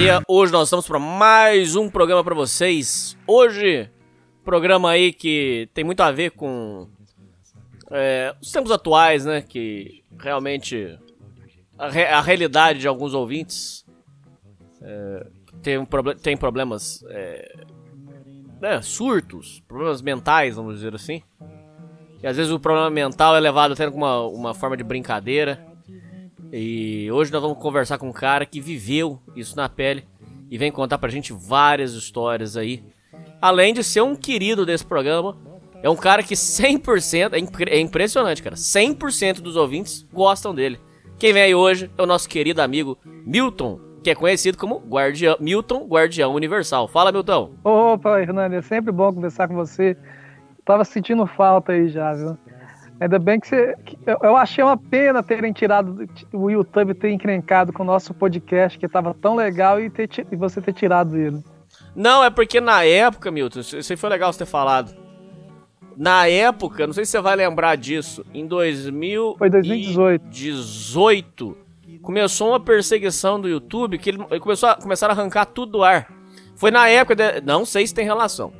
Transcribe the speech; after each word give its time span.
Compraria! 0.00 0.22
Hoje 0.26 0.52
nós 0.52 0.68
estamos 0.68 0.86
para 0.86 0.98
mais 0.98 1.76
um 1.76 1.90
programa 1.90 2.24
para 2.24 2.34
vocês. 2.34 3.16
Hoje, 3.26 3.90
programa 4.42 4.90
aí 4.90 5.12
que 5.12 5.68
tem 5.74 5.84
muito 5.84 6.00
a 6.00 6.10
ver 6.10 6.30
com 6.30 6.88
é, 7.90 8.34
os 8.40 8.50
tempos 8.50 8.72
atuais, 8.72 9.26
né? 9.26 9.42
Que 9.42 10.02
realmente 10.18 10.98
a, 11.78 11.88
re 11.88 12.04
a 12.04 12.20
realidade 12.20 12.78
de 12.78 12.88
alguns 12.88 13.12
ouvintes 13.12 13.84
é, 14.80 15.26
tem, 15.62 15.78
um 15.78 15.84
proble 15.84 16.14
tem 16.14 16.36
problemas, 16.36 17.04
é, 17.10 17.66
né, 18.60 18.80
surtos, 18.80 19.62
problemas 19.68 20.00
mentais, 20.00 20.56
vamos 20.56 20.76
dizer 20.76 20.94
assim. 20.94 21.22
E 22.22 22.26
às 22.26 22.36
vezes 22.36 22.50
o 22.50 22.58
problema 22.58 22.88
mental 22.88 23.36
é 23.36 23.40
levado 23.40 23.72
até 23.72 23.90
com 23.90 23.98
uma, 23.98 24.20
uma 24.26 24.54
forma 24.54 24.76
de 24.76 24.84
brincadeira. 24.84 25.69
E 26.52 27.10
hoje 27.12 27.32
nós 27.32 27.40
vamos 27.40 27.58
conversar 27.58 27.98
com 27.98 28.08
um 28.08 28.12
cara 28.12 28.44
que 28.44 28.60
viveu 28.60 29.20
isso 29.36 29.56
na 29.56 29.68
pele 29.68 30.04
e 30.50 30.58
vem 30.58 30.72
contar 30.72 30.98
pra 30.98 31.08
gente 31.08 31.32
várias 31.32 31.92
histórias 31.92 32.56
aí. 32.56 32.82
Além 33.40 33.72
de 33.72 33.84
ser 33.84 34.02
um 34.02 34.16
querido 34.16 34.66
desse 34.66 34.84
programa, 34.84 35.36
é 35.82 35.88
um 35.88 35.96
cara 35.96 36.22
que 36.22 36.34
100%, 36.34 37.32
é, 37.32 37.76
é 37.76 37.80
impressionante, 37.80 38.42
cara, 38.42 38.56
100% 38.56 39.40
dos 39.40 39.56
ouvintes 39.56 40.06
gostam 40.12 40.54
dele. 40.54 40.78
Quem 41.18 41.32
vem 41.32 41.42
aí 41.42 41.54
hoje 41.54 41.90
é 41.96 42.02
o 42.02 42.06
nosso 42.06 42.28
querido 42.28 42.60
amigo 42.60 42.98
Milton, 43.04 43.78
que 44.02 44.10
é 44.10 44.14
conhecido 44.14 44.58
como 44.58 44.78
Guardião, 44.78 45.36
Milton 45.38 45.86
Guardião 45.86 46.34
Universal. 46.34 46.88
Fala, 46.88 47.12
Milton. 47.12 47.52
Opa, 47.62 48.20
Hernani, 48.20 48.56
é 48.56 48.62
sempre 48.62 48.90
bom 48.90 49.12
conversar 49.12 49.46
com 49.46 49.54
você. 49.54 49.96
Tava 50.64 50.84
sentindo 50.84 51.26
falta 51.26 51.72
aí 51.72 51.88
já, 51.88 52.12
viu? 52.14 52.36
Ainda 53.00 53.18
bem 53.18 53.40
que 53.40 53.48
você. 53.48 53.74
Eu 54.22 54.36
achei 54.36 54.62
uma 54.62 54.76
pena 54.76 55.22
terem 55.22 55.52
tirado 55.52 56.06
o 56.32 56.50
YouTube 56.50 56.92
ter 56.92 57.10
encrencado 57.10 57.72
com 57.72 57.82
o 57.82 57.86
nosso 57.86 58.12
podcast, 58.12 58.78
que 58.78 58.86
tava 58.86 59.14
tão 59.14 59.34
legal, 59.34 59.80
e, 59.80 59.88
ter, 59.88 60.08
e 60.30 60.36
você 60.36 60.60
ter 60.60 60.74
tirado 60.74 61.16
ele. 61.16 61.42
Não, 61.96 62.22
é 62.22 62.28
porque 62.28 62.60
na 62.60 62.84
época, 62.84 63.30
Milton, 63.30 63.60
isso 63.60 63.92
aí 63.92 63.96
foi 63.96 64.10
legal 64.10 64.30
você 64.30 64.40
ter 64.40 64.46
falado. 64.46 64.94
Na 65.96 66.26
época, 66.26 66.86
não 66.86 66.92
sei 66.92 67.04
se 67.04 67.12
você 67.12 67.20
vai 67.20 67.36
lembrar 67.36 67.76
disso, 67.76 68.24
em 68.32 68.46
2000 68.46 69.36
foi 69.38 69.50
2018. 69.50 70.28
18, 70.28 71.56
começou 72.02 72.50
uma 72.50 72.60
perseguição 72.60 73.40
do 73.40 73.48
YouTube 73.48 73.98
que 73.98 74.10
ele, 74.10 74.24
ele 74.30 74.40
começou 74.40 74.68
a, 74.68 74.76
começaram 74.76 75.14
a 75.14 75.16
arrancar 75.18 75.46
tudo 75.46 75.72
do 75.72 75.82
ar. 75.82 76.10
Foi 76.54 76.70
na 76.70 76.88
época, 76.88 77.16
de, 77.16 77.40
não 77.40 77.64
sei 77.64 77.86
se 77.86 77.94
tem 77.94 78.04
relação, 78.04 78.52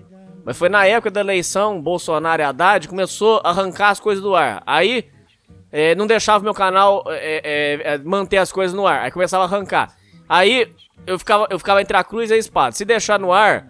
mas 0.44 0.56
foi 0.56 0.68
na 0.68 0.86
época 0.86 1.10
da 1.10 1.20
eleição 1.20 1.80
Bolsonaro 1.80 2.40
e 2.40 2.44
Haddad, 2.44 2.88
começou 2.88 3.40
a 3.44 3.50
arrancar 3.50 3.90
as 3.90 4.00
coisas 4.00 4.22
do 4.22 4.34
ar. 4.34 4.62
Aí 4.66 5.06
é, 5.70 5.94
não 5.94 6.06
deixava 6.06 6.42
meu 6.42 6.54
canal 6.54 7.04
é, 7.08 7.82
é, 7.84 7.98
manter 7.98 8.38
as 8.38 8.50
coisas 8.50 8.74
no 8.74 8.86
ar. 8.86 9.00
Aí 9.00 9.10
começava 9.10 9.44
a 9.44 9.46
arrancar. 9.46 9.94
Aí 10.28 10.72
eu 11.06 11.18
ficava, 11.18 11.46
eu 11.50 11.58
ficava 11.58 11.80
entre 11.80 11.96
a 11.96 12.04
cruz 12.04 12.30
e 12.30 12.34
a 12.34 12.36
espada. 12.36 12.72
Se 12.72 12.84
deixar 12.84 13.18
no 13.18 13.32
ar, 13.32 13.66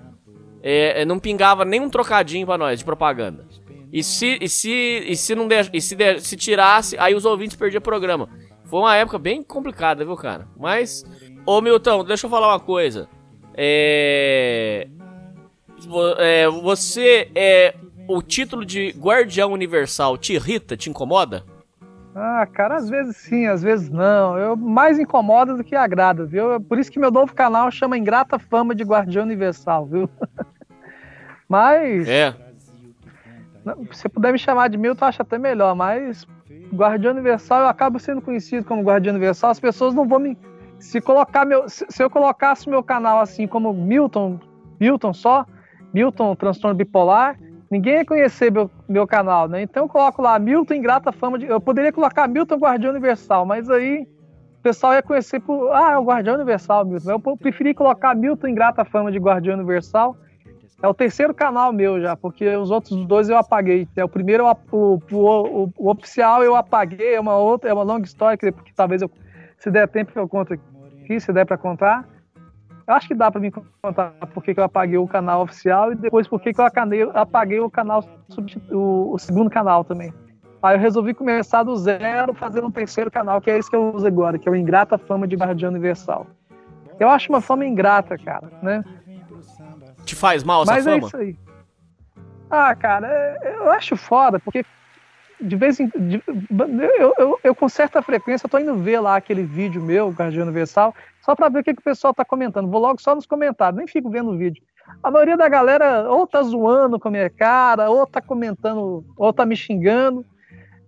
não 1.07 1.19
pingava 1.19 1.65
nem 1.65 1.81
um 1.81 1.89
trocadinho 1.89 2.47
pra 2.47 2.59
nós 2.59 2.79
de 2.79 2.85
propaganda. 2.85 3.47
E 3.93 4.05
se, 4.05 4.39
e 4.41 4.49
se, 4.49 5.05
e 5.09 5.17
se 5.17 5.35
não 5.35 5.49
deix, 5.49 5.69
e 5.73 5.81
se, 5.81 5.97
de, 5.97 6.21
se 6.21 6.37
tirasse, 6.37 6.97
aí 6.99 7.15
os 7.15 7.25
ouvintes 7.25 7.57
perdiam 7.57 7.81
o 7.81 7.83
programa. 7.83 8.29
Foi 8.65 8.79
uma 8.79 8.95
época 8.95 9.19
bem 9.19 9.43
complicada, 9.43 10.05
viu, 10.05 10.15
cara? 10.17 10.47
Mas, 10.57 11.05
ô 11.45 11.61
Milton, 11.61 12.05
deixa 12.05 12.27
eu 12.27 12.31
falar 12.31 12.49
uma 12.49 12.61
coisa. 12.61 13.09
É 13.57 14.87
é, 16.19 16.49
você 16.49 17.31
é 17.35 17.75
o 18.09 18.23
título 18.23 18.65
de 18.65 18.91
Guardião 18.99 19.53
Universal 19.53 20.19
te 20.19 20.35
irrita, 20.35 20.77
te 20.77 20.91
incomoda? 20.91 21.45
Ah, 22.15 22.47
cara, 22.53 22.77
às 22.77 22.89
vezes 22.89 23.17
sim, 23.17 23.47
às 23.47 23.63
vezes 23.63 23.89
não. 23.89 24.37
Eu 24.37 24.57
mais 24.57 24.99
incomoda 24.99 25.57
do 25.57 25.63
que 25.63 25.77
agrada, 25.77 26.25
viu? 26.27 26.61
Por 26.61 26.79
isso 26.79 26.91
que 26.91 26.99
meu 26.99 27.11
novo 27.11 27.33
canal 27.33 27.71
chama 27.71 27.97
Ingrata 27.97 28.39
Fama 28.39 28.75
de 28.75 28.83
Guardião 28.83 29.25
Universal, 29.25 29.87
viu? 29.87 30.11
mas. 31.49 32.09
É. 32.09 32.35
Se 33.93 34.09
puder 34.09 34.33
me 34.33 34.39
chamar 34.39 34.69
de 34.69 34.77
Milton, 34.77 35.05
eu 35.05 35.09
acho 35.09 35.23
até 35.23 35.39
melhor, 35.39 35.77
mas 35.77 36.27
Guardião 36.75 37.13
Universal 37.13 37.61
eu 37.61 37.69
acabo 37.69 37.99
sendo 37.99 38.21
conhecido 38.21 38.65
como 38.65 38.83
Guardião 38.83 39.15
Universal, 39.15 39.51
as 39.51 39.61
pessoas 39.61 39.95
não 39.95 40.09
vão 40.09 40.19
me. 40.19 40.39
Se 40.79 41.01
colocar 41.01 41.45
meu. 41.45 41.69
Se 41.69 42.03
eu 42.03 42.11
colocasse 42.11 42.69
meu 42.69 42.83
canal 42.83 43.21
assim 43.21 43.47
como 43.47 43.73
Milton, 43.73 44.41
Milton 44.81 45.13
só, 45.13 45.47
Milton 45.93 46.35
Transtorno 46.37 46.77
Bipolar, 46.77 47.39
ninguém 47.71 47.95
ia 47.95 48.05
conhecer 48.05 48.51
meu, 48.51 48.71
meu 48.89 49.07
canal, 49.07 49.49
né? 49.49 49.63
Então 49.63 49.85
eu 49.85 49.89
coloco 49.89 50.23
lá 50.23 50.39
Milton 50.39 50.75
Ingrata 50.75 51.13
Fama 51.13 51.39
de. 51.39 51.47
Eu 51.47 51.61
poderia 51.61 51.93
colocar 51.93 52.29
Milton 52.29 52.57
Guardião 52.57 52.91
Universal, 52.91 53.47
mas 53.47 53.71
aí 53.71 54.07
o 54.59 54.63
pessoal 54.63 54.95
ia 54.95 55.03
conhecer 55.03 55.41
por. 55.41 55.71
Ah, 55.73 55.93
é 55.93 55.99
o 55.99 56.05
Guardião 56.05 56.35
Universal, 56.35 56.85
Milton. 56.85 57.11
Eu 57.11 57.37
preferi 57.37 57.75
colocar 57.75 58.15
Milton 58.15 58.49
Ingrata 58.49 58.85
Fama 58.85 59.11
de 59.13 59.19
Guardião 59.19 59.57
Universal. 59.57 60.17
É 60.83 60.89
o 60.89 60.95
terceiro 60.95 61.35
canal 61.35 61.73
meu 61.73 62.01
já, 62.01 62.17
porque 62.17 62.49
os 62.57 62.71
outros 62.71 63.05
dois 63.07 63.29
eu 63.29 63.37
apaguei. 63.37 63.87
É 63.95 64.03
o 64.03 64.09
primeiro, 64.09 64.47
o, 64.73 64.99
o, 65.13 65.19
o, 65.19 65.73
o 65.77 65.91
oficial 65.91 66.43
eu 66.43 66.57
apaguei, 66.57 67.15
é 67.15 67.21
uma 67.21 67.37
outra, 67.37 67.69
é 67.69 67.75
uma 67.75 67.83
longa 67.83 68.07
história, 68.07 68.39
que, 68.39 68.51
talvez 68.75 69.03
eu, 69.03 69.11
se 69.59 69.71
der 69.71 69.87
tempo 69.89 70.11
eu 70.15 70.27
conto 70.27 70.55
aqui, 70.55 71.21
se 71.21 71.33
der 71.35 71.45
para 71.45 71.59
contar. 71.59 72.09
Eu 72.91 72.95
acho 72.97 73.07
que 73.07 73.15
dá 73.15 73.31
para 73.31 73.41
me 73.41 73.53
contar 73.53 74.11
por 74.35 74.43
que 74.43 74.53
eu 74.59 74.65
apaguei 74.65 74.99
o 74.99 75.07
canal 75.07 75.43
oficial 75.43 75.93
e 75.93 75.95
depois 75.95 76.27
por 76.27 76.41
que 76.41 76.51
eu 76.51 77.11
apaguei 77.15 77.61
o 77.61 77.71
canal, 77.71 78.03
o, 78.69 79.15
o 79.15 79.17
segundo 79.17 79.49
canal 79.49 79.85
também. 79.85 80.13
Aí 80.61 80.75
eu 80.75 80.81
resolvi 80.81 81.15
começar 81.15 81.63
do 81.63 81.77
zero, 81.77 82.35
fazendo 82.35 82.67
um 82.67 82.71
terceiro 82.71 83.09
canal, 83.09 83.41
que 83.41 83.49
é 83.49 83.57
esse 83.57 83.71
que 83.71 83.77
eu 83.77 83.95
uso 83.95 84.05
agora, 84.05 84.41
que 84.41 84.49
é 84.49 84.51
o 84.51 84.57
Ingrata 84.57 84.99
Fama 84.99 85.29
de 85.29 85.37
Guardião 85.37 85.71
Universal. 85.71 86.27
Eu 86.99 87.09
acho 87.09 87.29
uma 87.33 87.41
fama 87.41 87.65
ingrata, 87.65 88.19
cara, 88.19 88.51
né? 88.61 88.85
Te 90.05 90.17
faz 90.17 90.43
mal 90.43 90.65
essa 90.65 90.73
Mas 90.73 90.85
fama? 90.85 90.97
Mas 90.97 91.05
é 91.05 91.07
isso 91.07 91.17
aí. 91.17 91.39
Ah, 92.51 92.75
cara, 92.75 93.07
é, 93.07 93.55
eu 93.55 93.71
acho 93.71 93.97
foda, 93.97 94.41
porque 94.41 94.65
de 95.41 95.57
vez 95.57 95.81
em 95.81 95.89
de, 95.89 96.23
eu, 96.99 97.15
eu, 97.19 97.39
eu, 97.43 97.55
com 97.55 97.69
certa 97.69 98.03
frequência 98.03 98.49
tô 98.49 98.59
indo 98.59 98.75
ver 98.77 99.01
lá 99.01 99.17
aquele 99.17 99.43
vídeo 99.43 99.83
meu, 99.83 100.11
Guardião 100.11 100.45
Universal, 100.45 100.95
só 101.23 101.35
para 101.35 101.49
ver 101.49 101.61
o 101.61 101.65
que, 101.65 101.75
que 101.75 101.81
o 101.81 101.85
pessoal 101.85 102.15
tá 102.15 102.25
comentando. 102.25 102.71
Vou 102.71 102.81
logo 102.81 103.01
só 103.01 103.15
nos 103.15 103.27
comentários, 103.27 103.79
nem 103.79 103.87
fico 103.87 104.11
vendo 104.11 104.31
o 104.31 104.37
vídeo. 104.37 104.63
A 105.03 105.11
maioria 105.11 105.37
da 105.37 105.49
galera 105.49 106.11
ou 106.11 106.27
tá 106.27 106.43
zoando 106.43 106.99
com 106.99 107.09
a 107.09 107.11
minha 107.11 107.31
cara, 107.31 107.91
ou 107.91 108.07
tá 108.07 108.21
comentando, 108.21 109.05
ou 109.17 109.33
tá 109.33 109.47
me 109.47 109.57
xingando. 109.57 110.25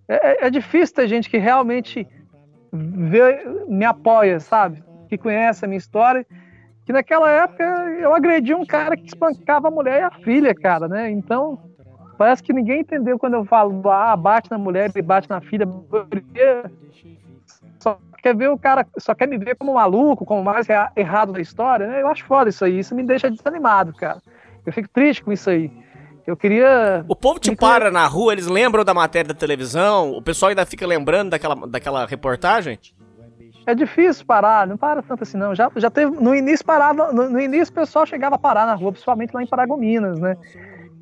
É, 0.07 0.45
é, 0.45 0.47
é 0.47 0.49
difícil 0.49 0.95
ter 0.95 1.07
gente 1.07 1.29
que 1.29 1.37
realmente 1.37 2.07
vê, 2.71 3.43
me 3.67 3.85
apoia, 3.85 4.39
sabe? 4.39 4.83
Que 5.07 5.17
conhece 5.17 5.63
a 5.63 5.67
minha 5.67 5.77
história. 5.77 6.25
Que 6.85 6.91
naquela 6.91 7.29
época 7.29 7.63
eu 7.99 8.13
agredi 8.13 8.53
um 8.53 8.65
cara 8.65 8.97
que 8.97 9.05
espancava 9.05 9.69
a 9.69 9.71
mulher 9.71 10.01
e 10.01 10.03
a 10.03 10.11
filha, 10.11 10.53
cara, 10.53 10.87
né? 10.87 11.09
Então, 11.09 11.57
Parece 12.17 12.43
que 12.43 12.53
ninguém 12.53 12.81
entendeu 12.81 13.17
quando 13.17 13.33
eu 13.33 13.45
falo, 13.45 13.89
ah, 13.89 14.15
bate 14.15 14.49
na 14.49 14.57
mulher 14.57 14.91
e 14.95 15.01
bate 15.01 15.29
na 15.29 15.41
filha. 15.41 15.67
Só 17.79 17.97
quer 18.21 18.35
ver 18.35 18.49
o 18.49 18.57
cara, 18.57 18.85
só 18.97 19.13
quer 19.13 19.27
me 19.27 19.37
ver 19.37 19.55
como 19.55 19.73
maluco, 19.73 20.25
como 20.25 20.43
mais 20.43 20.67
errado 20.95 21.33
da 21.33 21.41
história, 21.41 21.87
né? 21.87 22.01
Eu 22.01 22.07
acho 22.07 22.23
foda 22.25 22.49
isso 22.49 22.63
aí, 22.63 22.79
isso 22.79 22.95
me 22.95 23.03
deixa 23.03 23.29
desanimado, 23.29 23.93
cara. 23.93 24.21
Eu 24.65 24.71
fico 24.71 24.87
triste 24.89 25.23
com 25.23 25.31
isso 25.31 25.49
aí. 25.49 25.71
Eu 26.25 26.37
queria. 26.37 27.03
O 27.07 27.15
povo 27.15 27.39
te 27.39 27.53
para 27.53 27.91
na 27.91 28.07
rua, 28.07 28.31
eles 28.31 28.47
lembram 28.47 28.85
da 28.85 28.93
matéria 28.93 29.27
da 29.27 29.33
televisão? 29.33 30.11
O 30.11 30.21
pessoal 30.21 30.49
ainda 30.49 30.65
fica 30.65 30.87
lembrando 30.87 31.31
daquela, 31.31 31.55
daquela 31.67 32.05
reportagem? 32.05 32.79
é 33.65 33.73
difícil 33.73 34.25
parar, 34.25 34.67
não 34.67 34.77
para 34.77 35.01
tanto 35.01 35.23
assim 35.23 35.37
não. 35.37 35.55
Já, 35.55 35.71
já 35.75 35.89
teve, 35.89 36.11
no 36.11 36.35
início 36.35 36.65
parava, 36.65 37.11
no, 37.11 37.29
no, 37.29 37.39
início 37.39 37.71
o 37.71 37.75
pessoal 37.75 38.05
chegava 38.05 38.35
a 38.35 38.39
parar 38.39 38.65
na 38.65 38.75
rua, 38.75 38.91
principalmente 38.91 39.33
lá 39.33 39.41
em 39.41 39.47
Paragominas, 39.47 40.19
né? 40.19 40.37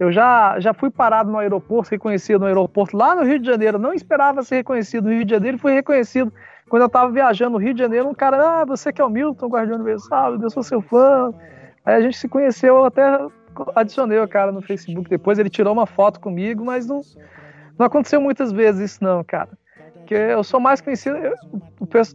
Eu 0.02 0.12
já, 0.12 0.60
já 0.60 0.74
fui 0.74 0.90
parado 0.90 1.30
no 1.30 1.38
aeroporto, 1.38 1.92
reconhecido 1.92 2.40
no 2.40 2.48
aeroporto 2.48 2.98
lá 2.98 3.14
no 3.14 3.24
Rio 3.24 3.38
de 3.38 3.46
Janeiro, 3.46 3.78
não 3.78 3.94
esperava 3.94 4.42
ser 4.42 4.56
reconhecido 4.56 5.04
no 5.04 5.12
Rio 5.12 5.24
de 5.24 5.30
Janeiro, 5.30 5.60
fui 5.60 5.74
reconhecido. 5.74 6.34
Quando 6.68 6.82
eu 6.82 6.88
estava 6.88 7.12
viajando 7.12 7.52
no 7.52 7.58
Rio 7.60 7.72
de 7.72 7.82
Janeiro, 7.82 8.10
um 8.10 8.14
cara, 8.16 8.62
ah, 8.62 8.66
você 8.66 8.92
que 8.92 9.00
é 9.00 9.06
o 9.06 9.10
Milton, 9.12 9.48
Guardião 9.48 9.76
Universal, 9.76 10.42
eu 10.42 10.50
sou 10.50 10.64
seu 10.64 10.82
fã. 10.82 11.32
Aí 11.86 11.94
a 11.94 12.02
gente 12.02 12.18
se 12.18 12.28
conheceu, 12.28 12.78
eu 12.78 12.86
até 12.86 13.04
adicionei 13.76 14.18
o 14.18 14.28
cara 14.28 14.52
no 14.52 14.64
Facebook 14.64 15.08
depois, 15.08 15.38
ele 15.38 15.52
tirou 15.52 15.72
uma 15.72 15.86
foto 15.86 16.20
comigo, 16.20 16.66
mas 16.66 16.88
não, 16.88 17.02
não 17.78 17.86
aconteceu 17.86 18.20
muitas 18.20 18.52
vezes 18.52 18.94
isso 18.94 19.04
não, 19.04 19.24
cara 19.24 19.50
porque 20.12 20.16
eu 20.16 20.44
sou 20.44 20.60
mais 20.60 20.82
conhecido, 20.82 21.16
eu, 21.16 21.34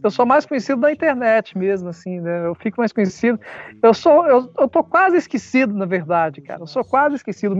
eu, 0.03 0.11
sou 0.11 0.23
mais 0.23 0.45
conhecido 0.45 0.81
da 0.81 0.91
internet 0.91 1.57
mesmo, 1.57 1.89
assim, 1.89 2.19
né? 2.19 2.45
Eu 2.45 2.53
fico 2.53 2.79
mais 2.79 2.93
conhecido. 2.93 3.39
Eu 3.81 3.91
sou, 3.91 4.27
eu, 4.27 4.51
eu 4.55 4.67
tô 4.67 4.83
quase 4.83 5.17
esquecido, 5.17 5.73
na 5.73 5.85
verdade, 5.85 6.39
cara. 6.41 6.61
Eu 6.61 6.67
sou 6.67 6.85
quase 6.85 7.15
esquecido. 7.15 7.57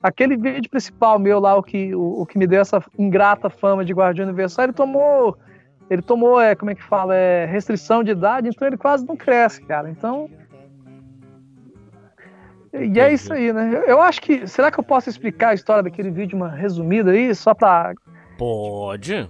Aquele 0.00 0.36
vídeo 0.36 0.70
principal 0.70 1.18
meu 1.18 1.40
lá, 1.40 1.56
o 1.56 1.62
que, 1.62 1.92
o, 1.92 2.22
o 2.22 2.26
que 2.26 2.38
me 2.38 2.46
deu 2.46 2.60
essa 2.60 2.80
ingrata 2.96 3.50
fama 3.50 3.84
de 3.84 3.92
Guardião 3.92 4.28
Universal, 4.28 4.66
ele 4.66 4.72
tomou, 4.72 5.36
ele 5.90 6.02
tomou, 6.02 6.40
é, 6.40 6.54
como 6.54 6.70
é 6.70 6.76
que 6.76 6.84
fala, 6.84 7.16
é, 7.16 7.44
restrição 7.46 8.04
de 8.04 8.12
idade, 8.12 8.48
então 8.48 8.68
ele 8.68 8.76
quase 8.76 9.04
não 9.04 9.16
cresce, 9.16 9.60
cara. 9.62 9.90
Então, 9.90 10.30
e 12.72 13.00
é 13.00 13.12
isso 13.12 13.32
aí, 13.32 13.52
né? 13.52 13.82
Eu 13.88 14.00
acho 14.00 14.22
que. 14.22 14.46
Será 14.46 14.70
que 14.70 14.78
eu 14.78 14.84
posso 14.84 15.10
explicar 15.10 15.48
a 15.48 15.54
história 15.54 15.82
daquele 15.82 16.12
vídeo, 16.12 16.36
uma 16.36 16.48
resumida 16.48 17.10
aí, 17.10 17.34
só 17.34 17.52
pra. 17.52 17.92
Pode. 18.38 19.28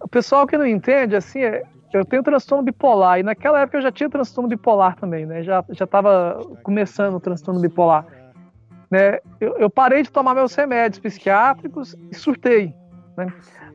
O 0.00 0.08
pessoal 0.08 0.46
que 0.46 0.56
não 0.56 0.66
entende, 0.66 1.16
assim, 1.16 1.40
é, 1.40 1.62
eu 1.92 2.04
tenho 2.04 2.22
transtorno 2.22 2.64
bipolar, 2.64 3.18
e 3.18 3.22
naquela 3.22 3.60
época 3.60 3.78
eu 3.78 3.82
já 3.82 3.92
tinha 3.92 4.08
transtorno 4.08 4.48
bipolar 4.48 4.96
também, 4.96 5.26
né? 5.26 5.42
Já, 5.42 5.64
já 5.70 5.86
tava 5.86 6.40
começando 6.62 7.14
o 7.14 7.20
transtorno 7.20 7.60
bipolar. 7.60 8.06
Né? 8.90 9.18
Eu, 9.40 9.56
eu 9.58 9.70
parei 9.70 10.02
de 10.02 10.10
tomar 10.10 10.34
meus 10.34 10.54
remédios 10.54 10.98
psiquiátricos 10.98 11.94
e 12.10 12.14
surtei, 12.14 12.74
né? 13.16 13.32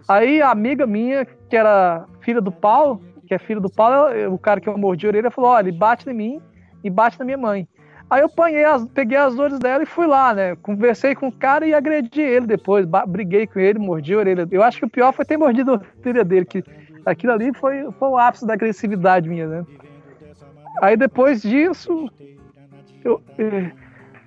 Aí 0.08 0.42
a 0.42 0.52
amiga 0.52 0.86
minha, 0.86 1.26
que 1.26 1.56
era 1.56 2.06
filha 2.22 2.42
do 2.42 2.52
Paulo, 2.52 3.02
que 3.26 3.34
é 3.34 3.40
filho 3.40 3.62
do 3.62 3.70
Paulo, 3.70 4.34
o 4.34 4.38
cara 4.38 4.60
que 4.60 4.68
eu 4.68 4.78
mordi 4.78 5.06
a 5.06 5.10
orelha, 5.10 5.32
falou: 5.32 5.52
olha, 5.52 5.70
ele 5.70 5.78
bate 5.78 6.10
em 6.10 6.14
mim 6.14 6.42
e 6.84 6.90
bate 6.90 7.18
na 7.18 7.26
minha 7.26 7.38
mãe. 7.38 7.68
Aí 8.14 8.22
eu 8.22 8.28
apanhei 8.28 8.64
as, 8.64 8.86
peguei 8.90 9.18
as 9.18 9.34
dores 9.34 9.58
dela 9.58 9.82
e 9.82 9.88
fui 9.88 10.06
lá, 10.06 10.36
né? 10.36 10.56
Conversei 10.58 11.16
com 11.16 11.30
o 11.30 11.32
cara 11.32 11.66
e 11.66 11.74
agredi 11.74 12.22
ele 12.22 12.46
depois. 12.46 12.86
Briguei 13.08 13.48
com 13.48 13.60
ele, 13.60 13.80
mordi 13.80 14.14
a 14.14 14.20
orelha. 14.20 14.48
Eu 14.52 14.62
acho 14.62 14.78
que 14.78 14.86
o 14.86 14.90
pior 14.90 15.12
foi 15.14 15.26
ter 15.26 15.36
mordido 15.36 15.74
a 15.74 15.82
orelha 16.00 16.24
dele, 16.24 16.46
que 16.46 16.64
aquilo 17.08 17.34
ali 17.34 17.52
foi, 17.56 17.92
foi 17.98 18.10
o 18.10 18.16
ápice 18.16 18.46
da 18.46 18.54
agressividade 18.54 19.28
minha, 19.28 19.48
né? 19.48 19.66
Aí 20.80 20.96
depois 20.96 21.42
disso, 21.42 22.08
eu, 23.04 23.20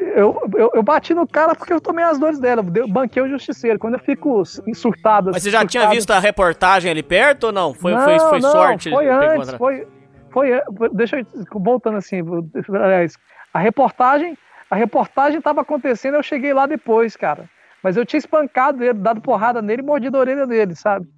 eu, 0.01 0.51
eu, 0.53 0.71
eu, 0.75 0.83
bati 0.83 1.15
no 1.15 1.25
cara 1.25 1.55
porque 1.55 1.73
eu 1.73 1.81
tomei 1.81 2.05
as 2.05 2.19
dores 2.19 2.41
dela. 2.41 2.65
Eu 2.75 2.89
banquei 2.89 3.23
o 3.23 3.29
justiceiro. 3.29 3.79
Quando 3.79 3.95
eu 3.95 4.01
fico 4.01 4.43
surtado. 4.75 5.31
Mas 5.33 5.45
você 5.45 5.51
já 5.51 5.61
surtado, 5.61 5.71
tinha 5.71 5.89
visto 5.91 6.11
a 6.11 6.19
reportagem 6.19 6.91
ali 6.91 7.05
perto 7.05 7.45
ou 7.45 7.53
não? 7.53 7.73
Foi, 7.73 7.95
não, 7.95 8.03
foi, 8.03 8.19
foi 8.19 8.41
não, 8.41 8.51
sorte? 8.51 8.91
Foi 8.91 9.09
antes, 9.09 9.55
foi, 9.55 9.87
foi. 10.33 10.61
Deixa 10.93 11.21
eu. 11.21 11.27
Voltando 11.53 11.99
assim, 11.99 12.21
aliás 12.69 13.17
a 13.57 13.59
reportagem, 13.59 14.37
a 14.71 14.77
reportagem 14.77 15.39
estava 15.39 15.63
acontecendo, 15.63 16.17
eu 16.17 16.23
cheguei 16.23 16.53
lá 16.53 16.67
depois, 16.67 17.17
cara. 17.17 17.49
Mas 17.83 17.97
eu 17.97 18.05
tinha 18.05 18.19
espancado 18.19 18.85
ele, 18.85 18.93
dado 18.93 19.19
porrada 19.23 19.63
nele 19.63 19.81
e 19.81 19.85
mordido 19.85 20.19
a 20.19 20.21
orelha 20.21 20.47
dele, 20.47 20.75
sabe? 20.75 21.09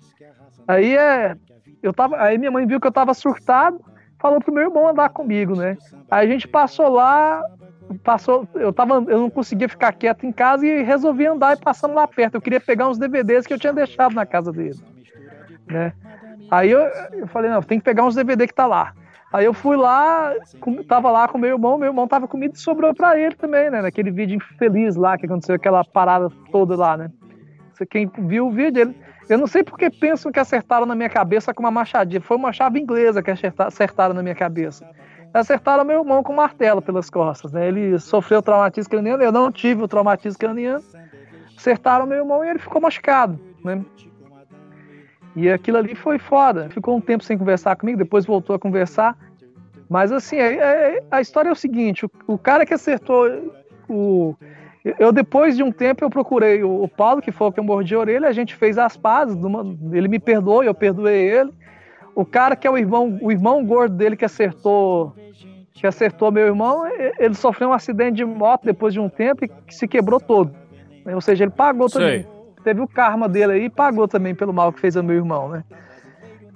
Aí 0.69 0.97
é, 0.97 1.35
eu 1.83 1.93
tava, 1.93 2.23
aí 2.23 2.39
minha 2.39 2.53
mãe 2.53 2.65
viu 2.65 2.81
que 2.81 2.87
eu 2.87 2.93
tava 2.93 3.13
surtado, 3.13 3.81
falou 4.21 4.41
pro 4.41 4.53
meu 4.53 4.63
irmão 4.63 4.87
andar 4.87 5.09
comigo, 5.09 5.57
né? 5.57 5.77
Aí 6.09 6.29
a 6.29 6.31
gente 6.31 6.47
passou 6.47 6.89
lá, 6.89 7.43
passou, 8.05 8.47
eu 8.55 8.73
tava, 8.73 8.95
eu 9.09 9.19
não 9.19 9.31
conseguia 9.31 9.69
ficar 9.69 9.93
quieto 9.93 10.25
em 10.25 10.31
casa 10.31 10.65
e 10.65 10.85
resolvi 10.85 11.27
andar 11.27 11.57
e 11.57 11.61
passando 11.61 11.95
lá 11.95 12.07
perto. 12.07 12.37
Eu 12.37 12.41
queria 12.41 12.61
pegar 12.61 12.89
uns 12.89 12.99
DVDs 12.99 13.49
que 13.49 13.53
eu 13.55 13.59
tinha 13.59 13.73
deixado 13.73 14.15
na 14.15 14.25
casa 14.25 14.53
dele, 14.53 14.79
né? 15.67 15.93
Aí 16.53 16.71
eu, 16.71 16.83
eu 17.15 17.27
falei, 17.27 17.51
não, 17.51 17.63
tem 17.63 17.81
que 17.81 17.85
pegar 17.85 18.05
uns 18.05 18.15
DVD 18.15 18.47
que 18.47 18.55
tá 18.55 18.67
lá. 18.67 18.95
Aí 19.33 19.45
eu 19.45 19.53
fui 19.53 19.77
lá, 19.77 20.35
com, 20.61 20.83
tava 20.83 21.11
lá 21.11 21.29
com 21.29 21.37
meu 21.37 21.51
irmão, 21.51 21.77
meu 21.77 21.89
irmão 21.89 22.09
tava 22.09 22.27
comigo 22.27 22.55
e 22.55 22.59
sobrou 22.59 22.95
pra 22.95 23.19
ele 23.19 23.35
também, 23.35 23.71
né? 23.71 23.83
Naquele 23.83 24.11
vídeo 24.11 24.37
infeliz 24.37 24.97
lá 24.97 25.19
que 25.19 25.27
aconteceu, 25.27 25.55
aquela 25.55 25.85
parada 25.85 26.31
toda 26.51 26.75
lá, 26.77 26.97
né? 26.97 27.11
Quem 27.91 28.11
viu 28.21 28.47
o 28.47 28.51
vídeo, 28.51 28.81
ele, 28.81 28.97
eu 29.29 29.39
não 29.39 29.47
sei 29.47 29.63
porque 29.63 29.91
pensam 29.91 30.33
que 30.33 30.41
acertaram 30.41 30.87
na 30.87 30.95
minha 30.95 31.11
cabeça 31.11 31.53
com 31.53 31.63
uma 31.63 31.71
machadinha. 31.71 32.21
Foi 32.21 32.37
uma 32.37 32.53
chave 32.53 32.81
inglesa 32.81 33.23
que 33.23 33.31
acertaram 33.31 34.15
na 34.15 34.23
minha 34.23 34.35
cabeça. 34.35 34.89
Acertaram 35.33 35.85
meu 35.85 36.01
irmão 36.01 36.23
com 36.23 36.33
um 36.33 36.37
martelo 36.37 36.81
pelas 36.81 37.11
costas, 37.11 37.53
né? 37.53 37.69
Ele 37.69 37.99
sofreu 37.99 38.41
traumatismo 38.43 38.91
craniano, 38.91 39.23
eu 39.23 39.31
não 39.31 39.53
tive 39.53 39.83
o 39.83 39.89
traumatismo 39.89 40.39
craniano. 40.39 40.83
Acertaram 41.57 42.07
meu 42.07 42.19
irmão 42.19 42.43
e 42.43 42.49
ele 42.49 42.59
ficou 42.59 42.81
machucado, 42.81 43.39
né? 43.63 43.85
E 45.39 45.49
aquilo 45.49 45.79
ali 45.79 45.95
foi 45.95 46.19
foda. 46.19 46.69
Ficou 46.69 46.97
um 46.97 47.01
tempo 47.01 47.23
sem 47.23 47.39
conversar 47.39 47.77
comigo, 47.77 47.97
depois 47.97 48.27
voltou 48.27 48.57
a 48.57 48.59
conversar. 48.59 49.17
Mas 49.89 50.11
assim, 50.11 50.35
é, 50.35 50.55
é, 50.55 51.03
a 51.09 51.21
história 51.21 51.49
é 51.49 51.53
o 51.53 51.57
seguinte: 51.57 52.05
o, 52.05 52.11
o, 52.27 52.37
cara 52.37 52.67
que 52.67 52.75
acertou 52.75 53.55
o. 53.89 54.35
Eu, 54.99 55.13
depois 55.13 55.57
de 55.57 55.63
um 55.63 55.71
tempo, 55.71 56.05
eu 56.05 56.11
procurei 56.11 56.65
o, 56.65 56.83
o 56.83 56.89
Paulo, 56.89 57.23
que 57.23 57.31
foi 57.31 57.47
o 57.47 57.53
que 57.53 57.61
eu 57.61 57.65
mordi 57.65 57.95
a 57.95 57.99
orelha, 58.01 58.29
a 58.29 58.33
gente 58.33 58.57
fez 58.57 58.79
as 58.79 58.97
pazes, 58.97 59.37
ele 59.93 60.09
me 60.09 60.19
perdoou, 60.19 60.65
eu 60.65 60.75
perdoei 60.75 61.31
ele. 61.31 61.53
O 62.17 62.25
cara 62.25 62.57
que 62.57 62.67
é 62.67 62.71
o 62.71 62.77
irmão, 62.77 63.17
o 63.23 63.31
irmão 63.31 63.65
gordo 63.65 63.95
dele 63.95 64.17
que 64.17 64.25
acertou, 64.25 65.15
que 65.73 65.87
acertou 65.87 66.33
meu 66.33 66.47
irmão, 66.47 66.85
ele 67.17 67.35
sofreu 67.35 67.69
um 67.69 67.73
acidente 67.73 68.17
de 68.17 68.25
moto 68.25 68.65
depois 68.65 68.93
de 68.93 68.99
um 68.99 69.09
tempo 69.09 69.45
e 69.45 69.51
se 69.69 69.87
quebrou 69.87 70.19
todo. 70.19 70.53
Ou 71.07 71.21
seja, 71.21 71.45
ele 71.45 71.53
pagou 71.53 71.89
também. 71.89 72.27
Teve 72.63 72.81
o 72.81 72.89
karma 72.89 73.29
dele 73.29 73.53
aí 73.53 73.65
e 73.65 73.71
pagou 73.71 74.09
também 74.09 74.35
pelo 74.35 74.53
mal 74.53 74.73
que 74.73 74.81
fez 74.81 74.97
ao 74.97 75.03
meu 75.03 75.17
irmão, 75.17 75.49
né? 75.49 75.65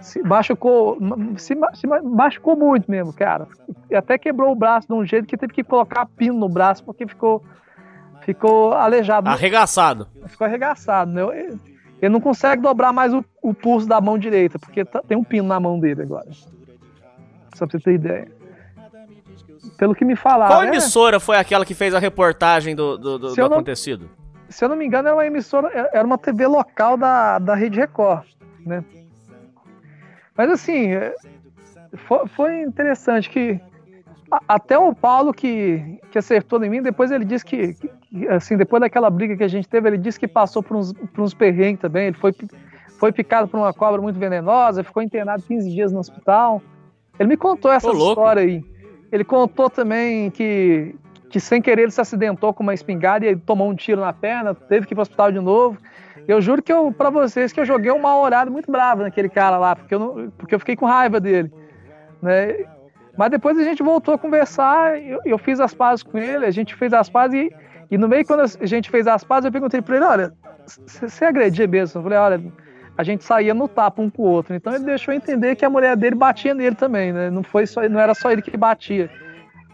Se 0.01 0.21
machucou, 0.21 0.99
se, 1.37 1.55
se 1.75 1.87
machucou 1.87 2.57
muito 2.57 2.91
mesmo, 2.91 3.13
cara. 3.13 3.47
E 3.89 3.95
até 3.95 4.19
quebrou 4.19 4.51
o 4.51 4.57
braço 4.57 4.89
de 4.89 4.95
um 4.95 5.05
jeito 5.05 5.29
que 5.29 5.37
teve 5.37 5.53
que 5.53 5.63
colocar 5.63 6.07
pino 6.07 6.37
no 6.37 6.49
braço 6.49 6.85
porque 6.85 7.07
ficou 7.07 7.43
ficou 8.23 8.73
aleijado. 8.73 9.29
Arregaçado. 9.29 10.09
Ficou 10.27 10.47
arregaçado, 10.47 11.13
né? 11.13 11.23
Ele 12.01 12.13
não 12.13 12.21
consegue 12.21 12.61
dobrar 12.61 12.93
mais 12.93 13.15
o, 13.15 13.25
o 13.41 13.55
pulso 13.55 13.87
da 13.87 14.01
mão 14.01 14.19
direita, 14.19 14.59
porque 14.59 14.85
tá, 14.85 15.01
tem 15.07 15.17
um 15.17 15.23
pino 15.23 15.47
na 15.47 15.61
mão 15.61 15.79
dele 15.79 16.03
agora. 16.03 16.27
Só 17.55 17.67
pra 17.67 17.79
você 17.79 17.85
ter 17.85 17.95
ideia. 17.95 18.29
Pelo 19.79 19.95
que 19.95 20.05
me 20.05 20.17
falaram. 20.17 20.53
Qual 20.53 20.63
né? 20.63 20.69
emissora 20.69 21.21
foi 21.21 21.37
aquela 21.37 21.65
que 21.65 21.75
fez 21.75 21.95
a 21.95 22.01
reportagem 22.01 22.75
do, 22.75 22.99
do, 22.99 23.19
do, 23.19 23.35
do 23.35 23.45
acontecido? 23.45 24.11
Se 24.53 24.65
eu 24.65 24.69
não 24.69 24.77
me 24.77 24.87
engano, 24.87 25.09
era 25.09 25.17
uma 25.17 25.27
emissora, 25.27 25.91
era 25.93 26.07
uma 26.07 26.19
TV 26.19 26.47
local 26.47 26.97
da, 26.97 27.39
da 27.39 27.55
Rede 27.55 27.81
Record, 27.81 28.27
né? 28.65 28.85
Mas 30.37 30.51
assim, 30.51 30.93
é, 30.93 31.15
foi, 32.07 32.27
foi 32.29 32.63
interessante 32.63 33.29
que 33.29 33.61
até 34.49 34.79
o 34.79 34.95
Paulo 34.95 35.33
que, 35.33 36.01
que 36.11 36.19
acertou 36.19 36.63
em 36.65 36.71
mim, 36.71 36.83
depois 36.83 37.11
ele 37.11 37.25
disse 37.25 37.45
que, 37.45 37.75
que, 37.75 38.29
assim, 38.29 38.57
depois 38.57 38.81
daquela 38.81 39.11
briga 39.11 39.37
que 39.37 39.45
a 39.45 39.49
gente 39.49 39.69
teve, 39.69 39.89
ele 39.89 39.99
disse 39.99 40.19
que 40.19 40.29
passou 40.29 40.63
por 40.63 40.77
uns, 40.77 40.93
por 40.93 41.23
uns 41.23 41.35
perrengues 41.35 41.81
também, 41.81 42.07
ele 42.07 42.17
foi, 42.17 42.35
foi 42.99 43.13
picado 43.13 43.49
por 43.49 43.59
uma 43.59 43.73
cobra 43.75 44.01
muito 44.01 44.19
venenosa, 44.19 44.85
ficou 44.85 45.03
internado 45.03 45.43
15 45.43 45.71
dias 45.71 45.93
no 45.93 45.99
hospital. 45.99 46.63
Ele 47.19 47.29
me 47.29 47.37
contou 47.37 47.71
essa 47.71 47.91
Ô, 47.91 47.93
história 47.93 48.43
aí. 48.43 48.65
Ele 49.11 49.25
contou 49.25 49.69
também 49.69 50.31
que, 50.31 50.95
que 51.33 51.41
sem 51.41 51.63
querer 51.63 51.85
ele 51.85 51.91
se 51.91 52.01
acidentou 52.01 52.53
com 52.53 52.63
uma 52.63 52.75
espingarda 52.75 53.27
e 53.27 53.35
tomou 53.35 53.71
um 53.71 53.75
tiro 53.75 54.03
na 54.03 54.13
perna, 54.13 54.55
teve 54.55 54.87
que 54.87 54.93
ir 54.93 54.95
para 54.95 55.01
o 55.01 55.03
hospital 55.03 55.33
de 55.33 55.41
novo. 55.41 55.79
Eu 56.29 56.43
juro 56.43 56.63
que 56.63 56.71
eu, 56.71 56.93
para 56.93 57.09
vocês, 57.09 57.55
que 57.55 57.59
eu 57.59 57.65
joguei 57.65 57.91
um 57.91 57.99
mal 57.99 58.21
olhado 58.21 58.51
muito 58.51 58.71
bravo 58.71 59.03
naquele 59.03 59.31
cara 59.31 59.57
lá, 59.57 59.75
porque 59.75 59.95
eu, 59.95 59.99
não, 59.99 60.31
porque 60.37 60.55
eu 60.55 60.59
fiquei 60.59 60.77
com 60.77 60.85
raiva 60.85 61.19
dele. 61.19 61.51
Né? 62.21 62.67
Mas 63.17 63.31
depois 63.31 63.59
a 63.59 63.65
gente 63.65 63.83
voltou 63.83 64.13
a 64.13 64.19
conversar, 64.19 65.03
eu, 65.03 65.21
eu 65.25 65.39
fiz 65.39 65.59
as 65.59 65.73
pazes 65.73 66.03
com 66.03 66.19
ele, 66.19 66.45
a 66.45 66.51
gente 66.51 66.75
fez 66.75 66.93
as 66.93 67.09
pazes 67.09 67.47
e, 67.47 67.53
e 67.91 67.97
no 67.97 68.09
meio, 68.09 68.27
quando 68.27 68.41
a 68.41 68.67
gente 68.67 68.91
fez 68.91 69.07
as 69.07 69.25
pazes, 69.25 69.47
eu 69.47 69.53
perguntei 69.53 69.81
para 69.81 69.97
ele: 69.97 70.05
olha, 70.05 70.33
você 70.67 71.25
agredia 71.25 71.67
mesmo? 71.67 71.99
Eu 71.99 72.03
falei: 72.03 72.19
olha, 72.19 72.43
a 72.97 73.03
gente 73.03 73.25
saía 73.25 73.55
no 73.55 73.67
tapa 73.69 74.03
um 74.03 74.11
com 74.11 74.23
o 74.23 74.27
outro. 74.27 74.55
Então 74.55 74.75
ele 74.75 74.85
deixou 74.85 75.15
entender 75.15 75.57
que 75.57 75.65
a 75.65 75.71
mulher 75.71 75.97
dele 75.97 76.15
batia 76.15 76.53
nele 76.53 76.77
também, 76.77 77.11
né? 77.11 77.31
Não, 77.31 77.43
foi 77.43 77.67
só, 77.67 77.89
não 77.89 77.99
era 77.99 78.15
só 78.15 78.31
ele 78.31 78.43
que 78.43 78.55
batia. 78.55 79.11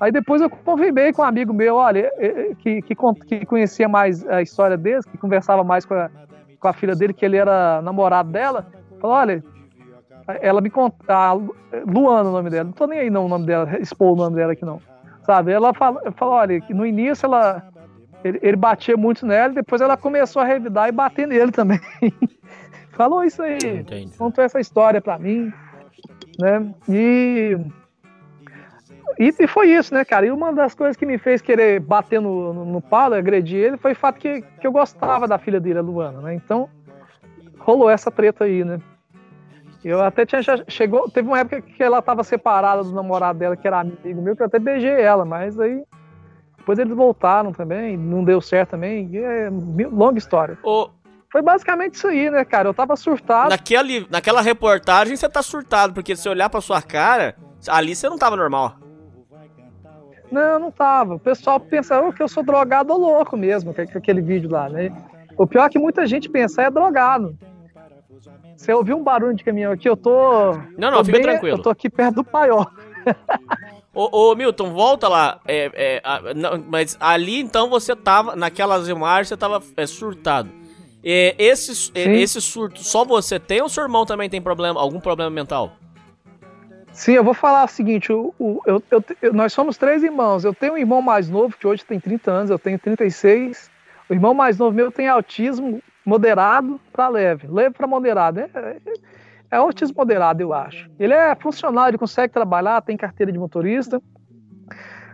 Aí 0.00 0.12
depois 0.12 0.40
eu 0.40 0.48
confirmei 0.48 1.12
com 1.12 1.22
um 1.22 1.24
amigo 1.24 1.52
meu, 1.52 1.76
olha, 1.76 2.10
que, 2.58 2.82
que, 2.82 2.94
que 2.94 3.46
conhecia 3.46 3.88
mais 3.88 4.26
a 4.28 4.40
história 4.40 4.76
deles, 4.76 5.04
que 5.04 5.18
conversava 5.18 5.64
mais 5.64 5.84
com 5.84 5.94
a, 5.94 6.08
com 6.60 6.68
a 6.68 6.72
filha 6.72 6.94
dele, 6.94 7.12
que 7.12 7.24
ele 7.24 7.36
era 7.36 7.82
namorado 7.82 8.30
dela. 8.30 8.66
Falou, 9.00 9.16
olha, 9.16 9.42
ela 10.40 10.60
me 10.60 10.70
contou, 10.70 11.54
Luana 11.86 12.28
o 12.28 12.32
nome 12.32 12.50
dela, 12.50 12.64
não 12.64 12.72
tô 12.72 12.86
nem 12.86 13.00
aí 13.00 13.10
não 13.10 13.26
o 13.26 13.28
nome 13.28 13.46
dela, 13.46 13.78
expor 13.80 14.12
o 14.12 14.16
nome 14.16 14.36
dela 14.36 14.52
aqui 14.52 14.64
não. 14.64 14.80
Sabe, 15.22 15.52
ela 15.52 15.74
falou, 15.74 16.00
falou 16.12 16.34
olha, 16.34 16.60
que 16.60 16.72
no 16.72 16.86
início 16.86 17.26
ela, 17.26 17.62
ele, 18.22 18.38
ele 18.42 18.56
batia 18.56 18.96
muito 18.96 19.26
nela, 19.26 19.52
depois 19.52 19.80
ela 19.80 19.96
começou 19.96 20.40
a 20.42 20.44
revidar 20.44 20.88
e 20.88 20.92
bater 20.92 21.26
nele 21.26 21.50
também. 21.50 21.80
falou 22.92 23.24
isso 23.24 23.42
aí, 23.42 23.58
Entendi. 23.80 24.16
contou 24.16 24.44
essa 24.44 24.60
história 24.60 25.00
pra 25.00 25.18
mim. 25.18 25.52
né? 26.38 26.74
E, 26.88 27.58
e, 29.18 29.34
e 29.38 29.46
foi 29.46 29.70
isso, 29.70 29.94
né, 29.94 30.04
cara? 30.04 30.26
E 30.26 30.30
uma 30.30 30.52
das 30.52 30.74
coisas 30.74 30.96
que 30.96 31.06
me 31.06 31.18
fez 31.18 31.40
querer 31.40 31.80
bater 31.80 32.20
no, 32.20 32.52
no, 32.52 32.64
no 32.64 32.80
Paulo, 32.80 33.14
agredir 33.14 33.58
ele, 33.58 33.76
foi 33.76 33.92
o 33.92 33.96
fato 33.96 34.18
que, 34.18 34.42
que 34.42 34.66
eu 34.66 34.72
gostava 34.72 35.28
da 35.28 35.38
filha 35.38 35.60
dele, 35.60 35.78
a 35.78 35.82
Luana, 35.82 36.20
né? 36.20 36.34
Então, 36.34 36.68
rolou 37.58 37.88
essa 37.88 38.10
treta 38.10 38.44
aí, 38.44 38.64
né? 38.64 38.80
Eu 39.84 40.02
até 40.02 40.26
tinha 40.26 40.42
chegou, 40.66 41.08
teve 41.08 41.28
uma 41.28 41.38
época 41.38 41.62
que 41.62 41.82
ela 41.82 42.00
estava 42.00 42.24
separada 42.24 42.82
do 42.82 42.92
namorado 42.92 43.38
dela, 43.38 43.56
que 43.56 43.66
era 43.66 43.80
amigo 43.80 44.20
meu, 44.20 44.34
que 44.34 44.42
eu 44.42 44.46
até 44.46 44.58
beijei 44.58 45.00
ela, 45.00 45.24
mas 45.24 45.58
aí 45.58 45.82
depois 46.56 46.78
eles 46.78 46.94
voltaram 46.94 47.52
também, 47.52 47.96
não 47.96 48.22
deu 48.22 48.40
certo 48.40 48.70
também. 48.70 49.08
É 49.14 49.48
longa 49.90 50.18
história. 50.18 50.58
Ô, 50.62 50.90
Foi 51.30 51.40
basicamente 51.40 51.94
isso 51.94 52.08
aí, 52.08 52.30
né, 52.30 52.44
cara? 52.44 52.68
Eu 52.68 52.74
tava 52.74 52.94
surtado. 52.96 53.48
naquele, 53.48 54.06
naquela 54.10 54.42
reportagem 54.42 55.16
você 55.16 55.28
tá 55.28 55.42
surtado, 55.42 55.94
porque 55.94 56.14
se 56.14 56.28
olhar 56.28 56.50
pra 56.50 56.60
sua 56.60 56.82
cara, 56.82 57.36
ali 57.68 57.94
você 57.94 58.08
não 58.08 58.18
tava 58.18 58.36
normal. 58.36 58.76
Não, 60.30 60.58
não 60.58 60.70
tava. 60.70 61.14
O 61.14 61.18
pessoal 61.18 61.58
pensa 61.58 62.00
oh, 62.00 62.12
que 62.12 62.22
eu 62.22 62.28
sou 62.28 62.42
drogado 62.42 62.92
ou 62.92 62.98
louco 62.98 63.36
mesmo, 63.36 63.74
com 63.74 63.80
aquele 63.80 64.20
vídeo 64.20 64.50
lá, 64.50 64.68
né? 64.68 64.90
O 65.36 65.46
pior 65.46 65.64
é 65.64 65.68
que 65.68 65.78
muita 65.78 66.06
gente 66.06 66.28
pensa 66.28 66.62
é 66.62 66.70
drogado. 66.70 67.36
Você 68.56 68.72
ouviu 68.72 68.96
um 68.96 69.02
barulho 69.04 69.34
de 69.34 69.44
caminhão 69.44 69.72
aqui, 69.72 69.88
eu 69.88 69.96
tô. 69.96 70.52
Não, 70.76 70.90
não, 70.90 70.98
tô 70.98 71.04
fica 71.04 71.18
bem- 71.18 71.26
tranquilo. 71.26 71.58
Eu 71.58 71.62
tô 71.62 71.70
aqui 71.70 71.88
perto 71.88 72.16
do 72.16 72.24
paiol. 72.24 72.66
Ô, 73.94 74.30
ô, 74.30 74.34
Milton, 74.34 74.72
volta 74.72 75.08
lá. 75.08 75.40
É, 75.46 75.70
é, 75.74 76.00
a- 76.04 76.34
não, 76.34 76.62
mas 76.68 76.96
ali 77.00 77.40
então 77.40 77.70
você 77.70 77.94
tava, 77.94 78.34
naquelas 78.36 78.88
imagens, 78.88 79.28
você 79.28 79.36
tava 79.36 79.62
é, 79.76 79.86
surtado. 79.86 80.50
É, 81.02 81.34
esse, 81.38 81.92
é, 81.94 82.16
esse 82.16 82.40
surto, 82.40 82.82
só 82.82 83.04
você 83.04 83.38
tem 83.38 83.62
ou 83.62 83.68
seu 83.68 83.84
irmão 83.84 84.04
também 84.04 84.28
tem 84.28 84.42
problema, 84.42 84.80
algum 84.80 84.98
problema 85.00 85.30
mental? 85.30 85.72
Sim, 86.98 87.12
eu 87.12 87.22
vou 87.22 87.32
falar 87.32 87.64
o 87.64 87.68
seguinte: 87.68 88.10
eu- 88.10 88.34
eu- 88.66 89.32
nós 89.32 89.52
somos 89.52 89.78
três 89.78 90.02
irmãos. 90.02 90.44
Eu 90.44 90.52
tenho 90.52 90.72
um 90.72 90.76
irmão 90.76 91.00
mais 91.00 91.30
novo, 91.30 91.56
que 91.56 91.64
hoje 91.64 91.84
tem 91.84 92.00
30 92.00 92.32
anos, 92.32 92.50
eu 92.50 92.58
tenho 92.58 92.76
36. 92.76 93.70
O 94.10 94.14
irmão 94.14 94.34
mais 94.34 94.58
novo 94.58 94.74
meu 94.74 94.90
tem 94.90 95.06
autismo 95.06 95.80
moderado 96.04 96.80
para 96.92 97.06
leve. 97.08 97.46
Leve 97.46 97.76
para 97.76 97.86
moderado. 97.86 98.40
É, 98.40 98.48
é, 98.52 98.76
é 99.52 99.56
autismo 99.56 99.94
moderado, 99.96 100.42
eu 100.42 100.52
acho. 100.52 100.90
Ele 100.98 101.14
é 101.14 101.36
funcionário, 101.36 101.90
ele 101.92 101.98
consegue 101.98 102.32
trabalhar, 102.32 102.82
tem 102.82 102.96
carteira 102.96 103.30
de 103.30 103.38
motorista. 103.38 104.02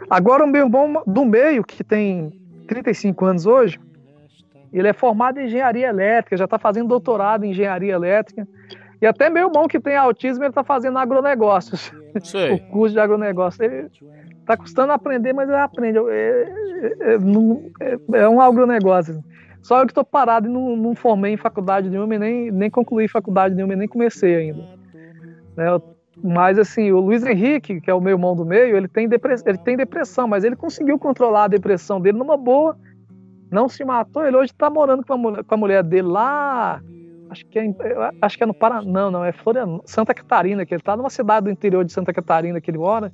Agora, 0.08 0.42
o 0.42 0.48
meu 0.48 0.64
irmão 0.64 1.02
do 1.06 1.22
meio, 1.26 1.62
que 1.62 1.84
tem 1.84 2.32
35 2.66 3.26
anos 3.26 3.44
hoje, 3.44 3.78
ele 4.72 4.88
é 4.88 4.94
formado 4.94 5.38
em 5.38 5.44
engenharia 5.44 5.88
elétrica, 5.88 6.34
já 6.34 6.46
está 6.46 6.58
fazendo 6.58 6.88
doutorado 6.88 7.44
em 7.44 7.50
engenharia 7.50 7.92
elétrica. 7.92 8.48
E 9.00 9.06
até 9.06 9.28
meu 9.28 9.48
irmão 9.48 9.68
que 9.68 9.80
tem 9.80 9.96
autismo, 9.96 10.44
ele 10.44 10.50
está 10.50 10.64
fazendo 10.64 10.98
agronegócios 10.98 11.92
Sei. 12.22 12.52
o 12.54 12.58
curso 12.68 12.94
de 12.94 13.00
agronegócio. 13.00 13.64
Ele 13.64 13.90
tá 14.46 14.56
custando 14.56 14.92
aprender, 14.92 15.32
mas 15.32 15.48
ele 15.48 15.58
aprende. 15.58 15.98
É, 15.98 17.14
é- 18.12 18.28
um 18.28 18.40
agronegócio. 18.40 19.22
Só 19.62 19.80
eu 19.80 19.86
que 19.86 19.92
estou 19.92 20.04
parado 20.04 20.46
e 20.46 20.52
não, 20.52 20.76
não 20.76 20.94
formei 20.94 21.32
em 21.32 21.38
faculdade 21.38 21.88
nenhuma 21.88 22.18
nem, 22.18 22.50
nem 22.50 22.70
concluí 22.70 23.08
faculdade 23.08 23.54
nenhuma 23.54 23.74
nem 23.74 23.88
comecei 23.88 24.36
ainda. 24.36 24.62
Né, 25.56 25.66
mas 26.22 26.58
assim, 26.58 26.92
o 26.92 27.00
Luiz 27.00 27.24
Henrique, 27.24 27.80
que 27.80 27.90
é 27.90 27.94
o 27.94 28.00
meu 28.00 28.12
irmão 28.12 28.36
do 28.36 28.44
meio, 28.44 28.76
ele 28.76 28.86
tem, 28.86 29.08
depressão, 29.08 29.48
ele 29.48 29.58
tem 29.58 29.76
depressão, 29.76 30.28
mas 30.28 30.44
ele 30.44 30.54
conseguiu 30.54 30.98
controlar 30.98 31.44
a 31.44 31.48
depressão 31.48 32.00
dele 32.00 32.18
numa 32.18 32.36
boa. 32.36 32.76
Não 33.50 33.68
se 33.68 33.84
matou, 33.84 34.24
ele 34.26 34.36
hoje 34.36 34.52
está 34.52 34.68
morando 34.68 35.04
com 35.04 35.12
a, 35.12 35.44
com 35.44 35.54
a 35.54 35.58
mulher 35.58 35.82
dele 35.82 36.08
lá. 36.08 36.80
Acho 37.34 37.44
que 37.46 37.58
é, 37.58 37.64
acho 38.22 38.38
que 38.38 38.44
é 38.44 38.46
no 38.46 38.54
Paraná. 38.54 38.82
Não, 38.82 39.10
não, 39.10 39.24
é 39.24 39.32
Florianópolis, 39.32 39.90
Santa 39.90 40.14
Catarina, 40.14 40.64
que 40.64 40.72
ele 40.72 40.82
tá 40.82 40.96
numa 40.96 41.10
cidade 41.10 41.46
do 41.46 41.50
interior 41.50 41.84
de 41.84 41.92
Santa 41.92 42.12
Catarina 42.12 42.60
que 42.60 42.70
ele 42.70 42.78
mora. 42.78 43.12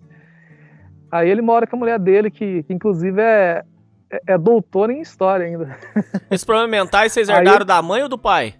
Aí 1.11 1.31
ele 1.31 1.41
mora 1.41 1.67
com 1.67 1.77
a 1.77 1.79
mulher 1.79 1.99
dele, 1.99 2.31
que, 2.31 2.63
que 2.65 2.73
inclusive 2.73 3.19
é, 3.19 3.65
é, 4.11 4.35
é 4.35 4.39
doutora 4.39 4.93
em 4.93 5.01
história 5.01 5.47
ainda. 5.47 5.75
Esses 6.31 6.45
problemas 6.45 6.71
mentais 6.71 7.13
vocês 7.13 7.31
Aí- 7.31 7.39
herdaram 7.39 7.65
da 7.65 7.81
mãe 7.81 8.03
ou 8.03 8.09
do 8.11 8.19
pai? 8.19 8.55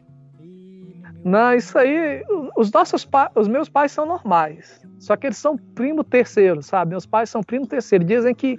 Não, 1.23 1.53
isso 1.53 1.77
aí, 1.79 2.25
os 2.57 2.73
nossos 2.73 3.05
pais, 3.05 3.31
os 3.37 3.47
meus 3.47 3.69
pais 3.69 3.93
são 3.93 4.07
normais. 4.07 4.81
Só 4.99 5.15
que 5.17 5.27
eles 5.27 5.37
são 5.37 5.59
primo 5.75 6.03
terceiro, 6.03 6.63
sabe? 6.63 6.93
Meus 6.93 7.05
pais 7.05 7.29
são 7.29 7.43
primo 7.43 7.67
terceiro. 7.67 8.03
Dizem 8.03 8.35
que, 8.35 8.57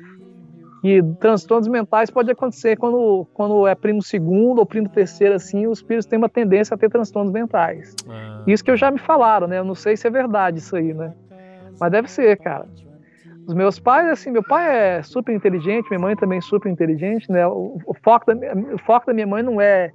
que 0.81 1.01
transtornos 1.19 1.67
mentais 1.67 2.09
pode 2.09 2.31
acontecer 2.31 2.75
quando, 2.75 3.27
quando 3.33 3.67
é 3.67 3.75
primo 3.75 4.01
segundo 4.01 4.59
ou 4.59 4.65
primo 4.65 4.89
terceiro, 4.89 5.35
assim, 5.35 5.67
os 5.67 5.79
filhos 5.81 6.05
têm 6.05 6.17
uma 6.17 6.29
tendência 6.29 6.73
a 6.73 6.77
ter 6.77 6.89
transtornos 6.89 7.31
mentais. 7.31 7.93
Isso 8.47 8.63
que 8.63 8.71
eu 8.71 8.77
já 8.77 8.89
me 8.89 8.97
falaram, 8.97 9.47
né? 9.47 9.59
Eu 9.59 9.63
não 9.65 9.75
sei 9.75 9.95
se 9.95 10.07
é 10.07 10.09
verdade 10.09 10.57
isso 10.57 10.75
aí, 10.75 10.93
né? 10.93 11.13
Mas 11.79 11.91
deve 11.91 12.09
ser, 12.09 12.37
cara. 12.37 12.65
Os 13.47 13.53
meus 13.53 13.79
pais, 13.79 14.07
assim, 14.07 14.31
meu 14.31 14.43
pai 14.43 14.97
é 14.97 15.03
super 15.03 15.33
inteligente, 15.35 15.87
minha 15.89 15.99
mãe 15.99 16.15
também 16.15 16.37
é 16.39 16.41
super 16.41 16.69
inteligente, 16.69 17.31
né? 17.31 17.45
O, 17.47 17.77
o 17.85 17.93
foco 18.03 18.25
da, 18.25 18.35
minha- 18.35 18.53
o 18.75 18.77
foco 18.79 19.05
da 19.07 19.13
minha 19.13 19.27
mãe 19.27 19.43
não 19.43 19.59
é 19.61 19.91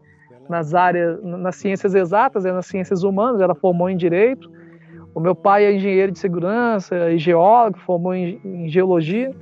nas 0.49 0.75
áreas, 0.75 1.21
nas 1.23 1.57
ciências 1.57 1.95
exatas, 1.95 2.45
é 2.45 2.53
nas 2.53 2.67
ciências 2.67 3.03
humanas, 3.03 3.41
ela 3.41 3.55
formou 3.55 3.89
em 3.91 3.97
direito. 3.97 4.49
O 5.15 5.19
meu 5.21 5.35
pai 5.35 5.65
é 5.65 5.73
engenheiro 5.73 6.13
de 6.13 6.19
segurança 6.19 7.11
e 7.11 7.19
geólogo, 7.19 7.79
formou 7.79 8.15
em, 8.15 8.39
em 8.45 8.69
geologia, 8.69 9.33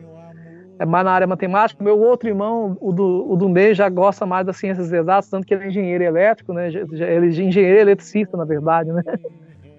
é 0.78 0.84
mais 0.84 1.04
na 1.04 1.12
área 1.12 1.26
matemática. 1.26 1.82
Meu 1.82 1.98
outro 1.98 2.28
irmão, 2.28 2.76
o 2.80 2.92
do, 2.92 3.32
o 3.32 3.74
já 3.74 3.88
gosta 3.88 4.26
mais 4.26 4.46
das 4.46 4.56
ciências 4.56 4.92
exatas, 4.92 5.28
tanto 5.30 5.46
que 5.46 5.54
ele 5.54 5.64
é 5.64 5.68
engenheiro 5.68 6.04
elétrico, 6.04 6.52
né? 6.52 6.68
Ele 6.68 7.26
é 7.26 7.28
engenheiro 7.28 7.80
eletricista, 7.80 8.36
na 8.36 8.44
verdade, 8.44 8.92
né? 8.92 9.02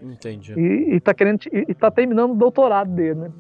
Entendi. 0.02 0.54
E, 0.54 0.96
e 0.96 1.00
tá 1.00 1.14
querendo 1.14 1.40
e, 1.52 1.74
tá 1.74 1.90
terminando 1.90 2.32
o 2.32 2.36
doutorado 2.36 2.92
dele, 2.92 3.16
né? 3.16 3.32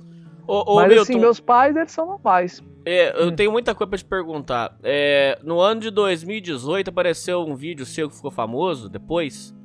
Ô, 0.48 0.74
ô 0.74 0.76
Mas 0.76 0.90
Milton, 0.90 1.02
assim, 1.02 1.20
meus 1.20 1.40
pais, 1.40 1.76
eles 1.76 1.92
são 1.92 2.06
normais. 2.06 2.64
é, 2.86 3.22
eu 3.22 3.32
tenho 3.36 3.52
muita 3.52 3.74
coisa 3.74 3.90
pra 3.90 3.98
te 3.98 4.06
perguntar. 4.06 4.78
É, 4.84 5.40
no 5.44 5.60
ano 5.60 5.82
de 5.82 5.90
2018 5.90 6.90
apareceu 6.90 7.42
um 7.42 7.56
vídeo 7.56 7.86
seu 7.86 8.10
que 8.10 8.16
ficou 8.16 8.32
famoso 8.32 8.90
depois. 8.90 9.56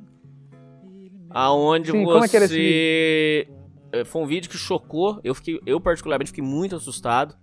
Aonde 1.29 1.91
Sim, 1.91 2.03
você. 2.03 2.11
como 2.13 2.25
é 2.25 2.27
que 2.27 2.35
era 2.35 2.45
esse 2.45 3.47
É, 3.91 4.03
Foi 4.03 4.21
um 4.21 4.25
vídeo 4.25 4.49
que 4.49 4.57
chocou. 4.57 5.19
Eu, 5.23 5.33
fiquei, 5.33 5.59
eu, 5.65 5.79
particularmente, 5.79 6.31
fiquei 6.31 6.43
muito 6.43 6.75
assustado. 6.75 7.35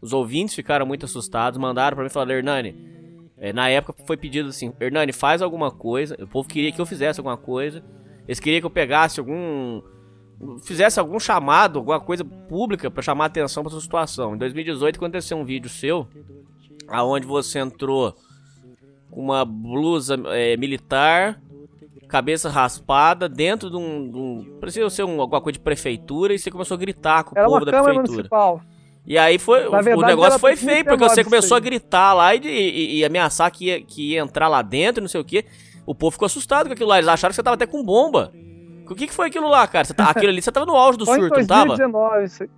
Os 0.00 0.12
ouvintes 0.12 0.54
ficaram 0.54 0.84
muito 0.86 1.04
assustados. 1.06 1.58
Mandaram 1.58 1.94
pra 1.96 2.04
mim 2.04 2.10
e 2.10 2.12
falaram: 2.12 2.32
Hernani, 2.32 2.76
é, 3.38 3.52
na 3.52 3.68
época 3.68 3.94
foi 4.06 4.16
pedido 4.16 4.48
assim: 4.50 4.72
Hernani, 4.80 5.12
faz 5.12 5.42
alguma 5.42 5.70
coisa. 5.70 6.16
O 6.20 6.26
povo 6.26 6.48
queria 6.48 6.70
que 6.72 6.80
eu 6.80 6.86
fizesse 6.86 7.20
alguma 7.20 7.36
coisa. 7.36 7.82
Eles 8.26 8.40
queriam 8.40 8.60
que 8.60 8.66
eu 8.66 8.70
pegasse 8.70 9.20
algum. 9.20 9.82
Fizesse 10.64 10.98
algum 10.98 11.18
chamado, 11.20 11.78
alguma 11.78 12.00
coisa 12.00 12.24
pública 12.24 12.90
pra 12.90 13.02
chamar 13.02 13.26
atenção 13.26 13.62
pra 13.62 13.70
sua 13.70 13.80
situação. 13.80 14.34
Em 14.34 14.38
2018 14.38 14.96
aconteceu 14.96 15.36
um 15.38 15.44
vídeo 15.44 15.70
seu, 15.70 16.06
aonde 16.88 17.26
você 17.26 17.60
entrou 17.60 18.14
com 19.10 19.20
uma 19.22 19.44
blusa 19.44 20.16
é, 20.26 20.56
militar, 20.56 21.40
cabeça 22.08 22.48
raspada, 22.50 23.28
dentro 23.28 23.70
de 23.70 23.76
um. 23.76 24.10
de 24.10 24.16
um- 24.18 24.56
parecia 24.60 24.88
ser 24.90 25.04
um, 25.04 25.20
alguma 25.20 25.40
coisa 25.40 25.54
de 25.58 25.62
prefeitura, 25.62 26.34
e 26.34 26.38
você 26.38 26.50
começou 26.50 26.74
a 26.74 26.78
gritar 26.78 27.22
com 27.24 27.34
o 27.34 27.38
Era 27.38 27.46
povo 27.46 27.58
uma 27.58 27.64
da 27.64 27.72
prefeitura. 27.72 28.02
Municipal. 28.12 28.60
E 29.06 29.18
aí 29.18 29.38
foi. 29.38 29.68
Na 29.68 29.78
o 29.80 29.82
verdade, 29.82 30.06
negócio 30.06 30.38
foi 30.38 30.56
feio, 30.56 30.84
porque 30.84 31.04
você 31.08 31.22
começou 31.24 31.56
a 31.56 31.60
gritar 31.60 32.14
lá 32.14 32.34
e, 32.34 32.38
e- 32.44 32.96
e 33.00 33.04
ameaçar 33.04 33.50
que 33.50 33.66
ia, 33.66 33.82
que 33.82 34.12
ia 34.12 34.20
entrar 34.20 34.48
lá 34.48 34.62
dentro, 34.62 35.02
não 35.02 35.08
sei 35.08 35.20
o 35.20 35.24
quê. 35.24 35.44
O 35.86 35.94
povo 35.94 36.12
ficou 36.12 36.24
assustado 36.26 36.66
com 36.68 36.72
aquilo 36.72 36.88
lá. 36.88 36.96
Eles 36.98 37.08
acharam 37.08 37.30
que 37.30 37.36
você 37.36 37.42
tava 37.42 37.54
até 37.54 37.66
com 37.66 37.84
bomba. 37.84 38.32
O 38.88 38.94
que, 38.94 39.06
que 39.06 39.12
foi 39.14 39.26
aquilo 39.28 39.48
lá, 39.48 39.66
cara? 39.66 39.84
Você 39.84 39.92
tá, 39.94 40.10
aquilo 40.10 40.28
ali 40.30 40.40
você 40.40 40.50
tava 40.52 40.64
no 40.66 40.74
auge 40.76 40.96
do 40.98 41.04
Foi 41.06 41.16
em 41.18 41.20
surto, 41.20 41.38
não 41.38 41.46
tava? 41.46 41.66
2019. 41.76 42.24
isso 42.24 42.42
aí. 42.44 42.50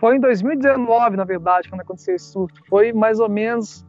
Foi 0.00 0.16
em 0.16 0.20
2019, 0.20 1.16
na 1.16 1.24
verdade, 1.24 1.68
quando 1.68 1.82
aconteceu 1.82 2.14
esse 2.16 2.32
surto. 2.32 2.60
Foi 2.68 2.92
mais 2.92 3.20
ou 3.20 3.28
menos. 3.28 3.84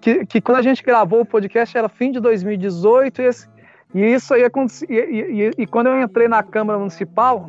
Que, 0.00 0.26
que 0.26 0.40
quando 0.40 0.58
a 0.58 0.62
gente 0.62 0.82
gravou 0.82 1.20
o 1.20 1.26
podcast 1.26 1.76
era 1.76 1.88
fim 1.88 2.10
de 2.10 2.18
2018. 2.18 3.22
E, 3.22 3.24
esse- 3.26 3.48
e 3.94 4.00
isso 4.00 4.34
aí 4.34 4.42
acontecia. 4.44 4.88
E, 4.90 5.20
e- 5.20 5.42
e- 5.48 5.50
e 5.58 5.66
quando 5.66 5.86
eu 5.86 6.00
entrei 6.02 6.26
na 6.28 6.42
Câmara 6.42 6.78
Municipal, 6.78 7.48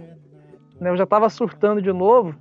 né, 0.80 0.90
eu 0.92 0.98
já 0.98 1.04
estava 1.06 1.28
surtando 1.30 1.82
de 1.82 1.92
novo. 1.92 2.36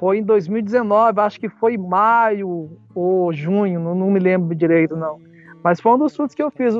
Foi 0.00 0.16
em 0.16 0.22
2019, 0.22 1.20
acho 1.20 1.38
que 1.38 1.50
foi 1.50 1.76
maio 1.76 2.70
ou 2.94 3.30
junho, 3.34 3.78
não, 3.78 3.94
não 3.94 4.10
me 4.10 4.18
lembro 4.18 4.54
direito, 4.54 4.96
não. 4.96 5.18
Mas 5.62 5.78
foi 5.78 5.92
um 5.92 5.98
dos 5.98 6.14
surtos 6.14 6.34
que 6.34 6.42
eu 6.42 6.50
fiz. 6.50 6.74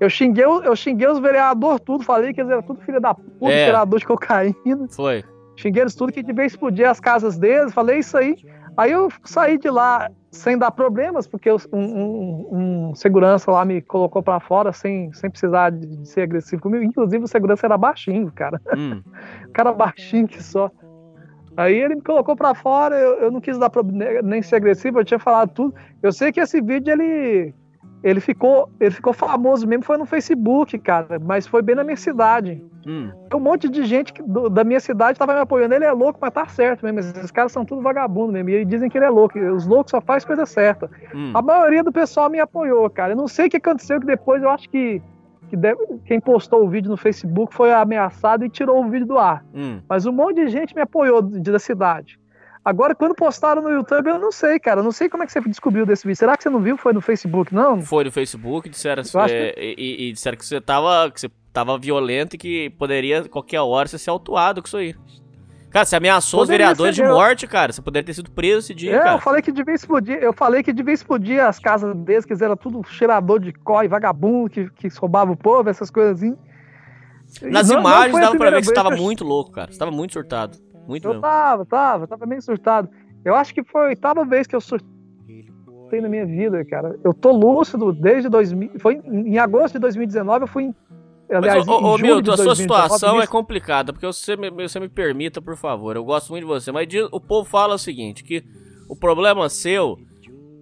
Eu 0.00 0.10
xinguei, 0.10 0.44
eu 0.44 0.74
xinguei 0.74 1.06
os 1.08 1.20
vereadores 1.20 1.80
tudo, 1.86 2.02
falei 2.02 2.32
que 2.34 2.40
eles 2.40 2.50
eram 2.50 2.62
tudo 2.62 2.80
filho 2.80 3.00
da 3.00 3.14
puta, 3.14 3.52
É. 3.52 3.66
vereador 3.66 4.00
de 4.00 4.04
cocaína. 4.04 4.88
Foi. 4.90 5.22
Xinguei 5.56 5.82
eles 5.84 5.94
tudo 5.94 6.12
que 6.12 6.20
devia 6.20 6.44
explodir 6.44 6.90
as 6.90 6.98
casas 6.98 7.38
deles, 7.38 7.72
falei 7.72 8.00
isso 8.00 8.16
aí. 8.18 8.34
Aí 8.76 8.90
eu 8.90 9.08
saí 9.22 9.56
de 9.56 9.70
lá 9.70 10.10
sem 10.32 10.58
dar 10.58 10.72
problemas, 10.72 11.28
porque 11.28 11.48
um, 11.52 11.56
um- 11.72 12.48
um 12.90 12.94
segurança 12.96 13.52
lá 13.52 13.64
me 13.64 13.80
colocou 13.80 14.20
pra 14.20 14.40
fora 14.40 14.72
sem, 14.72 15.12
sem 15.12 15.30
precisar 15.30 15.70
de, 15.70 15.86
de 15.86 16.08
ser 16.08 16.22
agressivo 16.22 16.60
comigo. 16.60 16.82
Inclusive 16.82 17.22
o 17.22 17.28
segurança 17.28 17.64
era 17.68 17.78
baixinho, 17.78 18.32
cara. 18.34 18.60
Hum. 18.76 19.00
O 19.48 19.52
cara 19.52 19.70
baixinho 19.72 20.26
que 20.26 20.42
só. 20.42 20.68
Aí 21.56 21.74
ele 21.74 21.96
me 21.96 22.02
colocou 22.02 22.34
pra 22.36 22.54
fora, 22.54 22.96
eu, 22.96 23.14
eu 23.20 23.30
não 23.30 23.40
quis 23.40 23.58
dar 23.58 23.70
nem 24.22 24.42
ser 24.42 24.56
agressivo, 24.56 25.00
eu 25.00 25.04
tinha 25.04 25.18
falado 25.18 25.50
tudo. 25.50 25.74
Eu 26.02 26.12
sei 26.12 26.32
que 26.32 26.40
esse 26.40 26.60
vídeo 26.60 26.92
ele 26.92 27.54
ele 28.04 28.20
ficou, 28.20 28.68
ele 28.78 28.90
ficou 28.90 29.14
famoso 29.14 29.66
mesmo, 29.66 29.82
foi 29.82 29.96
no 29.96 30.04
Facebook, 30.04 30.78
cara, 30.78 31.18
mas 31.18 31.46
foi 31.46 31.62
bem 31.62 31.74
na 31.74 31.82
minha 31.82 31.96
cidade. 31.96 32.62
Hum. 32.86 33.10
Um 33.32 33.40
monte 33.40 33.66
de 33.66 33.82
gente 33.86 34.12
do, 34.22 34.50
da 34.50 34.62
minha 34.62 34.78
cidade 34.78 35.18
tava 35.18 35.32
me 35.32 35.40
apoiando. 35.40 35.74
Ele 35.74 35.86
é 35.86 35.92
louco, 35.92 36.18
mas 36.20 36.30
tá 36.30 36.46
certo 36.46 36.84
mesmo. 36.84 37.00
Esses 37.00 37.30
caras 37.30 37.50
são 37.50 37.64
tudo 37.64 37.80
vagabundo 37.80 38.32
mesmo. 38.32 38.50
E 38.50 38.62
dizem 38.62 38.90
que 38.90 38.98
ele 38.98 39.06
é 39.06 39.10
louco. 39.10 39.38
Os 39.38 39.66
loucos 39.66 39.90
só 39.90 40.02
faz 40.02 40.22
coisa 40.22 40.44
certa. 40.44 40.90
Hum. 41.14 41.32
A 41.32 41.40
maioria 41.40 41.82
do 41.82 41.90
pessoal 41.90 42.28
me 42.28 42.38
apoiou, 42.38 42.88
cara. 42.90 43.12
Eu 43.12 43.16
não 43.16 43.26
sei 43.26 43.46
o 43.46 43.50
que 43.50 43.56
aconteceu, 43.56 43.98
que 43.98 44.06
depois 44.06 44.42
eu 44.42 44.50
acho 44.50 44.68
que, 44.68 45.00
que 45.54 45.56
deve, 45.56 45.78
quem 46.04 46.20
postou 46.20 46.64
o 46.64 46.68
vídeo 46.68 46.90
no 46.90 46.96
Facebook 46.96 47.54
foi 47.54 47.72
ameaçado 47.72 48.44
e 48.44 48.48
tirou 48.48 48.84
o 48.84 48.90
vídeo 48.90 49.06
do 49.06 49.18
ar. 49.18 49.44
Hum. 49.54 49.80
Mas 49.88 50.04
um 50.04 50.12
monte 50.12 50.44
de 50.44 50.48
gente 50.48 50.74
me 50.74 50.82
apoiou 50.82 51.22
da 51.22 51.58
cidade. 51.58 52.18
Agora, 52.64 52.94
quando 52.94 53.14
postaram 53.14 53.62
no 53.62 53.70
YouTube, 53.70 54.08
eu 54.08 54.18
não 54.18 54.32
sei, 54.32 54.58
cara. 54.58 54.80
Eu 54.80 54.84
não 54.84 54.90
sei 54.90 55.08
como 55.08 55.22
é 55.22 55.26
que 55.26 55.32
você 55.32 55.40
descobriu 55.42 55.84
desse 55.84 56.06
vídeo. 56.06 56.18
Será 56.18 56.36
que 56.36 56.42
você 56.42 56.50
não 56.50 56.60
viu? 56.60 56.76
Foi 56.76 56.92
no 56.92 57.00
Facebook, 57.00 57.54
não? 57.54 57.80
Foi 57.82 58.04
no 58.04 58.10
Facebook, 58.10 58.68
disseram, 58.68 59.02
é, 59.02 59.52
que... 59.52 59.74
e, 59.78 60.08
e, 60.08 60.12
disseram 60.12 60.38
que 60.38 60.46
você 60.46 60.60
tava. 60.60 61.10
Que 61.10 61.20
você 61.20 61.30
tava 61.52 61.78
violento 61.78 62.34
e 62.34 62.38
que 62.38 62.70
poderia, 62.70 63.28
qualquer 63.28 63.60
hora, 63.60 63.86
você 63.86 63.98
ser 63.98 64.10
autuado 64.10 64.60
com 64.60 64.66
isso 64.66 64.76
aí. 64.76 64.96
Cara, 65.74 65.84
você 65.84 65.96
ameaçou 65.96 66.38
poderia 66.38 66.70
os 66.70 66.78
vereadores 66.78 66.94
de 66.94 67.02
morte, 67.02 67.48
cara. 67.48 67.72
Você 67.72 67.82
poderia 67.82 68.06
ter 68.06 68.14
sido 68.14 68.30
preso 68.30 68.60
esse 68.60 68.72
dia, 68.72 68.94
é, 68.94 68.98
cara. 69.00 69.16
eu 69.16 69.20
falei 69.20 69.42
que 69.42 69.50
devia 69.50 69.74
explodir. 69.74 70.16
Eu 70.22 70.32
falei 70.32 70.62
que 70.62 70.72
devia 70.72 70.94
explodir 70.94 71.44
as 71.44 71.58
casas 71.58 71.96
deles, 71.96 72.24
que 72.24 72.32
eles 72.32 72.40
eram 72.40 72.56
tudo 72.56 72.80
cheirador 72.84 73.40
de 73.40 73.48
e 73.50 73.88
vagabundo, 73.88 74.48
que, 74.48 74.70
que 74.70 74.86
roubava 74.96 75.32
o 75.32 75.36
povo, 75.36 75.68
essas 75.68 75.90
coisas 75.90 76.22
assim. 76.22 76.36
Nas 77.42 77.70
não, 77.70 77.80
imagens 77.80 78.12
não 78.12 78.20
dava 78.20 78.36
pra 78.36 78.50
ver 78.50 78.60
que 78.60 78.66
você 78.68 78.72
tava 78.72 78.92
muito 78.92 79.24
louco, 79.24 79.50
cara. 79.50 79.72
Você 79.72 79.78
tava 79.80 79.90
muito 79.90 80.12
surtado. 80.12 80.56
Muito 80.86 81.08
Eu 81.08 81.14
mesmo. 81.14 81.22
tava, 81.22 81.66
tava, 81.66 82.06
tava 82.06 82.24
meio 82.24 82.40
surtado. 82.40 82.88
Eu 83.24 83.34
acho 83.34 83.52
que 83.52 83.64
foi 83.64 83.82
a 83.82 83.88
oitava 83.88 84.24
vez 84.24 84.46
que 84.46 84.54
eu 84.54 84.60
surtei 84.60 84.86
na 86.00 86.08
minha 86.08 86.24
vida, 86.24 86.64
cara. 86.64 86.96
Eu 87.02 87.12
tô 87.12 87.32
lúcido 87.32 87.92
desde 87.92 88.28
2000. 88.28 88.78
Foi 88.78 89.02
em 89.04 89.38
agosto 89.38 89.74
de 89.74 89.80
2019, 89.80 90.44
eu 90.44 90.46
fui 90.46 90.62
em 90.66 90.74
Aliás, 91.30 91.64
Mas, 91.64 91.68
ô, 91.68 91.94
ô 91.94 91.98
Milton, 91.98 92.32
a 92.32 92.36
sua 92.36 92.54
situação 92.54 93.20
é 93.20 93.26
complicada, 93.26 93.92
porque 93.92 94.06
você 94.06 94.36
me, 94.36 94.50
você 94.50 94.78
me 94.78 94.88
permita, 94.88 95.40
por 95.40 95.56
favor, 95.56 95.96
eu 95.96 96.04
gosto 96.04 96.30
muito 96.30 96.42
de 96.42 96.48
você, 96.48 96.70
mas 96.70 96.86
o 97.10 97.20
povo 97.20 97.48
fala 97.48 97.74
o 97.74 97.78
seguinte, 97.78 98.22
que 98.22 98.44
o 98.88 98.94
problema 98.94 99.48
seu, 99.48 99.98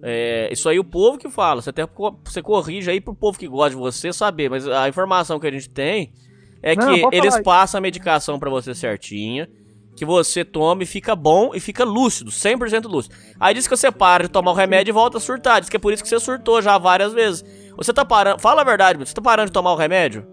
é, 0.01 0.49
isso 0.51 0.69
aí 0.69 0.79
o 0.79 0.83
povo 0.83 1.17
que 1.17 1.29
fala, 1.29 1.61
você 1.61 1.69
até 1.69 1.87
você 2.23 2.41
corrige 2.41 2.89
aí 2.89 3.01
pro 3.01 3.13
povo 3.13 3.37
que 3.37 3.47
gosta 3.47 3.71
de 3.71 3.75
você 3.75 4.13
saber, 4.13 4.49
mas 4.49 4.67
a 4.67 4.87
informação 4.87 5.39
que 5.39 5.47
a 5.47 5.51
gente 5.51 5.69
tem 5.69 6.13
é 6.61 6.75
Não, 6.75 6.87
que 6.87 7.15
eles 7.15 7.39
passam 7.41 7.77
a 7.77 7.81
medicação 7.81 8.39
para 8.39 8.49
você 8.49 8.73
certinha, 8.73 9.49
que 9.95 10.05
você 10.05 10.43
toma 10.45 10.83
e 10.83 10.85
fica 10.85 11.15
bom 11.15 11.51
e 11.53 11.59
fica 11.59 11.83
lúcido, 11.83 12.31
100% 12.31 12.85
lúcido. 12.87 13.13
Aí 13.39 13.53
diz 13.53 13.67
que 13.67 13.75
você 13.75 13.91
para 13.91 14.23
de 14.23 14.29
tomar 14.29 14.51
o 14.51 14.55
remédio 14.55 14.91
e 14.91 14.93
volta 14.93 15.17
a 15.17 15.21
surtar, 15.21 15.59
diz 15.59 15.69
que 15.69 15.75
é 15.75 15.79
por 15.79 15.91
isso 15.93 16.01
que 16.01 16.09
você 16.09 16.19
surtou 16.19 16.61
já 16.61 16.77
várias 16.77 17.13
vezes. 17.13 17.43
Você 17.75 17.93
tá 17.93 18.05
parando, 18.05 18.39
fala 18.39 18.61
a 18.61 18.65
verdade, 18.65 18.97
você 18.97 19.13
tá 19.13 19.21
parando 19.21 19.47
de 19.47 19.53
tomar 19.53 19.73
o 19.73 19.75
remédio? 19.75 20.32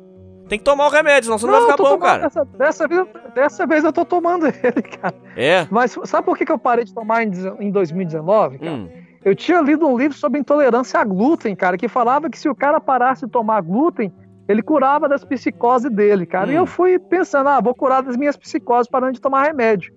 Tem 0.50 0.58
que 0.58 0.64
tomar 0.64 0.88
o 0.88 0.90
remédio, 0.90 1.26
senão 1.26 1.38
você 1.38 1.46
não, 1.46 1.52
não 1.52 1.60
vai 1.60 1.70
ficar 1.70 1.88
bom, 1.88 1.98
cara. 1.98 2.22
Dessa, 2.24 2.44
dessa, 2.44 2.88
vez, 2.88 3.06
dessa 3.36 3.66
vez 3.68 3.84
eu 3.84 3.92
tô 3.92 4.04
tomando 4.04 4.46
ele, 4.50 4.82
cara. 4.82 5.14
É? 5.36 5.64
Mas 5.70 5.96
sabe 6.06 6.24
por 6.24 6.36
que, 6.36 6.44
que 6.44 6.50
eu 6.50 6.58
parei 6.58 6.84
de 6.84 6.92
tomar 6.92 7.22
em, 7.22 7.30
em 7.60 7.70
2019, 7.70 8.58
cara? 8.58 8.72
Hum. 8.72 8.88
Eu 9.24 9.36
tinha 9.36 9.60
lido 9.60 9.86
um 9.86 9.96
livro 9.96 10.16
sobre 10.16 10.40
intolerância 10.40 10.98
a 10.98 11.04
glúten, 11.04 11.54
cara, 11.54 11.78
que 11.78 11.86
falava 11.86 12.28
que 12.28 12.36
se 12.36 12.48
o 12.48 12.54
cara 12.54 12.80
parasse 12.80 13.26
de 13.26 13.30
tomar 13.30 13.60
glúten, 13.60 14.12
ele 14.48 14.60
curava 14.60 15.08
das 15.08 15.24
psicoses 15.24 15.88
dele, 15.88 16.26
cara. 16.26 16.48
Hum. 16.48 16.52
E 16.52 16.56
eu 16.56 16.66
fui 16.66 16.98
pensando, 16.98 17.48
ah, 17.48 17.60
vou 17.60 17.72
curar 17.72 18.02
das 18.02 18.16
minhas 18.16 18.36
psicoses 18.36 18.90
parando 18.90 19.12
de 19.12 19.20
tomar 19.20 19.44
remédio, 19.44 19.94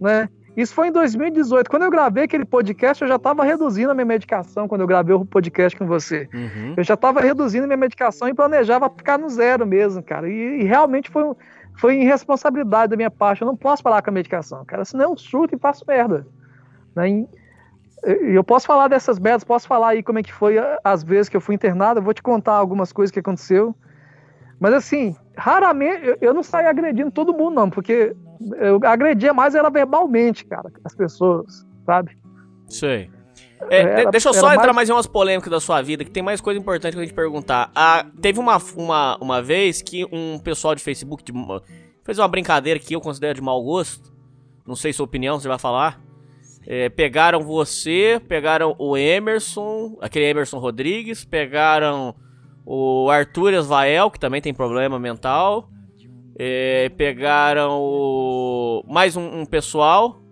né? 0.00 0.28
Isso 0.60 0.74
foi 0.74 0.88
em 0.88 0.92
2018. 0.92 1.70
Quando 1.70 1.84
eu 1.84 1.90
gravei 1.90 2.24
aquele 2.24 2.44
podcast, 2.44 3.00
eu 3.02 3.08
já 3.08 3.16
estava 3.16 3.42
reduzindo 3.44 3.90
a 3.90 3.94
minha 3.94 4.04
medicação 4.04 4.68
quando 4.68 4.82
eu 4.82 4.86
gravei 4.86 5.14
o 5.14 5.24
podcast 5.24 5.78
com 5.78 5.86
você. 5.86 6.28
Uhum. 6.34 6.74
Eu 6.76 6.84
já 6.84 6.94
estava 6.94 7.18
reduzindo 7.20 7.64
a 7.64 7.66
minha 7.66 7.78
medicação 7.78 8.28
e 8.28 8.34
planejava 8.34 8.90
ficar 8.90 9.18
no 9.18 9.30
zero 9.30 9.66
mesmo, 9.66 10.02
cara. 10.02 10.28
E, 10.28 10.60
e, 10.60 10.64
realmente 10.64 11.10
foi, 11.10 11.24
foi 11.78 12.02
irresponsabilidade 12.02 12.90
da 12.90 12.96
minha 12.96 13.10
parte. 13.10 13.40
Eu 13.40 13.46
não 13.46 13.56
posso 13.56 13.82
falar 13.82 14.02
com 14.02 14.10
a 14.10 14.12
medicação, 14.12 14.62
cara. 14.66 14.84
Senão 14.84 15.12
eu 15.12 15.16
surto 15.16 15.54
e 15.54 15.58
faço 15.58 15.82
merda. 15.88 16.26
Né? 16.94 17.08
E, 17.08 17.28
eu 18.34 18.44
posso 18.44 18.66
falar 18.66 18.88
dessas 18.88 19.18
merdas, 19.18 19.44
posso 19.44 19.66
falar 19.66 19.90
aí 19.90 20.02
como 20.02 20.18
é 20.18 20.22
que 20.22 20.32
foi 20.32 20.56
as 20.84 21.02
vezes 21.02 21.30
que 21.30 21.36
eu 21.36 21.40
fui 21.40 21.54
internado. 21.54 22.00
Eu 22.00 22.04
vou 22.04 22.12
te 22.12 22.22
contar 22.22 22.52
algumas 22.52 22.92
coisas 22.92 23.10
que 23.10 23.20
aconteceu. 23.20 23.74
Mas 24.58 24.74
assim, 24.74 25.16
raramente, 25.34 26.06
eu, 26.06 26.18
eu 26.20 26.34
não 26.34 26.42
saí 26.42 26.66
agredindo 26.66 27.10
todo 27.10 27.32
mundo, 27.32 27.54
não, 27.54 27.70
porque 27.70 28.14
eu 28.58 28.80
agredia 28.84 29.34
mais 29.34 29.54
era 29.54 29.68
verbalmente, 29.70 30.44
cara, 30.44 30.70
as 30.84 30.94
pessoas, 30.94 31.66
sabe? 31.84 32.16
Sei. 32.68 33.10
É, 33.68 33.80
era, 33.80 34.10
deixa 34.10 34.30
eu 34.30 34.34
só 34.34 34.52
entrar 34.52 34.66
mais... 34.66 34.76
mais 34.76 34.90
em 34.90 34.92
umas 34.92 35.06
polêmicas 35.06 35.50
da 35.50 35.60
sua 35.60 35.82
vida, 35.82 36.04
que 36.04 36.10
tem 36.10 36.22
mais 36.22 36.40
coisa 36.40 36.58
importante 36.58 36.94
pra 36.94 37.02
gente 37.02 37.14
perguntar. 37.14 37.70
Ah, 37.74 38.06
teve 38.20 38.38
uma, 38.38 38.56
uma, 38.76 39.18
uma 39.20 39.42
vez 39.42 39.82
que 39.82 40.06
um 40.10 40.38
pessoal 40.38 40.74
de 40.74 40.82
Facebook 40.82 41.22
de, 41.22 41.32
fez 42.02 42.18
uma 42.18 42.28
brincadeira 42.28 42.80
que 42.80 42.94
eu 42.94 43.00
considero 43.00 43.34
de 43.34 43.42
mau 43.42 43.62
gosto. 43.62 44.10
Não 44.66 44.74
sei 44.74 44.92
sua 44.92 45.04
opinião, 45.04 45.38
você 45.38 45.48
vai 45.48 45.58
falar. 45.58 46.00
É, 46.66 46.88
pegaram 46.88 47.42
você, 47.42 48.20
pegaram 48.28 48.74
o 48.78 48.96
Emerson, 48.96 49.98
aquele 50.00 50.26
Emerson 50.26 50.58
Rodrigues, 50.58 51.24
pegaram 51.24 52.14
o 52.64 53.10
Arthur 53.10 53.54
Esvael, 53.54 54.10
que 54.10 54.20
também 54.20 54.40
tem 54.40 54.54
problema 54.54 54.98
mental. 54.98 55.68
É, 56.42 56.88
pegaram 56.96 57.78
o... 57.82 58.82
mais 58.88 59.14
um, 59.14 59.40
um 59.40 59.44
pessoal, 59.44 60.22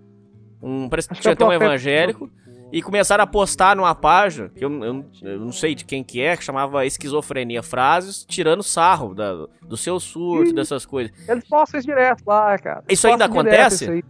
um, 0.63 0.89
parece 0.89 1.07
que 1.07 1.21
tinha 1.21 1.35
até 1.35 1.45
um 1.45 1.53
evangélico, 1.53 2.31
e 2.73 2.81
começaram 2.81 3.23
a 3.23 3.27
postar 3.27 3.77
numa 3.77 3.95
página, 3.95 4.49
que 4.49 4.65
eu, 4.65 4.73
eu, 4.83 5.05
eu, 5.21 5.41
não 5.41 5.53
sei 5.53 5.75
de 5.75 5.85
quem 5.85 6.03
que 6.03 6.23
é, 6.23 6.35
que 6.35 6.43
chamava 6.43 6.87
Esquizofrenia 6.87 7.63
Frases, 7.63 8.25
tirando 8.25 8.63
sarro 8.63 9.15
da, 9.15 9.35
do 9.61 9.77
seu 9.77 10.01
surto, 10.01 10.55
dessas 10.55 10.87
coisas. 10.87 11.13
Eles 11.29 11.47
postam 11.47 11.79
isso 11.79 11.87
direto 11.87 12.23
lá, 12.27 12.57
cara. 12.57 12.83
Isso 12.89 13.07
ainda 13.07 13.27
acontece? 13.27 13.85
Isso 13.85 14.05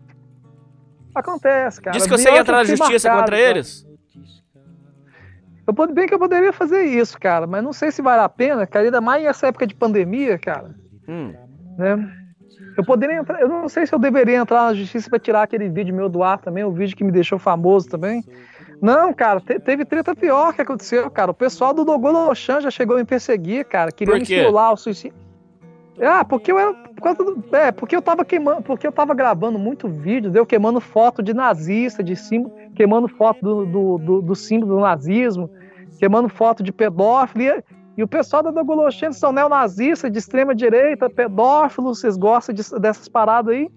acontece, 1.17 1.83
cara. 1.83 1.97
Diz 1.97 2.07
que 2.07 2.17
você 2.17 2.31
ia 2.31 2.39
entrar 2.39 2.59
na 2.59 2.65
justiça 2.65 3.09
marcado, 3.09 3.25
contra 3.25 3.37
cara. 3.37 3.51
eles? 3.51 3.85
Eu, 5.67 5.75
bem 5.93 6.07
que 6.07 6.15
eu 6.15 6.19
poderia 6.21 6.53
fazer 6.53 6.85
isso, 6.85 7.19
cara, 7.19 7.45
mas 7.45 7.65
não 7.65 7.73
sei 7.73 7.91
se 7.91 8.01
vale 8.01 8.23
a 8.23 8.29
pena, 8.29 8.69
cara, 8.69 8.85
ainda 8.85 9.01
mais 9.01 9.25
nessa 9.25 9.49
época 9.49 9.67
de 9.67 9.75
pandemia, 9.75 10.39
cara. 10.39 10.77
Hum. 11.09 11.48
Né? 11.79 12.13
Eu 12.77 12.85
poderia 12.85 13.17
entrar, 13.17 13.41
eu 13.41 13.49
não 13.49 13.69
sei 13.69 13.87
se 13.87 13.95
eu 13.95 13.99
deveria 13.99 14.37
entrar 14.37 14.67
na 14.67 14.75
justiça 14.75 15.09
para 15.09 15.19
tirar 15.19 15.43
aquele 15.43 15.69
vídeo 15.69 15.95
meu 15.95 16.09
do 16.09 16.23
ar 16.23 16.39
também, 16.39 16.65
o 16.65 16.73
vídeo 16.73 16.97
que 16.97 17.05
me 17.05 17.13
deixou 17.13 17.39
famoso 17.39 17.89
também. 17.89 18.23
Não, 18.81 19.13
cara, 19.13 19.41
te, 19.41 19.59
teve 19.59 19.85
treta 19.85 20.15
pior 20.15 20.53
que 20.53 20.63
aconteceu, 20.63 21.11
cara. 21.11 21.31
O 21.31 21.35
pessoal 21.35 21.73
do 21.73 21.85
Dogolo 21.85 22.31
Oxan 22.31 22.61
já 22.61 22.71
chegou 22.71 22.97
a 22.97 22.99
me 22.99 23.05
perseguir, 23.05 23.65
cara, 23.65 23.91
queria 23.91 24.15
me 24.15 24.23
estimular 24.23 24.73
o 24.73 24.77
suicídio. 24.77 25.17
Ah, 26.01 26.25
porque 26.25 26.53
eu 26.53 26.59
era. 26.59 26.73
Por 26.73 27.03
causa 27.03 27.25
do, 27.25 27.45
é, 27.57 27.73
porque 27.73 27.97
eu 27.97 28.03
tava 28.03 28.25
queimando. 28.25 28.63
Porque 28.63 28.87
eu 28.87 28.93
tava 28.93 29.15
gravando 29.15 29.59
muito 29.59 29.89
vídeo, 29.89 30.31
deu 30.31 30.47
queimando 30.47 30.81
foto 30.81 31.23
de 31.23 31.35
nazista, 31.35 32.03
de 32.03 32.15
símbolo, 32.15 32.55
queimando 32.75 33.09
foto 33.09 33.41
do, 33.41 33.67
do, 33.67 33.99
do, 33.99 34.23
do 34.23 34.35
símbolo 34.35 34.77
do 34.77 34.81
nazismo, 34.81 35.51
queimando 35.99 36.29
foto 36.29 36.63
de 36.63 36.73
pedófilo. 36.73 37.43
E, 37.43 37.65
e 37.99 38.03
o 38.05 38.07
pessoal 38.07 38.45
da 38.45 38.53
Dogolochene 38.53 39.13
são 39.13 39.33
neonazistas, 39.33 40.13
de 40.13 40.19
extrema 40.19 40.55
direita, 40.55 41.11
pedófilos, 41.11 41.99
vocês 41.99 42.17
gostam 42.17 42.55
de, 42.55 42.63
dessas 42.81 43.09
paradas 43.09 43.53
aí. 43.53 43.69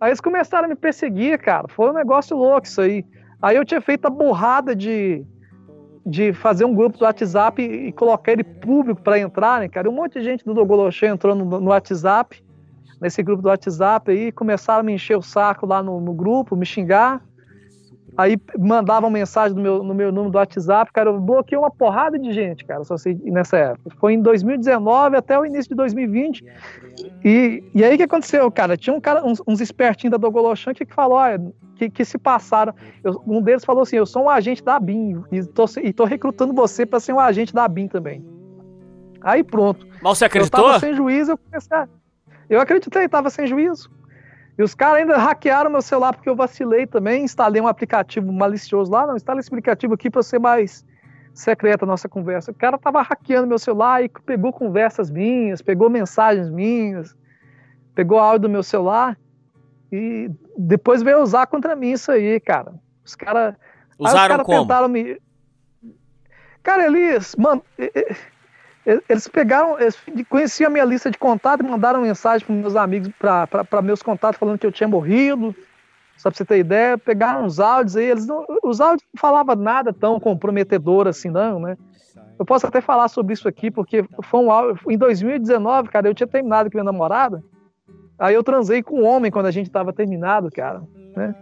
Aí 0.00 0.10
eles 0.10 0.20
começaram 0.20 0.64
a 0.64 0.68
me 0.68 0.74
perseguir, 0.74 1.38
cara. 1.38 1.68
Foi 1.68 1.88
um 1.88 1.92
negócio 1.92 2.36
louco 2.36 2.66
isso 2.66 2.80
aí. 2.80 3.04
Aí 3.40 3.54
eu 3.54 3.64
tinha 3.64 3.80
feito 3.80 4.04
a 4.06 4.10
borrada 4.10 4.74
de 4.74 5.24
de 6.04 6.32
fazer 6.32 6.64
um 6.64 6.74
grupo 6.74 6.98
do 6.98 7.04
WhatsApp 7.04 7.60
e, 7.60 7.88
e 7.88 7.92
colocar 7.92 8.32
ele 8.32 8.42
público 8.42 9.00
para 9.00 9.18
entrarem, 9.18 9.68
né, 9.68 9.72
cara. 9.72 9.88
Um 9.90 9.92
monte 9.92 10.14
de 10.14 10.24
gente 10.24 10.44
do 10.44 10.54
Dogoloxê 10.54 11.06
entrou 11.06 11.34
no, 11.34 11.44
no, 11.44 11.68
WhatsApp, 11.68 12.42
nesse 12.98 13.22
grupo 13.22 13.42
do 13.42 13.48
WhatsApp 13.48 14.10
aí, 14.10 14.32
começaram 14.32 14.80
a 14.80 14.82
me 14.82 14.94
encher 14.94 15.18
o 15.18 15.22
saco 15.22 15.66
lá 15.66 15.82
no, 15.82 16.00
no 16.00 16.14
grupo, 16.14 16.56
me 16.56 16.64
xingar. 16.64 17.22
Aí 18.18 18.36
mandavam 18.58 19.08
mensagem 19.08 19.56
no 19.56 19.62
meu, 19.62 19.84
no 19.84 19.94
meu 19.94 20.10
número 20.10 20.32
do 20.32 20.38
WhatsApp, 20.38 20.92
cara, 20.92 21.08
eu 21.08 21.20
bloqueei 21.20 21.56
uma 21.56 21.70
porrada 21.70 22.18
de 22.18 22.32
gente, 22.32 22.64
cara, 22.64 22.82
só 22.82 22.96
sei 22.96 23.14
nessa 23.26 23.56
época. 23.56 23.94
Foi 24.00 24.14
em 24.14 24.20
2019 24.20 25.16
até 25.16 25.38
o 25.38 25.46
início 25.46 25.68
de 25.68 25.76
2020. 25.76 26.44
E, 27.24 27.62
e 27.72 27.84
aí 27.84 27.94
o 27.94 27.96
que 27.96 28.02
aconteceu, 28.02 28.50
cara? 28.50 28.76
Tinha 28.76 28.92
um 28.92 29.00
cara, 29.00 29.24
uns, 29.24 29.40
uns 29.46 29.60
espertinhos 29.60 30.10
da 30.10 30.16
Dogolochan 30.16 30.74
que, 30.74 30.84
falou, 30.92 31.16
olha, 31.16 31.40
que, 31.76 31.88
que 31.88 32.04
se 32.04 32.18
passaram. 32.18 32.74
Eu, 33.04 33.22
um 33.24 33.40
deles 33.40 33.64
falou 33.64 33.82
assim: 33.82 33.94
Eu 33.94 34.06
sou 34.06 34.24
um 34.24 34.28
agente 34.28 34.64
da 34.64 34.80
BIM 34.80 35.22
e 35.30 35.44
tô, 35.44 35.66
e 35.80 35.92
tô 35.92 36.04
recrutando 36.04 36.52
você 36.52 36.84
para 36.84 36.98
ser 36.98 37.12
um 37.12 37.20
agente 37.20 37.54
da 37.54 37.68
BIM 37.68 37.86
também. 37.86 38.26
Aí 39.20 39.44
pronto. 39.44 39.86
Mas 40.02 40.18
você 40.18 40.24
acreditou? 40.24 40.58
Eu 40.58 40.66
tava 40.66 40.80
sem 40.80 40.92
juízo, 40.92 41.30
eu 41.30 41.38
comecei 41.38 41.76
a... 41.76 41.88
Eu 42.50 42.60
acreditei, 42.60 43.08
tava 43.08 43.30
sem 43.30 43.46
juízo. 43.46 43.88
E 44.58 44.62
os 44.62 44.74
caras 44.74 44.98
ainda 44.98 45.16
hackearam 45.16 45.70
meu 45.70 45.80
celular 45.80 46.12
porque 46.12 46.28
eu 46.28 46.34
vacilei 46.34 46.84
também, 46.84 47.22
instalei 47.22 47.62
um 47.62 47.68
aplicativo 47.68 48.32
malicioso 48.32 48.90
lá, 48.90 49.06
não, 49.06 49.14
instala 49.14 49.38
esse 49.38 49.48
aplicativo 49.48 49.94
aqui 49.94 50.10
para 50.10 50.22
ser 50.22 50.40
mais 50.40 50.84
secreta 51.32 51.84
a 51.84 51.86
nossa 51.86 52.08
conversa. 52.08 52.50
O 52.50 52.54
cara 52.54 52.76
tava 52.76 53.00
hackeando 53.00 53.46
meu 53.46 53.58
celular 53.58 54.02
e 54.02 54.08
pegou 54.08 54.52
conversas 54.52 55.08
minhas, 55.08 55.62
pegou 55.62 55.88
mensagens 55.88 56.50
minhas, 56.50 57.16
pegou 57.94 58.18
áudio 58.18 58.48
do 58.48 58.48
meu 58.48 58.64
celular 58.64 59.16
e 59.92 60.28
depois 60.56 61.02
veio 61.02 61.22
usar 61.22 61.46
contra 61.46 61.76
mim 61.76 61.92
isso 61.92 62.10
aí, 62.10 62.40
cara. 62.40 62.74
Os 63.04 63.14
caras. 63.14 63.54
Usaram 63.96 64.22
os 64.22 64.28
cara 64.28 64.44
como? 64.44 64.62
tentaram 64.62 64.88
me. 64.88 65.20
Cara, 66.64 66.86
eles. 66.86 67.36
Mano. 67.36 67.62
Eles 69.06 69.28
pegaram, 69.28 69.78
eles 69.78 69.98
conheciam 70.30 70.68
a 70.68 70.72
minha 70.72 70.84
lista 70.84 71.10
de 71.10 71.18
contato 71.18 71.62
e 71.62 71.68
mandaram 71.68 72.00
mensagem 72.00 72.46
para 72.46 72.56
meus 72.56 72.74
amigos, 72.74 73.10
para 73.18 73.82
meus 73.82 74.02
contatos, 74.02 74.38
falando 74.38 74.58
que 74.58 74.66
eu 74.66 74.72
tinha 74.72 74.88
morrido. 74.88 75.54
Só 76.16 76.30
para 76.30 76.38
você 76.38 76.44
ter 76.44 76.58
ideia, 76.58 76.96
pegaram 76.96 77.44
os 77.44 77.60
áudios 77.60 77.96
aí, 77.96 78.06
eles 78.06 78.26
não, 78.26 78.46
os 78.64 78.80
áudios 78.80 79.06
não 79.14 79.20
falavam 79.20 79.54
nada 79.54 79.92
tão 79.92 80.18
comprometedor 80.18 81.06
assim, 81.06 81.28
não, 81.28 81.60
né? 81.60 81.76
Eu 82.38 82.46
posso 82.46 82.66
até 82.66 82.80
falar 82.80 83.08
sobre 83.08 83.34
isso 83.34 83.46
aqui, 83.46 83.70
porque 83.70 84.04
foi 84.22 84.40
um 84.40 84.50
áudio. 84.50 84.80
Em 84.88 84.96
2019, 84.96 85.90
cara, 85.90 86.08
eu 86.08 86.14
tinha 86.14 86.26
terminado 86.26 86.70
com 86.70 86.78
minha 86.78 86.84
namorada. 86.84 87.44
Aí 88.18 88.34
eu 88.34 88.42
transei 88.42 88.82
com 88.82 89.00
um 89.00 89.04
homem 89.04 89.30
quando 89.30 89.46
a 89.46 89.50
gente 89.50 89.66
estava 89.66 89.92
terminado, 89.92 90.50
cara. 90.50 90.82
Né? 91.14 91.34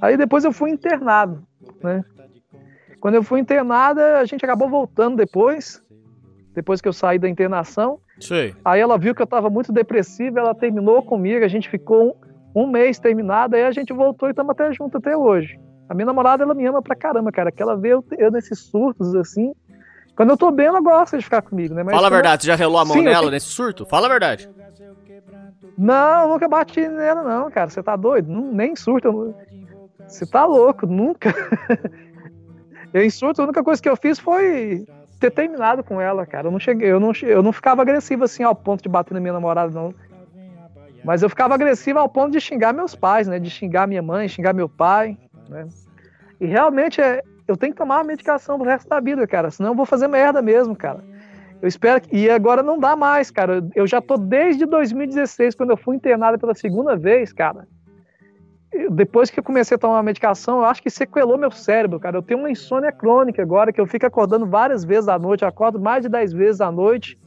Aí 0.00 0.16
depois 0.16 0.44
eu 0.44 0.52
fui 0.52 0.70
internado, 0.70 1.42
né? 1.82 2.04
Quando 3.00 3.16
eu 3.16 3.22
fui 3.24 3.40
internada, 3.40 4.20
a 4.20 4.24
gente 4.24 4.44
acabou 4.44 4.68
voltando 4.68 5.16
depois 5.16 5.81
depois 6.54 6.80
que 6.80 6.88
eu 6.88 6.92
saí 6.92 7.18
da 7.18 7.28
internação. 7.28 7.98
Sim. 8.20 8.54
Aí 8.64 8.80
ela 8.80 8.98
viu 8.98 9.14
que 9.14 9.22
eu 9.22 9.24
estava 9.24 9.50
muito 9.50 9.72
depressiva, 9.72 10.40
ela 10.40 10.54
terminou 10.54 11.02
comigo, 11.02 11.44
a 11.44 11.48
gente 11.48 11.68
ficou 11.68 12.16
um, 12.54 12.62
um 12.62 12.66
mês 12.66 12.98
terminado, 12.98 13.56
aí 13.56 13.64
a 13.64 13.72
gente 13.72 13.92
voltou 13.92 14.28
e 14.28 14.32
estamos 14.32 14.50
até 14.50 14.72
junto 14.72 14.98
até 14.98 15.16
hoje. 15.16 15.58
A 15.88 15.94
minha 15.94 16.06
namorada, 16.06 16.42
ela 16.42 16.54
me 16.54 16.64
ama 16.66 16.80
pra 16.80 16.94
caramba, 16.94 17.32
cara, 17.32 17.50
que 17.50 17.62
ela 17.62 17.76
vê 17.76 17.90
eu, 17.90 18.04
eu 18.18 18.30
nesses 18.30 18.60
surtos, 18.60 19.14
assim. 19.14 19.52
Quando 20.16 20.30
eu 20.30 20.36
tô 20.36 20.50
bem, 20.50 20.66
ela 20.66 20.80
gosta 20.80 21.16
de 21.16 21.24
ficar 21.24 21.42
comigo, 21.42 21.74
né? 21.74 21.82
Mas 21.82 21.94
Fala 21.94 22.06
a 22.06 22.10
verdade, 22.10 22.42
você 22.42 22.48
já 22.48 22.54
relou 22.54 22.78
a 22.78 22.84
mão 22.84 22.96
Sim, 22.96 23.04
nela 23.04 23.30
nesse 23.30 23.46
surto? 23.46 23.86
Fala 23.86 24.06
a 24.06 24.10
verdade. 24.10 24.48
Não, 25.76 26.28
nunca 26.28 26.48
bati 26.48 26.86
nela, 26.86 27.22
não, 27.22 27.50
cara. 27.50 27.70
Você 27.70 27.82
tá 27.82 27.96
doido? 27.96 28.30
Não, 28.30 28.52
nem 28.52 28.76
surto. 28.76 29.34
Você 30.06 30.26
tá 30.26 30.44
louco, 30.44 30.86
nunca. 30.86 31.34
eu 32.92 33.02
em 33.02 33.10
surto, 33.10 33.40
a 33.40 33.44
única 33.44 33.64
coisa 33.64 33.80
que 33.80 33.88
eu 33.88 33.96
fiz 33.96 34.18
foi 34.18 34.84
ter 35.22 35.30
terminado 35.30 35.84
com 35.84 36.00
ela, 36.00 36.26
cara. 36.26 36.48
Eu 36.48 36.50
não 36.50 36.58
cheguei, 36.58 36.90
eu 36.90 36.98
não, 36.98 37.12
eu 37.22 37.42
não 37.42 37.52
ficava 37.52 37.82
agressivo 37.82 38.24
assim 38.24 38.42
ao 38.42 38.54
ponto 38.54 38.82
de 38.82 38.88
bater 38.88 39.14
na 39.14 39.20
minha 39.20 39.32
namorada, 39.32 39.72
não. 39.72 39.94
Mas 41.04 41.22
eu 41.22 41.28
ficava 41.28 41.54
agressivo 41.54 41.98
ao 41.98 42.08
ponto 42.08 42.32
de 42.32 42.40
xingar 42.40 42.72
meus 42.72 42.94
pais, 42.94 43.28
né? 43.28 43.38
De 43.38 43.48
xingar 43.48 43.86
minha 43.86 44.02
mãe, 44.02 44.28
xingar 44.28 44.52
meu 44.52 44.68
pai, 44.68 45.16
né? 45.48 45.68
E 46.40 46.46
realmente 46.46 47.00
é, 47.00 47.22
eu 47.46 47.56
tenho 47.56 47.72
que 47.72 47.78
tomar 47.78 47.98
uma 47.98 48.04
medicação 48.04 48.58
pro 48.58 48.68
resto 48.68 48.88
da 48.88 48.98
vida, 48.98 49.26
cara. 49.26 49.50
Senão 49.50 49.70
eu 49.70 49.76
vou 49.76 49.86
fazer 49.86 50.08
merda 50.08 50.42
mesmo, 50.42 50.74
cara. 50.74 51.04
Eu 51.60 51.68
espero 51.68 52.00
que. 52.00 52.16
E 52.16 52.28
agora 52.28 52.62
não 52.62 52.78
dá 52.78 52.96
mais, 52.96 53.30
cara. 53.30 53.64
Eu 53.74 53.86
já 53.86 54.00
tô 54.00 54.16
desde 54.16 54.66
2016, 54.66 55.54
quando 55.54 55.70
eu 55.70 55.76
fui 55.76 55.94
internado 55.94 56.38
pela 56.38 56.54
segunda 56.54 56.96
vez, 56.96 57.32
cara 57.32 57.66
depois 58.90 59.30
que 59.30 59.38
eu 59.38 59.44
comecei 59.44 59.74
a 59.74 59.78
tomar 59.78 59.98
a 59.98 60.02
medicação, 60.02 60.58
eu 60.58 60.64
acho 60.64 60.82
que 60.82 60.88
sequelou 60.88 61.36
meu 61.36 61.50
cérebro, 61.50 62.00
cara. 62.00 62.16
Eu 62.16 62.22
tenho 62.22 62.40
uma 62.40 62.50
insônia 62.50 62.90
crônica 62.90 63.42
agora, 63.42 63.72
que 63.72 63.80
eu 63.80 63.86
fico 63.86 64.06
acordando 64.06 64.46
várias 64.46 64.84
vezes 64.84 65.08
à 65.08 65.18
noite, 65.18 65.42
eu 65.42 65.48
acordo 65.48 65.78
mais 65.78 66.02
de 66.02 66.08
10 66.08 66.32
vezes 66.32 66.60
à 66.60 66.72
noite. 66.72 67.18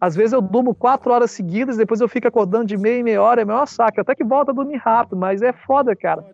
Às 0.00 0.16
vezes 0.16 0.32
eu 0.32 0.40
durmo 0.40 0.74
4 0.74 1.12
horas 1.12 1.30
seguidas, 1.30 1.76
depois 1.76 2.00
eu 2.00 2.08
fico 2.08 2.26
acordando 2.26 2.64
de 2.64 2.76
meia 2.76 2.98
e 2.98 3.02
meia 3.02 3.22
hora, 3.22 3.42
é 3.42 3.44
meu 3.44 3.64
saco. 3.66 4.00
Até 4.00 4.14
que 4.14 4.24
volta 4.24 4.50
a 4.50 4.54
dormir 4.54 4.76
rápido, 4.76 5.16
mas 5.16 5.42
é 5.42 5.52
foda, 5.52 5.94
cara. 5.94 6.24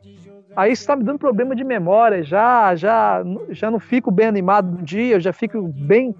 Aí 0.54 0.72
isso 0.72 0.86
tá 0.86 0.96
me 0.96 1.04
dando 1.04 1.18
problema 1.18 1.54
de 1.54 1.64
memória, 1.64 2.22
já, 2.22 2.74
já, 2.74 3.22
já 3.50 3.70
não 3.70 3.78
fico 3.78 4.10
bem 4.10 4.26
animado 4.26 4.78
no 4.78 4.82
dia, 4.82 5.16
eu 5.16 5.20
já 5.20 5.32
fico 5.32 5.60
bem, 5.62 6.14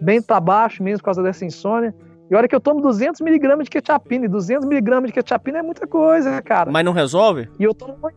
bem 0.00 0.22
pra 0.22 0.40
baixo 0.40 0.82
mesmo 0.82 1.00
por 1.00 1.06
causa 1.06 1.22
dessa 1.22 1.44
insônia. 1.44 1.94
E 2.32 2.34
olha 2.34 2.48
que 2.48 2.54
eu 2.54 2.60
tomo 2.60 2.80
200 2.80 3.20
miligramas 3.20 3.64
de 3.64 3.70
ketchupina. 3.70 4.24
E 4.24 4.28
200 4.28 4.66
miligramas 4.66 5.08
de 5.08 5.12
ketchupina 5.12 5.58
é 5.58 5.62
muita 5.62 5.86
coisa, 5.86 6.40
cara. 6.40 6.72
Mas 6.72 6.82
não 6.82 6.92
resolve? 6.92 7.50
E 7.58 7.64
eu 7.64 7.74
tomo... 7.74 8.10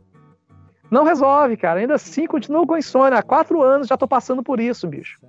Não 0.89 1.03
resolve, 1.03 1.57
cara. 1.57 1.81
Ainda 1.81 1.95
assim, 1.95 2.25
continuo 2.25 2.65
com 2.65 2.77
insônia. 2.77 3.19
Há 3.19 3.21
quatro 3.21 3.61
anos 3.61 3.87
já 3.87 3.97
tô 3.97 4.07
passando 4.07 4.41
por 4.41 4.57
isso, 4.61 4.87
bicho. 4.87 5.19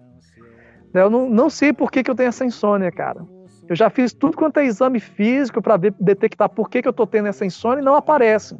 Eu 0.94 1.10
não, 1.10 1.28
não 1.28 1.50
sei 1.50 1.72
por 1.72 1.90
que, 1.90 2.04
que 2.04 2.08
eu 2.08 2.14
tenho 2.14 2.28
essa 2.28 2.44
insônia, 2.44 2.92
cara. 2.92 3.26
Eu 3.68 3.74
já 3.74 3.90
fiz 3.90 4.12
tudo 4.12 4.36
quanto 4.36 4.60
é 4.60 4.64
exame 4.66 5.00
físico 5.00 5.60
para 5.60 5.76
detectar 5.76 6.48
por 6.48 6.70
que, 6.70 6.80
que 6.80 6.86
eu 6.86 6.92
tô 6.92 7.08
tendo 7.08 7.26
essa 7.26 7.44
insônia 7.44 7.82
e 7.82 7.84
não 7.84 7.96
aparece. 7.96 8.56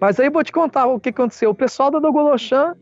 Mas 0.00 0.18
aí 0.18 0.26
eu 0.26 0.32
vou 0.32 0.42
te 0.42 0.50
contar 0.50 0.86
o 0.86 0.98
que 0.98 1.10
aconteceu. 1.10 1.50
O 1.50 1.54
pessoal 1.54 1.92
da 1.92 2.00
Dogolochan 2.00 2.74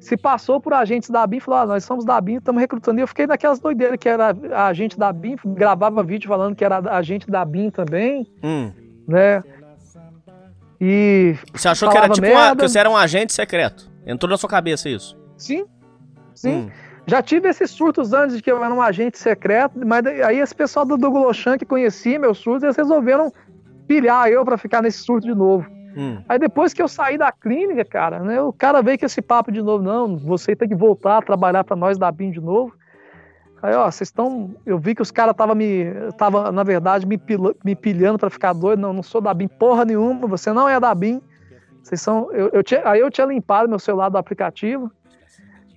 se 0.00 0.16
passou 0.16 0.58
por 0.58 0.72
agentes 0.72 1.10
da 1.10 1.26
BIM 1.26 1.36
e 1.36 1.40
falou: 1.40 1.60
ah, 1.60 1.66
nós 1.66 1.84
somos 1.84 2.04
da 2.04 2.18
BIM, 2.20 2.38
estamos 2.38 2.60
recrutando. 2.60 2.98
E 2.98 3.02
eu 3.02 3.06
fiquei 3.06 3.26
naquelas 3.26 3.60
doideiras 3.60 3.98
que 3.98 4.08
era 4.08 4.34
agente 4.66 4.98
da 4.98 5.12
BIM, 5.12 5.36
gravava 5.44 6.02
vídeo 6.02 6.26
falando 6.26 6.56
que 6.56 6.64
era 6.64 6.78
agente 6.96 7.30
da 7.30 7.44
BIM 7.44 7.70
também, 7.70 8.26
hum. 8.42 8.72
né? 9.06 9.44
E. 10.80 11.36
Você 11.52 11.68
achou 11.68 11.90
que 11.90 11.98
era 11.98 12.08
tipo 12.08 12.26
uma, 12.26 12.56
que 12.56 12.66
você 12.66 12.78
era 12.78 12.88
um 12.88 12.96
agente 12.96 13.34
secreto? 13.34 13.90
Entrou 14.06 14.30
na 14.30 14.38
sua 14.38 14.48
cabeça 14.48 14.88
isso? 14.88 15.16
Sim, 15.36 15.66
sim. 16.34 16.52
Hum. 16.52 16.70
Já 17.06 17.22
tive 17.22 17.48
esses 17.48 17.70
surtos 17.70 18.12
antes 18.12 18.36
de 18.36 18.42
que 18.42 18.50
eu 18.50 18.62
era 18.62 18.72
um 18.72 18.80
agente 18.80 19.18
secreto, 19.18 19.78
mas 19.84 20.06
aí 20.06 20.38
esse 20.38 20.54
pessoal 20.54 20.86
do 20.86 21.32
Chan 21.34 21.58
que 21.58 21.64
conhecia 21.64 22.18
meus 22.18 22.38
surtos, 22.38 22.62
eles 22.62 22.76
resolveram 22.76 23.32
pilhar 23.86 24.28
eu 24.28 24.44
para 24.44 24.56
ficar 24.56 24.80
nesse 24.80 24.98
surto 24.98 25.26
de 25.26 25.34
novo. 25.34 25.66
Hum. 25.96 26.22
Aí 26.28 26.38
depois 26.38 26.72
que 26.72 26.82
eu 26.82 26.88
saí 26.88 27.18
da 27.18 27.32
clínica, 27.32 27.84
cara, 27.84 28.20
né, 28.20 28.40
o 28.40 28.52
cara 28.52 28.82
veio 28.82 28.98
com 28.98 29.06
esse 29.06 29.20
papo 29.20 29.50
de 29.50 29.60
novo, 29.60 29.82
não, 29.82 30.16
você 30.16 30.54
tem 30.54 30.68
que 30.68 30.74
voltar 30.74 31.18
a 31.18 31.22
trabalhar 31.22 31.64
para 31.64 31.76
nós 31.76 31.98
da 31.98 32.10
BIM 32.10 32.30
de 32.30 32.40
novo. 32.40 32.72
Aí, 33.62 33.74
ó, 33.74 33.90
vocês 33.90 34.08
estão. 34.08 34.54
Eu 34.64 34.78
vi 34.78 34.94
que 34.94 35.02
os 35.02 35.10
caras 35.10 35.32
estavam 35.32 35.54
me. 35.54 35.84
Tava, 36.16 36.50
na 36.50 36.62
verdade, 36.62 37.06
me, 37.06 37.18
pil, 37.18 37.54
me 37.62 37.76
pilhando 37.76 38.18
para 38.18 38.30
ficar 38.30 38.54
doido. 38.54 38.80
Não, 38.80 38.92
não 38.92 39.02
sou 39.02 39.20
da 39.20 39.34
BIM 39.34 39.48
porra 39.48 39.84
nenhuma, 39.84 40.26
você 40.26 40.50
não 40.50 40.66
é 40.66 40.80
da 40.80 40.94
BIM. 40.94 41.20
Vocês 41.82 42.00
são. 42.00 42.32
Eu, 42.32 42.48
eu 42.54 42.62
tinha, 42.62 42.80
aí 42.84 43.00
eu 43.00 43.10
tinha 43.10 43.26
limpado 43.26 43.68
meu 43.68 43.78
celular 43.78 44.08
do 44.08 44.16
aplicativo. 44.16 44.90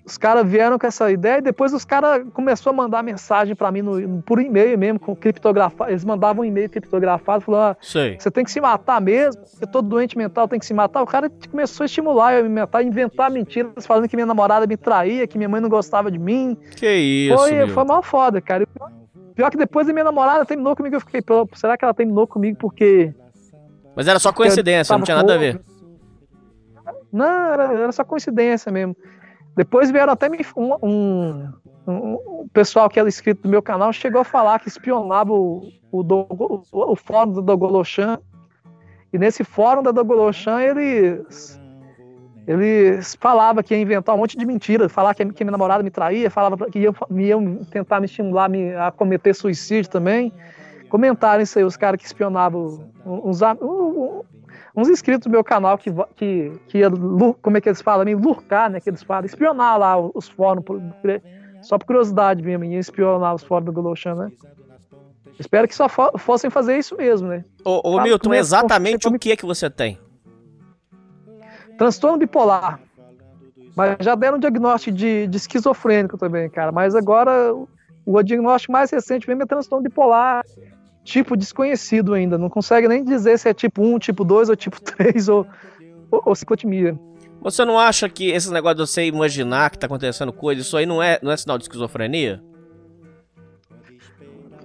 Os 0.05 0.17
caras 0.17 0.45
vieram 0.45 0.77
com 0.77 0.85
essa 0.85 1.09
ideia 1.09 1.37
e 1.37 1.41
depois 1.41 1.73
os 1.73 1.85
caras 1.85 2.25
começaram 2.33 2.77
a 2.77 2.83
mandar 2.83 3.01
mensagem 3.01 3.55
para 3.55 3.71
mim 3.71 3.81
no, 3.81 4.21
por 4.23 4.41
e-mail 4.41 4.77
mesmo, 4.77 4.99
com 4.99 5.15
criptografado. 5.15 5.89
Eles 5.89 6.03
mandavam 6.03 6.41
um 6.41 6.45
e-mail 6.45 6.69
criptografado, 6.69 7.41
falando: 7.41 7.61
ah, 7.61 7.77
você 7.81 8.29
tem 8.29 8.43
que 8.43 8.51
se 8.51 8.59
matar 8.59 8.99
mesmo, 8.99 9.41
você 9.45 9.65
todo 9.65 9.87
doente 9.87 10.17
mental 10.17 10.45
tem 10.45 10.59
que 10.59 10.65
se 10.65 10.73
matar. 10.73 11.01
O 11.01 11.05
cara 11.05 11.31
começou 11.49 11.83
a 11.83 11.85
estimular 11.85 12.33
eu 12.33 12.43
me 12.43 12.49
matar, 12.49 12.83
inventar 12.83 13.31
mentiras, 13.31 13.85
falando 13.85 14.09
que 14.09 14.17
minha 14.17 14.25
namorada 14.25 14.67
me 14.67 14.75
traía, 14.75 15.25
que 15.25 15.37
minha 15.37 15.47
mãe 15.47 15.61
não 15.61 15.69
gostava 15.69 16.11
de 16.11 16.19
mim. 16.19 16.57
Que 16.75 16.91
isso. 16.93 17.37
Foi, 17.37 17.51
meu. 17.51 17.69
foi 17.69 17.83
mal 17.85 18.03
foda, 18.03 18.41
cara. 18.41 18.67
Pior 19.33 19.49
que 19.49 19.57
depois 19.57 19.87
a 19.87 19.93
minha 19.93 20.03
namorada 20.03 20.45
terminou 20.45 20.75
comigo, 20.75 20.97
eu 20.97 20.99
fiquei, 20.99 21.21
será 21.53 21.77
que 21.77 21.85
ela 21.85 21.93
terminou 21.93 22.27
comigo 22.27 22.57
porque. 22.59 23.13
Mas 23.95 24.07
era 24.07 24.19
só 24.19 24.33
coincidência, 24.33 24.97
não 24.97 25.03
tinha 25.03 25.15
nada 25.15 25.33
a 25.33 25.37
ver. 25.37 25.61
Não, 27.11 27.53
era, 27.53 27.73
era 27.73 27.91
só 27.93 28.03
coincidência 28.03 28.69
mesmo. 28.69 28.97
Depois 29.55 29.91
vieram 29.91 30.13
até 30.13 30.29
me, 30.29 30.39
um, 30.55 30.73
um, 30.81 31.53
um, 31.87 32.47
pessoal 32.53 32.89
que 32.89 32.99
era 32.99 33.07
inscrito 33.07 33.41
no 33.43 33.51
meu 33.51 33.61
canal 33.61 33.93
chegou 33.93 34.21
a 34.21 34.25
falar 34.25 34.59
que 34.59 34.67
espionava 34.67 35.31
o, 35.31 35.71
o, 35.91 36.01
o, 36.01 36.63
o 36.71 36.95
fórum 36.95 37.31
do 37.31 37.41
Dogolochan. 37.41 38.19
E 39.11 39.17
nesse 39.17 39.43
fórum 39.43 39.83
da 39.83 39.91
Dogolochan 39.91 40.59
eles 40.59 41.59
eles 42.45 43.15
falavam 43.15 43.63
que 43.63 43.73
ia 43.73 43.81
inventar 43.81 44.15
um 44.15 44.17
monte 44.17 44.37
de 44.37 44.45
mentiras, 44.45 44.91
falar 44.91 45.13
que, 45.13 45.25
que 45.25 45.43
minha 45.43 45.51
namorada 45.51 45.81
me 45.81 45.89
traía, 45.89 46.29
falava 46.29 46.69
que 46.69 46.79
iam, 46.79 47.65
tentar 47.71 48.01
me 48.01 48.05
estimular 48.05 48.49
a 48.85 48.91
cometer 48.91 49.33
suicídio 49.33 49.89
também. 49.89 50.33
Comentaram 50.89 51.41
isso 51.41 51.57
aí, 51.57 51.63
os 51.63 51.77
caras 51.77 51.99
que 51.99 52.05
espionavam 52.05 52.91
uns, 53.05 53.39
uns 54.75 54.89
inscritos 54.89 55.27
do 55.27 55.31
meu 55.31 55.43
canal 55.43 55.77
que, 55.77 55.91
que, 56.15 56.51
que 56.67 56.77
ia, 56.79 56.89
como 57.41 57.57
é 57.57 57.61
que 57.61 57.69
eles 57.69 57.81
falam, 57.81 58.05
lurcar, 58.17 58.69
né, 58.69 58.79
que 58.79 58.89
eles 58.89 59.03
falam, 59.03 59.25
espionar 59.25 59.77
lá 59.77 59.97
os 59.97 60.27
fóruns, 60.27 60.65
só 61.61 61.77
por 61.77 61.85
curiosidade 61.85 62.41
mesmo, 62.41 62.65
ia 62.65 62.79
espionar 62.79 63.35
os 63.35 63.43
fóruns 63.43 63.65
do 63.65 63.71
Goloshan, 63.71 64.15
né? 64.15 64.31
Espero 65.39 65.67
que 65.67 65.75
só 65.75 65.87
fossem 65.89 66.49
fazer 66.49 66.77
isso 66.77 66.95
mesmo, 66.95 67.27
né? 67.27 67.43
Ô, 67.65 67.95
ô 67.95 68.01
Milton, 68.01 68.33
exatamente 68.33 69.07
o 69.07 69.17
que 69.17 69.31
é 69.31 69.35
que 69.35 69.45
você 69.45 69.69
tem? 69.69 69.97
Transtorno 71.77 72.17
bipolar. 72.17 72.79
Mas 73.75 73.97
já 73.99 74.13
deram 74.13 74.37
um 74.37 74.39
diagnóstico 74.39 74.95
de, 74.95 75.25
de 75.27 75.37
esquizofrênico 75.37 76.17
também, 76.17 76.47
cara. 76.49 76.71
Mas 76.71 76.93
agora 76.93 77.51
o 78.05 78.21
diagnóstico 78.21 78.71
mais 78.71 78.91
recente 78.91 79.27
mesmo 79.27 79.41
é 79.41 79.45
transtorno 79.45 79.83
bipolar 79.83 80.45
tipo 81.03 81.35
desconhecido 81.35 82.13
ainda. 82.13 82.37
Não 82.37 82.49
consegue 82.49 82.87
nem 82.87 83.03
dizer 83.03 83.37
se 83.37 83.49
é 83.49 83.53
tipo 83.53 83.83
1, 83.83 83.99
tipo 83.99 84.23
2 84.23 84.49
ou 84.49 84.55
tipo 84.55 84.79
3 84.81 85.29
ou, 85.29 85.45
ou, 86.09 86.21
ou 86.25 86.35
ciclotimia. 86.35 86.97
Você 87.41 87.65
não 87.65 87.77
acha 87.77 88.07
que 88.07 88.31
esse 88.31 88.51
negócio 88.51 88.77
de 88.77 88.87
você 88.87 89.05
imaginar 89.05 89.69
que 89.69 89.77
tá 89.77 89.85
acontecendo 89.85 90.31
coisa, 90.31 90.61
isso 90.61 90.77
aí 90.77 90.85
não 90.85 91.03
é, 91.03 91.19
não 91.21 91.31
é 91.31 91.35
sinal 91.35 91.57
de 91.57 91.65
esquizofrenia? 91.65 92.41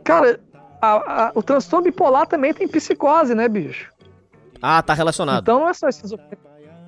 Cara, 0.05 0.39
a, 0.81 1.27
a, 1.27 1.33
o 1.35 1.43
transtorno 1.43 1.85
bipolar 1.85 2.27
também 2.27 2.55
tem 2.55 2.69
psicose, 2.69 3.35
né, 3.35 3.49
bicho? 3.49 3.93
Ah, 4.63 4.81
tá 4.81 4.95
relacionado. 4.95 5.43
Então 5.43 5.59
não 5.59 5.69
é 5.69 5.75
só 5.75 5.89
esquizofrenia. 5.89 6.39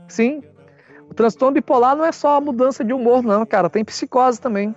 Sim. 0.07 0.43
O 1.09 1.15
transtorno 1.15 1.55
bipolar 1.55 1.97
não 1.97 2.05
é 2.05 2.13
só 2.13 2.37
a 2.37 2.41
mudança 2.41 2.85
de 2.85 2.93
humor, 2.93 3.23
não, 3.23 3.45
cara. 3.45 3.69
Tem 3.69 3.85
psicose 3.85 4.41
também. 4.41 4.75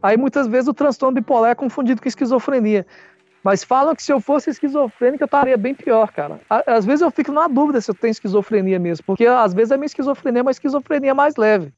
Aí 0.00 0.16
muitas 0.16 0.46
vezes 0.46 0.68
o 0.68 0.74
transtorno 0.74 1.16
bipolar 1.16 1.50
é 1.50 1.54
confundido 1.54 2.00
com 2.00 2.08
esquizofrenia. 2.08 2.86
Mas 3.46 3.62
falam 3.62 3.94
que 3.94 4.02
se 4.02 4.12
eu 4.12 4.18
fosse 4.18 4.50
esquizofrênico, 4.50 5.22
eu 5.22 5.26
estaria 5.26 5.56
bem 5.56 5.72
pior, 5.72 6.10
cara. 6.10 6.40
Às 6.66 6.84
vezes 6.84 7.00
eu 7.00 7.12
fico 7.12 7.30
na 7.30 7.46
dúvida 7.46 7.80
se 7.80 7.88
eu 7.88 7.94
tenho 7.94 8.10
esquizofrenia 8.10 8.76
mesmo, 8.76 9.04
porque 9.06 9.24
às 9.24 9.54
vezes 9.54 9.70
a 9.70 9.76
minha 9.76 9.86
esquizofrenia 9.86 10.40
é 10.40 10.42
uma 10.42 10.50
esquizofrenia 10.50 11.14
mais 11.14 11.36
leve. 11.36 11.72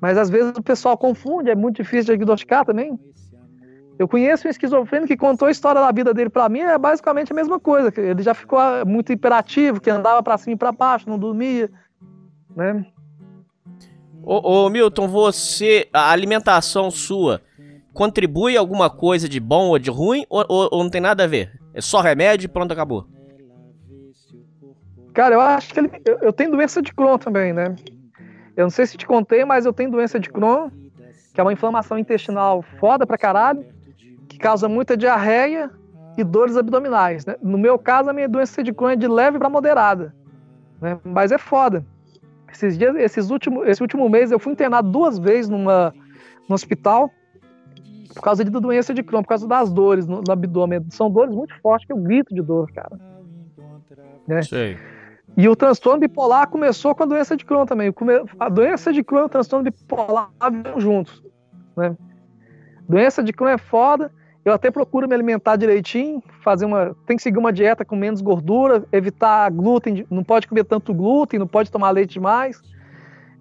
Mas 0.00 0.16
às 0.16 0.30
vezes 0.30 0.52
o 0.56 0.62
pessoal 0.62 0.96
confunde, 0.96 1.50
é 1.50 1.56
muito 1.56 1.82
difícil 1.82 2.14
diagnosticar 2.14 2.64
também. 2.64 2.96
Eu 3.98 4.06
conheço 4.06 4.46
um 4.46 4.50
esquizofrênico 4.52 5.08
que 5.08 5.16
contou 5.16 5.48
a 5.48 5.50
história 5.50 5.80
da 5.80 5.90
vida 5.90 6.14
dele 6.14 6.30
para 6.30 6.48
mim, 6.48 6.60
é 6.60 6.78
basicamente 6.78 7.32
a 7.32 7.34
mesma 7.34 7.58
coisa. 7.58 7.92
Ele 7.96 8.22
já 8.22 8.32
ficou 8.32 8.60
ah, 8.60 8.84
muito 8.84 9.12
hiperativo, 9.12 9.80
que 9.80 9.90
andava 9.90 10.22
para 10.22 10.38
cima 10.38 10.54
e 10.54 10.56
para 10.56 10.70
baixo, 10.70 11.10
não 11.10 11.18
dormia, 11.18 11.68
né? 12.54 12.86
Ô, 14.22 14.66
ô, 14.66 14.70
Milton, 14.70 15.08
você, 15.08 15.88
a 15.92 16.12
alimentação 16.12 16.88
sua, 16.88 17.42
contribui 17.98 18.56
alguma 18.56 18.88
coisa 18.88 19.28
de 19.28 19.40
bom 19.40 19.70
ou 19.70 19.78
de 19.78 19.90
ruim, 19.90 20.24
ou, 20.30 20.44
ou, 20.48 20.68
ou 20.70 20.84
não 20.84 20.88
tem 20.88 21.00
nada 21.00 21.24
a 21.24 21.26
ver? 21.26 21.50
É 21.74 21.80
só 21.80 22.00
remédio 22.00 22.46
e 22.46 22.48
pronto, 22.48 22.70
acabou? 22.70 23.08
Cara, 25.12 25.34
eu 25.34 25.40
acho 25.40 25.74
que 25.74 25.80
ele, 25.80 25.90
eu, 26.06 26.18
eu 26.18 26.32
tenho 26.32 26.52
doença 26.52 26.80
de 26.80 26.94
Crohn 26.94 27.18
também, 27.18 27.52
né? 27.52 27.74
Eu 28.56 28.66
não 28.66 28.70
sei 28.70 28.86
se 28.86 28.96
te 28.96 29.04
contei, 29.04 29.44
mas 29.44 29.66
eu 29.66 29.72
tenho 29.72 29.90
doença 29.90 30.20
de 30.20 30.30
Crohn, 30.30 30.70
que 31.34 31.40
é 31.40 31.42
uma 31.42 31.52
inflamação 31.52 31.98
intestinal 31.98 32.62
foda 32.78 33.04
pra 33.04 33.18
caralho 33.18 33.66
que 34.28 34.38
causa 34.38 34.68
muita 34.68 34.96
diarreia 34.96 35.68
e 36.16 36.22
dores 36.22 36.56
abdominais. 36.56 37.26
Né? 37.26 37.34
No 37.42 37.58
meu 37.58 37.80
caso, 37.80 38.10
a 38.10 38.12
minha 38.12 38.28
doença 38.28 38.62
de 38.62 38.72
Crohn 38.72 38.90
é 38.90 38.96
de 38.96 39.08
leve 39.08 39.40
para 39.40 39.50
moderada. 39.50 40.14
Né? 40.80 41.00
Mas 41.02 41.32
é 41.32 41.38
foda. 41.38 41.84
Esses 42.52 42.78
dias, 42.78 42.94
esses 42.94 43.28
últimos, 43.30 43.66
esse 43.66 43.82
último 43.82 44.08
mês, 44.08 44.30
eu 44.30 44.38
fui 44.38 44.52
internado 44.52 44.88
duas 44.88 45.18
vezes 45.18 45.48
numa, 45.48 45.92
no 46.48 46.54
hospital 46.54 47.10
por 48.14 48.22
causa 48.22 48.44
de 48.44 48.50
doença 48.50 48.94
de 48.94 49.02
Crohn, 49.02 49.22
por 49.22 49.28
causa 49.28 49.46
das 49.46 49.72
dores 49.72 50.06
no, 50.06 50.22
no 50.26 50.32
abdômen. 50.32 50.84
São 50.90 51.10
dores 51.10 51.34
muito 51.34 51.54
fortes 51.60 51.86
que 51.86 51.92
eu 51.92 51.96
grito 51.98 52.34
de 52.34 52.42
dor, 52.42 52.70
cara. 52.72 52.98
Né? 54.26 54.42
Sei. 54.42 54.76
E 55.36 55.48
o 55.48 55.54
transtorno 55.54 56.00
bipolar 56.00 56.48
começou 56.48 56.94
com 56.94 57.02
a 57.02 57.06
doença 57.06 57.36
de 57.36 57.44
Crohn 57.44 57.66
também. 57.66 57.94
A 58.38 58.48
doença 58.48 58.92
de 58.92 59.04
Crohn 59.04 59.22
e 59.22 59.26
o 59.26 59.28
transtorno 59.28 59.64
bipolar 59.64 60.30
vão 60.40 60.80
juntos. 60.80 61.22
Né? 61.76 61.96
Doença 62.88 63.22
de 63.22 63.32
Crohn 63.32 63.50
é 63.50 63.58
foda 63.58 64.10
eu 64.48 64.54
até 64.54 64.70
procuro 64.70 65.06
me 65.06 65.14
alimentar 65.14 65.56
direitinho, 65.56 66.22
fazer 66.42 66.64
uma, 66.64 66.96
tem 67.06 67.18
que 67.18 67.22
seguir 67.22 67.38
uma 67.38 67.52
dieta 67.52 67.84
com 67.84 67.94
menos 67.94 68.22
gordura, 68.22 68.84
evitar 68.90 69.50
glúten, 69.50 70.06
não 70.10 70.24
pode 70.24 70.48
comer 70.48 70.64
tanto 70.64 70.94
glúten, 70.94 71.38
não 71.38 71.46
pode 71.46 71.70
tomar 71.70 71.90
leite 71.90 72.14
demais. 72.14 72.60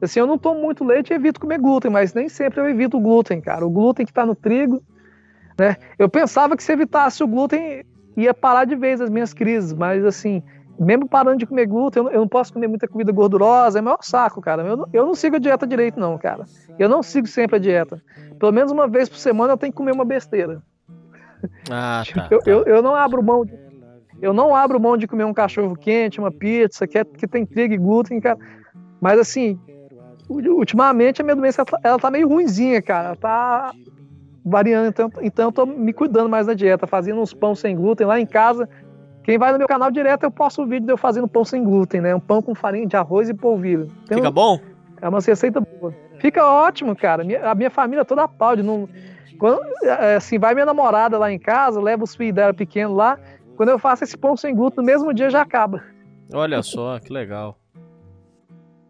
Assim, 0.01 0.19
eu 0.19 0.27
não 0.27 0.37
tomo 0.37 0.61
muito 0.61 0.83
leite 0.83 1.11
e 1.11 1.15
evito 1.15 1.39
comer 1.39 1.59
glúten, 1.59 1.89
mas 1.89 2.13
nem 2.13 2.29
sempre 2.29 2.59
eu 2.59 2.69
evito 2.69 2.97
o 2.97 3.01
glúten, 3.01 3.41
cara. 3.41 3.65
O 3.65 3.69
glúten 3.69 4.05
que 4.05 4.11
está 4.11 4.25
no 4.25 4.35
trigo, 4.35 4.81
né? 5.57 5.77
Eu 5.97 6.07
pensava 6.07 6.55
que 6.55 6.63
se 6.63 6.71
evitasse 6.71 7.23
o 7.23 7.27
glúten 7.27 7.83
ia 8.15 8.33
parar 8.33 8.65
de 8.65 8.75
vez 8.75 9.01
as 9.01 9.09
minhas 9.09 9.33
crises, 9.33 9.73
mas 9.73 10.05
assim, 10.05 10.43
mesmo 10.79 11.07
parando 11.07 11.37
de 11.37 11.45
comer 11.45 11.65
glúten, 11.65 12.03
eu 12.11 12.19
não, 12.19 12.27
posso 12.27 12.53
comer 12.53 12.67
muita 12.67 12.87
comida 12.87 13.11
gordurosa, 13.11 13.79
é 13.79 13.81
maior 13.81 13.99
saco, 14.01 14.39
cara. 14.39 14.63
Eu 14.63 14.77
não, 14.77 14.87
eu 14.93 15.05
não 15.05 15.15
sigo 15.15 15.35
a 15.35 15.39
dieta 15.39 15.65
direito, 15.65 15.99
não, 15.99 16.17
cara. 16.17 16.45
Eu 16.77 16.87
não 16.87 17.01
sigo 17.01 17.27
sempre 17.27 17.55
a 17.55 17.59
dieta. 17.59 18.01
Pelo 18.39 18.51
menos 18.51 18.71
uma 18.71 18.87
vez 18.87 19.09
por 19.09 19.17
semana 19.17 19.53
eu 19.53 19.57
tenho 19.57 19.71
que 19.71 19.77
comer 19.77 19.93
uma 19.93 20.05
besteira. 20.05 20.61
Ah, 21.69 22.03
tá, 22.13 22.27
eu, 22.29 22.39
tá. 22.39 22.49
Eu, 22.49 22.63
eu 22.63 22.81
não 22.81 22.95
abro 22.95 23.23
mão 23.23 23.45
de, 23.45 23.53
eu 24.21 24.33
não 24.33 24.55
abro 24.55 24.79
mão 24.79 24.97
de 24.97 25.07
comer 25.07 25.23
um 25.23 25.33
cachorro 25.33 25.75
quente, 25.75 26.19
uma 26.19 26.31
pizza, 26.31 26.87
que, 26.87 26.97
é, 26.97 27.03
que 27.03 27.27
tem 27.27 27.45
trigo 27.45 27.73
e 27.73 27.77
glúten, 27.77 28.19
cara. 28.19 28.37
Mas 29.01 29.19
assim, 29.19 29.59
ultimamente 30.29 31.21
a 31.21 31.23
minha 31.23 31.35
doença 31.35 31.63
ela 31.83 31.99
tá 31.99 32.11
meio 32.11 32.27
ruinzinha, 32.27 32.81
cara. 32.81 33.09
Ela 33.09 33.15
tá 33.15 33.73
variando, 34.43 34.87
então, 34.87 35.11
então 35.21 35.45
eu 35.45 35.51
tô 35.51 35.65
me 35.65 35.91
cuidando 35.91 36.29
mais 36.29 36.47
da 36.47 36.53
dieta, 36.53 36.87
fazendo 36.87 37.21
uns 37.21 37.33
pão 37.33 37.53
sem 37.53 37.75
glúten 37.75 38.07
lá 38.07 38.19
em 38.19 38.25
casa. 38.25 38.67
Quem 39.23 39.37
vai 39.37 39.51
no 39.51 39.57
meu 39.57 39.67
canal 39.67 39.91
direto, 39.91 40.23
eu 40.23 40.31
posto 40.31 40.63
o 40.63 40.65
vídeo 40.65 40.85
de 40.85 40.93
eu 40.93 40.97
fazendo 40.97 41.27
pão 41.27 41.43
sem 41.43 41.61
glúten, 41.61 41.99
né? 41.99 42.15
Um 42.15 42.19
pão 42.19 42.41
com 42.41 42.55
farinha 42.55 42.87
de 42.87 42.95
arroz 42.95 43.27
e 43.27 43.33
polvilho. 43.33 43.91
Tem 44.07 44.17
Fica 44.17 44.31
bom? 44.31 44.57
É 45.01 45.09
uma 45.09 45.19
receita 45.19 45.59
boa. 45.59 45.93
Fica 46.19 46.45
ótimo, 46.45 46.95
cara. 46.95 47.23
A 47.43 47.53
minha 47.53 47.69
família 47.69 48.05
toda 48.05 48.23
aplaude. 48.23 48.63
Não, 48.63 48.87
quando, 49.37 49.59
é, 49.83 50.15
assim, 50.15 50.39
vai 50.39 50.53
minha 50.53 50.65
namorada 50.65 51.17
lá 51.17 51.31
em 51.31 51.37
casa, 51.37 51.81
leva 51.81 52.05
os 52.05 52.15
filhos 52.15 52.35
dela 52.35 52.53
pequeno 52.53 52.95
lá. 52.95 53.19
Quando 53.57 53.69
eu 53.69 53.77
faço 53.77 54.05
esse 54.05 54.17
pão 54.17 54.37
sem 54.37 54.55
glúten, 54.55 54.77
no 54.77 54.83
mesmo 54.83 55.13
dia 55.13 55.29
já 55.29 55.41
acaba. 55.41 55.83
Olha 56.33 56.61
só, 56.63 56.97
que 56.99 57.11
legal. 57.11 57.59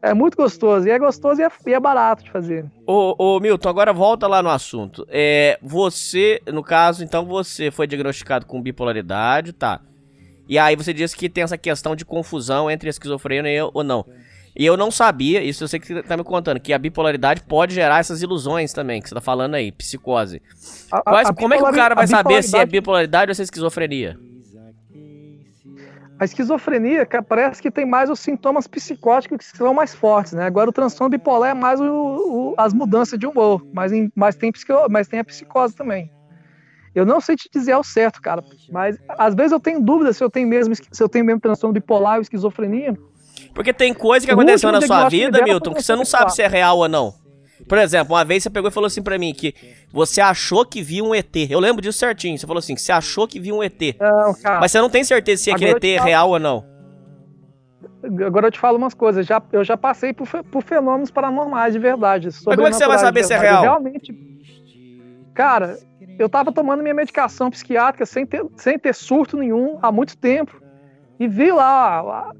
É 0.01 0.13
muito 0.13 0.37
gostoso. 0.37 0.87
E 0.87 0.91
é 0.91 0.99
gostoso 0.99 1.41
e 1.41 1.43
é, 1.43 1.49
e 1.65 1.73
é 1.73 1.79
barato 1.79 2.23
de 2.23 2.31
fazer. 2.31 2.65
Ô, 2.85 3.15
ô, 3.17 3.39
Milton, 3.39 3.69
agora 3.69 3.91
volta 3.91 4.27
lá 4.27 4.43
no 4.43 4.49
assunto. 4.49 5.05
É, 5.09 5.57
você, 5.61 6.41
no 6.51 6.63
caso, 6.63 7.03
então, 7.03 7.25
você 7.25 7.71
foi 7.71 7.87
diagnosticado 7.87 8.45
com 8.45 8.61
bipolaridade, 8.61 9.53
tá? 9.53 9.81
E 10.47 10.57
aí 10.57 10.75
você 10.75 10.93
disse 10.93 11.15
que 11.15 11.27
tem 11.27 11.43
essa 11.43 11.57
questão 11.57 11.95
de 11.95 12.05
confusão 12.05 12.71
entre 12.71 12.89
esquizofrenia 12.89 13.65
ou 13.73 13.83
não. 13.83 14.05
E 14.55 14.65
eu 14.65 14.75
não 14.75 14.89
sabia, 14.89 15.43
isso 15.43 15.63
eu 15.63 15.67
sei 15.67 15.79
que 15.79 15.87
você 15.87 16.01
tá 16.01 16.17
me 16.17 16.23
contando, 16.23 16.59
que 16.59 16.73
a 16.73 16.79
bipolaridade 16.79 17.43
pode 17.43 17.75
gerar 17.75 17.99
essas 17.99 18.23
ilusões 18.23 18.73
também, 18.73 18.99
que 18.99 19.07
você 19.07 19.13
tá 19.13 19.21
falando 19.21 19.53
aí, 19.53 19.71
psicose. 19.71 20.41
A, 20.91 21.01
Quais, 21.01 21.29
a 21.29 21.33
como 21.33 21.53
é 21.53 21.57
que 21.57 21.63
o 21.63 21.71
cara 21.71 21.93
vai 21.93 22.07
saber 22.07 22.41
se 22.43 22.57
é 22.57 22.65
bipolaridade 22.65 23.29
ou 23.29 23.35
se 23.35 23.41
é 23.41 23.43
esquizofrenia? 23.43 24.17
A 26.19 26.25
esquizofrenia 26.25 27.07
parece 27.27 27.61
que 27.61 27.69
tem 27.69 27.85
mais 27.85 28.09
os 28.09 28.19
sintomas 28.19 28.67
psicóticos 28.67 29.51
que 29.51 29.57
são 29.57 29.73
mais 29.73 29.93
fortes, 29.93 30.33
né? 30.33 30.45
Agora 30.45 30.69
o 30.69 30.73
transtorno 30.73 31.11
bipolar 31.11 31.51
é 31.51 31.53
mais 31.53 31.79
o, 31.79 31.85
o, 31.85 32.55
as 32.57 32.73
mudanças 32.73 33.19
de 33.19 33.27
humor, 33.27 33.63
mas, 33.71 33.91
em, 33.91 34.11
mas, 34.15 34.35
tem 34.35 34.51
psico, 34.51 34.73
mas 34.89 35.07
tem 35.07 35.19
a 35.19 35.23
psicose 35.23 35.75
também. 35.75 36.11
Eu 36.95 37.05
não 37.05 37.21
sei 37.21 37.35
te 37.35 37.47
dizer 37.53 37.73
ao 37.73 37.83
certo, 37.83 38.19
cara, 38.19 38.43
mas 38.71 38.97
às 39.09 39.35
vezes 39.35 39.51
eu 39.51 39.59
tenho 39.59 39.79
dúvida 39.79 40.11
se 40.11 40.23
eu 40.23 40.29
tenho 40.29 40.47
mesmo 40.47 40.73
se 40.75 41.03
eu 41.03 41.07
tenho 41.07 41.23
mesmo 41.23 41.39
transtorno 41.39 41.73
bipolar 41.73 42.15
ou 42.15 42.21
esquizofrenia, 42.21 42.97
porque 43.53 43.73
tem 43.73 43.93
coisa 43.93 44.25
que 44.25 44.31
aconteceu 44.31 44.71
na 44.71 44.81
sua 44.81 45.09
vida, 45.09 45.43
Milton, 45.43 45.73
que 45.73 45.83
você 45.83 45.95
não 45.95 46.05
sabe 46.05 46.33
se 46.33 46.41
é 46.41 46.47
real 46.47 46.77
ou 46.77 46.87
não. 46.87 47.26
Por 47.67 47.77
exemplo, 47.77 48.15
uma 48.15 48.23
vez 48.23 48.43
você 48.43 48.49
pegou 48.49 48.69
e 48.69 48.73
falou 48.73 48.87
assim 48.87 49.01
pra 49.01 49.17
mim 49.17 49.33
que 49.33 49.53
você 49.91 50.21
achou 50.21 50.65
que 50.65 50.81
viu 50.81 51.05
um 51.05 51.15
ET. 51.15 51.35
Eu 51.49 51.59
lembro 51.59 51.81
disso 51.81 51.99
certinho. 51.99 52.37
Você 52.37 52.47
falou 52.47 52.59
assim, 52.59 52.75
que 52.75 52.81
você 52.81 52.91
achou 52.91 53.27
que 53.27 53.39
viu 53.39 53.57
um 53.57 53.63
ET. 53.63 53.79
Não, 53.99 54.33
cara. 54.35 54.59
Mas 54.61 54.71
você 54.71 54.79
não 54.79 54.89
tem 54.89 55.03
certeza 55.03 55.43
se 55.43 55.51
aquele 55.51 55.71
ET 55.71 55.83
é 55.83 55.99
real 55.99 56.29
ou 56.29 56.39
não. 56.39 56.65
Agora 58.25 58.47
eu 58.47 58.51
te 58.51 58.59
falo 58.59 58.77
umas 58.77 58.93
coisas. 58.93 59.25
Já, 59.25 59.41
eu 59.51 59.63
já 59.63 59.75
passei 59.75 60.13
por, 60.13 60.27
por 60.45 60.63
fenômenos 60.63 61.11
paranormais 61.11 61.73
de 61.73 61.79
verdade. 61.79 62.27
Mas 62.27 62.43
como 62.43 62.67
é 62.67 62.69
que 62.69 62.77
você 62.77 62.87
vai 62.87 62.99
saber 62.99 63.23
se 63.23 63.33
é 63.33 63.37
real? 63.37 63.61
Realmente. 63.61 64.15
Cara, 65.33 65.77
eu 66.17 66.29
tava 66.29 66.51
tomando 66.51 66.81
minha 66.81 66.95
medicação 66.95 67.51
psiquiátrica 67.51 68.05
sem 68.05 68.25
ter, 68.25 68.45
sem 68.55 68.79
ter 68.79 68.93
surto 68.95 69.37
nenhum 69.37 69.77
há 69.81 69.91
muito 69.91 70.17
tempo. 70.17 70.61
E 71.19 71.27
vi 71.27 71.51
lá 71.51 72.31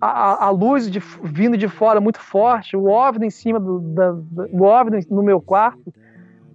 a, 0.00 0.46
a 0.46 0.50
luz 0.50 0.90
de, 0.90 0.98
vindo 1.22 1.56
de 1.56 1.68
fora 1.68 2.00
muito 2.00 2.18
forte, 2.18 2.76
o 2.76 2.86
OVNI 2.86 3.26
em 3.26 3.30
cima 3.30 3.60
do, 3.60 3.80
da, 3.80 4.12
no 5.10 5.22
meu 5.22 5.40
quarto, 5.40 5.92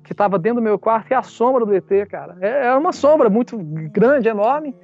que 0.03 0.13
estava 0.13 0.39
dentro 0.39 0.61
do 0.61 0.63
meu 0.63 0.79
quarto, 0.79 1.11
e 1.11 1.13
a 1.13 1.21
sombra 1.21 1.65
do 1.65 1.75
ET, 1.75 2.07
cara. 2.09 2.35
É, 2.41 2.67
é 2.67 2.73
uma 2.75 2.91
sombra 2.91 3.29
muito 3.29 3.57
grande, 3.57 4.27
enorme. 4.27 4.75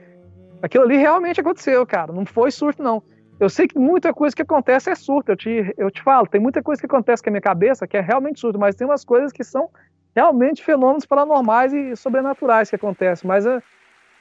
Aquilo 0.62 0.84
ali 0.84 0.98
realmente 0.98 1.42
aconteceu, 1.42 1.86
cara. 1.86 2.14
Não 2.14 2.26
foi 2.26 2.52
surto, 2.52 2.84
não. 2.84 3.02
Eu 3.40 3.50
sei 3.50 3.68
que 3.68 3.78
muita 3.78 4.14
coisa 4.14 4.36
que 4.36 4.44
acontece 4.44 4.92
é 4.92 4.96
surto. 4.96 5.32
Eu 5.32 5.36
te, 5.36 5.74
eu 5.78 5.90
te 5.90 6.02
falo, 6.04 6.28
tem 6.28 6.40
muita 6.40 6.62
coisa 6.62 6.80
que 6.80 6.86
acontece 6.86 7.24
com 7.24 7.30
a 7.30 7.32
minha 7.32 7.42
cabeça 7.42 7.88
que 7.88 7.98
é 7.98 8.02
realmente 8.02 8.40
surto, 8.40 8.60
mas 8.60 8.76
tem 8.76 8.86
umas 8.86 9.04
coisas 9.04 9.32
que 9.32 9.44
são 9.44 9.70
realmente 10.16 10.64
fenômenos 10.64 11.06
paranormais 11.06 11.74
e 11.74 11.96
sobrenaturais 11.96 12.70
que 12.70 12.76
acontecem, 12.76 13.28
mas, 13.28 13.46
é, 13.46 13.62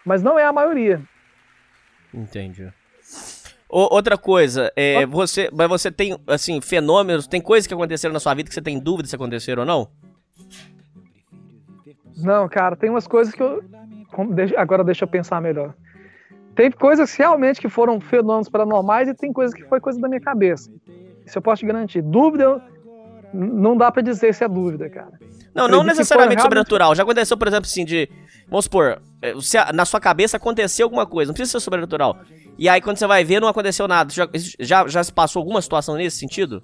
mas 0.04 0.22
não 0.22 0.38
é 0.38 0.44
a 0.44 0.52
maioria. 0.52 1.02
Entendi 2.14 2.72
outra 3.70 4.18
coisa, 4.18 4.72
é, 4.74 5.06
você, 5.06 5.48
mas 5.52 5.68
você 5.68 5.90
tem, 5.90 6.18
assim, 6.26 6.60
fenômenos, 6.60 7.26
tem 7.26 7.40
coisas 7.40 7.66
que 7.66 7.74
aconteceram 7.74 8.12
na 8.12 8.20
sua 8.20 8.34
vida 8.34 8.48
que 8.48 8.54
você 8.54 8.62
tem 8.62 8.78
dúvida 8.78 9.08
se 9.08 9.14
aconteceram 9.14 9.62
ou 9.62 9.66
não? 9.66 9.88
Não, 12.16 12.48
cara, 12.48 12.76
tem 12.76 12.90
umas 12.90 13.06
coisas 13.06 13.34
que 13.34 13.42
eu. 13.42 13.62
Agora 14.56 14.84
deixa 14.84 15.04
eu 15.04 15.08
pensar 15.08 15.40
melhor. 15.40 15.74
Tem 16.54 16.70
coisas 16.70 17.14
realmente 17.14 17.60
que 17.60 17.68
foram 17.68 18.00
fenômenos 18.00 18.48
paranormais 18.48 19.08
e 19.08 19.14
tem 19.14 19.32
coisas 19.32 19.54
que 19.54 19.64
foi 19.64 19.80
coisa 19.80 20.00
da 20.00 20.08
minha 20.08 20.20
cabeça. 20.20 20.70
Isso 21.24 21.38
eu 21.38 21.42
posso 21.42 21.60
te 21.60 21.66
garantir. 21.66 22.02
Dúvida, 22.02 22.62
não 23.32 23.76
dá 23.76 23.90
para 23.90 24.02
dizer 24.02 24.34
se 24.34 24.44
é 24.44 24.48
dúvida, 24.48 24.90
cara. 24.90 25.12
Não, 25.54 25.68
não 25.68 25.82
necessariamente 25.82 26.42
sobrenatural. 26.42 26.94
Já 26.94 27.02
aconteceu, 27.02 27.36
por 27.36 27.48
exemplo, 27.48 27.66
assim, 27.66 27.84
de. 27.84 28.08
Vamos 28.48 28.64
supor, 28.64 29.00
é, 29.22 29.34
se 29.40 29.56
na 29.72 29.84
sua 29.84 30.00
cabeça 30.00 30.36
aconteceu 30.36 30.86
alguma 30.86 31.06
coisa, 31.06 31.30
não 31.30 31.34
precisa 31.34 31.58
ser 31.58 31.64
sobrenatural. 31.64 32.18
E 32.58 32.68
aí, 32.68 32.80
quando 32.80 32.98
você 32.98 33.06
vai 33.06 33.24
ver, 33.24 33.40
não 33.40 33.48
aconteceu 33.48 33.86
nada. 33.88 34.12
Já, 34.12 34.28
já, 34.58 34.86
já 34.86 35.04
se 35.04 35.12
passou 35.12 35.40
alguma 35.40 35.62
situação 35.62 35.94
nesse 35.96 36.18
sentido? 36.18 36.62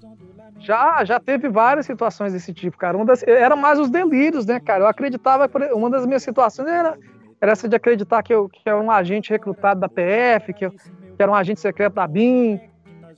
Já, 0.59 1.03
já 1.05 1.19
teve 1.19 1.49
várias 1.49 1.85
situações 1.85 2.33
desse 2.33 2.53
tipo, 2.53 2.77
cara. 2.77 2.97
Uma 2.97 3.05
das, 3.05 3.23
era 3.23 3.55
mais 3.55 3.79
os 3.79 3.89
delírios, 3.89 4.45
né, 4.45 4.59
cara? 4.59 4.83
Eu 4.83 4.87
acreditava, 4.87 5.49
uma 5.73 5.89
das 5.89 6.05
minhas 6.05 6.23
situações 6.23 6.67
era, 6.67 6.97
era 7.39 7.51
essa 7.51 7.69
de 7.69 7.75
acreditar 7.75 8.21
que 8.23 8.33
eu, 8.33 8.49
que 8.49 8.59
eu 8.65 8.73
era 8.73 8.81
um 8.81 8.91
agente 8.91 9.29
recrutado 9.29 9.79
da 9.79 9.87
PF, 9.87 10.53
que, 10.53 10.65
eu, 10.65 10.71
que 10.71 11.19
era 11.19 11.31
um 11.31 11.35
agente 11.35 11.59
secreto 11.59 11.93
da 11.93 12.07
BIM. 12.07 12.59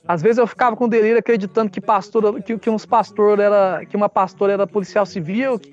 Às 0.09 0.23
vezes 0.23 0.39
eu 0.39 0.47
ficava 0.47 0.75
com 0.75 0.89
delírio 0.89 1.19
acreditando 1.19 1.69
que 1.69 1.79
pastor, 1.79 2.41
que, 2.41 2.57
que 2.57 2.67
uns 2.67 2.83
pastor 2.83 3.39
era, 3.39 3.85
que 3.85 3.95
uma 3.95 4.09
pastora 4.09 4.53
era 4.53 4.65
policial 4.65 5.05
civil, 5.05 5.59
que, 5.59 5.71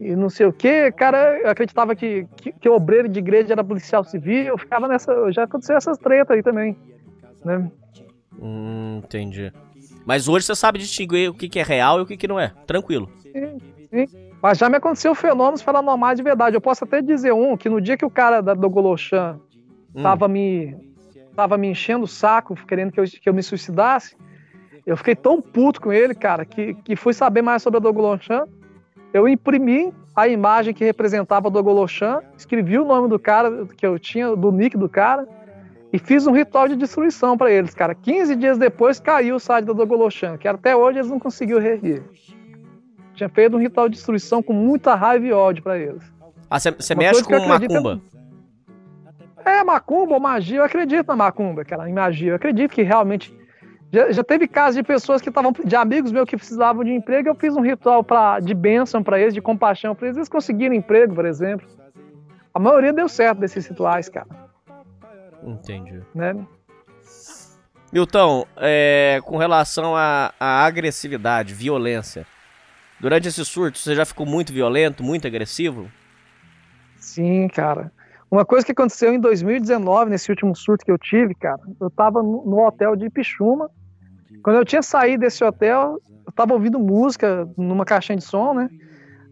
e 0.00 0.16
não 0.16 0.30
sei 0.30 0.46
o 0.46 0.52
que, 0.52 0.90
cara, 0.92 1.38
eu 1.40 1.50
acreditava 1.50 1.94
que, 1.94 2.26
que, 2.36 2.52
que, 2.52 2.68
o 2.70 2.74
obreiro 2.74 3.06
de 3.06 3.18
igreja 3.18 3.52
era 3.52 3.62
policial 3.62 4.02
civil, 4.02 4.44
eu 4.44 4.56
ficava 4.56 4.88
nessa, 4.88 5.30
já 5.30 5.42
aconteceu 5.42 5.76
essas 5.76 5.98
tretas 5.98 6.34
aí 6.34 6.42
também, 6.42 6.74
né? 7.44 7.70
Hum, 8.40 9.02
entendi. 9.04 9.52
Mas 10.06 10.26
hoje 10.26 10.46
você 10.46 10.54
sabe 10.54 10.78
distinguir 10.78 11.28
o 11.28 11.34
que, 11.34 11.46
que 11.46 11.58
é 11.58 11.62
real 11.62 11.98
e 11.98 12.02
o 12.04 12.06
que, 12.06 12.16
que 12.16 12.26
não 12.26 12.40
é. 12.40 12.54
Tranquilo. 12.66 13.10
Sim, 13.20 13.58
sim. 13.90 14.06
Mas 14.42 14.56
já 14.56 14.70
me 14.70 14.78
aconteceu 14.78 15.14
fenômenos 15.14 15.62
paranormais 15.62 16.16
de 16.16 16.22
verdade. 16.22 16.56
Eu 16.56 16.62
posso 16.62 16.84
até 16.84 17.02
dizer 17.02 17.34
um, 17.34 17.58
que 17.58 17.68
no 17.68 17.78
dia 17.78 17.98
que 17.98 18.06
o 18.06 18.10
cara 18.10 18.40
da, 18.40 18.54
do 18.54 18.70
Golochan 18.70 19.38
hum. 19.94 20.02
tava, 20.02 20.26
me, 20.26 20.74
tava 21.34 21.56
me 21.56 21.68
enchendo 21.68 22.04
o 22.04 22.08
saco, 22.08 22.54
querendo 22.66 22.92
que 22.92 23.00
eu, 23.00 23.04
que 23.04 23.28
eu 23.28 23.34
me 23.34 23.42
suicidasse, 23.42 24.16
eu 24.86 24.96
fiquei 24.96 25.14
tão 25.14 25.40
puto 25.40 25.80
com 25.80 25.92
ele, 25.92 26.14
cara, 26.14 26.44
que, 26.44 26.74
que 26.74 26.96
fui 26.96 27.12
saber 27.12 27.42
mais 27.42 27.62
sobre 27.62 27.78
a 27.78 27.80
Dogolochan. 27.80 28.44
Eu 29.12 29.28
imprimi 29.28 29.92
a 30.14 30.28
imagem 30.28 30.74
que 30.74 30.84
representava 30.84 31.48
a 31.48 31.50
Dogolochan, 31.50 32.20
escrevi 32.36 32.78
o 32.78 32.84
nome 32.84 33.08
do 33.08 33.18
cara 33.18 33.66
que 33.76 33.86
eu 33.86 33.98
tinha, 33.98 34.34
do 34.34 34.50
nick 34.50 34.76
do 34.76 34.88
cara, 34.88 35.28
e 35.92 35.98
fiz 35.98 36.26
um 36.26 36.32
ritual 36.32 36.68
de 36.68 36.76
destruição 36.76 37.36
para 37.36 37.50
eles, 37.50 37.74
cara. 37.74 37.94
15 37.94 38.36
dias 38.36 38.58
depois 38.58 39.00
caiu 39.00 39.36
o 39.36 39.40
site 39.40 39.66
da 39.66 39.72
Dogolochan, 39.72 40.36
que 40.38 40.46
até 40.46 40.74
hoje 40.74 40.98
eles 40.98 41.10
não 41.10 41.18
conseguiram 41.18 41.60
reerguer. 41.60 42.02
Tinha 43.14 43.28
feito 43.28 43.56
um 43.56 43.60
ritual 43.60 43.88
de 43.88 43.96
destruição 43.96 44.42
com 44.42 44.52
muita 44.52 44.94
raiva 44.94 45.26
e 45.26 45.32
ódio 45.32 45.62
para 45.62 45.78
eles. 45.78 46.02
Ah, 46.48 46.58
você 46.58 46.94
mexe 46.94 47.22
com 47.22 47.46
macumba? 47.46 48.00
É, 49.44 49.64
macumba 49.64 50.14
ou 50.14 50.20
magia, 50.20 50.58
eu 50.58 50.64
acredito 50.64 51.06
na 51.08 51.16
macumba, 51.16 51.64
cara, 51.64 51.88
em 51.88 51.92
magia. 51.92 52.32
Eu 52.32 52.36
acredito 52.36 52.72
que 52.72 52.82
realmente. 52.82 53.34
Já, 53.92 54.12
já 54.12 54.22
teve 54.22 54.46
casos 54.46 54.76
de 54.76 54.82
pessoas 54.84 55.20
que 55.20 55.28
estavam, 55.28 55.52
de 55.52 55.74
amigos 55.74 56.12
meus 56.12 56.28
que 56.28 56.36
precisavam 56.36 56.84
de 56.84 56.92
emprego, 56.92 57.28
eu 57.28 57.34
fiz 57.34 57.56
um 57.56 57.60
ritual 57.60 58.04
pra, 58.04 58.38
de 58.38 58.54
bênção 58.54 59.02
para 59.02 59.18
eles, 59.18 59.34
de 59.34 59.42
compaixão 59.42 59.96
para 59.96 60.06
eles, 60.06 60.16
eles 60.16 60.28
conseguiram 60.28 60.74
emprego, 60.74 61.14
por 61.14 61.24
exemplo. 61.24 61.66
A 62.54 62.60
maioria 62.60 62.92
deu 62.92 63.08
certo 63.08 63.38
desses 63.38 63.66
rituais, 63.66 64.08
cara. 64.08 64.28
Entendi. 65.42 66.00
Né? 66.14 66.34
Milton, 67.92 68.46
é, 68.56 69.20
com 69.24 69.36
relação 69.36 69.96
à 69.96 70.32
agressividade, 70.38 71.52
violência, 71.52 72.24
durante 73.00 73.26
esse 73.26 73.44
surto 73.44 73.78
você 73.78 73.96
já 73.96 74.04
ficou 74.04 74.24
muito 74.24 74.52
violento, 74.52 75.02
muito 75.02 75.26
agressivo? 75.26 75.90
Sim, 76.96 77.48
cara. 77.48 77.90
Uma 78.30 78.44
coisa 78.44 78.64
que 78.64 78.72
aconteceu 78.72 79.12
em 79.12 79.18
2019, 79.18 80.10
nesse 80.10 80.30
último 80.30 80.54
surto 80.54 80.84
que 80.84 80.92
eu 80.92 80.98
tive, 80.98 81.34
cara, 81.34 81.60
eu 81.80 81.90
tava 81.90 82.22
no 82.22 82.64
hotel 82.64 82.94
de 82.94 83.10
Pichuma. 83.10 83.68
Quando 84.42 84.56
eu 84.56 84.64
tinha 84.64 84.82
saído 84.82 85.22
desse 85.22 85.42
hotel, 85.42 86.00
eu 86.24 86.32
tava 86.32 86.54
ouvindo 86.54 86.78
música 86.78 87.48
numa 87.56 87.84
caixinha 87.84 88.16
de 88.16 88.24
som, 88.24 88.54
né? 88.54 88.70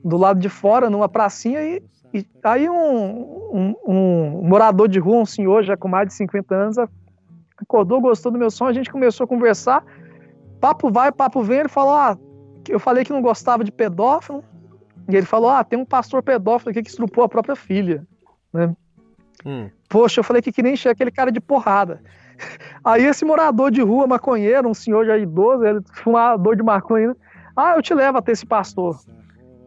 Do 0.04 0.16
lado 0.16 0.40
de 0.40 0.48
fora, 0.48 0.90
numa 0.90 1.08
pracinha, 1.08 1.62
e 1.62 1.82
e 2.12 2.26
aí 2.42 2.68
um, 2.68 2.74
um, 3.52 3.74
um, 3.86 4.48
morador 4.48 4.88
de 4.88 4.98
rua, 4.98 5.20
um 5.20 5.26
senhor 5.26 5.62
já 5.62 5.76
com 5.76 5.88
mais 5.88 6.08
de 6.08 6.14
50 6.14 6.54
anos, 6.54 6.76
acordou, 7.56 8.00
gostou 8.00 8.32
do 8.32 8.38
meu 8.38 8.50
som, 8.50 8.66
a 8.66 8.72
gente 8.72 8.90
começou 8.90 9.24
a 9.24 9.28
conversar, 9.28 9.84
papo 10.60 10.90
vai, 10.90 11.12
papo 11.12 11.42
vem, 11.42 11.60
ele 11.60 11.68
falou, 11.68 11.94
ah, 11.94 12.18
eu 12.68 12.80
falei 12.80 13.04
que 13.04 13.12
não 13.12 13.20
gostava 13.20 13.62
de 13.62 13.70
pedófilo, 13.70 14.42
e 15.08 15.16
ele 15.16 15.26
falou, 15.26 15.50
ah, 15.50 15.62
tem 15.62 15.78
um 15.78 15.84
pastor 15.84 16.22
pedófilo 16.22 16.70
aqui 16.70 16.82
que 16.82 16.88
estrupou 16.88 17.24
a 17.24 17.28
própria 17.28 17.54
filha, 17.54 18.06
né? 18.52 18.74
Hum. 19.44 19.70
Poxa, 19.88 20.20
eu 20.20 20.24
falei 20.24 20.42
que 20.42 20.52
queria 20.52 20.72
encher 20.72 20.90
aquele 20.90 21.10
cara 21.10 21.30
de 21.30 21.40
porrada. 21.40 22.02
Aí 22.84 23.04
esse 23.04 23.24
morador 23.24 23.70
de 23.70 23.80
rua, 23.80 24.06
maconheiro, 24.06 24.68
um 24.68 24.74
senhor 24.74 25.04
já 25.06 25.16
idoso, 25.16 25.64
ele 25.64 25.80
fumador 25.94 26.56
de 26.56 26.62
maconha, 26.62 27.16
ah, 27.56 27.74
eu 27.76 27.82
te 27.82 27.92
levo 27.92 28.18
até 28.18 28.32
esse 28.32 28.46
pastor 28.46 28.98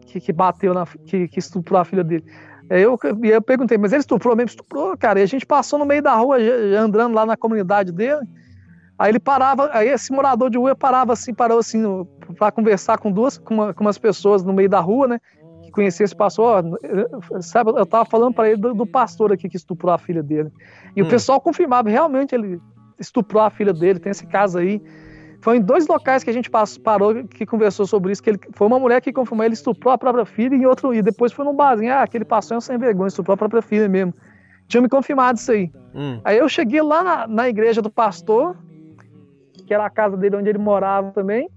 que, 0.06 0.20
que 0.20 0.32
bateu 0.32 0.74
na. 0.74 0.86
Que, 1.06 1.28
que 1.28 1.38
estuprou 1.38 1.80
a 1.80 1.84
filha 1.84 2.04
dele. 2.04 2.24
Eu, 2.70 2.98
eu 3.22 3.42
perguntei, 3.42 3.76
mas 3.76 3.92
ele 3.92 4.00
estuprou 4.00 4.36
mesmo? 4.36 4.50
Estuprou, 4.50 4.96
cara. 4.96 5.20
E 5.20 5.22
a 5.22 5.26
gente 5.26 5.44
passou 5.44 5.78
no 5.78 5.84
meio 5.84 6.02
da 6.02 6.14
rua, 6.14 6.38
andando 6.78 7.14
lá 7.14 7.26
na 7.26 7.36
comunidade 7.36 7.92
dele. 7.92 8.20
Aí 8.98 9.10
ele 9.10 9.18
parava, 9.18 9.68
aí 9.72 9.88
esse 9.88 10.12
morador 10.12 10.48
de 10.48 10.56
rua 10.56 10.74
parava 10.74 11.12
assim, 11.12 11.34
parou 11.34 11.58
assim, 11.58 11.82
para 12.38 12.52
conversar 12.52 12.98
com 12.98 13.10
duas, 13.10 13.36
com, 13.36 13.54
uma, 13.54 13.74
com 13.74 13.82
umas 13.82 13.98
pessoas 13.98 14.42
no 14.42 14.52
meio 14.52 14.68
da 14.68 14.80
rua, 14.80 15.08
né? 15.08 15.18
Que 15.72 15.76
conhecia 15.76 16.04
esse 16.04 16.14
pastor. 16.14 16.62
Sabe, 17.40 17.70
eu 17.70 17.86
tava 17.86 18.04
falando 18.04 18.34
para 18.34 18.48
ele 18.48 18.60
do, 18.60 18.74
do, 18.74 18.86
pastor 18.86 19.32
aqui 19.32 19.48
que 19.48 19.56
estuprou 19.56 19.92
a 19.92 19.98
filha 19.98 20.22
dele. 20.22 20.50
E 20.94 21.02
hum. 21.02 21.06
o 21.06 21.08
pessoal 21.08 21.40
confirmava, 21.40 21.88
realmente 21.88 22.34
ele 22.34 22.60
estuprou 22.98 23.42
a 23.42 23.50
filha 23.50 23.72
dele, 23.72 23.98
tem 23.98 24.10
esse 24.10 24.26
caso 24.26 24.58
aí. 24.58 24.82
Foi 25.40 25.56
em 25.56 25.60
dois 25.60 25.88
locais 25.88 26.22
que 26.22 26.30
a 26.30 26.32
gente 26.32 26.48
parou 26.84 27.24
que 27.24 27.44
conversou 27.44 27.84
sobre 27.84 28.12
isso, 28.12 28.22
que 28.22 28.30
ele, 28.30 28.40
foi 28.52 28.66
uma 28.66 28.78
mulher 28.78 29.00
que 29.00 29.12
confirmou 29.12 29.44
ele 29.44 29.54
estuprou 29.54 29.92
a 29.92 29.98
própria 29.98 30.24
filha 30.24 30.54
e 30.54 30.64
outro 30.64 30.94
e 30.94 31.02
depois 31.02 31.32
foi 31.32 31.44
num 31.44 31.54
barzinho, 31.54 31.92
ah, 31.92 32.02
aquele 32.02 32.24
passou 32.24 32.60
sem 32.60 32.78
vergonha, 32.78 33.08
estuprou 33.08 33.34
a 33.34 33.36
própria 33.36 33.60
filha 33.60 33.88
mesmo. 33.88 34.14
Tinha 34.68 34.80
me 34.80 34.88
confirmado 34.88 35.38
isso 35.38 35.50
aí. 35.50 35.72
Hum. 35.94 36.20
Aí 36.24 36.38
eu 36.38 36.48
cheguei 36.48 36.80
lá 36.80 37.02
na, 37.02 37.26
na 37.26 37.48
igreja 37.48 37.82
do 37.82 37.90
pastor, 37.90 38.56
que 39.66 39.74
era 39.74 39.84
a 39.84 39.90
casa 39.90 40.16
dele 40.16 40.36
onde 40.36 40.48
ele 40.48 40.58
morava 40.58 41.10
também, 41.10 41.50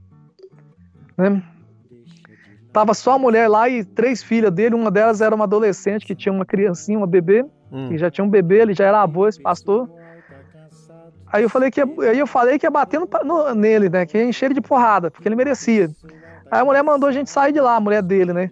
né? 1.17 1.43
Tava 2.75 2.93
só 2.93 3.13
a 3.13 3.17
mulher 3.17 3.47
lá 3.47 3.69
e 3.69 3.85
três 3.85 4.21
filhas 4.21 4.51
dele, 4.51 4.75
uma 4.75 4.91
delas 4.91 5.21
era 5.21 5.33
uma 5.33 5.45
adolescente 5.45 6.05
que 6.05 6.13
tinha 6.13 6.33
uma 6.33 6.45
criancinha, 6.45 6.97
uma 6.97 7.07
bebê, 7.07 7.45
hum. 7.71 7.87
que 7.87 7.97
já 7.97 8.11
tinha 8.11 8.25
um 8.25 8.29
bebê, 8.29 8.59
ele 8.59 8.73
já 8.73 8.83
era 8.83 9.01
avô, 9.01 9.29
esse 9.29 9.41
pastor. 9.41 9.89
Aí 11.31 11.41
eu 11.41 11.49
falei 11.49 11.71
que 11.71 11.79
ia, 11.79 11.87
aí 12.11 12.19
eu 12.19 12.27
falei 12.27 12.59
que 12.59 12.65
ia 12.65 12.69
bater 12.69 12.99
no, 12.99 13.07
no, 13.23 13.55
nele, 13.55 13.87
né? 13.87 14.05
Que 14.05 14.17
ia 14.17 14.25
encher 14.25 14.47
ele 14.47 14.55
de 14.55 14.59
porrada, 14.59 15.09
porque 15.09 15.25
ele 15.25 15.37
merecia. 15.37 15.89
Aí 16.51 16.59
a 16.59 16.65
mulher 16.65 16.83
mandou 16.83 17.07
a 17.07 17.13
gente 17.13 17.29
sair 17.29 17.53
de 17.53 17.61
lá, 17.61 17.77
a 17.77 17.79
mulher 17.79 18.03
dele, 18.03 18.33
né? 18.33 18.51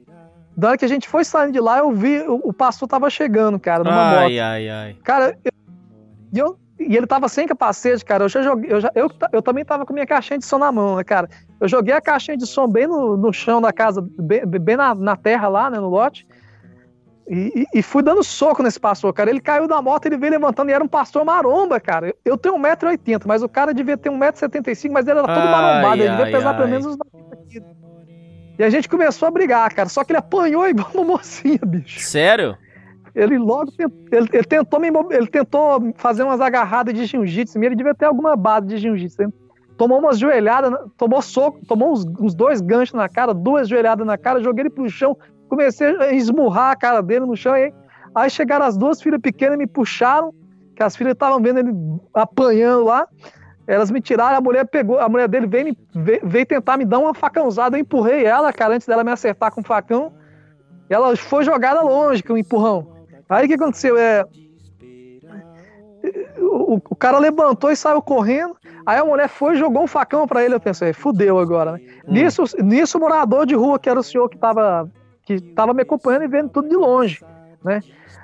Da 0.56 0.70
hora 0.70 0.78
que 0.78 0.86
a 0.86 0.88
gente 0.88 1.10
foi 1.10 1.26
saindo 1.26 1.52
de 1.52 1.60
lá, 1.60 1.80
eu 1.80 1.92
vi 1.92 2.22
o, 2.22 2.40
o 2.46 2.54
pastor 2.54 2.88
tava 2.88 3.10
chegando, 3.10 3.60
cara, 3.60 3.84
numa 3.84 4.04
ai, 4.04 4.16
moto. 4.16 4.24
Ai, 4.24 4.40
ai, 4.40 4.70
ai. 4.70 4.96
Cara, 5.04 5.38
eu, 5.44 5.52
eu, 6.34 6.58
e 6.80 6.98
ele 6.98 7.06
tava 7.06 7.30
sem 7.30 7.48
capacete, 7.48 8.04
cara. 8.04 8.24
Eu 8.24 8.30
já 8.30 8.42
joguei, 8.42 8.72
eu, 8.72 8.82
já, 8.82 8.92
eu, 8.96 9.10
eu 9.32 9.42
também 9.42 9.64
tava 9.64 9.86
com 9.86 9.94
minha 9.94 10.06
caixinha 10.06 10.40
de 10.40 10.46
som 10.46 10.58
na 10.58 10.72
mão, 10.72 10.96
né, 10.96 11.04
cara? 11.04 11.30
Eu 11.60 11.68
joguei 11.68 11.94
a 11.94 12.02
caixinha 12.02 12.36
de 12.36 12.48
som 12.48 12.68
bem 12.68 12.88
no, 12.88 13.16
no 13.16 13.32
chão 13.32 13.62
da 13.62 13.72
casa, 13.72 14.02
bem, 14.02 14.46
bem 14.46 14.76
na, 14.76 14.96
na 14.96 15.16
terra 15.16 15.48
lá, 15.48 15.70
né, 15.70 15.80
no 15.80 15.90
lote. 15.90 16.28
E, 17.26 17.66
e, 17.74 17.82
fui 17.82 18.04
dando 18.04 18.22
soco 18.22 18.62
nesse 18.62 18.80
pastor, 18.80 19.14
cara. 19.14 19.30
Ele 19.30 19.40
caiu 19.40 19.66
da 19.66 19.82
moto, 19.82 20.06
ele 20.08 20.18
veio 20.18 20.34
levantando 20.34 20.70
e 20.70 20.74
era 20.74 20.84
um 20.84 20.88
pastor 20.88 21.24
maromba, 21.24 21.80
cara. 21.80 22.14
Eu 22.26 22.38
tenho 22.38 22.56
1,80m, 22.56 23.24
mas 23.26 23.42
o 23.42 23.48
cara 23.48 23.74
devia 23.74 23.98
ter 23.98 24.10
1,75m, 24.10 24.92
mas 24.92 25.08
ele 25.08 25.20
era 25.20 25.28
todo 25.28 25.38
ai, 25.38 25.52
marombado. 25.52 26.02
Ele 26.02 26.10
devia 26.10 26.26
pesar 26.26 26.50
ai. 26.50 26.58
pelo 26.58 26.68
menos 26.68 26.86
uns 26.86 26.98
90 27.14 27.38
quilos. 27.48 27.84
E 28.60 28.64
a 28.64 28.70
gente 28.70 28.90
começou 28.90 29.28
a 29.28 29.32
brigar, 29.32 29.74
cara. 29.74 29.88
Só 29.88 30.04
que 30.04 30.12
ele 30.12 30.20
apanhou 30.20 30.68
igual 30.70 30.92
uma 30.94 31.04
mocinha, 31.04 31.60
bicho. 31.66 32.02
Sério? 32.02 32.58
Ele 33.16 33.38
logo 33.38 33.72
ele, 34.12 34.28
ele 34.34 34.44
tentou 34.44 34.80
me, 34.80 34.90
ele 35.12 35.28
tentou 35.28 35.94
fazer 35.96 36.24
umas 36.24 36.42
agarradas 36.42 36.94
de 36.94 37.06
jiu-jitsu. 37.06 37.64
Ele 37.64 37.76
devia 37.76 37.94
ter 37.94 38.06
alguma 38.06 38.36
base 38.36 38.68
de 38.68 38.78
jiu-jitsu. 38.78 39.32
Tomou 39.78 40.00
umas 40.00 40.18
joelhadas, 40.18 40.74
tomou 40.98 41.22
soco, 41.22 41.60
tomou 41.66 41.92
uns, 41.92 42.06
uns 42.20 42.34
dois 42.34 42.62
ganchos 42.62 42.94
na 42.94 43.10
cara, 43.10 43.34
duas 43.34 43.68
joelhadas 43.68 44.06
na 44.06 44.18
cara, 44.18 44.42
joguei 44.42 44.64
ele 44.64 44.70
pro 44.70 44.88
chão, 44.90 45.18
comecei 45.50 45.88
a 46.00 46.14
esmurrar 46.14 46.72
a 46.72 46.76
cara 46.76 47.02
dele 47.02 47.26
no 47.26 47.36
chão. 47.36 47.54
Aí, 47.54 47.74
aí 48.14 48.30
chegaram 48.30 48.66
as 48.66 48.78
duas 48.78 49.02
filhas 49.02 49.20
pequenas, 49.20 49.58
me 49.58 49.68
puxaram, 49.68 50.34
que 50.76 50.84
as 50.84 50.96
filhas 50.96 51.14
estavam 51.14 51.42
vendo 51.42 51.60
ele 51.60 51.74
apanhando 52.14 52.86
lá. 52.86 53.08
Elas 53.66 53.90
me 53.90 54.02
tiraram, 54.02 54.38
a 54.38 54.42
mulher 54.42 54.66
pegou, 54.66 55.00
a 55.00 55.08
mulher 55.08 55.28
dele 55.28 55.48
veio, 55.48 55.76
veio, 55.96 56.20
veio 56.24 56.46
tentar 56.46 56.78
me 56.78 56.86
dar 56.86 57.00
uma 57.00 57.14
facãozada. 57.14 57.78
Eu 57.78 57.82
empurrei 57.82 58.26
ela, 58.26 58.52
cara, 58.52 58.76
antes 58.76 58.88
dela 58.88 59.04
me 59.04 59.12
acertar 59.12 59.52
com 59.52 59.62
o 59.62 59.64
facão. 59.64 60.14
Ela 60.90 61.16
foi 61.16 61.44
jogada 61.44 61.82
longe 61.82 62.22
com 62.22 62.34
o 62.34 62.38
empurrão. 62.38 62.93
Aí 63.34 63.46
o 63.46 63.48
que 63.48 63.56
aconteceu? 63.56 63.98
É, 63.98 64.26
o, 66.38 66.76
o, 66.76 66.96
cara 66.96 67.18
levantou 67.18 67.72
e 67.72 67.76
saiu 67.76 68.02
correndo. 68.02 68.56
Aí 68.86 68.98
a 68.98 69.06
mulher 69.06 69.30
foi 69.30 69.54
e 69.54 69.58
jogou 69.58 69.84
um 69.84 69.88
facão 69.88 70.28
para 70.28 70.44
ele. 70.44 70.56
Eu 70.56 70.60
pensei, 70.60 70.94
fudeu 70.94 71.40
agora, 71.40 71.74
né? 71.74 71.80
Hum. 72.08 72.14
Nisso, 72.14 72.44
nisso, 72.60 72.98
o 72.98 73.02
morador 73.02 73.46
de 73.46 73.56
rua, 73.56 73.80
que 73.80 73.90
era 73.90 74.00
o 74.00 74.04
senhor 74.04 74.30
que 74.30 74.38
tava 74.38 74.90
que 75.26 75.36
estava 75.36 75.74
me 75.74 75.82
acompanhando 75.82 76.24
e 76.24 76.28
vendo 76.28 76.50
tudo 76.50 76.68
de 76.68 76.76
longe, 76.76 77.24
né? 77.64 77.82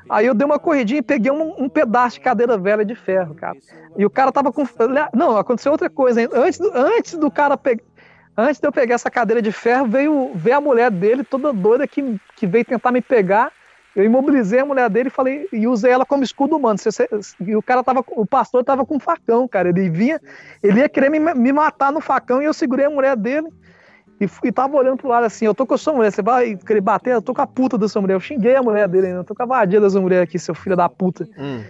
Aí 0.09 0.25
eu 0.25 0.33
dei 0.33 0.45
uma 0.45 0.59
corridinha 0.59 0.99
e 0.99 1.03
peguei 1.03 1.31
um, 1.31 1.63
um, 1.63 1.69
pedaço 1.69 2.15
de 2.15 2.21
cadeira 2.21 2.57
velha 2.57 2.83
de 2.83 2.95
ferro, 2.95 3.35
cara. 3.35 3.55
E 3.95 4.05
o 4.05 4.09
cara 4.09 4.31
tava 4.31 4.51
com. 4.51 4.67
Não, 5.13 5.37
aconteceu 5.37 5.71
outra 5.71 5.89
coisa. 5.89 6.27
Antes, 6.33 6.59
antes 6.73 7.13
do 7.13 7.31
cara 7.31 7.55
pegar. 7.55 7.83
Antes 8.35 8.59
de 8.59 8.67
eu 8.67 8.71
pegar 8.71 8.95
essa 8.95 9.11
cadeira 9.11 9.41
de 9.41 9.51
ferro, 9.51 9.85
veio 9.85 10.31
ver 10.33 10.53
a 10.53 10.61
mulher 10.61 10.89
dele, 10.89 11.23
toda 11.25 11.51
doida, 11.51 11.85
que, 11.85 12.19
que 12.35 12.47
veio 12.47 12.63
tentar 12.63 12.91
me 12.91 13.01
pegar. 13.01 13.51
Eu 13.99 14.05
imobilizei 14.05 14.59
a 14.59 14.65
mulher 14.65 14.89
dele 14.89 15.09
e 15.09 15.11
falei, 15.11 15.47
e 15.51 15.67
usei 15.67 15.91
ela 15.91 16.05
como 16.05 16.23
escudo 16.23 16.55
humano. 16.55 16.79
E 17.45 17.55
o 17.55 17.61
cara 17.61 17.83
tava, 17.83 18.03
o 18.11 18.25
pastor 18.25 18.63
tava 18.63 18.85
com 18.85 18.95
um 18.95 18.99
facão, 18.99 19.47
cara. 19.47 19.69
Ele 19.69 19.89
vinha, 19.89 20.19
ele 20.63 20.79
ia 20.79 20.87
querer 20.87 21.09
me, 21.09 21.19
me 21.19 21.51
matar 21.51 21.91
no 21.91 21.99
facão 21.99 22.41
e 22.41 22.45
eu 22.45 22.53
segurei 22.53 22.85
a 22.85 22.89
mulher 22.89 23.15
dele 23.17 23.49
e, 24.19 24.27
e 24.43 24.51
tava 24.51 24.75
olhando 24.75 24.97
pro 24.97 25.07
lado 25.07 25.25
assim, 25.25 25.45
eu 25.45 25.55
tô 25.55 25.65
com 25.65 25.73
a 25.73 25.77
sua 25.77 25.93
mulher, 25.93 26.11
você 26.11 26.21
vai 26.21 26.55
querer 26.55 26.81
bater? 26.81 27.13
Eu 27.13 27.21
tô 27.21 27.33
com 27.33 27.41
a 27.41 27.47
puta 27.47 27.77
da 27.77 27.87
sua 27.87 28.01
mulher. 28.01 28.15
Eu 28.15 28.19
xinguei 28.19 28.55
a 28.55 28.61
mulher 28.61 28.87
dele 28.87 29.07
ainda, 29.07 29.19
eu 29.19 29.23
tô 29.23 29.33
com 29.33 29.43
a 29.43 29.45
vadia 29.45 29.79
da 29.79 29.89
sua 29.89 30.01
mulher 30.01 30.23
aqui, 30.23 30.37
seu 30.37 30.53
filho 30.53 30.75
da 30.75 30.89
puta. 30.89 31.27
Hum. 31.37 31.63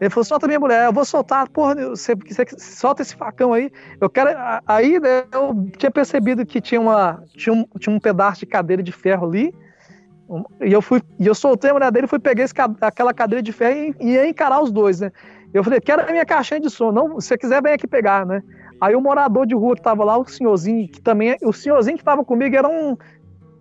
Ele 0.00 0.10
falou, 0.10 0.24
solta 0.24 0.46
minha 0.46 0.60
mulher, 0.60 0.86
eu 0.86 0.92
vou 0.92 1.04
soltar, 1.04 1.48
porra, 1.48 1.74
você, 1.74 2.14
você 2.14 2.44
solta 2.58 3.02
esse 3.02 3.16
facão 3.16 3.52
aí. 3.52 3.72
Eu 4.00 4.10
quero. 4.10 4.30
Aí 4.66 5.00
né, 5.00 5.24
eu 5.32 5.68
tinha 5.78 5.90
percebido 5.90 6.44
que 6.44 6.60
tinha, 6.60 6.80
uma, 6.80 7.22
tinha, 7.28 7.54
um, 7.54 7.64
tinha 7.78 7.94
um 7.94 7.98
pedaço 7.98 8.40
de 8.40 8.46
cadeira 8.46 8.82
de 8.82 8.92
ferro 8.92 9.26
ali. 9.26 9.54
E 10.60 10.72
eu 10.72 10.82
fui, 10.82 11.00
e 11.18 11.26
eu 11.26 11.34
soltei 11.34 11.70
a 11.70 11.74
mulher 11.74 11.92
dele, 11.92 12.06
fui 12.06 12.18
pegar 12.18 12.44
esse, 12.44 12.54
aquela 12.80 13.14
cadeira 13.14 13.42
de 13.42 13.52
ferro 13.52 13.94
e, 14.00 14.12
ia 14.12 14.28
encarar 14.28 14.60
os 14.60 14.72
dois, 14.72 15.00
né? 15.00 15.12
Eu 15.54 15.62
falei, 15.62 15.80
quero 15.80 16.02
a 16.02 16.10
minha 16.10 16.26
caixinha 16.26 16.60
de 16.60 16.68
som. 16.68 16.90
Não, 16.90 17.20
se 17.20 17.28
você 17.28 17.38
quiser, 17.38 17.62
vem 17.62 17.72
aqui 17.72 17.86
pegar, 17.86 18.26
né? 18.26 18.42
Aí 18.80 18.94
o 18.94 19.00
morador 19.00 19.46
de 19.46 19.54
rua 19.54 19.74
que 19.74 19.82
tava 19.82 20.04
lá, 20.04 20.18
o 20.18 20.26
senhorzinho, 20.26 20.88
que 20.88 21.00
também. 21.00 21.36
O 21.42 21.52
senhorzinho 21.52 21.96
que 21.96 22.04
tava 22.04 22.24
comigo 22.24 22.54
era 22.54 22.68
um. 22.68 22.96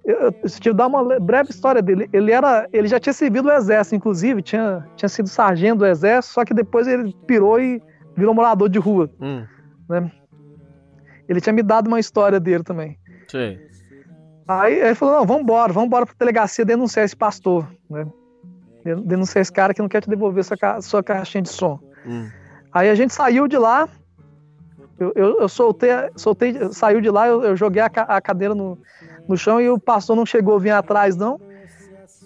Eu, 0.04 0.34
eu, 0.44 0.50
te 0.50 0.74
dar 0.74 0.88
uma 0.88 1.20
breve 1.20 1.52
história 1.52 1.82
dele. 1.82 2.10
Ele 2.12 2.32
era, 2.32 2.68
ele 2.74 2.88
já 2.88 3.00
tinha 3.00 3.14
servido 3.14 3.48
o 3.48 3.52
exército, 3.52 3.96
inclusive, 3.96 4.42
tinha, 4.42 4.86
tinha 4.96 5.10
sido 5.10 5.30
sargento 5.30 5.80
do 5.80 5.86
exército, 5.86 6.34
só 6.34 6.44
que 6.44 6.54
depois 6.54 6.88
ele 6.88 7.16
pirou 7.26 7.60
e 7.60 7.82
virou 8.16 8.34
morador 8.34 8.70
de 8.70 8.78
rua. 8.78 9.10
Hum. 9.22 9.46
Né? 9.90 10.12
Ele 11.28 11.42
tinha 11.42 11.54
me 11.54 11.64
dado 11.64 11.88
uma 11.88 12.00
história 12.00 12.40
dele 12.40 12.64
também. 12.64 12.98
Sim. 13.28 13.58
Aí 14.48 14.80
ele 14.80 14.96
falou: 14.96 15.16
não, 15.16 15.26
vamos 15.26 15.44
embora, 15.44 15.74
vamos 15.74 15.88
embora 15.88 16.06
pra 16.06 16.16
delegacia 16.18 16.64
denunciar 16.64 17.06
esse 17.06 17.16
pastor, 17.16 17.68
né? 17.90 18.06
Denunciar 19.04 19.42
esse 19.42 19.52
cara 19.52 19.74
que 19.74 19.82
não 19.82 19.90
quer 19.90 20.02
te 20.02 20.10
devolver 20.10 20.44
sua, 20.44 20.56
ca 20.56 20.82
sua 20.82 21.02
caixinha 21.02 21.42
de 21.42 21.50
som. 21.50 21.80
Hum. 22.06 22.30
Aí 22.72 22.90
a 22.90 22.96
gente 22.96 23.14
saiu 23.14 23.48
de 23.48 23.58
lá, 23.58 23.90
eu, 25.00 25.12
eu, 25.16 25.40
eu 25.40 25.50
soltei, 25.50 25.90
soltei, 26.16 26.72
saiu 26.72 27.02
de 27.02 27.10
lá, 27.10 27.28
eu, 27.28 27.44
eu 27.44 27.56
joguei 27.56 27.82
a, 27.82 27.88
a, 27.88 28.22
cadeira 28.22 28.54
no, 28.54 28.78
no 29.28 29.36
chão 29.36 29.60
e 29.60 29.70
o 29.70 29.80
pastor 29.80 30.16
não 30.16 30.26
chegou 30.26 30.56
a 30.56 30.60
vir 30.60 30.72
atrás, 30.72 31.16
não. 31.16 31.40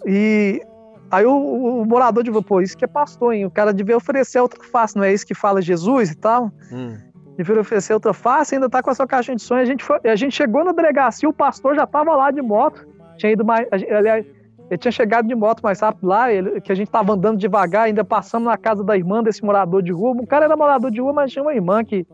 E 0.05 0.61
aí 1.09 1.25
o, 1.25 1.81
o, 1.81 1.85
morador 1.85 2.23
de 2.23 2.31
pô, 2.43 2.61
isso 2.61 2.77
que 2.77 2.83
é 2.83 2.87
pastor, 2.87 3.33
hein? 3.33 3.45
O 3.45 3.51
cara 3.51 3.73
devia 3.73 3.95
oferecer 3.95 4.41
outra 4.41 4.61
face, 4.61 4.97
não 4.97 5.03
é 5.03 5.13
isso 5.13 5.25
que 5.25 5.33
fala 5.33 5.61
Jesus 5.61 6.11
e 6.11 6.15
tal? 6.15 6.51
Hum 6.69 7.08
devia 7.43 7.61
oferecer 7.61 7.93
outra 7.93 8.13
face, 8.13 8.55
ainda 8.55 8.69
tá 8.69 8.83
com 8.83 8.89
a 8.89 8.95
sua 8.95 9.07
caixinha 9.07 9.35
de 9.35 9.41
sonho. 9.41 9.61
A 9.61 9.65
gente, 9.65 9.81
foi, 9.81 9.97
a 10.03 10.15
gente 10.15 10.35
chegou 10.35 10.63
na 10.63 10.73
delegacia, 10.73 11.27
o 11.27 11.33
pastor 11.33 11.73
já 11.73 11.87
tava 11.87 12.13
lá 12.13 12.31
de 12.31 12.41
moto, 12.41 12.85
tinha 13.17 13.31
ido 13.31 13.45
mais. 13.45 13.65
Aliás, 13.71 14.25
ele 14.69 14.77
tinha 14.77 14.91
chegado 14.91 15.25
de 15.25 15.33
moto 15.33 15.61
mais 15.61 15.79
rápido 15.79 16.05
lá, 16.05 16.31
ele, 16.31 16.59
que 16.59 16.69
a 16.69 16.75
gente 16.75 16.91
tava 16.91 17.13
andando 17.13 17.37
devagar, 17.37 17.83
ainda 17.83 18.03
passamos 18.03 18.49
na 18.49 18.57
casa 18.57 18.83
da 18.83 18.97
irmã 18.97 19.23
desse 19.23 19.43
morador 19.43 19.81
de 19.81 19.91
rua. 19.91 20.11
O 20.19 20.27
cara 20.27 20.45
era 20.45 20.57
morador 20.57 20.91
de 20.91 20.99
rua, 20.99 21.13
mas 21.13 21.31
tinha 21.31 21.41
uma 21.41 21.53
irmã 21.53 21.83
que, 21.83 22.05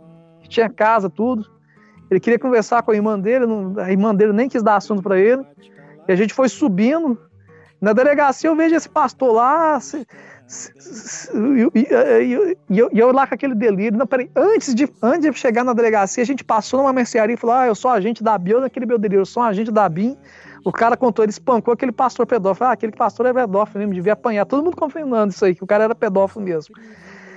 que 0.41 0.47
tinha 0.47 0.69
casa, 0.69 1.09
tudo. 1.09 1.43
Ele 2.09 2.19
queria 2.19 2.37
conversar 2.37 2.83
com 2.83 2.91
a 2.91 2.95
irmã 2.95 3.19
dele, 3.19 3.47
não, 3.47 3.79
a 3.79 3.91
irmã 3.91 4.13
dele 4.13 4.31
nem 4.31 4.47
quis 4.47 4.61
dar 4.61 4.75
assunto 4.75 5.01
para 5.01 5.17
ele. 5.17 5.43
E 6.07 6.11
a 6.11 6.15
gente 6.15 6.35
foi 6.35 6.47
subindo. 6.47 7.19
Na 7.81 7.93
delegacia 7.93 8.47
eu 8.47 8.55
vejo 8.55 8.75
esse 8.75 8.87
pastor 8.87 9.33
lá, 9.33 9.79
e 11.73 12.57
eu, 12.69 12.89
eu, 12.93 13.11
lá 13.11 13.25
com 13.25 13.33
aquele 13.33 13.55
delírio. 13.55 13.97
Não, 13.97 14.05
peraí, 14.05 14.29
antes 14.35 14.75
de, 14.75 14.87
antes 15.01 15.21
de 15.21 15.33
chegar 15.37 15.63
na 15.63 15.73
delegacia, 15.73 16.21
a 16.21 16.25
gente 16.25 16.43
passou 16.43 16.79
numa 16.79 16.93
mercearia 16.93 17.33
e 17.33 17.37
falou: 17.37 17.55
Ah, 17.55 17.67
eu 17.67 17.75
sou 17.75 17.89
agente 17.89 18.23
da 18.23 18.37
BIM, 18.37 18.59
naquele 18.59 18.85
meu 18.85 18.97
delírio, 18.97 19.21
eu 19.21 19.25
sou 19.25 19.41
agente 19.41 19.71
da 19.71 19.87
BIM. 19.89 20.15
O 20.63 20.71
cara 20.71 20.97
contou, 20.97 21.23
ele 21.23 21.31
espancou 21.31 21.73
aquele 21.73 21.91
pastor 21.91 22.25
pedófilo. 22.25 22.67
Ah, 22.67 22.71
aquele 22.71 22.91
pastor 22.91 23.27
é 23.27 23.33
pedófilo 23.33 23.79
mesmo, 23.79 23.93
devia 23.93 24.13
apanhar. 24.13 24.45
Todo 24.45 24.63
mundo 24.63 24.75
confirmando 24.75 25.31
isso 25.33 25.45
aí, 25.45 25.53
que 25.55 25.63
o 25.63 25.67
cara 25.67 25.83
era 25.83 25.95
pedófilo 25.95 26.43
mesmo. 26.43 26.75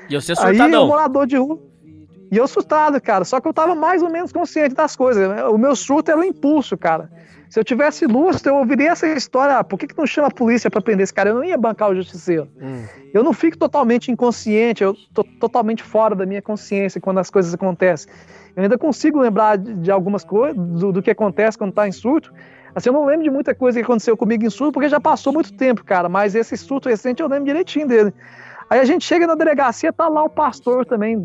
E 0.09 0.15
você 0.15 0.35
surtadão. 0.35 0.67
Aí, 0.67 0.75
o 0.77 0.87
morador 0.87 1.27
de 1.27 1.37
rua. 1.37 1.59
E 2.31 2.37
eu 2.37 2.45
assustado, 2.45 3.01
cara. 3.01 3.25
Só 3.25 3.41
que 3.41 3.49
eu 3.49 3.55
tava 3.55 3.75
mais 3.75 4.03
ou 4.03 4.11
menos 4.11 4.33
consciente 4.33 4.75
das 4.75 4.95
coisas. 4.95 5.29
O 5.51 5.59
meu 5.59 5.75
surto 5.75 6.11
era 6.11 6.21
o 6.21 6.25
impulso, 6.25 6.77
cara. 6.77 7.11
Se 7.49 7.59
eu 7.59 7.65
tivesse 7.65 8.07
lustro, 8.07 8.53
eu 8.53 8.57
ouviria 8.57 8.91
essa 8.91 9.07
história. 9.07 9.59
Ah, 9.59 9.65
por 9.65 9.79
que, 9.79 9.87
que 9.87 9.97
não 9.97 10.07
chama 10.07 10.29
a 10.29 10.31
polícia 10.31 10.71
para 10.71 10.83
prender 10.83 11.05
esse 11.05 11.15
cara? 11.15 11.31
Eu 11.31 11.37
não 11.37 11.45
ia 11.45 11.57
bancar 11.57 11.91
o 11.91 11.95
justiceiro. 11.95 12.49
Hum. 12.61 12.85
Eu 13.13 13.25
não 13.25 13.33
fico 13.33 13.57
totalmente 13.57 14.13
inconsciente, 14.13 14.85
eu 14.85 14.95
tô 15.15 15.25
totalmente 15.25 15.83
fora 15.83 16.15
da 16.15 16.27
minha 16.27 16.43
consciência 16.43 17.01
quando 17.01 17.19
as 17.19 17.31
coisas 17.31 17.55
acontecem. 17.55 18.13
Eu 18.55 18.65
ainda 18.65 18.77
consigo 18.77 19.21
lembrar 19.21 19.57
de, 19.57 19.73
de 19.75 19.91
algumas 19.91 20.25
coisas, 20.25 20.57
do, 20.57 20.93
do, 20.93 21.03
que 21.03 21.11
acontece 21.11 21.57
quando 21.57 21.73
tá 21.73 21.89
em 21.89 21.93
surto. 21.93 22.33
Assim, 22.75 22.91
eu 22.91 22.93
não 22.93 23.07
lembro 23.07 23.25
de 23.25 23.31
muita 23.31 23.55
coisa 23.55 23.79
que 23.79 23.85
aconteceu 23.85 24.15
comigo 24.15 24.45
em 24.45 24.51
surto, 24.51 24.73
porque 24.73 24.89
já 24.89 25.01
passou 25.01 25.33
muito 25.33 25.53
tempo, 25.55 25.83
cara. 25.85 26.09
Mas 26.09 26.35
esse 26.35 26.55
surto 26.57 26.89
recente 26.89 27.23
eu 27.23 27.29
lembro 27.29 27.47
direitinho 27.47 27.89
dele. 27.89 28.13
Aí 28.69 28.79
a 28.79 28.85
gente 28.85 29.07
chega 29.07 29.27
na 29.27 29.35
delegacia, 29.35 29.91
tá 29.91 30.07
lá 30.07 30.23
o 30.23 30.29
pastor 30.29 30.85
também 30.85 31.17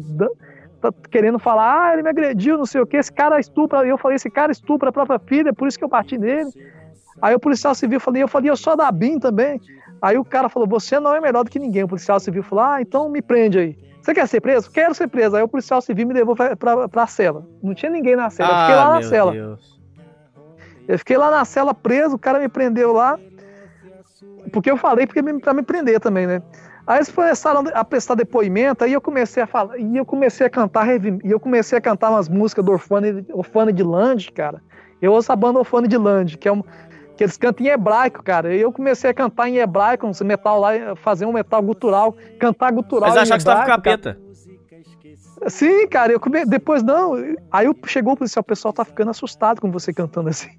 tá 0.92 1.10
querendo 1.10 1.40
falar, 1.40 1.88
ah, 1.88 1.94
ele 1.94 2.04
me 2.04 2.10
agrediu, 2.10 2.58
não 2.58 2.66
sei 2.66 2.82
o 2.82 2.86
que, 2.86 2.98
esse 2.98 3.12
cara 3.12 3.40
estupra. 3.40 3.86
E 3.86 3.90
eu 3.90 3.98
falei, 3.98 4.16
esse 4.16 4.30
cara 4.30 4.52
estupra 4.52 4.90
a 4.90 4.92
própria 4.92 5.20
filha, 5.20 5.54
por 5.54 5.68
isso 5.68 5.78
que 5.78 5.84
eu 5.84 5.90
bati 5.90 6.18
nele. 6.18 6.50
Aí 7.22 7.34
o 7.34 7.40
policial 7.40 7.74
civil 7.74 8.00
falei, 8.00 8.24
eu 8.24 8.28
falei, 8.28 8.50
eu 8.50 8.58
sou 8.58 8.76
da 8.76 8.92
BIM 8.92 9.20
também. 9.20 9.62
Aí 10.02 10.18
o 10.18 10.26
cara 10.26 10.50
falou, 10.50 10.68
você 10.68 11.00
não 11.00 11.16
é 11.16 11.22
melhor 11.22 11.44
do 11.44 11.50
que 11.50 11.60
ninguém. 11.60 11.84
O 11.84 11.88
policial 11.88 12.20
civil 12.20 12.44
falou, 12.44 12.66
ah, 12.66 12.82
então 12.82 13.08
me 13.08 13.22
prende 13.22 13.60
aí. 13.60 13.78
Você 14.02 14.14
quer 14.14 14.28
ser 14.28 14.42
preso? 14.42 14.70
Quero 14.70 14.94
ser 14.94 15.08
preso. 15.08 15.38
Aí 15.38 15.44
o 15.44 15.48
policial 15.48 15.82
civil 15.82 16.06
me 16.06 16.14
levou 16.14 16.36
pra, 16.36 16.58
pra, 16.58 16.90
pra 16.90 17.08
cela. 17.08 17.48
Não 17.62 17.74
tinha 17.74 17.90
ninguém 17.90 18.18
na 18.18 18.30
cela. 18.30 18.52
Eu 18.52 18.60
fiquei 18.60 18.76
lá 18.76 18.86
ah, 18.86 18.94
na 18.96 19.04
cela. 19.04 19.32
Deus. 19.32 19.82
Eu 20.86 21.00
fiquei 21.00 21.18
lá 21.18 21.32
na 21.32 21.46
cela 21.46 21.74
preso, 21.74 22.16
o 22.16 22.20
cara 22.20 22.40
me 22.40 22.50
prendeu 22.50 22.92
lá. 22.92 23.18
Porque 24.52 24.70
eu 24.70 24.76
falei 24.76 25.08
porque 25.08 25.24
pra 25.40 25.54
me 25.54 25.64
prender 25.64 26.02
também, 26.02 26.28
né? 26.28 26.42
Aí 26.86 26.98
eles 26.98 27.10
começaram 27.10 27.64
a 27.74 27.86
prestar 27.86 28.16
depoimento, 28.16 28.84
aí 28.84 28.92
eu 28.92 29.00
comecei 29.00 29.42
a 29.42 29.48
falar, 29.48 29.78
e 29.78 29.96
eu 29.96 30.06
comecei 30.06 30.46
a 30.46 30.50
cantar, 30.50 30.86
e 31.24 31.32
eu 31.32 31.40
comecei 31.40 31.78
a 31.78 31.82
cantar 31.82 32.10
umas 32.10 32.28
músicas 32.28 32.66
do 32.66 32.74
Orfane, 32.74 33.26
Orfane 33.32 33.72
de 33.72 33.84
Land, 33.84 34.32
cara. 34.34 34.62
Eu 35.02 35.14
ouço 35.14 35.32
a 35.32 35.36
banda 35.36 35.60
Orfane 35.60 35.88
de 35.88 35.98
Land, 35.98 36.38
que 36.38 36.48
é 36.48 36.52
um, 36.52 36.62
que 37.16 37.24
eles 37.24 37.38
cantam 37.38 37.66
em 37.66 37.70
hebraico, 37.70 38.22
cara. 38.22 38.54
E 38.54 38.60
eu 38.60 38.72
comecei 38.72 39.10
a 39.10 39.14
cantar 39.14 39.48
em 39.48 39.58
hebraico, 39.58 40.06
um 40.06 40.26
metal 40.26 40.60
lá, 40.60 40.96
fazer 40.96 41.26
um 41.26 41.34
metal 41.34 41.62
gutural, 41.62 42.16
cantar 42.40 42.72
gutural. 42.72 43.10
Mas 43.10 43.18
achar 43.18 43.38
que 43.38 43.44
você 43.44 43.50
tava 43.50 43.62
com 43.62 43.68
capeta. 43.68 44.14
Cara. 44.14 44.34
Sim, 45.50 45.88
cara, 45.88 46.12
eu 46.12 46.20
come... 46.20 46.46
depois 46.46 46.82
não. 46.84 47.16
Aí 47.52 47.66
eu... 47.66 47.76
chegou 47.86 48.14
o 48.14 48.18
policial, 48.18 48.42
o 48.42 48.46
pessoal 48.46 48.74
tá 48.74 48.86
ficando 48.86 49.12
assustado 49.12 49.60
com 49.60 49.72
você 49.72 49.94
cantando 49.94 50.30
assim. 50.30 50.50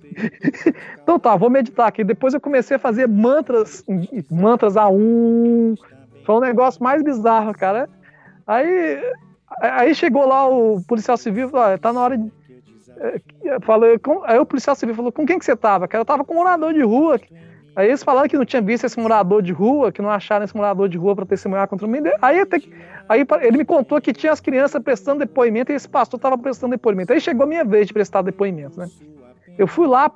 então 1.03 1.18
tá, 1.18 1.35
vou 1.37 1.49
meditar 1.49 1.89
aqui. 1.89 2.05
Depois 2.05 2.35
eu 2.35 2.41
comecei 2.41 2.77
a 2.77 2.81
fazer 2.81 3.09
mantras, 3.09 3.85
mantras 4.31 4.77
a 4.77 4.89
um, 4.89 5.75
foi 6.25 6.35
um 6.37 6.41
negócio 6.41 6.83
mais 6.83 7.03
bizarro, 7.03 7.53
cara. 7.53 7.89
Aí, 8.47 9.01
aí 9.61 9.95
chegou 9.95 10.27
lá 10.27 10.49
o 10.49 10.83
policial 10.87 11.16
civil 11.16 11.49
e 11.49 11.51
falou: 11.51 11.79
tá 11.79 11.93
na 11.93 12.01
hora 12.01 12.18
de. 12.18 12.33
É, 12.97 13.61
falou, 13.61 13.99
com, 13.99 14.22
aí 14.25 14.39
o 14.39 14.47
policial 14.47 14.75
civil 14.75 14.95
falou: 14.95 15.12
com 15.12 15.27
quem 15.27 15.39
que 15.39 15.45
você 15.45 15.57
tava? 15.57 15.89
Cara, 15.89 16.03
eu 16.03 16.07
tava 16.07 16.25
com 16.25 16.35
um 16.35 16.39
morador 16.39 16.72
de 16.72 16.83
rua. 16.83 17.20
Aí 17.77 17.89
eles 17.89 18.05
falaram 18.05 18.29
que 18.29 18.37
não 18.37 18.45
tinha 18.45 18.62
visto 18.62 18.85
esse 18.85 18.99
morador 19.01 19.43
de 19.43 19.53
rua, 19.53 19.91
que 19.91 20.01
não 20.01 20.09
acharam 20.09 20.45
esse 20.45 20.57
morador 20.57 20.89
de 20.89 20.97
rua 20.97 21.16
para 21.16 21.27
testemunhar 21.27 21.66
contra 21.66 21.89
mim. 21.89 21.99
Aí, 22.22 22.39
até 22.39 22.59
aí 23.09 23.27
ele 23.43 23.59
me 23.59 23.64
contou 23.64 24.01
que 24.01 24.12
tinha 24.12 24.33
as 24.33 24.41
crianças 24.41 24.81
prestando 24.81 25.20
depoimento 25.20 25.72
e 25.72 25.75
esse 25.75 25.89
pastor 25.89 26.18
estava 26.18 26.39
prestando 26.39 26.70
depoimento. 26.70 27.12
Aí 27.12 27.20
chegou 27.20 27.43
a 27.43 27.49
minha 27.49 27.64
vez 27.64 27.89
de 27.89 27.93
prestar 27.93 28.22
depoimento, 28.22 28.79
né? 28.79 28.87
Eu 29.59 29.66
fui 29.66 29.87
lá, 29.87 30.11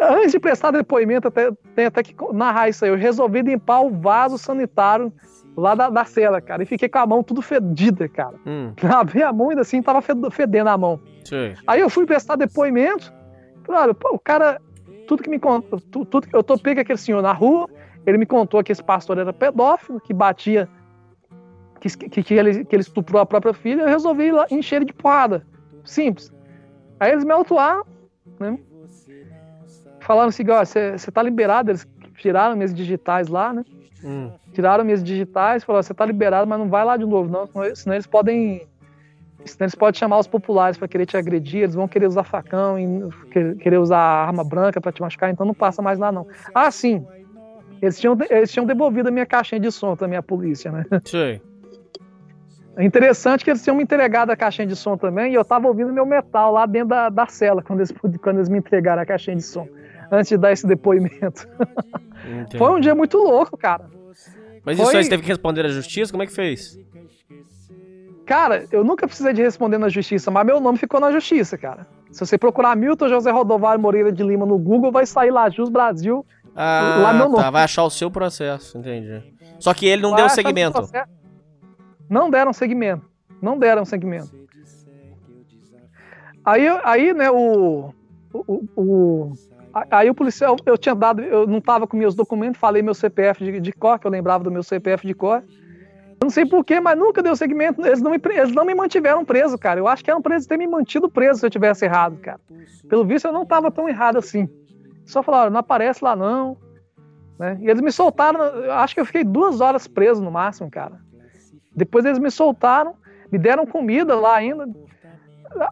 antes 0.00 0.32
de 0.32 0.38
prestar 0.38 0.70
depoimento, 0.70 1.28
até, 1.28 1.50
tem 1.74 1.86
até 1.86 2.02
que 2.02 2.14
narrar 2.32 2.68
isso 2.68 2.84
aí, 2.84 2.90
eu 2.90 2.96
resolvi 2.96 3.42
limpar 3.42 3.80
o 3.80 3.90
vaso 3.90 4.38
sanitário 4.38 5.12
lá 5.60 5.74
da, 5.74 5.90
da 5.90 6.04
cela, 6.04 6.40
cara. 6.40 6.62
E 6.62 6.66
fiquei 6.66 6.88
com 6.88 6.98
a 6.98 7.06
mão 7.06 7.22
tudo 7.22 7.42
fedida, 7.42 8.08
cara. 8.08 8.34
Hum. 8.46 8.72
Lavei 8.82 9.22
a 9.22 9.32
mão 9.32 9.52
e 9.52 9.58
assim 9.58 9.82
tava 9.82 10.02
fedendo 10.02 10.68
a 10.68 10.78
mão. 10.78 11.00
Sim. 11.24 11.54
Aí 11.66 11.80
eu 11.80 11.90
fui 11.90 12.06
prestar 12.06 12.36
depoimento. 12.36 13.12
Falei, 13.64 13.94
o 14.10 14.18
cara, 14.18 14.60
tudo 15.06 15.22
que 15.22 15.30
me 15.30 15.38
contou, 15.38 15.80
tudo, 15.80 16.26
eu 16.32 16.42
tô 16.42 16.58
pego 16.58 16.80
aquele 16.80 16.98
senhor 16.98 17.22
na 17.22 17.32
rua, 17.32 17.68
ele 18.06 18.18
me 18.18 18.26
contou 18.26 18.64
que 18.64 18.72
esse 18.72 18.82
pastor 18.82 19.18
era 19.18 19.32
pedófilo, 19.32 20.00
que 20.00 20.14
batia, 20.14 20.68
que, 21.80 21.88
que, 22.08 22.22
que, 22.22 22.34
ele, 22.34 22.64
que 22.64 22.74
ele 22.74 22.82
estuprou 22.82 23.20
a 23.20 23.26
própria 23.26 23.52
filha, 23.52 23.82
eu 23.82 23.88
resolvi 23.88 24.24
ir 24.24 24.32
lá, 24.32 24.46
encher 24.50 24.76
ele 24.76 24.86
de 24.86 24.92
porrada. 24.92 25.46
Simples. 25.84 26.32
Aí 26.98 27.12
eles 27.12 27.24
me 27.24 27.32
autuaram, 27.32 27.84
né? 28.38 28.58
Falaram 30.00 30.28
assim, 30.30 30.44
ó, 30.50 30.64
você 30.64 31.10
tá 31.12 31.22
liberado, 31.22 31.70
eles 31.70 31.86
tiraram 32.16 32.56
minhas 32.56 32.74
digitais 32.74 33.28
lá, 33.28 33.52
né? 33.52 33.64
Hum. 34.02 34.32
Tiraram 34.52 34.84
minhas 34.84 35.02
digitais, 35.02 35.62
falaram, 35.64 35.82
você 35.82 35.94
tá 35.94 36.04
liberado, 36.04 36.46
mas 36.46 36.58
não 36.58 36.68
vai 36.68 36.84
lá 36.84 36.96
de 36.96 37.04
novo, 37.04 37.30
não, 37.30 37.48
senão 37.74 37.94
eles 37.94 38.06
podem. 38.06 38.66
Senão 39.44 39.64
eles 39.64 39.74
podem 39.74 39.98
chamar 39.98 40.18
os 40.18 40.26
populares 40.26 40.76
para 40.76 40.88
querer 40.88 41.06
te 41.06 41.16
agredir, 41.16 41.62
eles 41.62 41.74
vão 41.74 41.88
querer 41.88 42.06
usar 42.06 42.24
facão, 42.24 42.78
e 42.78 43.58
querer 43.58 43.78
usar 43.78 43.98
arma 43.98 44.44
branca 44.44 44.80
para 44.80 44.92
te 44.92 45.00
machucar, 45.00 45.30
então 45.30 45.46
não 45.46 45.54
passa 45.54 45.80
mais 45.80 45.98
lá, 45.98 46.12
não. 46.12 46.26
Ah, 46.54 46.70
sim. 46.70 47.04
Eles 47.80 47.98
tinham, 47.98 48.16
eles 48.28 48.52
tinham 48.52 48.66
devolvido 48.66 49.08
a 49.08 49.12
minha 49.12 49.24
caixinha 49.24 49.58
de 49.58 49.72
som 49.72 49.96
também, 49.96 50.18
a 50.18 50.22
polícia, 50.22 50.70
né? 50.70 50.84
Sim. 51.06 51.40
É 52.76 52.84
interessante 52.84 53.44
que 53.44 53.50
eles 53.50 53.62
tinham 53.62 53.76
me 53.76 53.82
entregado 53.82 54.30
a 54.30 54.36
caixinha 54.36 54.66
de 54.66 54.76
som 54.76 54.96
também, 54.96 55.32
e 55.32 55.34
eu 55.34 55.44
tava 55.44 55.66
ouvindo 55.68 55.92
meu 55.92 56.06
metal 56.06 56.52
lá 56.52 56.66
dentro 56.66 56.88
da, 56.88 57.08
da 57.08 57.26
cela, 57.26 57.62
quando 57.62 57.80
eles, 57.80 57.92
quando 58.22 58.36
eles 58.36 58.48
me 58.48 58.58
entregaram 58.58 59.02
a 59.02 59.06
caixinha 59.06 59.36
de 59.36 59.42
som, 59.42 59.66
antes 60.10 60.28
de 60.28 60.36
dar 60.36 60.52
esse 60.52 60.66
depoimento. 60.66 61.46
Foi 62.56 62.70
um 62.72 62.80
dia 62.80 62.94
muito 62.94 63.18
louco, 63.18 63.56
cara. 63.56 63.88
Mas 64.64 64.76
Foi... 64.76 64.86
isso 64.86 64.96
aí 64.96 65.04
você 65.04 65.10
teve 65.10 65.22
que 65.22 65.28
responder 65.28 65.64
à 65.64 65.68
justiça? 65.68 66.12
Como 66.12 66.22
é 66.22 66.26
que 66.26 66.32
fez? 66.32 66.78
Cara, 68.26 68.64
eu 68.70 68.84
nunca 68.84 69.06
precisei 69.06 69.32
de 69.32 69.42
responder 69.42 69.78
na 69.78 69.88
justiça, 69.88 70.30
mas 70.30 70.46
meu 70.46 70.60
nome 70.60 70.78
ficou 70.78 71.00
na 71.00 71.10
justiça, 71.10 71.58
cara. 71.58 71.86
Se 72.12 72.24
você 72.24 72.38
procurar 72.38 72.76
Milton 72.76 73.08
José 73.08 73.30
Rodovalho 73.30 73.80
Moreira 73.80 74.12
de 74.12 74.22
Lima 74.22 74.46
no 74.46 74.56
Google, 74.56 74.92
vai 74.92 75.04
sair 75.04 75.32
lá 75.32 75.50
Jus 75.50 75.68
Brasil, 75.68 76.24
ah, 76.54 76.98
lá 77.02 77.12
meu 77.12 77.28
nome. 77.28 77.42
Tá, 77.42 77.50
vai 77.50 77.64
achar 77.64 77.84
o 77.84 77.90
seu 77.90 78.10
processo, 78.10 78.78
entendi. 78.78 79.22
Só 79.58 79.74
que 79.74 79.86
ele 79.86 80.02
não 80.02 80.10
vai 80.10 80.20
deu 80.20 80.28
segmento. 80.28 80.80
Não 82.08 82.30
deram 82.30 82.52
segmento. 82.52 83.04
Não 83.40 83.58
deram 83.58 83.84
segmento. 83.84 84.30
Aí, 86.44 86.66
aí 86.84 87.12
né, 87.12 87.30
o, 87.30 87.92
o, 88.32 88.64
o 88.76 89.32
Aí 89.90 90.10
o 90.10 90.14
policial, 90.14 90.56
eu 90.66 90.76
tinha 90.76 90.94
dado, 90.94 91.22
eu 91.22 91.46
não 91.46 91.58
estava 91.58 91.86
com 91.86 91.96
meus 91.96 92.14
documentos, 92.14 92.60
falei 92.60 92.82
meu 92.82 92.94
CPF 92.94 93.44
de, 93.44 93.60
de 93.60 93.72
cor, 93.72 93.98
que 93.98 94.06
eu 94.06 94.10
lembrava 94.10 94.42
do 94.42 94.50
meu 94.50 94.62
CPF 94.62 95.06
de 95.06 95.14
cor. 95.14 95.42
Eu 96.20 96.24
não 96.24 96.30
sei 96.30 96.44
porquê, 96.44 96.80
mas 96.80 96.98
nunca 96.98 97.22
deu 97.22 97.34
segmento. 97.36 97.84
Eles 97.86 98.02
não, 98.02 98.10
me, 98.10 98.20
eles 98.22 98.52
não 98.52 98.64
me 98.64 98.74
mantiveram 98.74 99.24
preso, 99.24 99.56
cara. 99.56 99.80
Eu 99.80 99.88
acho 99.88 100.04
que 100.04 100.10
eram 100.10 100.20
presos 100.20 100.46
ter 100.46 100.58
me 100.58 100.66
mantido 100.66 101.08
preso 101.08 101.40
se 101.40 101.46
eu 101.46 101.50
tivesse 101.50 101.84
errado, 101.84 102.18
cara. 102.18 102.40
Pelo 102.88 103.04
visto, 103.04 103.26
eu 103.26 103.32
não 103.32 103.46
tava 103.46 103.70
tão 103.70 103.88
errado 103.88 104.18
assim. 104.18 104.48
Só 105.06 105.22
falaram, 105.22 105.50
não 105.50 105.60
aparece 105.60 106.04
lá 106.04 106.14
não. 106.14 106.56
Né? 107.38 107.58
E 107.62 107.70
eles 107.70 107.80
me 107.80 107.90
soltaram, 107.90 108.38
acho 108.72 108.94
que 108.94 109.00
eu 109.00 109.06
fiquei 109.06 109.24
duas 109.24 109.62
horas 109.62 109.88
preso 109.88 110.22
no 110.22 110.30
máximo, 110.30 110.70
cara. 110.70 111.00
Depois 111.74 112.04
eles 112.04 112.18
me 112.18 112.30
soltaram, 112.30 112.94
me 113.32 113.38
deram 113.38 113.64
comida 113.64 114.14
lá 114.14 114.36
ainda. 114.36 114.68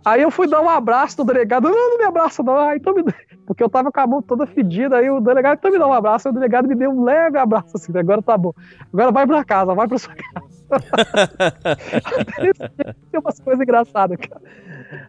Aí 0.04 0.22
eu 0.22 0.30
fui 0.30 0.48
dar 0.48 0.62
um 0.62 0.70
abraço 0.70 1.18
no 1.18 1.26
delegado. 1.26 1.68
Não, 1.68 1.90
não 1.90 1.98
me 1.98 2.04
abraça, 2.04 2.42
não. 2.42 2.56
Ah, 2.56 2.74
então 2.74 2.94
me... 2.94 3.04
Porque 3.48 3.64
eu 3.64 3.70
tava 3.70 3.90
com 3.90 3.98
a 3.98 4.06
mão 4.06 4.20
toda 4.20 4.46
fedida. 4.46 4.98
Aí 4.98 5.08
o 5.08 5.20
delegado 5.20 5.56
então 5.56 5.70
me 5.70 5.78
dá 5.78 5.86
um 5.86 5.92
abraço. 5.94 6.28
Aí 6.28 6.32
o 6.32 6.34
delegado 6.34 6.68
me 6.68 6.74
deu 6.74 6.90
um 6.90 7.02
leve 7.02 7.38
abraço 7.38 7.74
assim. 7.74 7.96
Agora 7.96 8.20
tá 8.20 8.36
bom. 8.36 8.52
Agora 8.92 9.10
vai 9.10 9.26
pra 9.26 9.42
casa, 9.42 9.74
vai 9.74 9.88
pra 9.88 9.96
sua 9.96 10.14
casa. 10.14 10.46
Tem 13.10 13.18
umas 13.18 13.40
coisas 13.40 13.62
engraçadas, 13.62 14.18
cara. 14.18 14.42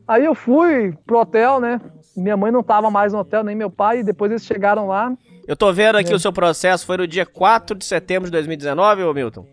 Aí 0.08 0.24
eu 0.24 0.34
fui 0.34 0.98
pro 1.06 1.20
hotel, 1.20 1.60
né? 1.60 1.82
Minha 2.16 2.38
mãe 2.38 2.50
não 2.50 2.64
tava 2.64 2.90
mais 2.90 3.12
no 3.12 3.20
hotel, 3.20 3.44
nem 3.44 3.58
meu 3.58 3.70
pai. 3.70 4.00
E 4.00 4.04
depois 4.04 4.32
eles 4.32 4.46
chegaram 4.46 4.88
lá. 4.88 5.14
Eu 5.46 5.58
tô 5.58 5.74
vendo 5.74 5.98
aqui 5.98 6.14
é. 6.14 6.16
o 6.16 6.20
seu 6.20 6.32
processo. 6.32 6.86
Foi 6.86 6.96
no 6.96 7.06
dia 7.06 7.26
4 7.26 7.78
de 7.78 7.84
setembro 7.84 8.28
de 8.28 8.32
2019, 8.32 9.04
ô 9.04 9.14
Milton? 9.14 9.46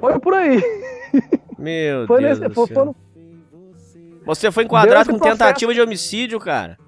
Foi 0.00 0.18
por 0.18 0.32
aí. 0.32 0.62
Meu 1.58 2.06
foi 2.06 2.22
Deus 2.22 2.38
nesse, 2.38 2.54
foi. 2.54 2.66
Foi 2.66 2.84
no... 2.86 2.96
Você 4.24 4.50
foi 4.50 4.64
enquadrado 4.64 5.10
com 5.10 5.18
processo. 5.18 5.38
tentativa 5.38 5.74
de 5.74 5.82
homicídio, 5.82 6.40
cara. 6.40 6.78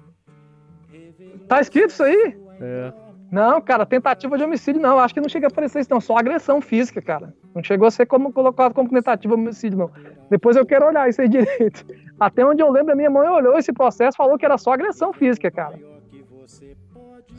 Tá 1.51 1.59
escrito 1.59 1.89
isso 1.89 2.01
aí? 2.01 2.37
É. 2.61 2.93
Não, 3.29 3.59
cara, 3.59 3.85
tentativa 3.85 4.37
de 4.37 4.43
homicídio 4.45 4.81
não. 4.81 4.97
Acho 4.97 5.13
que 5.13 5.19
não 5.19 5.27
chega 5.27 5.47
a 5.47 5.49
aparecer 5.49 5.81
isso, 5.81 5.89
não. 5.91 5.99
Só 5.99 6.15
agressão 6.15 6.61
física, 6.61 7.01
cara. 7.01 7.33
Não 7.53 7.61
chegou 7.61 7.89
a 7.89 7.91
ser 7.91 8.05
como, 8.05 8.31
colocado 8.31 8.73
como 8.73 8.89
tentativa 8.89 9.35
de 9.35 9.41
homicídio, 9.41 9.77
não. 9.77 9.91
Depois 10.29 10.55
eu 10.55 10.65
quero 10.65 10.85
olhar 10.85 11.09
isso 11.09 11.21
aí 11.21 11.27
direito. 11.27 11.85
Até 12.17 12.45
onde 12.45 12.63
eu 12.63 12.71
lembro, 12.71 12.93
a 12.93 12.95
minha 12.95 13.09
mãe 13.09 13.27
olhou 13.27 13.57
esse 13.57 13.73
processo 13.73 14.15
falou 14.15 14.37
que 14.37 14.45
era 14.45 14.57
só 14.57 14.71
agressão 14.71 15.11
física, 15.11 15.51
cara. 15.51 15.77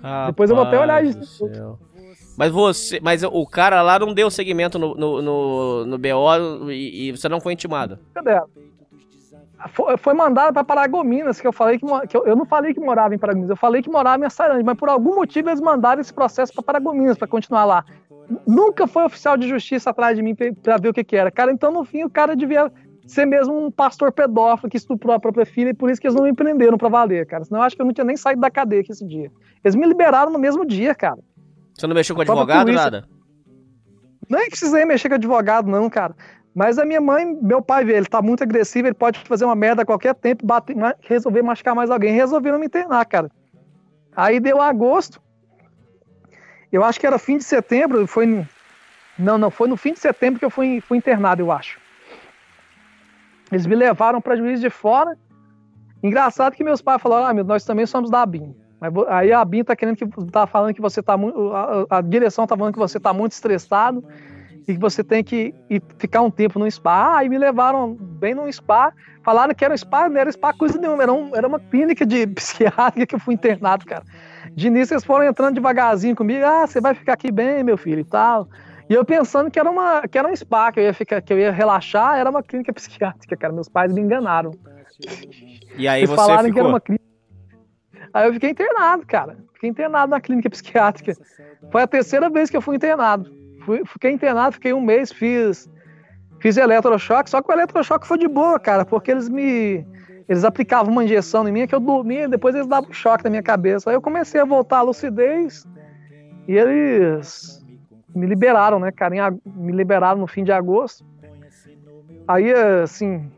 Rapaz 0.02 0.26
Depois 0.26 0.50
eu 0.50 0.56
vou 0.56 0.66
até 0.66 0.78
olhar 0.78 1.02
isso. 1.02 1.48
Mas 2.36 2.52
você. 2.52 3.00
Mas 3.00 3.22
o 3.22 3.46
cara 3.46 3.80
lá 3.80 3.98
não 3.98 4.12
deu 4.12 4.30
segmento 4.30 4.78
no, 4.78 4.94
no, 4.94 5.22
no, 5.22 5.86
no 5.86 5.98
BO 5.98 6.70
e, 6.70 7.08
e, 7.08 7.12
você 7.12 7.30
não 7.30 7.40
foi 7.40 7.54
intimado. 7.54 7.98
Cadê? 8.12 8.40
Foi, 9.98 10.14
mandado 10.14 10.52
para 10.54 10.64
Paragominas, 10.64 11.40
que 11.40 11.46
eu 11.46 11.52
falei 11.52 11.78
que, 11.78 11.86
que 12.08 12.16
eu, 12.16 12.26
eu, 12.26 12.36
não 12.36 12.44
falei 12.44 12.74
que 12.74 12.80
morava 12.80 13.14
em 13.14 13.18
Paragominas, 13.18 13.50
eu 13.50 13.56
falei 13.56 13.82
que 13.82 13.90
morava 13.90 14.22
em 14.22 14.26
Açarande, 14.26 14.64
mas 14.64 14.76
por 14.76 14.88
algum 14.88 15.14
motivo 15.14 15.50
eles 15.50 15.60
mandaram 15.60 16.00
esse 16.00 16.12
processo 16.12 16.52
para 16.52 16.62
Paragominas 16.62 17.16
para 17.16 17.28
continuar 17.28 17.64
lá. 17.64 17.84
Nunca 18.46 18.86
foi 18.86 19.04
oficial 19.04 19.36
de 19.36 19.48
justiça 19.48 19.90
atrás 19.90 20.16
de 20.16 20.22
mim 20.22 20.34
para 20.34 20.76
ver 20.78 20.88
o 20.88 20.92
que, 20.92 21.04
que 21.04 21.16
era. 21.16 21.30
Cara, 21.30 21.52
então 21.52 21.70
no 21.70 21.84
fim 21.84 22.04
o 22.04 22.10
cara 22.10 22.34
devia 22.34 22.72
ser 23.06 23.26
mesmo 23.26 23.66
um 23.66 23.70
pastor 23.70 24.12
pedófilo 24.12 24.70
que 24.70 24.76
estuprou 24.76 25.14
a 25.14 25.20
própria 25.20 25.44
filha 25.44 25.70
e 25.70 25.74
por 25.74 25.90
isso 25.90 26.00
que 26.00 26.06
eles 26.06 26.14
não 26.14 26.24
me 26.24 26.34
prenderam 26.34 26.78
para 26.78 26.88
valer, 26.88 27.26
cara. 27.26 27.44
Senão 27.44 27.60
eu 27.60 27.64
acho 27.64 27.76
que 27.76 27.82
eu 27.82 27.86
não 27.86 27.92
tinha 27.92 28.04
nem 28.04 28.16
saído 28.16 28.40
da 28.40 28.50
cadeia 28.50 28.80
aqui 28.80 28.92
esse 28.92 29.06
dia. 29.06 29.30
Eles 29.62 29.74
me 29.74 29.86
liberaram 29.86 30.32
no 30.32 30.38
mesmo 30.38 30.64
dia, 30.64 30.94
cara. 30.94 31.18
Você 31.74 31.86
não 31.86 31.94
mexeu 31.94 32.14
com 32.14 32.22
advogado, 32.22 32.72
nada? 32.72 33.04
Nem 34.28 34.48
precisei 34.48 34.84
mexer 34.84 35.08
com 35.08 35.16
advogado, 35.16 35.70
não, 35.70 35.90
cara. 35.90 36.14
Mas 36.54 36.78
a 36.78 36.84
minha 36.84 37.00
mãe, 37.00 37.24
meu 37.40 37.62
pai, 37.62 37.88
ele 37.90 38.06
tá 38.06 38.20
muito 38.20 38.42
agressivo, 38.42 38.86
ele 38.86 38.94
pode 38.94 39.18
fazer 39.20 39.44
uma 39.44 39.54
merda 39.54 39.82
a 39.82 39.86
qualquer 39.86 40.14
tempo, 40.14 40.44
bater, 40.44 40.76
resolver 41.00 41.42
machucar 41.42 41.74
mais 41.74 41.90
alguém. 41.90 42.12
Resolveram 42.12 42.58
me 42.58 42.66
internar, 42.66 43.04
cara. 43.06 43.30
Aí 44.14 44.38
deu 44.38 44.60
agosto. 44.60 45.20
Eu 46.70 46.84
acho 46.84 47.00
que 47.00 47.06
era 47.06 47.18
fim 47.18 47.38
de 47.38 47.44
setembro, 47.44 48.06
foi. 48.06 48.46
Não, 49.18 49.38
não, 49.38 49.50
foi 49.50 49.68
no 49.68 49.76
fim 49.76 49.92
de 49.94 50.00
setembro 50.00 50.38
que 50.38 50.44
eu 50.44 50.50
fui, 50.50 50.80
fui 50.80 50.98
internado, 50.98 51.40
eu 51.40 51.50
acho. 51.50 51.80
Eles 53.50 53.66
me 53.66 53.74
levaram 53.74 54.20
para 54.20 54.36
juiz 54.36 54.60
de 54.60 54.68
fora. 54.68 55.16
Engraçado 56.02 56.54
que 56.54 56.64
meus 56.64 56.82
pais 56.82 57.00
falaram: 57.00 57.26
ah, 57.26 57.34
meu, 57.34 57.44
nós 57.44 57.64
também 57.64 57.86
somos 57.86 58.10
da 58.10 58.22
ABIN. 58.22 58.54
Mas 58.78 58.92
aí 59.08 59.32
a 59.32 59.44
BIM 59.44 59.64
tá 59.64 59.76
querendo 59.76 59.96
que 59.96 60.06
tá 60.30 60.46
falando 60.46 60.74
que 60.74 60.80
você 60.80 61.02
tá 61.02 61.16
muito. 61.16 61.52
A, 61.52 61.98
a, 61.98 62.00
direção 62.00 62.46
tá 62.46 62.56
falando 62.56 62.72
que 62.72 62.78
você 62.78 62.98
tá 62.98 63.12
muito 63.12 63.32
estressado 63.32 64.04
e 64.66 64.74
que 64.74 64.78
você 64.78 65.02
tem 65.02 65.22
que 65.24 65.54
ficar 65.98 66.22
um 66.22 66.30
tempo 66.30 66.58
no 66.58 66.70
spa. 66.70 67.18
Aí 67.18 67.28
me 67.28 67.38
levaram 67.38 67.94
bem 67.94 68.34
num 68.34 68.50
spa. 68.50 68.92
Falaram 69.24 69.54
que 69.54 69.64
era 69.64 69.74
um 69.74 69.76
spa, 69.76 70.08
não 70.08 70.20
era 70.20 70.30
spa 70.32 70.52
coisa 70.52 70.78
nenhuma, 70.78 71.02
era, 71.02 71.12
um, 71.12 71.34
era 71.34 71.46
uma 71.46 71.60
clínica 71.60 72.04
de 72.04 72.26
psiquiátrica 72.34 73.06
que 73.06 73.14
eu 73.14 73.20
fui 73.20 73.34
internado, 73.34 73.84
cara. 73.84 74.02
De 74.52 74.66
início 74.66 74.94
eles 74.94 75.04
foram 75.04 75.24
entrando 75.24 75.54
devagarzinho 75.54 76.16
comigo, 76.16 76.44
ah, 76.44 76.66
você 76.66 76.80
vai 76.80 76.94
ficar 76.94 77.12
aqui 77.12 77.30
bem, 77.30 77.62
meu 77.62 77.76
filho, 77.76 78.00
e 78.00 78.04
tal. 78.04 78.48
E 78.90 78.94
eu 78.94 79.04
pensando 79.04 79.50
que 79.50 79.58
era, 79.58 79.70
uma, 79.70 80.02
que 80.08 80.18
era 80.18 80.28
um 80.28 80.34
spa, 80.34 80.72
que 80.72 80.80
eu 80.80 80.84
ia 80.84 80.92
ficar, 80.92 81.22
que 81.22 81.32
eu 81.32 81.38
ia 81.38 81.52
relaxar, 81.52 82.18
era 82.18 82.28
uma 82.28 82.42
clínica 82.42 82.72
psiquiátrica, 82.74 83.36
cara. 83.36 83.52
Meus 83.52 83.68
pais 83.68 83.92
me 83.92 84.00
enganaram. 84.00 84.50
E 85.76 85.86
aí 85.88 86.00
eles 86.00 86.10
você 86.10 86.16
falaram 86.16 86.44
ficou... 86.44 86.52
que 86.52 86.60
era 86.60 86.68
uma 86.68 86.80
clínica 86.80 87.12
Aí 88.12 88.28
eu 88.28 88.34
fiquei 88.34 88.50
internado, 88.50 89.06
cara. 89.06 89.38
Fiquei 89.54 89.70
internado 89.70 90.10
na 90.10 90.20
clínica 90.20 90.50
psiquiátrica. 90.50 91.14
Foi 91.70 91.82
a 91.82 91.86
terceira 91.86 92.28
vez 92.28 92.50
que 92.50 92.56
eu 92.56 92.60
fui 92.60 92.76
internado. 92.76 93.41
Fui, 93.64 93.82
fiquei 93.84 94.12
internado, 94.12 94.54
fiquei 94.54 94.72
um 94.72 94.80
mês, 94.80 95.12
fiz, 95.12 95.70
fiz 96.40 96.56
eletrochoque, 96.56 97.30
só 97.30 97.40
que 97.40 97.50
o 97.50 97.52
eletrochoque 97.52 98.06
foi 98.06 98.18
de 98.18 98.28
boa, 98.28 98.58
cara, 98.58 98.84
porque 98.84 99.10
eles 99.10 99.28
me. 99.28 99.86
Eles 100.28 100.44
aplicavam 100.44 100.92
uma 100.92 101.04
injeção 101.04 101.46
em 101.48 101.52
mim 101.52 101.66
que 101.66 101.74
eu 101.74 101.80
dormia, 101.80 102.28
depois 102.28 102.54
eles 102.54 102.66
davam 102.66 102.90
um 102.90 102.92
choque 102.92 103.24
na 103.24 103.30
minha 103.30 103.42
cabeça. 103.42 103.90
Aí 103.90 103.96
eu 103.96 104.00
comecei 104.00 104.40
a 104.40 104.44
voltar 104.44 104.78
à 104.78 104.82
lucidez 104.82 105.66
e 106.46 106.56
eles 106.56 107.62
me 108.14 108.26
liberaram, 108.26 108.78
né, 108.78 108.92
cara? 108.92 109.34
Me 109.44 109.72
liberaram 109.72 110.20
no 110.20 110.26
fim 110.26 110.44
de 110.44 110.52
agosto. 110.52 111.04
Aí, 112.26 112.52
assim, 112.52 113.30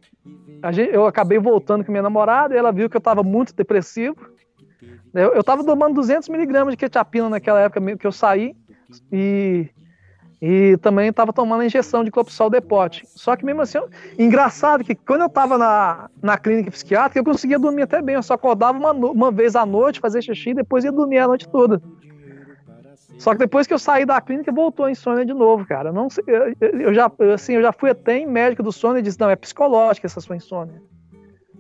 eu 0.93 1.07
acabei 1.07 1.39
voltando 1.39 1.85
com 1.85 1.91
minha 1.91 2.03
namorada 2.03 2.55
e 2.55 2.59
ela 2.59 2.73
viu 2.73 2.89
que 2.89 2.97
eu 2.97 3.01
tava 3.01 3.23
muito 3.23 3.55
depressivo. 3.55 4.17
Eu, 5.13 5.33
eu 5.33 5.45
tava 5.45 5.65
tomando 5.65 5.95
200 5.95 6.29
miligramas 6.29 6.73
de 6.73 6.77
quetiapina 6.77 7.29
naquela 7.29 7.61
época 7.61 7.97
que 7.97 8.07
eu 8.07 8.13
saí 8.13 8.55
e, 9.13 9.69
e 10.47 10.77
também 10.77 11.11
tava 11.11 11.33
tomando 11.33 11.63
a 11.63 11.65
injeção 11.65 12.05
de 12.05 12.11
clopsol 12.11 12.51
depote. 12.51 13.03
Só 13.07 13.35
que 13.35 13.47
mesmo 13.47 13.63
assim, 13.63 13.79
engraçado 14.19 14.85
que 14.85 14.95
quando 14.95 15.23
eu 15.23 15.29
tava 15.31 15.57
na, 15.57 16.11
na 16.23 16.37
clínica 16.37 16.71
psiquiátrica, 16.71 17.19
eu 17.19 17.25
conseguia 17.25 17.59
dormir 17.59 17.81
até 17.81 18.03
bem. 18.03 18.17
Eu 18.17 18.23
só 18.23 18.35
acordava 18.35 18.77
uma, 18.77 18.91
uma 18.93 19.33
vez 19.33 19.57
à 19.57 19.65
noite, 19.65 20.01
fazer 20.01 20.21
xixi 20.21 20.51
e 20.51 20.55
depois 20.55 20.85
ia 20.85 20.93
dormir 20.93 21.17
a 21.17 21.29
noite 21.29 21.49
toda. 21.49 21.81
Só 23.17 23.33
que 23.33 23.39
depois 23.39 23.67
que 23.67 23.73
eu 23.73 23.79
saí 23.79 24.05
da 24.05 24.21
clínica, 24.21 24.53
voltou 24.53 24.85
a 24.85 24.91
insônia 24.91 25.25
de 25.25 25.33
novo, 25.33 25.65
cara. 25.65 25.91
Não 25.91 26.09
eu 26.61 26.93
já, 26.93 27.11
assim, 27.33 27.55
eu 27.55 27.63
já 27.63 27.73
fui 27.73 27.89
até 27.89 28.19
em 28.19 28.27
médico 28.27 28.63
do 28.63 28.71
sono 28.71 28.99
e 28.99 29.03
disse: 29.03 29.19
não, 29.19 29.31
é 29.31 29.37
psicológica 29.37 30.07
essa 30.07 30.21
sua 30.21 30.37
insônia. 30.37 30.79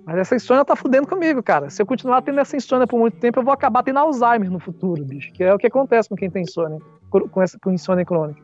Mas 0.05 0.19
essa 0.19 0.37
insônia 0.37 0.63
tá 0.63 0.77
fudendo 0.77 1.09
comigo, 1.09 1.43
cara. 1.43 1.71
Se 1.71 1.81
eu 1.81 1.87
continuar 1.87 2.21
tendo 2.21 2.39
essa 2.39 2.55
insônia 2.55 2.87
por 2.87 3.01
muito 3.01 3.17
tempo, 3.17 3.39
eu 3.39 3.43
vou 3.43 3.55
acabar 3.55 3.83
tendo 3.83 3.99
Alzheimer 3.99 4.51
no 4.51 4.61
futuro, 4.61 5.03
bicho. 5.03 5.33
Que 5.33 5.43
é 5.43 5.55
o 5.55 5.59
que 5.59 5.69
acontece 5.69 6.07
com 6.11 6.17
quem 6.17 6.29
tem 6.29 6.43
insônia, 6.43 6.79
com, 7.09 7.41
essa, 7.41 7.59
com 7.59 7.73
insônia 7.73 8.05
crônica. 8.05 8.44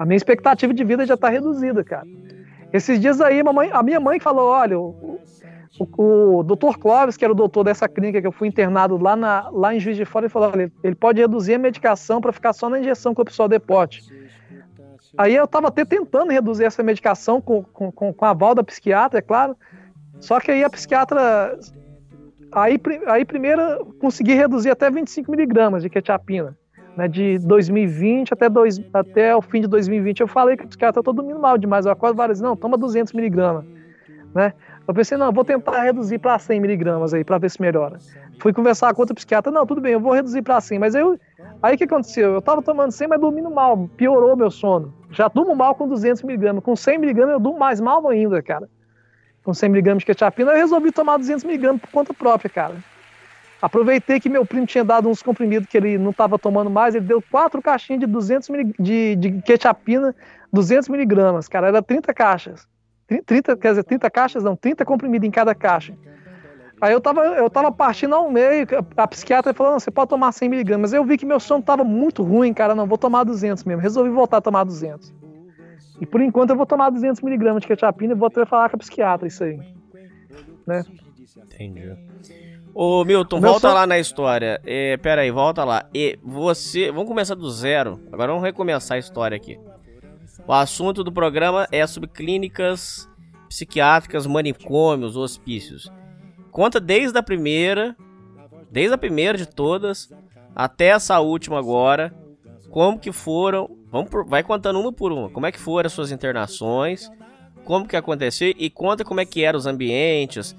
A 0.00 0.06
minha 0.06 0.16
expectativa 0.16 0.72
de 0.72 0.82
vida 0.82 1.04
já 1.04 1.14
tá 1.14 1.28
reduzida, 1.28 1.84
cara. 1.84 2.06
Esses 2.72 2.98
dias 2.98 3.20
aí, 3.20 3.42
mamãe, 3.42 3.68
a 3.70 3.82
minha 3.82 4.00
mãe 4.00 4.18
falou: 4.18 4.48
olha, 4.48 4.80
o, 4.80 5.20
o, 5.78 6.38
o 6.38 6.42
doutor 6.42 6.78
Clóvis, 6.78 7.18
que 7.18 7.24
era 7.24 7.30
o 7.34 7.36
doutor 7.36 7.64
dessa 7.64 7.86
clínica 7.86 8.18
que 8.18 8.26
eu 8.26 8.32
fui 8.32 8.48
internado 8.48 8.96
lá, 8.96 9.14
na, 9.14 9.50
lá 9.50 9.74
em 9.74 9.78
Juiz 9.78 9.98
de 9.98 10.06
Fora, 10.06 10.24
ele 10.24 10.32
falou: 10.32 10.52
olha, 10.54 10.72
ele 10.82 10.94
pode 10.94 11.20
reduzir 11.20 11.52
a 11.52 11.58
medicação 11.58 12.18
para 12.18 12.32
ficar 12.32 12.54
só 12.54 12.70
na 12.70 12.80
injeção 12.80 13.14
com 13.14 13.20
o 13.20 13.24
pessoal 13.26 13.46
depote. 13.46 14.02
Aí 15.18 15.34
eu 15.34 15.46
tava 15.46 15.68
até 15.68 15.84
tentando 15.84 16.32
reduzir 16.32 16.64
essa 16.64 16.82
medicação 16.82 17.38
com, 17.38 17.62
com, 17.62 17.92
com 17.92 18.24
a 18.24 18.30
aval 18.30 18.54
da 18.54 18.64
psiquiatra, 18.64 19.18
é 19.18 19.22
claro. 19.22 19.54
Só 20.18 20.40
que 20.40 20.50
aí 20.50 20.64
a 20.64 20.70
psiquiatra. 20.70 21.58
Aí, 22.52 22.80
aí 23.06 23.26
primeiro 23.26 23.94
consegui 24.00 24.32
reduzir 24.32 24.70
até 24.70 24.90
25 24.90 25.30
miligramas 25.30 25.82
de 25.82 25.90
quetiapina. 25.90 26.56
Né, 26.96 27.06
de 27.06 27.38
2020 27.38 28.32
até, 28.34 28.48
dois, 28.48 28.80
até 28.92 29.34
o 29.34 29.40
fim 29.40 29.60
de 29.60 29.68
2020. 29.68 30.20
Eu 30.20 30.28
falei 30.28 30.56
que 30.56 30.64
o 30.64 30.68
psiquiatra 30.68 31.02
tá 31.02 31.12
dormindo 31.12 31.38
mal 31.38 31.56
demais. 31.56 31.86
Eu 31.86 31.92
acordo 31.92 32.16
várias 32.16 32.38
vezes, 32.38 32.48
não, 32.48 32.56
toma 32.56 32.76
200 32.76 33.12
miligramas. 33.12 33.64
Né? 34.34 34.52
Eu 34.86 34.92
pensei, 34.92 35.16
não, 35.16 35.32
vou 35.32 35.44
tentar 35.44 35.82
reduzir 35.82 36.18
para 36.18 36.38
100 36.38 36.60
miligramas 36.60 37.14
aí, 37.14 37.24
para 37.24 37.38
ver 37.38 37.50
se 37.50 37.60
melhora. 37.60 37.98
Fui 38.40 38.52
conversar 38.52 38.92
com 38.92 39.02
outro 39.02 39.14
psiquiatra, 39.14 39.52
não, 39.52 39.64
tudo 39.64 39.80
bem, 39.80 39.92
eu 39.92 40.00
vou 40.00 40.12
reduzir 40.12 40.42
para 40.42 40.60
100. 40.60 40.78
Mas 40.78 40.94
eu, 40.94 41.18
aí 41.62 41.74
o 41.74 41.78
que 41.78 41.84
aconteceu? 41.84 42.34
Eu 42.34 42.42
tava 42.42 42.60
tomando 42.60 42.90
100, 42.90 43.08
mas 43.08 43.20
dormindo 43.20 43.50
mal, 43.50 43.88
piorou 43.96 44.36
meu 44.36 44.50
sono. 44.50 44.92
Já 45.10 45.28
durmo 45.28 45.54
mal 45.54 45.74
com 45.74 45.88
200 45.88 46.22
miligramas. 46.22 46.64
Com 46.64 46.74
100 46.74 46.98
miligramas 46.98 47.34
eu 47.34 47.40
durmo 47.40 47.58
mais 47.58 47.80
mal 47.80 48.08
ainda, 48.08 48.42
cara 48.42 48.68
com 49.42 49.54
100 49.54 49.68
mg 49.70 49.96
de 49.98 50.06
quetiapina, 50.06 50.52
eu 50.52 50.58
resolvi 50.58 50.92
tomar 50.92 51.16
200 51.16 51.44
mg 51.44 51.78
por 51.78 51.90
conta 51.90 52.14
própria, 52.14 52.50
cara. 52.50 52.76
Aproveitei 53.60 54.18
que 54.18 54.28
meu 54.28 54.46
primo 54.46 54.66
tinha 54.66 54.84
dado 54.84 55.08
uns 55.08 55.22
comprimidos 55.22 55.68
que 55.68 55.76
ele 55.76 55.98
não 55.98 56.10
estava 56.10 56.38
tomando 56.38 56.70
mais, 56.70 56.94
ele 56.94 57.04
deu 57.04 57.22
quatro 57.30 57.60
caixinhas 57.60 58.00
de 58.00 58.06
200 58.06 58.48
mg 58.48 58.74
de, 58.78 59.16
de 59.16 59.42
quetiapina, 59.42 60.14
200 60.52 60.88
miligramas, 60.88 61.46
cara, 61.46 61.68
era 61.68 61.82
30 61.82 62.14
caixas. 62.14 62.66
30, 63.26 63.56
quer 63.56 63.70
dizer, 63.70 63.84
30 63.84 64.08
caixas 64.10 64.44
não, 64.44 64.54
30 64.56 64.84
comprimidos 64.84 65.26
em 65.26 65.30
cada 65.30 65.54
caixa. 65.54 65.94
Aí 66.80 66.92
eu 66.92 67.00
tava, 67.00 67.26
eu 67.26 67.50
tava 67.50 67.70
partindo 67.70 68.14
ao 68.14 68.30
meio, 68.30 68.66
a 68.96 69.06
psiquiatra 69.06 69.52
falou, 69.52 69.72
não, 69.72 69.80
você 69.80 69.90
pode 69.90 70.08
tomar 70.08 70.32
100 70.32 70.48
miligramas. 70.48 70.92
Eu 70.92 71.04
vi 71.04 71.18
que 71.18 71.26
meu 71.26 71.38
sono 71.38 71.62
tava 71.62 71.84
muito 71.84 72.22
ruim, 72.22 72.54
cara, 72.54 72.74
não, 72.74 72.86
vou 72.86 72.96
tomar 72.96 73.24
200 73.24 73.64
mesmo. 73.64 73.82
Resolvi 73.82 74.10
voltar 74.10 74.38
a 74.38 74.40
tomar 74.40 74.64
200. 74.64 75.12
E 76.00 76.06
por 76.06 76.22
enquanto 76.22 76.50
eu 76.50 76.56
vou 76.56 76.64
tomar 76.64 76.90
200mg 76.90 77.60
de 77.60 77.66
quetiapina 77.66 78.14
e 78.14 78.16
vou 78.16 78.28
até 78.28 78.46
falar 78.46 78.70
com 78.70 78.76
a 78.76 78.78
psiquiatra 78.78 79.28
isso 79.28 79.44
aí. 79.44 79.60
Né? 80.66 80.82
Entendi. 81.44 82.49
Ô 82.74 83.04
Milton, 83.04 83.40
volta 83.40 83.68
só... 83.68 83.74
lá 83.74 83.86
na 83.86 83.98
história. 83.98 84.60
É, 84.64 84.96
pera 84.96 85.22
aí, 85.22 85.30
volta 85.30 85.64
lá. 85.64 85.88
E 85.94 86.18
você. 86.22 86.90
Vamos 86.90 87.08
começar 87.08 87.34
do 87.34 87.50
zero. 87.50 88.00
Agora 88.12 88.32
vamos 88.32 88.44
recomeçar 88.44 88.96
a 88.96 88.98
história 88.98 89.36
aqui. 89.36 89.58
O 90.46 90.52
assunto 90.52 91.04
do 91.04 91.12
programa 91.12 91.66
é 91.70 91.86
sobre 91.86 92.08
clínicas 92.08 93.08
psiquiátricas, 93.48 94.26
manicômios, 94.26 95.16
hospícios. 95.16 95.90
Conta 96.50 96.80
desde 96.80 97.18
a 97.18 97.22
primeira, 97.22 97.96
desde 98.70 98.94
a 98.94 98.98
primeira 98.98 99.36
de 99.36 99.46
todas, 99.46 100.08
até 100.54 100.86
essa 100.86 101.18
última 101.20 101.58
agora, 101.58 102.14
como 102.70 102.98
que 102.98 103.12
foram, 103.12 103.68
vamos 103.90 104.08
por, 104.08 104.24
vai 104.24 104.42
contando 104.42 104.80
uma 104.80 104.92
por 104.92 105.12
uma, 105.12 105.28
como 105.28 105.46
é 105.46 105.52
que 105.52 105.58
foram 105.58 105.86
as 105.86 105.92
suas 105.92 106.12
internações, 106.12 107.10
como 107.64 107.86
que 107.86 107.96
aconteceu 107.96 108.54
e 108.56 108.70
conta 108.70 109.04
como 109.04 109.20
é 109.20 109.24
que 109.24 109.44
eram 109.44 109.58
os 109.58 109.66
ambientes, 109.66 110.56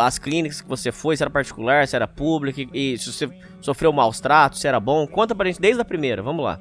as 0.00 0.18
clínicas 0.18 0.60
que 0.60 0.68
você 0.68 0.90
foi, 0.90 1.16
se 1.16 1.22
era 1.22 1.30
particular, 1.30 1.86
se 1.86 1.96
era 1.96 2.06
pública 2.06 2.60
e, 2.60 2.94
e 2.94 2.98
se 2.98 3.12
você 3.12 3.28
sofreu 3.60 3.92
maus 3.92 4.20
tratos, 4.20 4.60
se 4.60 4.68
era 4.68 4.80
bom. 4.80 5.06
Conta 5.06 5.34
pra 5.34 5.46
gente 5.46 5.60
desde 5.60 5.80
a 5.80 5.84
primeira, 5.84 6.22
vamos 6.22 6.44
lá. 6.44 6.60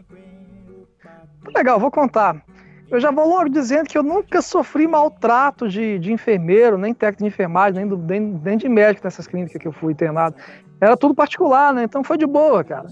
Legal, 1.56 1.80
vou 1.80 1.92
contar. 1.92 2.44
Eu 2.90 3.00
já 3.00 3.12
vou 3.12 3.28
logo 3.28 3.50
dizendo 3.50 3.88
que 3.88 3.98
eu 3.98 4.04
nunca 4.04 4.42
sofri 4.42 4.88
maltrato 4.88 5.68
de, 5.68 6.00
de 6.00 6.14
enfermeiro, 6.14 6.78
nem 6.78 6.94
técnico 6.94 7.24
de 7.24 7.28
enfermagem, 7.28 7.80
nem, 7.80 7.88
do, 7.88 7.98
nem, 7.98 8.22
nem 8.22 8.58
de 8.58 8.70
médico 8.70 9.06
nessas 9.06 9.28
clínicas 9.28 9.62
que 9.62 9.68
eu 9.68 9.74
fui 9.74 9.92
internado. 9.92 10.36
Era 10.80 10.96
tudo 10.96 11.14
particular, 11.14 11.74
né? 11.74 11.84
Então 11.84 12.04
foi 12.04 12.18
de 12.18 12.26
boa, 12.26 12.64
cara. 12.64 12.88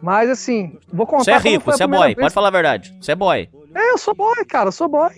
Mas 0.00 0.30
assim, 0.30 0.78
vou 0.92 1.06
contar. 1.06 1.24
Você 1.24 1.30
é 1.32 1.38
rico, 1.38 1.64
você 1.64 1.82
é 1.82 1.86
boy, 1.86 2.06
vez. 2.08 2.18
pode 2.18 2.34
falar 2.34 2.48
a 2.48 2.52
verdade. 2.52 2.96
Você 3.00 3.12
é 3.12 3.16
boy. 3.16 3.48
É, 3.74 3.90
eu 3.92 3.98
sou 3.98 4.14
boy, 4.14 4.44
cara, 4.44 4.68
eu 4.68 4.72
sou 4.72 4.88
boy. 4.88 5.10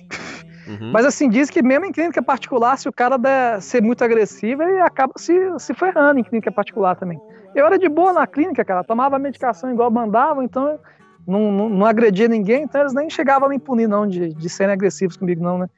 Uhum. 0.67 0.93
Mas 0.93 1.05
assim, 1.05 1.29
diz 1.29 1.51
que 1.51 1.63
mesmo 1.63 1.87
em 1.87 1.93
clínica 1.93 2.23
particular, 2.23 2.77
se 2.77 2.89
o 2.89 2.93
cara 2.93 3.17
der, 3.17 3.61
ser 3.61 3.83
muito 3.83 4.03
agressivo, 4.05 4.63
ele 4.63 4.81
acaba 4.81 5.13
se, 5.17 5.35
se 5.59 5.75
ferrando 5.75 6.21
em 6.21 6.25
clínica 6.25 6.53
particular 6.53 6.97
também. 6.97 7.21
Eu 7.55 7.67
era 7.67 7.79
de 7.79 7.89
boa 7.89 8.13
na 8.13 8.27
clínica, 8.27 8.65
cara, 8.65 8.85
tomava 8.85 9.19
medicação 9.19 9.71
igual 9.71 9.91
mandavam, 9.91 10.43
então 10.43 10.79
não, 11.27 11.53
não, 11.53 11.69
não, 11.69 11.87
agredia 11.87 12.29
ninguém, 12.29 12.65
então 12.65 12.81
eles 12.81 12.95
nem 12.95 13.11
chegavam 13.11 13.47
a 13.47 13.51
me 13.51 13.59
punir, 13.59 13.89
não, 13.89 14.07
de, 14.07 14.33
de 14.35 14.49
serem 14.49 14.73
agressivos 14.73 15.17
comigo, 15.17 15.43
não, 15.43 15.59
né? 15.59 15.69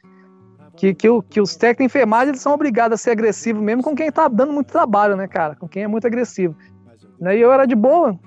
Que, 0.77 0.93
que, 0.93 1.09
que 1.31 1.41
os 1.41 1.55
técnicos 1.55 1.93
de 1.93 1.99
enfermagem 1.99 2.31
eles 2.31 2.41
são 2.41 2.53
obrigados 2.53 2.95
a 2.95 3.03
ser 3.03 3.13
agressivos 3.13 3.63
mesmo 3.63 3.83
com 3.83 3.95
quem 3.95 4.11
tá 4.11 4.27
dando 4.27 4.53
muito 4.53 4.73
trabalho, 4.73 5.17
né, 5.17 5.29
cara? 5.29 5.55
Com 5.55 5.69
quem 5.69 5.85
é 5.85 5.87
muito 5.87 6.07
agressivo. 6.07 6.57
Né? 7.21 7.37
E 7.37 7.41
eu 7.41 7.53
era 7.53 7.65
de 7.65 7.77
boa. 7.77 8.19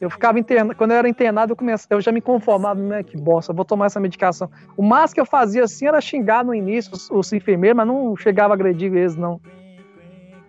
Eu 0.00 0.08
ficava 0.08 0.38
internado, 0.38 0.74
quando 0.74 0.92
eu 0.92 0.96
era 0.96 1.08
internado, 1.08 1.52
eu, 1.52 1.56
comecei, 1.56 1.86
eu 1.90 2.00
já 2.00 2.10
me 2.10 2.22
conformava, 2.22 2.80
né? 2.80 3.02
Que 3.02 3.18
bosta, 3.18 3.52
vou 3.52 3.66
tomar 3.66 3.86
essa 3.86 4.00
medicação. 4.00 4.50
O 4.74 4.82
máximo 4.82 5.16
que 5.16 5.20
eu 5.20 5.26
fazia 5.26 5.64
assim 5.64 5.86
era 5.86 6.00
xingar 6.00 6.42
no 6.42 6.54
início 6.54 6.92
os, 6.94 7.10
os 7.10 7.32
enfermeiros, 7.34 7.76
mas 7.76 7.86
não 7.86 8.16
chegava 8.16 8.54
a 8.54 8.56
agredir 8.56 8.94
eles, 8.94 9.14
não. 9.14 9.38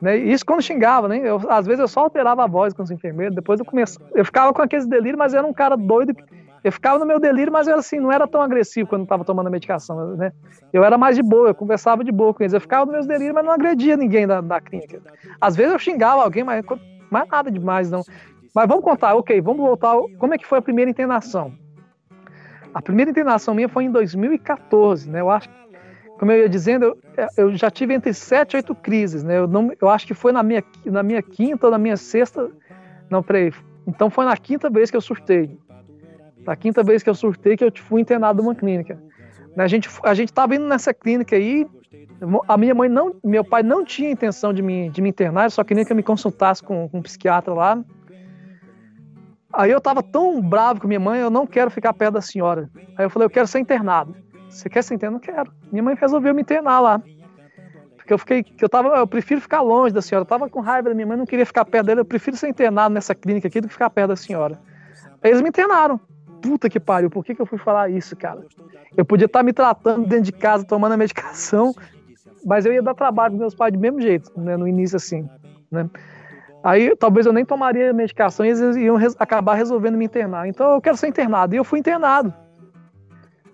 Né? 0.01 0.15
Isso 0.17 0.45
quando 0.45 0.61
xingava, 0.61 1.09
né? 1.09 1.19
Eu, 1.21 1.39
às 1.49 1.65
vezes 1.65 1.81
eu 1.81 1.87
só 1.87 2.01
alterava 2.01 2.43
a 2.43 2.47
voz 2.47 2.73
com 2.73 2.81
os 2.81 2.89
enfermeiros, 2.89 3.35
depois 3.35 3.59
eu 3.59 3.65
comecei. 3.65 4.03
Eu 4.15 4.23
ficava 4.23 4.53
com 4.53 4.61
aqueles 4.61 4.87
delírios, 4.87 5.17
mas 5.17 5.33
era 5.33 5.45
um 5.45 5.53
cara 5.53 5.75
doido. 5.75 6.15
Eu 6.63 6.71
ficava 6.71 6.97
no 6.97 7.05
meu 7.05 7.19
delírio, 7.19 7.51
mas 7.51 7.67
eu 7.67 7.75
assim, 7.75 7.99
não 7.99 8.11
era 8.11 8.27
tão 8.27 8.41
agressivo 8.41 8.87
quando 8.87 9.03
estava 9.03 9.25
tomando 9.25 9.47
a 9.47 9.49
medicação, 9.49 10.15
né? 10.15 10.31
Eu 10.71 10.83
era 10.83 10.97
mais 10.97 11.15
de 11.15 11.23
boa, 11.23 11.49
eu 11.49 11.55
conversava 11.55 12.03
de 12.03 12.11
boa 12.11 12.33
com 12.33 12.41
eles. 12.41 12.53
Eu 12.53 12.61
ficava 12.61 12.85
nos 12.85 12.93
meus 12.93 13.05
delírios, 13.05 13.33
mas 13.33 13.45
não 13.45 13.51
agredia 13.51 13.97
ninguém 13.97 14.25
da, 14.25 14.41
da 14.41 14.61
clínica. 14.61 15.01
Às 15.39 15.55
vezes 15.55 15.73
eu 15.73 15.79
xingava 15.79 16.23
alguém, 16.23 16.43
mas, 16.43 16.63
mas 17.09 17.27
nada 17.27 17.51
demais, 17.51 17.91
não. 17.91 18.03
Mas 18.53 18.67
vamos 18.67 18.83
contar, 18.83 19.15
ok, 19.15 19.39
vamos 19.41 19.61
voltar. 19.61 19.95
Como 20.17 20.33
é 20.33 20.37
que 20.37 20.45
foi 20.45 20.57
a 20.59 20.61
primeira 20.61 20.91
internação? 20.91 21.53
A 22.73 22.81
primeira 22.81 23.11
internação 23.11 23.53
minha 23.53 23.69
foi 23.69 23.85
em 23.85 23.91
2014, 23.91 25.09
né? 25.09 25.21
Eu 25.21 25.29
acho 25.29 25.49
como 26.21 26.31
eu 26.31 26.37
ia 26.37 26.49
dizendo, 26.49 26.85
eu, 26.85 27.27
eu 27.35 27.55
já 27.55 27.71
tive 27.71 27.95
entre 27.95 28.13
sete 28.13 28.53
e 28.53 28.57
oito 28.57 28.75
crises, 28.75 29.23
né? 29.23 29.39
Eu, 29.39 29.47
não, 29.47 29.71
eu 29.81 29.89
acho 29.89 30.05
que 30.05 30.13
foi 30.13 30.31
na 30.31 30.43
minha, 30.43 30.63
na 30.85 31.01
minha 31.01 31.19
quinta 31.19 31.65
ou 31.65 31.71
na 31.71 31.79
minha 31.79 31.97
sexta. 31.97 32.47
Não, 33.09 33.23
peraí. 33.23 33.51
Então 33.87 34.07
foi 34.07 34.25
na 34.25 34.37
quinta 34.37 34.69
vez 34.69 34.91
que 34.91 34.95
eu 34.95 35.01
surtei. 35.01 35.57
Na 36.45 36.55
quinta 36.55 36.83
vez 36.83 37.01
que 37.01 37.09
eu 37.09 37.15
surtei 37.15 37.57
que 37.57 37.63
eu 37.63 37.71
fui 37.75 38.01
internado 38.01 38.43
numa 38.43 38.53
clínica. 38.53 39.01
A 39.57 39.65
gente 39.65 39.89
a 40.03 40.13
gente 40.13 40.29
estava 40.29 40.55
indo 40.55 40.67
nessa 40.67 40.93
clínica 40.93 41.35
aí. 41.35 41.65
A 42.47 42.55
minha 42.55 42.75
mãe 42.75 42.87
não, 42.87 43.15
meu 43.23 43.43
pai 43.43 43.63
não 43.63 43.83
tinha 43.83 44.11
intenção 44.11 44.53
de 44.53 44.61
me, 44.61 44.91
de 44.91 45.01
me 45.01 45.09
internar, 45.09 45.49
só 45.49 45.63
queria 45.63 45.83
que 45.83 45.91
eu 45.91 45.95
me 45.95 46.03
consultasse 46.03 46.61
com, 46.61 46.87
com 46.87 46.99
um 46.99 47.01
psiquiatra 47.01 47.51
lá. 47.51 47.83
Aí 49.53 49.71
eu 49.71 49.79
estava 49.79 50.01
tão 50.01 50.41
bravo 50.41 50.81
com 50.81 50.87
minha 50.87 50.99
mãe, 50.99 51.19
eu 51.19 51.29
não 51.29 51.45
quero 51.45 51.69
ficar 51.69 51.93
perto 51.93 52.13
da 52.13 52.21
senhora. 52.21 52.69
Aí 52.97 53.05
eu 53.05 53.09
falei, 53.09 53.25
eu 53.25 53.29
quero 53.29 53.47
ser 53.47 53.59
internado. 53.59 54.15
Você 54.49 54.69
quer 54.69 54.83
ser 54.83 54.95
internado? 54.95 55.25
Não 55.25 55.33
quero. 55.33 55.51
Minha 55.71 55.83
mãe 55.83 55.95
resolveu 55.95 56.33
me 56.33 56.41
internar 56.41 56.79
lá. 56.79 57.01
Porque 57.95 58.13
eu 58.13 58.17
fiquei, 58.17 58.43
que 58.43 58.63
eu 58.63 58.69
tava, 58.69 58.89
eu 58.97 59.07
prefiro 59.07 59.39
ficar 59.41 59.61
longe 59.61 59.93
da 59.93 60.01
senhora. 60.01 60.23
Eu 60.23 60.27
tava 60.27 60.49
com 60.49 60.59
raiva 60.59 60.89
da 60.89 60.95
minha 60.95 61.07
mãe, 61.07 61.17
não 61.17 61.25
queria 61.25 61.45
ficar 61.45 61.65
perto 61.65 61.87
dela. 61.87 62.01
Eu 62.01 62.05
prefiro 62.05 62.35
ser 62.37 62.47
internado 62.47 62.93
nessa 62.93 63.13
clínica 63.13 63.47
aqui 63.47 63.61
do 63.61 63.67
que 63.67 63.73
ficar 63.73 63.89
perto 63.89 64.09
da 64.09 64.15
senhora. 64.15 64.59
Aí 65.23 65.31
eles 65.31 65.41
me 65.41 65.49
internaram. 65.49 65.99
Puta 66.41 66.69
que 66.69 66.79
pariu, 66.79 67.09
por 67.09 67.23
que, 67.23 67.35
que 67.35 67.41
eu 67.41 67.45
fui 67.45 67.59
falar 67.59 67.89
isso, 67.89 68.15
cara? 68.15 68.43
Eu 68.97 69.05
podia 69.05 69.25
estar 69.25 69.43
me 69.43 69.53
tratando 69.53 70.07
dentro 70.07 70.25
de 70.25 70.31
casa, 70.31 70.65
tomando 70.65 70.93
a 70.93 70.97
medicação, 70.97 71.73
mas 72.43 72.65
eu 72.65 72.73
ia 72.73 72.81
dar 72.81 72.95
trabalho 72.95 73.33
para 73.33 73.41
meus 73.41 73.53
pais 73.53 73.71
do 73.71 73.79
mesmo 73.79 74.01
jeito, 74.01 74.31
né? 74.35 74.57
No 74.57 74.67
início, 74.67 74.95
assim, 74.95 75.29
né? 75.69 75.87
Aí 76.63 76.95
talvez 76.95 77.25
eu 77.25 77.33
nem 77.33 77.43
tomaria 77.43 77.91
medicação 77.91 78.45
e 78.45 78.49
eles 78.49 78.75
iam 78.75 78.95
res 78.95 79.15
acabar 79.17 79.55
resolvendo 79.55 79.97
me 79.97 80.05
internar. 80.05 80.47
Então 80.47 80.73
eu 80.73 80.81
quero 80.81 80.97
ser 80.97 81.07
internado. 81.07 81.55
E 81.55 81.57
eu 81.57 81.63
fui 81.63 81.79
internado. 81.79 82.33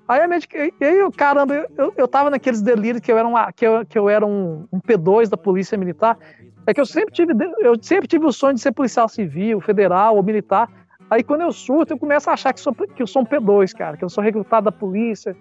Aí, 0.07 0.21
a 0.21 0.27
medica... 0.27 0.57
e 0.57 0.85
aí 0.85 0.97
eu, 0.97 1.11
caramba, 1.11 1.67
eu, 1.77 1.93
eu 1.97 2.07
tava 2.07 2.29
naqueles 2.29 2.61
delírios 2.61 3.01
que 3.01 3.11
eu 3.11 3.17
era, 3.17 3.27
uma, 3.27 3.51
que 3.51 3.67
eu, 3.67 3.85
que 3.85 3.99
eu 3.99 4.07
era 4.07 4.25
um, 4.25 4.65
um 4.71 4.79
P2 4.79 5.29
da 5.29 5.35
Polícia 5.35 5.77
Militar. 5.77 6.17
É 6.65 6.73
que 6.73 6.79
eu 6.79 6.85
sempre 6.85 7.13
tive, 7.13 7.33
eu 7.59 7.81
sempre 7.81 8.07
tive 8.07 8.25
o 8.25 8.31
sonho 8.31 8.53
de 8.53 8.61
ser 8.61 8.71
policial 8.71 9.09
civil, 9.09 9.59
federal 9.59 10.15
ou 10.15 10.23
militar. 10.23 10.69
Aí 11.09 11.23
quando 11.23 11.41
eu 11.41 11.51
surto, 11.51 11.93
eu 11.93 11.97
começo 11.97 12.29
a 12.29 12.33
achar 12.33 12.53
que, 12.53 12.59
sou, 12.59 12.73
que 12.73 13.01
eu 13.01 13.07
sou 13.07 13.21
um 13.21 13.25
P2, 13.25 13.73
cara, 13.73 13.97
que 13.97 14.03
eu 14.03 14.09
sou 14.09 14.23
recrutado 14.23 14.65
da 14.65 14.71
polícia. 14.71 15.35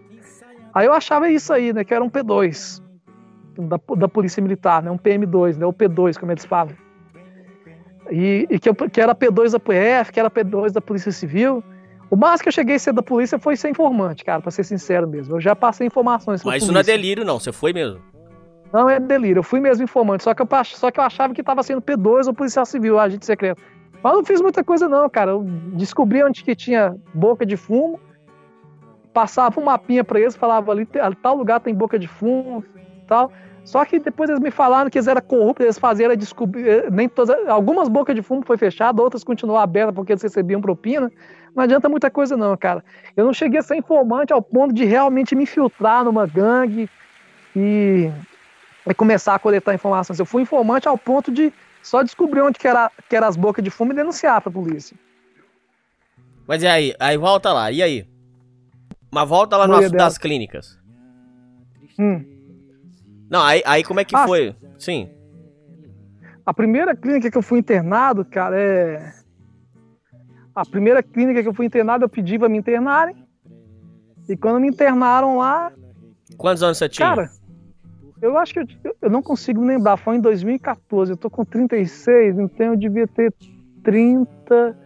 Aí 0.74 0.86
eu 0.86 0.92
achava 0.92 1.30
isso 1.30 1.52
aí, 1.52 1.72
né, 1.72 1.84
que 1.84 1.92
eu 1.92 1.96
era 1.96 2.04
um 2.04 2.10
P2 2.10 2.82
da, 3.58 3.80
da 3.96 4.08
Polícia 4.08 4.42
Militar, 4.42 4.82
né, 4.82 4.90
um 4.90 4.98
PM2, 4.98 5.56
né, 5.56 5.66
o 5.66 5.72
P2, 5.72 6.18
como 6.18 6.30
eles 6.30 6.44
falam. 6.44 6.74
E, 8.10 8.46
e 8.50 8.58
que, 8.58 8.68
eu, 8.68 8.74
que 8.74 9.00
era 9.00 9.14
P2 9.14 9.52
da 9.52 9.60
PF, 9.60 10.12
que 10.12 10.20
era 10.20 10.30
P2 10.30 10.72
da 10.72 10.80
Polícia 10.80 11.12
Civil. 11.12 11.62
O 12.10 12.16
máximo 12.16 12.44
que 12.44 12.48
eu 12.48 12.52
cheguei 12.52 12.76
a 12.76 12.78
ser 12.78 12.92
da 12.92 13.02
polícia 13.02 13.38
foi 13.38 13.56
ser 13.56 13.68
informante, 13.68 14.24
cara, 14.24 14.40
pra 14.40 14.50
ser 14.50 14.62
sincero 14.62 15.08
mesmo. 15.08 15.36
Eu 15.36 15.40
já 15.40 15.56
passei 15.56 15.88
informações 15.88 16.44
Mas 16.44 16.62
isso 16.62 16.72
não 16.72 16.80
é 16.80 16.84
delírio, 16.84 17.24
não. 17.24 17.40
Você 17.40 17.50
foi 17.50 17.72
mesmo. 17.72 18.00
Não 18.72 18.88
é 18.88 19.00
delírio. 19.00 19.40
Eu 19.40 19.42
fui 19.42 19.58
mesmo 19.58 19.82
informante. 19.82 20.22
Só 20.22 20.32
que 20.32 20.40
eu, 20.40 20.48
só 20.64 20.90
que 20.90 21.00
eu 21.00 21.04
achava 21.04 21.34
que 21.34 21.42
tava 21.42 21.62
sendo 21.62 21.82
P2 21.82 22.28
ou 22.28 22.34
policial 22.34 22.64
civil, 22.64 22.98
agente 22.98 23.26
secreto. 23.26 23.60
Mas 24.02 24.12
não 24.12 24.24
fiz 24.24 24.40
muita 24.40 24.62
coisa, 24.62 24.88
não, 24.88 25.08
cara. 25.10 25.32
Eu 25.32 25.42
descobri 25.72 26.22
onde 26.22 26.44
que 26.44 26.54
tinha 26.54 26.94
boca 27.12 27.44
de 27.44 27.56
fumo, 27.56 27.98
passava 29.12 29.60
um 29.60 29.64
mapinha 29.64 30.04
pra 30.04 30.20
eles, 30.20 30.36
falava 30.36 30.70
ali, 30.70 30.86
tal 31.20 31.36
lugar 31.36 31.58
tem 31.58 31.74
boca 31.74 31.98
de 31.98 32.06
fumo 32.06 32.64
tal. 33.06 33.32
Só 33.66 33.84
que 33.84 33.98
depois 33.98 34.30
eles 34.30 34.40
me 34.40 34.52
falaram 34.52 34.88
que 34.88 34.96
eles 34.96 35.08
eram 35.08 35.20
corruptos, 35.20 35.64
eles 35.64 35.76
faziam 35.76 36.14
descobrir. 36.14 36.68
Eh, 36.68 36.88
nem 36.88 37.08
todas, 37.08 37.36
algumas 37.48 37.88
bocas 37.88 38.14
de 38.14 38.22
fumo 38.22 38.44
foi 38.46 38.56
fechada, 38.56 39.02
outras 39.02 39.24
continuaram 39.24 39.64
abertas 39.64 39.92
porque 39.92 40.12
eles 40.12 40.22
recebiam 40.22 40.60
propina. 40.60 41.10
Não 41.52 41.64
adianta 41.64 41.88
muita 41.88 42.08
coisa, 42.08 42.36
não, 42.36 42.56
cara. 42.56 42.84
Eu 43.16 43.24
não 43.24 43.32
cheguei 43.32 43.58
a 43.58 43.62
ser 43.62 43.74
informante 43.74 44.32
ao 44.32 44.40
ponto 44.40 44.72
de 44.72 44.84
realmente 44.84 45.34
me 45.34 45.42
infiltrar 45.42 46.04
numa 46.04 46.26
gangue 46.26 46.88
e, 47.56 48.08
e 48.88 48.94
começar 48.94 49.34
a 49.34 49.38
coletar 49.38 49.74
informações. 49.74 50.20
Eu 50.20 50.26
fui 50.26 50.42
informante 50.42 50.86
ao 50.86 50.96
ponto 50.96 51.32
de 51.32 51.52
só 51.82 52.04
descobrir 52.04 52.42
onde 52.42 52.60
que 52.60 52.68
era, 52.68 52.88
que 53.08 53.16
era 53.16 53.26
as 53.26 53.36
bocas 53.36 53.64
de 53.64 53.70
fumo 53.70 53.92
e 53.92 53.96
denunciar 53.96 54.40
pra 54.40 54.52
polícia. 54.52 54.96
Mas 56.46 56.62
e 56.62 56.68
aí? 56.68 56.94
Aí 57.00 57.16
volta 57.16 57.52
lá, 57.52 57.72
e 57.72 57.82
aí? 57.82 58.06
Mas 59.10 59.28
volta 59.28 59.56
lá 59.56 59.66
no 59.66 59.74
assunto 59.74 59.96
das 59.96 60.16
clínicas. 60.16 60.78
Hum. 61.98 62.35
Não, 63.30 63.42
aí, 63.42 63.62
aí 63.66 63.82
como 63.82 64.00
é 64.00 64.04
que 64.04 64.14
ah, 64.14 64.26
foi? 64.26 64.54
Sim. 64.78 65.10
A 66.44 66.54
primeira 66.54 66.94
clínica 66.94 67.30
que 67.30 67.36
eu 67.36 67.42
fui 67.42 67.58
internado, 67.58 68.24
cara, 68.24 68.58
é. 68.58 69.12
A 70.54 70.64
primeira 70.64 71.02
clínica 71.02 71.42
que 71.42 71.48
eu 71.48 71.54
fui 71.54 71.66
internado, 71.66 72.04
eu 72.04 72.08
pedi 72.08 72.38
pra 72.38 72.48
me 72.48 72.56
internarem. 72.56 73.16
E 74.28 74.36
quando 74.36 74.60
me 74.60 74.68
internaram 74.68 75.38
lá. 75.38 75.72
Quantos 76.36 76.62
anos 76.62 76.78
você 76.78 76.88
tinha? 76.88 77.08
Cara, 77.08 77.30
eu 78.22 78.38
acho 78.38 78.54
que 78.54 78.60
eu, 78.60 78.96
eu 79.02 79.10
não 79.10 79.22
consigo 79.22 79.62
lembrar. 79.62 79.96
Foi 79.96 80.16
em 80.16 80.20
2014. 80.20 81.12
Eu 81.12 81.16
tô 81.16 81.28
com 81.28 81.44
36, 81.44 82.38
então 82.38 82.66
eu 82.66 82.76
devia 82.76 83.06
ter 83.06 83.34
30. 83.82 84.76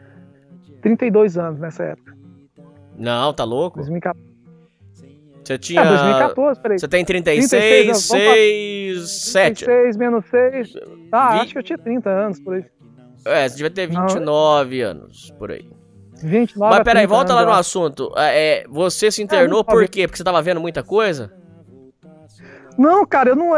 32 0.83 1.37
anos 1.37 1.61
nessa 1.61 1.85
época. 1.85 2.17
Não, 2.97 3.33
tá 3.33 3.45
louco? 3.45 3.77
2014. 3.77 4.30
Você 5.51 5.59
tinha. 5.59 5.81
É, 5.81 5.89
2014, 5.89 6.61
peraí. 6.61 6.79
Você 6.79 6.87
tem 6.87 7.05
36, 7.05 7.49
36 7.51 7.99
6, 7.99 9.11
7. 9.11 9.65
36 9.65 9.97
menos 9.97 10.25
6. 10.27 10.73
Ah, 11.11 11.33
20... 11.33 11.41
acho 11.43 11.53
que 11.53 11.59
eu 11.59 11.63
tinha 11.63 11.79
30 11.79 12.09
anos 12.11 12.41
por 12.41 12.55
aí. 12.55 12.65
É, 13.25 13.49
você 13.49 13.57
devia 13.57 13.71
ter 13.71 13.87
29 13.89 14.83
Não. 14.83 14.91
anos 14.91 15.35
por 15.39 15.51
aí. 15.51 15.69
29 16.23 16.75
Mas 16.75 16.85
peraí, 16.85 17.07
30 17.07 17.09
volta 17.09 17.35
lá 17.35 17.45
no 17.45 17.53
assunto. 17.53 18.13
É, 18.17 18.65
você 18.69 19.11
se 19.11 19.23
internou 19.23 19.59
não, 19.59 19.65
por 19.65 19.89
quê? 19.89 20.07
Porque 20.07 20.19
você 20.19 20.25
tava 20.25 20.41
vendo 20.41 20.61
muita 20.61 20.83
coisa? 20.85 21.33
Não, 22.79 23.05
cara, 23.05 23.31
eu 23.31 23.37
não. 23.37 23.51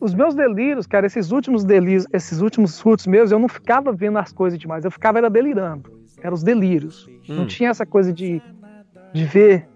Os 0.00 0.14
meus 0.14 0.34
delírios, 0.34 0.86
cara, 0.86 1.06
esses 1.06 1.32
últimos 1.32 1.64
delírios, 1.64 2.06
esses 2.12 2.40
últimos 2.42 2.74
surtos 2.74 3.06
meus, 3.06 3.32
eu 3.32 3.38
não 3.38 3.48
ficava 3.48 3.90
vendo 3.90 4.18
as 4.18 4.32
coisas 4.32 4.58
demais, 4.58 4.84
eu 4.84 4.90
ficava 4.90 5.18
era 5.18 5.30
delirando. 5.30 5.90
Eram 6.22 6.34
os 6.34 6.42
delírios. 6.42 7.08
Não 7.26 7.44
Hum. 7.44 7.46
tinha 7.46 7.70
essa 7.70 7.86
coisa 7.86 8.12
de, 8.12 8.40
de 9.14 9.24
ver. 9.24 9.71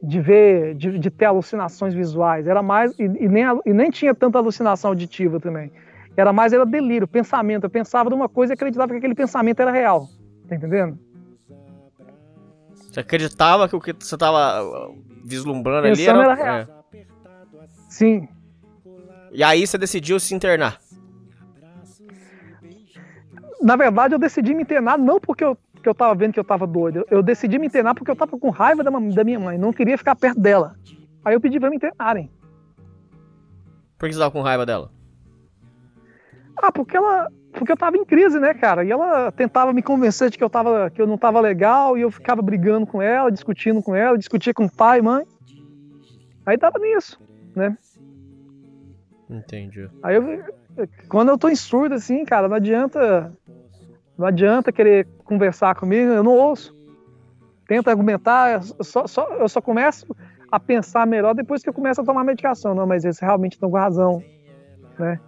De 0.00 0.20
ver, 0.20 0.74
de, 0.74 0.98
de 0.98 1.10
ter 1.10 1.24
alucinações 1.24 1.92
visuais. 1.92 2.46
Era 2.46 2.62
mais. 2.62 2.96
E, 2.98 3.04
e 3.04 3.28
nem, 3.28 3.44
e 3.66 3.72
nem 3.72 3.90
tinha 3.90 4.14
tanta 4.14 4.38
alucinação 4.38 4.90
auditiva 4.90 5.40
também. 5.40 5.72
Era 6.16 6.32
mais, 6.32 6.52
era 6.52 6.64
delírio, 6.64 7.06
pensamento. 7.06 7.64
Eu 7.64 7.70
pensava 7.70 8.10
numa 8.10 8.28
coisa 8.28 8.52
e 8.52 8.54
acreditava 8.54 8.92
que 8.92 8.98
aquele 8.98 9.14
pensamento 9.14 9.60
era 9.60 9.70
real. 9.70 10.08
Tá 10.48 10.54
entendendo? 10.56 10.98
Você 12.74 13.00
acreditava 13.00 13.68
que 13.68 13.76
o 13.76 13.80
que 13.80 13.92
você 13.92 14.16
tava 14.16 14.62
uh, 14.64 14.98
vislumbrando 15.24 15.86
ali 15.86 15.96
Pensando 15.96 16.22
era. 16.22 16.32
era 16.32 16.42
real. 16.42 16.84
é. 16.94 17.04
Sim. 17.88 18.28
E 19.30 19.44
aí 19.44 19.66
você 19.66 19.76
decidiu 19.76 20.18
se 20.18 20.34
internar. 20.34 20.80
Na 23.60 23.76
verdade, 23.76 24.14
eu 24.14 24.18
decidi 24.18 24.54
me 24.54 24.62
internar 24.62 24.96
não 24.96 25.20
porque 25.20 25.44
eu, 25.44 25.58
porque 25.78 25.88
eu 25.88 25.94
tava 25.94 26.14
vendo 26.14 26.32
que 26.32 26.40
eu 26.40 26.44
tava 26.44 26.66
doido. 26.66 27.06
Eu 27.10 27.22
decidi 27.22 27.58
me 27.58 27.66
internar 27.66 27.94
porque 27.94 28.10
eu 28.10 28.16
tava 28.16 28.38
com 28.38 28.50
raiva 28.50 28.82
da, 28.82 28.90
da 28.90 29.24
minha 29.24 29.38
mãe. 29.38 29.56
Não 29.56 29.72
queria 29.72 29.96
ficar 29.96 30.14
perto 30.16 30.40
dela. 30.40 30.74
Aí 31.24 31.34
eu 31.34 31.40
pedi 31.40 31.58
pra 31.58 31.70
me 31.70 31.76
internarem. 31.76 32.30
Por 33.98 34.08
que 34.08 34.12
você 34.12 34.18
tava 34.18 34.30
com 34.30 34.42
raiva 34.42 34.66
dela? 34.66 34.90
Ah, 36.56 36.72
porque 36.72 36.96
ela. 36.96 37.28
Porque 37.52 37.72
eu 37.72 37.76
tava 37.76 37.96
em 37.96 38.04
crise, 38.04 38.38
né, 38.38 38.52
cara? 38.54 38.84
E 38.84 38.90
ela 38.90 39.32
tentava 39.32 39.72
me 39.72 39.82
convencer 39.82 40.30
de 40.30 40.38
que 40.38 40.44
eu, 40.44 40.50
tava, 40.50 40.90
que 40.90 41.00
eu 41.00 41.06
não 41.06 41.16
tava 41.16 41.40
legal 41.40 41.96
e 41.96 42.02
eu 42.02 42.10
ficava 42.10 42.42
brigando 42.42 42.86
com 42.86 43.00
ela, 43.00 43.32
discutindo 43.32 43.82
com 43.82 43.94
ela, 43.94 44.18
discutia 44.18 44.52
com 44.52 44.68
pai, 44.68 45.00
mãe. 45.00 45.24
Aí 46.44 46.58
tava 46.58 46.78
nisso, 46.78 47.20
né? 47.56 47.76
Entendi. 49.30 49.88
Aí 50.02 50.16
eu, 50.16 50.44
quando 51.08 51.30
eu 51.30 51.38
tô 51.38 51.48
em 51.48 51.56
surdo, 51.56 51.94
assim, 51.94 52.24
cara, 52.24 52.48
não 52.48 52.56
adianta. 52.56 53.32
Não 54.18 54.26
adianta 54.26 54.72
querer 54.72 55.06
conversar 55.24 55.74
comigo, 55.76 56.10
eu 56.12 56.24
não 56.24 56.36
ouço. 56.36 56.76
Tenta 57.68 57.90
argumentar, 57.90 58.62
eu 58.78 58.84
só, 58.84 59.06
só- 59.06 59.36
eu 59.36 59.48
só 59.48 59.60
começo 59.60 60.06
a 60.50 60.58
pensar 60.58 61.06
melhor 61.06 61.34
depois 61.34 61.62
que 61.62 61.68
eu 61.68 61.74
começo 61.74 62.00
a 62.00 62.04
tomar 62.04 62.24
medicação. 62.24 62.74
Não, 62.74 62.86
mas 62.86 63.04
eles 63.04 63.18
realmente 63.20 63.52
estão 63.52 63.70
com 63.70 63.76
razão, 63.76 64.22
né? 64.98 65.20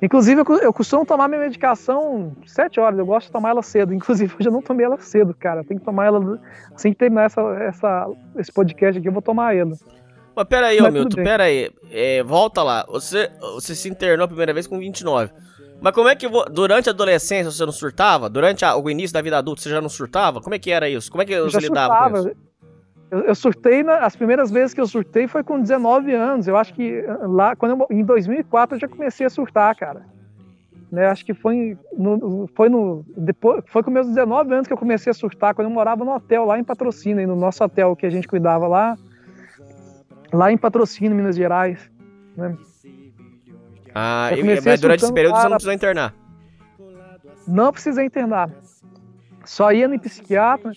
Inclusive, 0.00 0.42
eu, 0.62 0.72
costumo 0.72 1.06
tomar 1.06 1.28
minha 1.28 1.40
medicação 1.40 2.34
sete 2.44 2.80
horas, 2.80 2.98
eu 2.98 3.06
gosto 3.06 3.26
de 3.26 3.32
tomar 3.32 3.50
ela 3.50 3.62
cedo. 3.62 3.94
Inclusive, 3.94 4.34
hoje 4.38 4.48
eu 4.48 4.52
não 4.52 4.62
tomei 4.62 4.84
ela 4.84 4.98
cedo, 4.98 5.32
cara. 5.32 5.62
Tem 5.62 5.78
que 5.78 5.84
tomar 5.84 6.06
ela 6.06 6.40
assim 6.74 6.90
que 6.90 6.98
terminar 6.98 7.24
essa, 7.24 7.40
essa, 7.60 8.08
esse 8.36 8.52
podcast 8.52 8.98
aqui, 8.98 9.06
eu 9.06 9.12
vou 9.12 9.22
tomar 9.22 9.54
ela. 9.54 9.72
Mas 10.34 10.44
pera 10.48 10.68
aí, 10.68 10.80
ô 10.80 10.90
Milton, 10.90 11.16
bem. 11.16 11.24
pera 11.24 11.44
aí. 11.44 11.70
É, 11.90 12.22
volta 12.24 12.62
lá. 12.62 12.84
Você, 12.88 13.30
você 13.54 13.74
se 13.74 13.88
internou 13.88 14.24
a 14.24 14.28
primeira 14.28 14.52
vez 14.52 14.66
com 14.66 14.78
29. 14.78 15.30
Mas 15.82 15.92
como 15.94 16.08
é 16.08 16.14
que 16.14 16.28
durante 16.52 16.88
a 16.88 16.92
adolescência 16.92 17.50
você 17.50 17.66
não 17.66 17.72
surtava? 17.72 18.30
Durante 18.30 18.64
a- 18.64 18.76
o 18.76 18.88
início 18.88 19.12
da 19.12 19.20
vida 19.20 19.36
adulta 19.36 19.60
você 19.62 19.68
já 19.68 19.80
não 19.80 19.88
surtava? 19.88 20.40
Como 20.40 20.54
é 20.54 20.58
que 20.58 20.70
era 20.70 20.88
isso? 20.88 21.10
Como 21.10 21.22
é 21.22 21.26
que 21.26 21.32
Eu 21.32 21.50
você 21.50 21.58
lidava 21.58 22.08
com 22.10 22.16
isso? 22.16 22.22
surtava. 22.22 22.42
Eu, 23.10 23.20
eu 23.20 23.34
surtei, 23.34 23.82
na- 23.82 23.98
as 23.98 24.14
primeiras 24.14 24.50
vezes 24.50 24.72
que 24.72 24.80
eu 24.80 24.86
surtei 24.86 25.26
foi 25.26 25.42
com 25.42 25.60
19 25.60 26.14
anos. 26.14 26.46
Eu 26.46 26.56
acho 26.56 26.72
que 26.72 26.98
eh, 27.00 27.16
lá, 27.26 27.56
quando 27.56 27.72
eu, 27.82 27.86
em 27.98 28.04
2004 28.04 28.76
eu 28.76 28.80
já 28.80 28.88
comecei 28.88 29.26
a 29.26 29.30
surtar, 29.30 29.74
cara. 29.74 30.02
Né, 30.90 31.06
acho 31.06 31.24
que 31.24 31.32
foi 31.32 31.76
no, 31.96 32.46
foi 32.54 32.68
no 32.68 33.02
depois 33.16 33.62
foi 33.66 33.82
com 33.82 33.90
meus 33.90 34.06
19 34.06 34.52
anos 34.52 34.66
que 34.66 34.72
eu 34.74 34.76
comecei 34.76 35.10
a 35.10 35.14
surtar 35.14 35.54
quando 35.54 35.68
eu 35.68 35.72
morava 35.72 36.04
no 36.04 36.14
hotel 36.14 36.44
lá 36.44 36.58
em 36.58 36.64
Patrocínio, 36.64 37.26
no 37.26 37.34
nosso 37.34 37.64
hotel 37.64 37.96
que 37.96 38.04
a 38.04 38.10
gente 38.10 38.28
cuidava 38.28 38.68
lá, 38.68 38.94
lá 40.32 40.52
em 40.52 40.58
Patrocínio, 40.58 41.16
Minas 41.16 41.34
Gerais. 41.34 41.90
né. 42.36 42.54
Ah, 43.94 44.28
Eu 44.32 44.38
comecei 44.38 44.72
mas 44.72 44.80
durante 44.80 45.04
esse 45.04 45.12
período 45.12 45.36
você 45.36 45.42
não 45.42 45.50
precisou 45.50 45.72
internar. 45.72 46.14
Não 47.46 47.72
precisei 47.72 48.06
internar. 48.06 48.50
Só 49.44 49.72
ia 49.72 49.88
no 49.88 49.98
psiquiatra, 49.98 50.72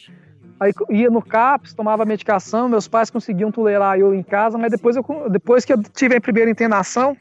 aí 0.60 0.74
ia 0.90 1.10
no 1.10 1.22
CAPS, 1.22 1.74
tomava 1.74 2.04
medicação, 2.06 2.68
meus 2.68 2.88
pais 2.88 3.10
conseguiam 3.10 3.52
tolerar 3.52 4.00
eu 4.00 4.14
em 4.14 4.24
casa, 4.24 4.58
mas 4.58 4.72
depois, 4.72 4.96
eu, 4.96 5.06
depois 5.30 5.64
que 5.64 5.74
eu 5.74 5.82
tive 5.84 6.16
a 6.16 6.22
primeira 6.22 6.50
internação, 6.50 7.16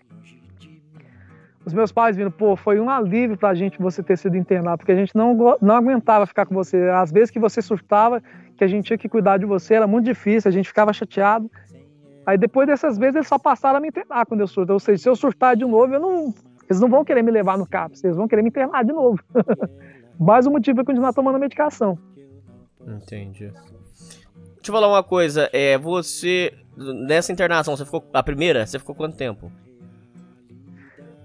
os 1.65 1.73
meus 1.73 1.91
pais 1.91 2.17
viram, 2.17 2.31
pô, 2.31 2.57
foi 2.57 2.79
um 2.79 2.91
alívio 2.91 3.37
pra 3.37 3.55
gente 3.55 3.79
você 3.79 4.03
ter 4.03 4.19
sido 4.19 4.37
internado, 4.37 4.79
porque 4.79 4.93
a 4.93 4.97
gente 4.97 5.15
não, 5.15 5.57
não 5.61 5.75
aguentava 5.75 6.27
ficar 6.27 6.45
com 6.45 6.55
você. 6.55 6.77
Às 6.91 7.11
vezes 7.11 7.31
que 7.31 7.39
você 7.39 7.63
surtava, 7.63 8.23
que 8.57 8.63
a 8.65 8.67
gente 8.67 8.85
tinha 8.87 8.99
que 8.99 9.09
cuidar 9.09 9.39
de 9.39 9.47
você, 9.47 9.75
era 9.75 9.87
muito 9.87 10.05
difícil, 10.05 10.49
a 10.49 10.53
gente 10.53 10.69
ficava 10.69 10.93
chateado. 10.93 11.51
Aí 12.27 12.39
depois 12.39 12.67
dessas 12.67 12.97
vezes 12.97 13.17
eles 13.17 13.29
só 13.29 13.39
passaram 13.39 13.79
a 13.79 13.81
me 13.81 13.89
internar 13.89 14.25
quando 14.27 14.41
eu 14.41 14.47
surto. 14.47 14.73
Ou 14.73 14.81
seja, 14.81 15.03
se 15.03 15.09
eu 15.09 15.17
surtar 15.17 15.57
de 15.57 15.65
novo, 15.65 15.93
eu 15.93 16.01
não, 16.01 16.35
eles 16.69 16.81
não 16.81 16.89
vão 16.89 17.05
querer 17.05 17.23
me 17.23 17.31
levar 17.31 17.59
no 17.59 17.67
CAPS, 17.67 18.05
eles 18.05 18.17
vão 18.17 18.27
querer 18.27 18.43
me 18.43 18.49
internar 18.49 18.85
de 18.85 18.93
novo. 18.93 19.19
Mais 20.19 20.47
um 20.47 20.51
motivo 20.51 20.77
para 20.77 20.85
continuar 20.85 21.13
tomando 21.13 21.37
a 21.37 21.39
medicação. 21.39 21.99
Entendi. 22.87 23.51
Deixa 23.51 24.71
eu 24.71 24.73
falar 24.73 24.89
uma 24.89 25.03
coisa. 25.03 25.51
É, 25.53 25.77
você. 25.77 26.53
Nessa 26.77 27.33
internação, 27.33 27.77
você 27.77 27.85
ficou. 27.85 28.05
A 28.13 28.23
primeira, 28.23 28.67
você 28.67 28.79
ficou 28.79 28.95
quanto 28.95 29.17
tempo? 29.17 29.51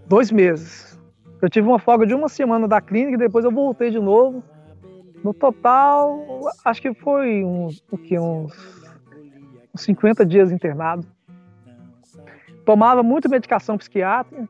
Dois 0.08 0.32
meses. 0.32 1.00
Eu 1.42 1.50
tive 1.50 1.68
uma 1.68 1.80
folga 1.80 2.06
de 2.06 2.14
uma 2.14 2.28
semana 2.28 2.68
da 2.68 2.82
clínica 2.82 3.14
e 3.14 3.18
depois 3.18 3.46
eu 3.46 3.52
voltei 3.52 3.92
de 3.92 4.00
novo. 4.00 4.44
No 5.24 5.34
total, 5.34 6.50
acho 6.66 6.82
que 6.82 6.94
foi 6.94 7.44
uns, 7.44 7.84
o 7.92 7.98
quê? 7.98 8.18
uns, 8.20 8.54
uns 9.74 9.82
50 9.82 10.26
dias 10.26 10.52
internado. 10.52 11.06
Tomava 12.66 13.02
muita 13.04 13.28
medicação 13.30 13.78
psiquiátrica. 13.78 14.48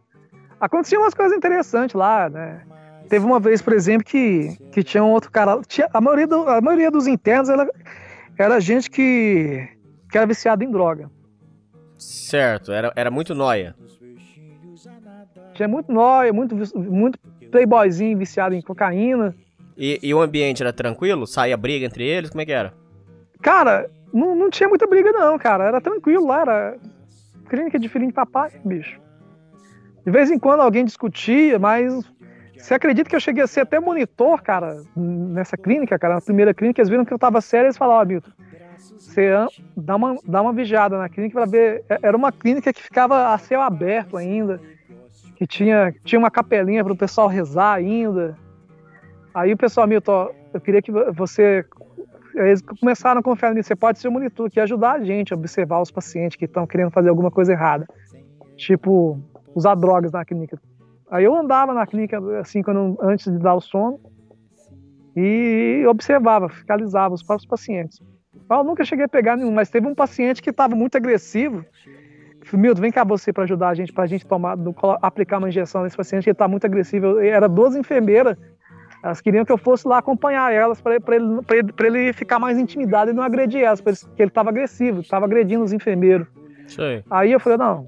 Aconteciam 0.60 1.02
umas 1.04 1.14
coisas 1.14 1.38
interessantes 1.38 1.94
lá, 1.96 2.30
né? 2.30 2.62
Teve 3.08 3.26
uma 3.26 3.40
vez, 3.40 3.62
por 3.62 3.74
exemplo, 3.74 4.04
que, 4.06 4.56
que 4.72 4.84
tinha 4.84 5.04
um 5.04 5.12
outro 5.12 5.32
cara. 5.32 5.62
Tinha, 5.68 5.88
a, 5.94 6.02
maioria 6.02 6.28
do- 6.28 6.48
a 6.50 6.62
maioria 6.62 6.92
dos 6.92 7.08
internos 7.08 7.50
era, 7.50 7.68
era 8.38 8.60
gente 8.60 8.90
que, 8.90 9.68
que 10.12 10.18
era 10.18 10.28
viciada 10.28 10.64
em 10.64 10.70
droga. 10.72 11.10
Certo, 11.98 12.72
era, 12.72 12.92
era 12.96 13.10
muito 13.10 13.34
noia. 13.34 13.76
Tinha 15.54 15.68
muito 15.68 15.92
nóia, 15.92 16.32
muito, 16.32 16.56
muito 16.78 17.18
playboyzinho 17.52 18.18
viciado 18.18 18.54
em 18.54 18.62
cocaína. 18.62 19.34
E, 19.78 20.00
e 20.04 20.14
o 20.14 20.22
ambiente 20.22 20.62
era 20.62 20.72
tranquilo? 20.74 21.26
Saía 21.26 21.58
briga 21.58 21.86
entre 21.86 22.06
eles? 22.06 22.30
Como 22.30 22.42
é 22.42 22.46
que 22.46 22.52
era? 22.52 22.74
Cara, 23.42 23.90
não, 24.14 24.36
não 24.36 24.50
tinha 24.50 24.68
muita 24.70 24.88
briga, 24.88 25.12
não, 25.12 25.38
cara. 25.38 25.66
Era 25.66 25.82
tranquilo 25.82 26.28
lá, 26.28 26.42
era 26.42 26.78
clínica 27.50 27.80
de 27.80 27.90
filhinho 27.90 28.12
de 28.12 28.16
papai, 28.16 28.52
bicho. 28.64 29.00
De 30.06 30.12
vez 30.12 30.32
em 30.32 30.40
quando 30.40 30.62
alguém 30.62 30.86
discutia, 30.86 31.60
mas 31.60 31.94
você 32.58 32.74
acredita 32.74 33.10
que 33.10 33.16
eu 33.16 33.20
cheguei 33.20 33.44
a 33.44 33.48
ser 33.48 33.62
até 33.62 33.80
monitor, 33.80 34.42
cara, 34.42 34.82
nessa 34.96 35.58
clínica, 35.58 35.98
cara, 36.00 36.16
na 36.16 36.22
primeira 36.22 36.54
clínica, 36.54 36.82
eles 36.82 36.90
viram 36.90 37.06
que 37.06 37.14
eu 37.14 37.20
tava 37.20 37.42
sério, 37.42 37.68
eles 37.68 37.78
falaram, 37.78 38.02
ó, 38.02 38.06
Milton, 38.06 38.32
você 39.06 39.32
dá 39.76 39.96
uma, 39.96 40.18
dá 40.26 40.42
uma 40.42 40.54
vigiada 40.54 40.98
na 40.98 41.10
clínica 41.10 41.34
pra 41.40 41.46
ver. 41.46 41.84
É- 41.90 42.00
Era 42.04 42.18
uma 42.18 42.32
clínica 42.32 42.72
que 42.74 42.82
ficava 42.82 43.34
a 43.34 43.38
céu 43.38 43.62
aberto 43.62 44.18
ainda, 44.18 44.60
que 45.36 45.48
tinha, 45.48 45.94
tinha 46.04 46.20
uma 46.20 46.30
capelinha 46.32 46.84
para 46.84 46.94
o 46.94 46.98
pessoal 46.98 47.28
rezar 47.28 47.74
ainda. 47.74 48.38
Aí 49.34 49.54
o 49.54 49.58
pessoal, 49.58 49.88
Milton, 49.88 50.12
ó, 50.12 50.30
eu 50.54 50.62
queria 50.62 50.82
que 50.82 50.92
vo- 50.92 51.12
você 51.14 51.66
eles 52.48 52.62
começaram 52.62 53.20
a 53.20 53.24
confiar 53.24 53.54
nisso. 53.54 53.68
Você 53.68 53.76
pode 53.76 54.00
ser 54.00 54.08
o 54.08 54.12
monitor 54.12 54.48
aqui, 54.48 54.60
ajudar 54.60 54.94
a 54.94 55.04
gente 55.04 55.34
a 55.34 55.38
observar 55.38 55.82
os 55.82 55.92
pacientes 55.92 56.38
que 56.38 56.46
estão 56.46 56.66
querendo 56.66 56.92
fazer 56.92 57.10
alguma 57.10 57.30
coisa 57.30 57.52
errada. 57.52 57.86
Tipo, 58.56 59.20
usar 59.56 59.76
drogas 59.76 60.12
na 60.12 60.24
clínica. 60.24 60.60
Aí 61.10 61.24
eu 61.24 61.36
andava 61.36 61.74
na 61.74 61.86
clínica, 61.88 62.20
assim, 62.40 62.62
quando, 62.62 62.98
antes 63.02 63.32
de 63.32 63.40
dar 63.40 63.56
o 63.56 63.62
sono, 63.62 64.00
e 65.16 65.84
observava, 65.88 66.50
fiscalizava 66.50 67.14
os 67.14 67.24
próprios 67.24 67.48
pacientes. 67.48 68.00
Eu 68.50 68.64
nunca 68.64 68.86
cheguei 68.86 69.06
a 69.06 69.10
pegar 69.10 69.36
nenhum, 69.36 69.52
mas 69.52 69.70
teve 69.70 69.88
um 69.88 69.96
paciente 69.96 70.42
que 70.42 70.50
estava 70.50 70.76
muito 70.76 70.96
agressivo. 70.96 71.66
Milton, 72.54 72.82
vem 72.82 72.92
cá 72.92 73.04
você 73.04 73.34
para 73.34 73.44
ajudar 73.44 73.70
a 73.70 73.74
gente, 73.76 73.92
para 73.92 74.06
a 74.06 74.08
gente 74.08 74.26
tomar, 74.26 74.58
aplicar 75.02 75.38
uma 75.38 75.50
injeção 75.50 75.84
nesse 75.84 75.98
paciente 75.98 76.24
que 76.24 76.30
está 76.30 76.48
muito 76.48 76.66
agressivo. 76.66 77.20
Era 77.20 77.48
duas 77.48 77.76
enfermeiras 77.76 78.38
elas 79.04 79.22
queriam 79.22 79.46
que 79.46 79.52
eu 79.52 79.58
fosse 79.58 79.88
lá 79.88 79.98
acompanhar 80.00 80.52
elas 80.54 80.82
para 80.82 80.96
ele, 80.96 81.04
pra 81.04 81.16
ele, 81.16 81.74
pra 81.74 81.88
ele, 81.88 82.14
ficar 82.14 82.40
mais 82.40 82.58
intimidado 82.58 83.12
e 83.12 83.14
não 83.14 83.24
agredir 83.24 83.62
elas, 83.64 83.80
porque 83.82 84.22
ele 84.22 84.28
estava 84.30 84.50
agressivo, 84.50 85.02
estava 85.02 85.26
agredindo 85.26 85.64
os 85.64 85.72
enfermeiros. 85.74 86.28
Aí. 87.10 87.32
Eu 87.32 87.40
falei, 87.40 87.58
não, 87.58 87.86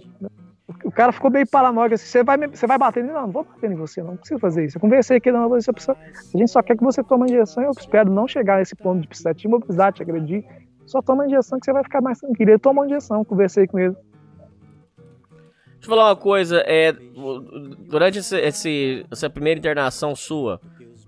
o 0.85 0.91
cara 0.91 1.11
ficou 1.11 1.29
meio 1.29 1.45
paranoico, 1.47 1.95
assim, 1.95 2.05
você 2.05 2.23
vai, 2.23 2.37
você 2.47 2.65
vai 2.65 2.77
bater 2.77 3.03
nele? 3.03 3.13
Não, 3.13 3.23
não 3.23 3.31
vou 3.31 3.43
bater 3.43 3.69
em 3.69 3.75
você, 3.75 4.01
não, 4.01 4.11
não 4.11 4.17
precisa 4.17 4.39
fazer 4.39 4.65
isso. 4.65 4.77
Eu 4.77 4.81
conversei 4.81 5.19
com 5.19 5.29
ele, 5.29 5.37
não, 5.37 5.49
você 5.49 5.71
precisa, 5.73 5.97
a 6.33 6.37
gente 6.37 6.49
só 6.49 6.61
quer 6.63 6.77
que 6.77 6.83
você 6.83 7.03
tome 7.03 7.23
a 7.23 7.33
injeção 7.33 7.63
eu 7.63 7.71
espero 7.77 8.09
não 8.11 8.27
chegar 8.27 8.59
nesse 8.59 8.75
ponto 8.75 9.01
de 9.01 9.07
precisar 9.07 9.33
te 9.33 9.45
imobilizar, 9.45 9.91
te 9.91 10.01
agredir, 10.01 10.45
só 10.85 11.01
toma 11.01 11.23
a 11.23 11.27
injeção 11.27 11.59
que 11.59 11.65
você 11.65 11.73
vai 11.73 11.83
ficar 11.83 12.01
mais 12.01 12.19
tranquilo. 12.19 12.51
Ele 12.51 12.59
tomou 12.59 12.83
a 12.83 12.87
injeção, 12.87 13.23
conversei 13.25 13.67
com 13.67 13.77
ele. 13.79 13.95
Deixa 15.73 15.85
eu 15.85 15.89
falar 15.89 16.09
uma 16.09 16.15
coisa. 16.15 16.63
É, 16.67 16.91
durante 17.87 18.19
esse, 18.19 18.37
esse- 18.37 19.05
essa 19.09 19.29
primeira 19.29 19.57
internação 19.59 20.15
sua, 20.15 20.59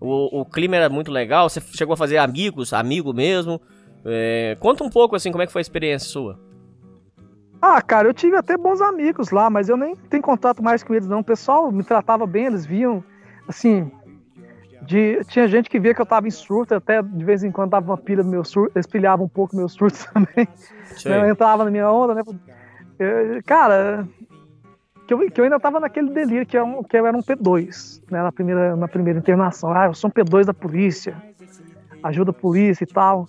O, 0.05 0.41
o 0.41 0.45
clima 0.45 0.75
era 0.75 0.89
muito 0.89 1.09
legal, 1.09 1.49
você 1.49 1.61
chegou 1.61 1.93
a 1.93 1.97
fazer 1.97 2.17
amigos, 2.17 2.73
amigo 2.73 3.13
mesmo. 3.13 3.61
É, 4.03 4.57
conta 4.59 4.83
um 4.83 4.89
pouco, 4.89 5.15
assim, 5.15 5.31
como 5.31 5.41
é 5.41 5.47
que 5.47 5.51
foi 5.53 5.61
a 5.61 5.63
experiência 5.63 6.09
sua. 6.09 6.37
Ah, 7.61 7.81
cara, 7.81 8.09
eu 8.09 8.13
tive 8.13 8.35
até 8.35 8.57
bons 8.57 8.81
amigos 8.81 9.31
lá, 9.31 9.49
mas 9.49 9.69
eu 9.69 9.77
nem 9.77 9.95
tenho 9.95 10.21
contato 10.21 10.61
mais 10.61 10.83
com 10.83 10.93
eles, 10.93 11.07
não. 11.07 11.21
O 11.21 11.23
pessoal 11.23 11.71
me 11.71 11.85
tratava 11.85 12.27
bem, 12.27 12.47
eles 12.47 12.65
viam, 12.65 13.01
assim, 13.47 13.89
de, 14.81 15.23
tinha 15.29 15.47
gente 15.47 15.69
que 15.69 15.79
via 15.79 15.95
que 15.95 16.01
eu 16.01 16.05
tava 16.05 16.27
em 16.27 16.31
surto, 16.31 16.75
até 16.75 17.01
de 17.01 17.23
vez 17.23 17.41
em 17.41 17.51
quando 17.51 17.69
dava 17.69 17.91
uma 17.91 17.97
pilha 17.97 18.23
no 18.23 18.29
meu 18.29 18.43
surto, 18.43 18.73
eles 18.75 18.85
pilhavam 18.85 19.25
um 19.25 19.29
pouco 19.29 19.55
meus 19.55 19.71
surtos 19.71 20.03
também. 20.11 20.45
Eu 21.05 21.29
entrava 21.29 21.63
na 21.63 21.71
minha 21.71 21.89
onda, 21.89 22.13
né? 22.13 22.21
Eu, 22.99 23.41
cara, 23.45 24.05
que 25.07 25.13
eu, 25.13 25.31
que 25.31 25.39
eu 25.39 25.43
ainda 25.43 25.59
tava 25.59 25.79
naquele 25.79 26.09
delírio 26.09 26.45
que, 26.45 26.57
eu, 26.57 26.65
é 26.65 26.83
que 26.87 26.97
eu 26.97 27.05
era 27.05 27.17
um 27.17 27.21
P2, 27.21 28.01
né? 28.09 28.21
Na 28.21 28.31
primeira, 28.31 28.75
na 28.75 28.87
primeira 28.87 29.19
internação. 29.19 29.73
Ah, 29.73 29.85
eu 29.85 29.93
sou 29.93 30.09
um 30.09 30.13
P2 30.13 30.45
da 30.45 30.53
polícia, 30.53 31.15
ajuda 32.01 32.31
a 32.31 32.33
polícia 32.33 32.83
e 32.83 32.87
tal. 32.87 33.27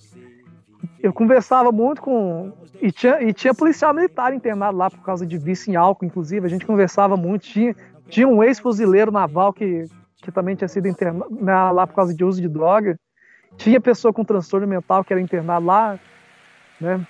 Eu 1.02 1.12
conversava 1.12 1.72
muito 1.72 2.02
com. 2.02 2.52
E 2.80 2.92
tinha, 2.92 3.22
e 3.22 3.32
tinha 3.32 3.54
policial 3.54 3.94
militar 3.94 4.34
internado 4.34 4.76
lá 4.76 4.90
por 4.90 5.02
causa 5.02 5.26
de 5.26 5.38
vício 5.38 5.70
em 5.70 5.76
álcool, 5.76 6.04
inclusive. 6.04 6.46
A 6.46 6.50
gente 6.50 6.66
conversava 6.66 7.16
muito. 7.16 7.42
Tinha, 7.42 7.74
tinha 8.08 8.28
um 8.28 8.42
ex-fuzileiro 8.42 9.10
naval 9.10 9.52
que 9.52 9.86
que 10.24 10.32
também 10.32 10.56
tinha 10.56 10.68
sido 10.68 10.88
internado 10.88 11.28
lá 11.74 11.86
por 11.86 11.94
causa 11.94 12.14
de 12.14 12.24
uso 12.24 12.40
de 12.40 12.48
droga. 12.48 12.98
Tinha 13.58 13.80
pessoa 13.80 14.12
com 14.12 14.24
transtorno 14.24 14.66
mental 14.66 15.04
que 15.04 15.12
era 15.12 15.20
internada 15.20 15.64
lá, 15.64 16.00
né? 16.80 17.06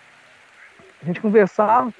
A 1.00 1.06
gente 1.06 1.20
conversava. 1.20 1.94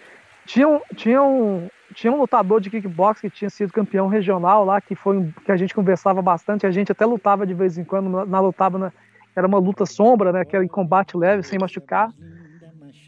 Tinha 0.44 0.68
um, 0.68 0.80
tinha 0.96 1.22
um, 1.22 1.68
tinha 1.94 2.12
um 2.12 2.18
lutador 2.18 2.60
de 2.60 2.68
kickbox 2.68 3.20
que 3.20 3.30
tinha 3.30 3.48
sido 3.48 3.72
campeão 3.72 4.08
regional 4.08 4.64
lá, 4.64 4.80
que 4.80 4.94
foi 4.94 5.32
que 5.44 5.52
a 5.52 5.56
gente 5.56 5.74
conversava 5.74 6.20
bastante, 6.20 6.66
a 6.66 6.70
gente 6.70 6.92
até 6.92 7.06
lutava 7.06 7.46
de 7.46 7.54
vez 7.54 7.78
em 7.78 7.84
quando, 7.84 8.10
na, 8.10 8.26
na 8.26 8.40
lutava 8.40 8.78
na, 8.78 8.92
era 9.34 9.46
uma 9.46 9.58
luta 9.58 9.86
sombra, 9.86 10.32
né, 10.32 10.44
que 10.44 10.54
era 10.54 10.64
em 10.64 10.68
combate 10.68 11.16
leve, 11.16 11.42
sem 11.42 11.58
machucar, 11.58 12.12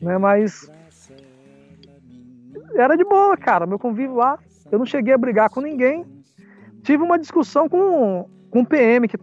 né, 0.00 0.16
mas 0.16 0.70
era 2.74 2.96
de 2.96 3.04
boa, 3.04 3.36
cara, 3.36 3.66
meu 3.66 3.78
convívio 3.78 4.14
lá, 4.14 4.38
eu 4.70 4.78
não 4.78 4.86
cheguei 4.86 5.12
a 5.12 5.18
brigar 5.18 5.50
com 5.50 5.60
ninguém, 5.60 6.04
tive 6.82 7.02
uma 7.02 7.18
discussão 7.18 7.68
com, 7.68 8.28
com 8.50 8.60
um 8.60 8.64
PM 8.64 9.08
que 9.08 9.18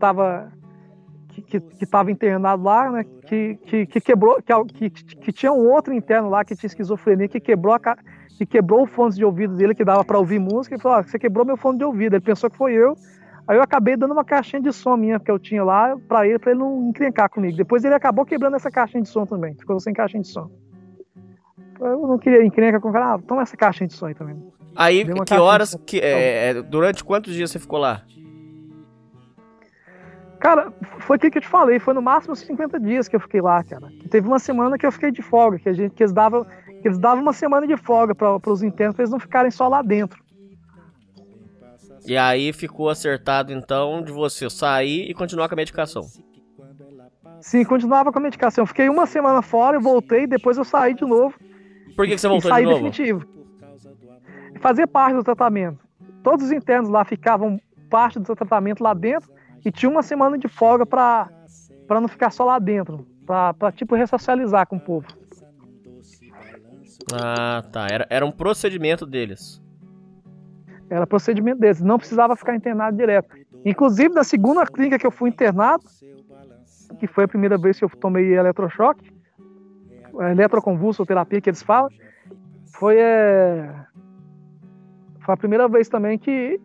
que, 1.33 1.41
que, 1.41 1.59
que 1.59 1.85
tava 1.85 2.11
internado 2.11 2.63
lá, 2.63 2.91
né? 2.91 3.05
Que, 3.25 3.55
que, 3.65 3.85
que 3.87 4.01
quebrou, 4.01 4.39
que, 4.41 4.89
que, 4.89 5.15
que 5.15 5.31
tinha 5.31 5.51
um 5.51 5.67
outro 5.71 5.93
interno 5.93 6.29
lá 6.29 6.45
que 6.45 6.55
tinha 6.55 6.67
esquizofrenia, 6.67 7.27
que 7.27 7.39
quebrou, 7.39 7.73
a, 7.73 7.97
que 8.37 8.45
quebrou 8.45 8.83
o 8.83 8.87
fone 8.87 9.15
de 9.15 9.25
ouvido 9.25 9.55
dele, 9.55 9.75
que 9.75 9.85
dava 9.85 10.03
para 10.03 10.17
ouvir 10.17 10.39
música, 10.39 10.75
e 10.75 10.79
falou: 10.79 10.97
ah, 10.97 11.03
Você 11.03 11.19
quebrou 11.19 11.45
meu 11.45 11.57
fone 11.57 11.77
de 11.77 11.83
ouvido. 11.83 12.15
Ele 12.15 12.23
pensou 12.23 12.49
que 12.49 12.57
foi 12.57 12.73
eu. 12.73 12.95
Aí 13.47 13.57
eu 13.57 13.61
acabei 13.61 13.97
dando 13.97 14.13
uma 14.13 14.23
caixinha 14.23 14.61
de 14.61 14.71
som 14.71 14.95
minha 14.95 15.19
que 15.19 15.29
eu 15.29 15.37
tinha 15.37 15.63
lá 15.63 15.95
para 16.07 16.25
ele, 16.25 16.39
para 16.39 16.51
ele 16.51 16.59
não 16.61 16.89
encrencar 16.89 17.29
comigo. 17.29 17.57
Depois 17.57 17.83
ele 17.83 17.93
acabou 17.93 18.25
quebrando 18.25 18.55
essa 18.55 18.71
caixinha 18.71 19.03
de 19.03 19.09
som 19.09 19.25
também, 19.25 19.53
ficou 19.55 19.79
sem 19.79 19.93
caixinha 19.93 20.21
de 20.21 20.29
som. 20.29 20.49
Eu 21.79 22.07
não 22.07 22.17
queria 22.17 22.45
encrencar 22.45 22.79
com 22.79 22.89
o 22.89 22.93
cara, 22.93 23.15
ah, 23.15 23.19
toma 23.19 23.41
essa 23.41 23.57
caixinha 23.57 23.87
de 23.87 23.93
som 23.93 24.05
aí 24.05 24.15
também. 24.15 24.41
Aí, 24.75 25.05
que 25.25 25.33
horas, 25.33 25.77
que, 25.85 25.99
é, 25.99 26.49
é, 26.49 26.61
durante 26.61 27.03
quantos 27.03 27.33
dias 27.33 27.51
você 27.51 27.59
ficou 27.59 27.79
lá? 27.79 28.03
Cara, 30.39 30.73
foi 30.99 31.17
aquilo 31.17 31.31
que 31.31 31.37
eu 31.37 31.41
te 31.41 31.47
falei, 31.47 31.79
foi 31.79 31.93
no 31.93 32.01
máximo 32.01 32.35
50 32.35 32.79
dias 32.79 33.07
que 33.07 33.15
eu 33.15 33.19
fiquei 33.19 33.41
lá, 33.41 33.63
cara. 33.63 33.87
Teve 34.09 34.27
uma 34.27 34.39
semana 34.39 34.77
que 34.77 34.85
eu 34.85 34.91
fiquei 34.91 35.11
de 35.11 35.21
folga, 35.21 35.59
que, 35.59 35.69
a 35.69 35.73
gente, 35.73 35.93
que 35.93 36.03
eles 36.03 36.13
davam 36.13 36.45
eles 36.87 36.97
davam 36.97 37.21
uma 37.21 37.33
semana 37.33 37.67
de 37.67 37.77
folga 37.77 38.13
para 38.13 38.51
os 38.51 38.63
internos, 38.63 38.95
para 38.95 39.03
eles 39.03 39.11
não 39.11 39.19
ficarem 39.19 39.51
só 39.51 39.67
lá 39.67 39.81
dentro. 39.81 40.21
E 42.05 42.17
aí 42.17 42.51
ficou 42.51 42.89
acertado, 42.89 43.53
então, 43.53 44.03
de 44.03 44.11
você 44.11 44.49
sair 44.49 45.09
e 45.09 45.13
continuar 45.13 45.47
com 45.47 45.55
a 45.55 45.57
medicação. 45.57 46.03
Sim, 47.39 47.63
continuava 47.63 48.11
com 48.11 48.19
a 48.19 48.21
medicação. 48.21 48.65
Fiquei 48.65 48.89
uma 48.89 49.05
semana 49.05 49.41
fora, 49.41 49.77
eu 49.77 49.81
voltei, 49.81 50.27
depois 50.27 50.57
eu 50.57 50.63
saí 50.63 50.93
de 50.93 51.05
novo. 51.05 51.37
Por 51.95 52.05
que, 52.05 52.13
que 52.13 52.17
você 52.17 52.27
voltou 52.27 52.51
de 52.51 52.61
novo? 52.61 52.75
definitivo 52.75 53.33
fazer 54.63 54.87
parte 54.87 55.15
do 55.15 55.23
tratamento. 55.23 55.85
Todos 56.23 56.45
os 56.45 56.51
internos 56.53 56.89
lá 56.89 57.03
ficavam 57.03 57.59
parte 57.89 58.17
do 58.17 58.33
tratamento 58.33 58.81
lá 58.81 58.93
dentro 58.93 59.29
e 59.63 59.69
tinha 59.69 59.89
uma 59.89 60.01
semana 60.01 60.37
de 60.37 60.47
folga 60.47 60.85
para 60.85 61.29
não 61.89 62.07
ficar 62.07 62.31
só 62.31 62.45
lá 62.45 62.57
dentro, 62.59 63.05
para 63.25 63.73
tipo 63.73 63.93
ressocializar 63.93 64.65
com 64.65 64.77
o 64.77 64.79
povo. 64.79 65.05
Ah, 67.11 67.63
tá. 67.71 67.87
Era, 67.89 68.07
era 68.09 68.25
um 68.25 68.31
procedimento 68.31 69.05
deles. 69.05 69.61
Era 70.89 71.07
procedimento 71.07 71.59
deles. 71.59 71.81
Não 71.81 71.97
precisava 71.97 72.35
ficar 72.35 72.55
internado 72.55 72.97
direto. 72.97 73.35
Inclusive, 73.65 74.13
na 74.13 74.23
segunda 74.23 74.65
clínica 74.65 74.99
que 74.99 75.07
eu 75.07 75.11
fui 75.11 75.29
internado, 75.29 75.83
que 76.99 77.07
foi 77.07 77.23
a 77.23 77.27
primeira 77.27 77.57
vez 77.57 77.79
que 77.79 77.85
eu 77.85 77.89
tomei 77.89 78.37
eletrochoque, 78.37 79.11
eletroconvulsoterapia 80.31 81.41
que 81.41 81.49
eles 81.49 81.63
falam, 81.63 81.89
foi 82.73 82.97
é, 82.97 83.73
foi 85.21 85.33
a 85.33 85.37
primeira 85.37 85.67
vez 85.67 85.87
também 85.87 86.17
que 86.17 86.59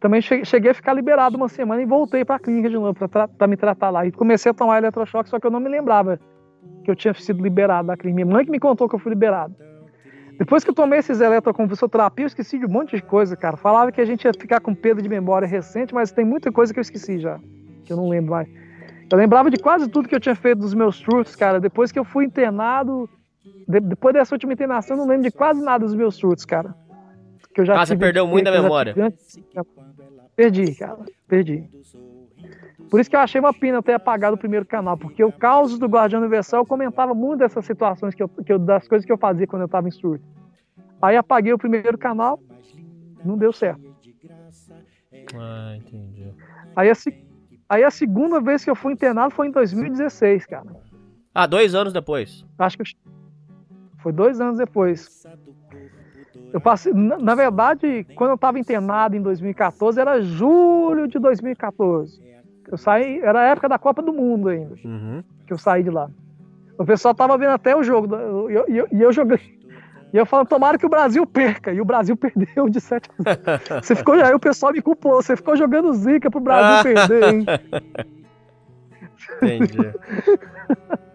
também 0.00 0.20
cheguei 0.20 0.70
a 0.70 0.74
ficar 0.74 0.92
liberado 0.92 1.36
uma 1.36 1.48
semana 1.48 1.82
e 1.82 1.86
voltei 1.86 2.24
para 2.24 2.36
a 2.36 2.38
clínica 2.38 2.68
de 2.68 2.76
novo 2.76 2.94
para 3.08 3.46
me 3.48 3.56
tratar 3.56 3.90
lá. 3.90 4.06
E 4.06 4.12
comecei 4.12 4.50
a 4.50 4.54
tomar 4.54 4.78
eletrochoque, 4.78 5.28
só 5.28 5.40
que 5.40 5.46
eu 5.46 5.50
não 5.50 5.58
me 5.58 5.68
lembrava 5.68 6.20
que 6.84 6.90
eu 6.90 6.94
tinha 6.94 7.12
sido 7.14 7.42
liberado 7.42 7.88
da 7.88 7.96
clínica. 7.96 8.24
Minha 8.24 8.34
mãe 8.34 8.44
que 8.44 8.50
me 8.50 8.60
contou 8.60 8.88
que 8.88 8.94
eu 8.94 8.98
fui 9.00 9.10
liberado. 9.10 9.54
Depois 10.38 10.62
que 10.62 10.70
eu 10.70 10.74
tomei 10.74 11.00
esses 11.00 11.20
eletroconvulsoterapia, 11.20 12.24
eu 12.24 12.28
esqueci 12.28 12.58
de 12.58 12.66
um 12.66 12.68
monte 12.68 12.96
de 12.96 13.02
coisa, 13.02 13.36
cara. 13.36 13.56
Falava 13.56 13.90
que 13.90 14.00
a 14.00 14.04
gente 14.04 14.24
ia 14.24 14.32
ficar 14.32 14.60
com 14.60 14.74
perda 14.74 15.02
de 15.02 15.08
memória 15.08 15.48
recente, 15.48 15.92
mas 15.92 16.12
tem 16.12 16.24
muita 16.24 16.52
coisa 16.52 16.72
que 16.72 16.78
eu 16.78 16.82
esqueci 16.82 17.18
já, 17.18 17.38
que 17.84 17.92
eu 17.92 17.96
não 17.96 18.08
lembro 18.08 18.30
mais. 18.30 18.48
Eu 19.10 19.18
lembrava 19.18 19.50
de 19.50 19.56
quase 19.56 19.88
tudo 19.88 20.08
que 20.08 20.14
eu 20.14 20.20
tinha 20.20 20.34
feito 20.36 20.60
dos 20.60 20.74
meus 20.74 20.96
surtos, 20.96 21.34
cara. 21.34 21.60
Depois 21.60 21.90
que 21.90 21.98
eu 21.98 22.04
fui 22.04 22.24
internado, 22.24 23.08
depois 23.66 24.14
dessa 24.14 24.34
última 24.34 24.52
internação, 24.52 24.96
eu 24.96 25.00
não 25.02 25.08
lembro 25.08 25.24
de 25.24 25.30
quase 25.30 25.60
nada 25.60 25.84
dos 25.84 25.94
meus 25.94 26.14
surtos, 26.14 26.44
cara 26.44 26.74
que 27.58 27.62
eu 27.62 27.66
já 27.66 27.80
ah, 27.80 27.84
você 27.84 27.96
perdeu 27.96 28.24
muita 28.24 28.52
memória. 28.52 28.94
Perdi, 30.36 30.74
cara, 30.76 30.98
perdi. 31.26 31.68
Por 32.90 33.00
isso 33.00 33.10
que 33.10 33.16
eu 33.16 33.20
achei 33.20 33.40
uma 33.40 33.52
pena 33.52 33.78
eu 33.78 33.82
ter 33.82 33.92
apagado 33.92 34.34
o 34.34 34.38
primeiro 34.38 34.64
canal, 34.64 34.96
porque 34.96 35.22
o 35.22 35.32
caos 35.32 35.78
do 35.78 35.86
Guardião 35.86 36.20
Universal 36.20 36.60
eu 36.60 36.66
comentava 36.66 37.14
muito 37.14 37.40
dessas 37.40 37.64
situações, 37.64 38.14
que 38.14 38.22
eu, 38.22 38.28
que 38.28 38.52
eu, 38.52 38.58
das 38.58 38.88
coisas 38.88 39.04
que 39.04 39.12
eu 39.12 39.18
fazia 39.18 39.46
quando 39.46 39.62
eu 39.62 39.66
estava 39.66 39.88
em 39.88 39.90
surto. 39.90 40.24
Aí 41.00 41.16
apaguei 41.16 41.52
o 41.52 41.58
primeiro 41.58 41.98
canal, 41.98 42.40
não 43.24 43.36
deu 43.36 43.52
certo. 43.52 43.80
Ah, 45.34 45.76
entendi. 45.76 46.32
Aí 46.74 46.90
a, 46.90 46.94
aí 47.68 47.84
a 47.84 47.90
segunda 47.90 48.40
vez 48.40 48.64
que 48.64 48.70
eu 48.70 48.74
fui 48.74 48.92
internado 48.92 49.34
foi 49.34 49.48
em 49.48 49.50
2016, 49.50 50.46
cara. 50.46 50.66
Ah, 51.34 51.46
dois 51.46 51.74
anos 51.74 51.92
depois. 51.92 52.44
Acho 52.58 52.78
que 52.78 52.84
foi 53.98 54.12
dois 54.12 54.40
anos 54.40 54.58
depois. 54.58 55.26
Eu 56.52 56.60
passei, 56.60 56.92
na, 56.94 57.18
na 57.18 57.34
verdade, 57.34 58.04
quando 58.14 58.30
eu 58.30 58.36
estava 58.36 58.58
internado 58.58 59.14
em 59.14 59.20
2014, 59.20 60.00
era 60.00 60.22
julho 60.22 61.06
de 61.06 61.18
2014. 61.18 62.28
Eu 62.70 62.76
saí, 62.76 63.20
era 63.20 63.40
a 63.40 63.44
época 63.44 63.68
da 63.68 63.78
Copa 63.78 64.02
do 64.02 64.12
Mundo 64.12 64.48
ainda, 64.48 64.74
uhum. 64.84 65.24
que 65.46 65.52
eu 65.52 65.58
saí 65.58 65.82
de 65.82 65.90
lá. 65.90 66.10
O 66.78 66.84
pessoal 66.84 67.14
tava 67.14 67.36
vendo 67.38 67.50
até 67.50 67.74
o 67.74 67.82
jogo, 67.82 68.14
e 68.50 68.54
eu, 68.54 68.64
eu, 68.68 68.88
eu, 68.90 69.12
joguei. 69.12 69.58
E 70.12 70.16
eu 70.16 70.26
falo, 70.26 70.46
tomara 70.46 70.78
que 70.78 70.86
o 70.86 70.88
Brasil 70.88 71.26
perca. 71.26 71.72
E 71.72 71.80
o 71.80 71.84
Brasil 71.84 72.14
perdeu 72.18 72.68
de 72.68 72.80
7 72.80 73.10
a 73.10 73.22
0. 73.22 73.82
Você 73.82 73.96
ficou, 73.96 74.14
aí 74.14 74.34
o 74.34 74.38
pessoal 74.38 74.72
me 74.72 74.82
culpou, 74.82 75.22
você 75.22 75.34
ficou 75.34 75.56
jogando 75.56 75.92
zica 75.94 76.30
pro 76.30 76.40
Brasil 76.40 76.94
perder, 76.94 77.34
hein? 77.34 77.46
Entendi. 79.36 79.78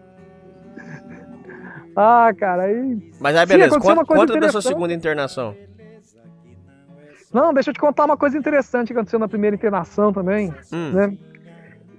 Ah, 1.96 2.32
cara, 2.36 2.64
aí. 2.64 3.12
Mas 3.20 3.36
aí, 3.36 3.46
beleza. 3.46 3.74
Sim, 3.74 3.80
Quanto, 3.80 4.04
quanto 4.04 4.40
da 4.40 4.48
sua 4.48 4.60
segunda 4.60 4.92
internação? 4.92 5.54
Não, 7.32 7.54
deixa 7.54 7.70
eu 7.70 7.74
te 7.74 7.78
contar 7.78 8.04
uma 8.04 8.16
coisa 8.16 8.36
interessante 8.36 8.88
que 8.88 8.92
aconteceu 8.94 9.18
na 9.18 9.28
primeira 9.28 9.54
internação 9.54 10.12
também. 10.12 10.52
Hum. 10.72 10.90
Né? 10.92 11.18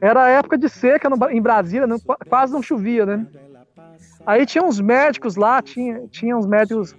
Era 0.01 0.29
época 0.29 0.57
de 0.57 0.69
seca 0.69 1.09
no, 1.09 1.17
em 1.29 1.41
Brasília, 1.41 1.87
né? 1.87 1.95
quase 2.29 2.53
não 2.53 2.61
chovia, 2.61 3.05
né? 3.05 3.25
Aí 4.25 4.45
tinha 4.45 4.63
uns 4.63 4.79
médicos 4.81 5.35
lá, 5.35 5.61
tinha, 5.61 6.07
tinha 6.07 6.35
uns 6.35 6.47
médicos 6.47 6.95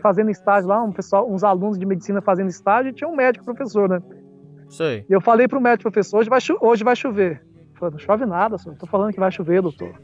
fazendo 0.00 0.30
estágio 0.30 0.68
lá, 0.68 0.82
um 0.82 0.92
pessoal, 0.92 1.30
uns 1.30 1.44
alunos 1.44 1.78
de 1.78 1.84
medicina 1.84 2.20
fazendo 2.20 2.48
estágio, 2.48 2.90
e 2.90 2.92
tinha 2.92 3.08
um 3.08 3.16
médico 3.16 3.44
professor, 3.44 3.88
né? 3.88 4.00
Sei. 4.68 5.04
E 5.08 5.12
eu 5.12 5.20
falei 5.20 5.46
pro 5.46 5.60
médico 5.60 5.90
professor, 5.90 6.18
hoje 6.18 6.30
vai, 6.30 6.40
hoje 6.60 6.84
vai 6.84 6.96
chover. 6.96 7.44
Falei, 7.74 7.92
não 7.92 7.98
chove 7.98 8.24
nada, 8.24 8.56
senhor. 8.56 8.76
tô 8.76 8.86
falando 8.86 9.12
que 9.12 9.20
vai 9.20 9.30
chover, 9.30 9.60
doutor. 9.60 9.94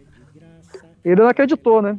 Ele 1.04 1.22
não 1.22 1.28
acreditou, 1.28 1.80
né? 1.80 1.98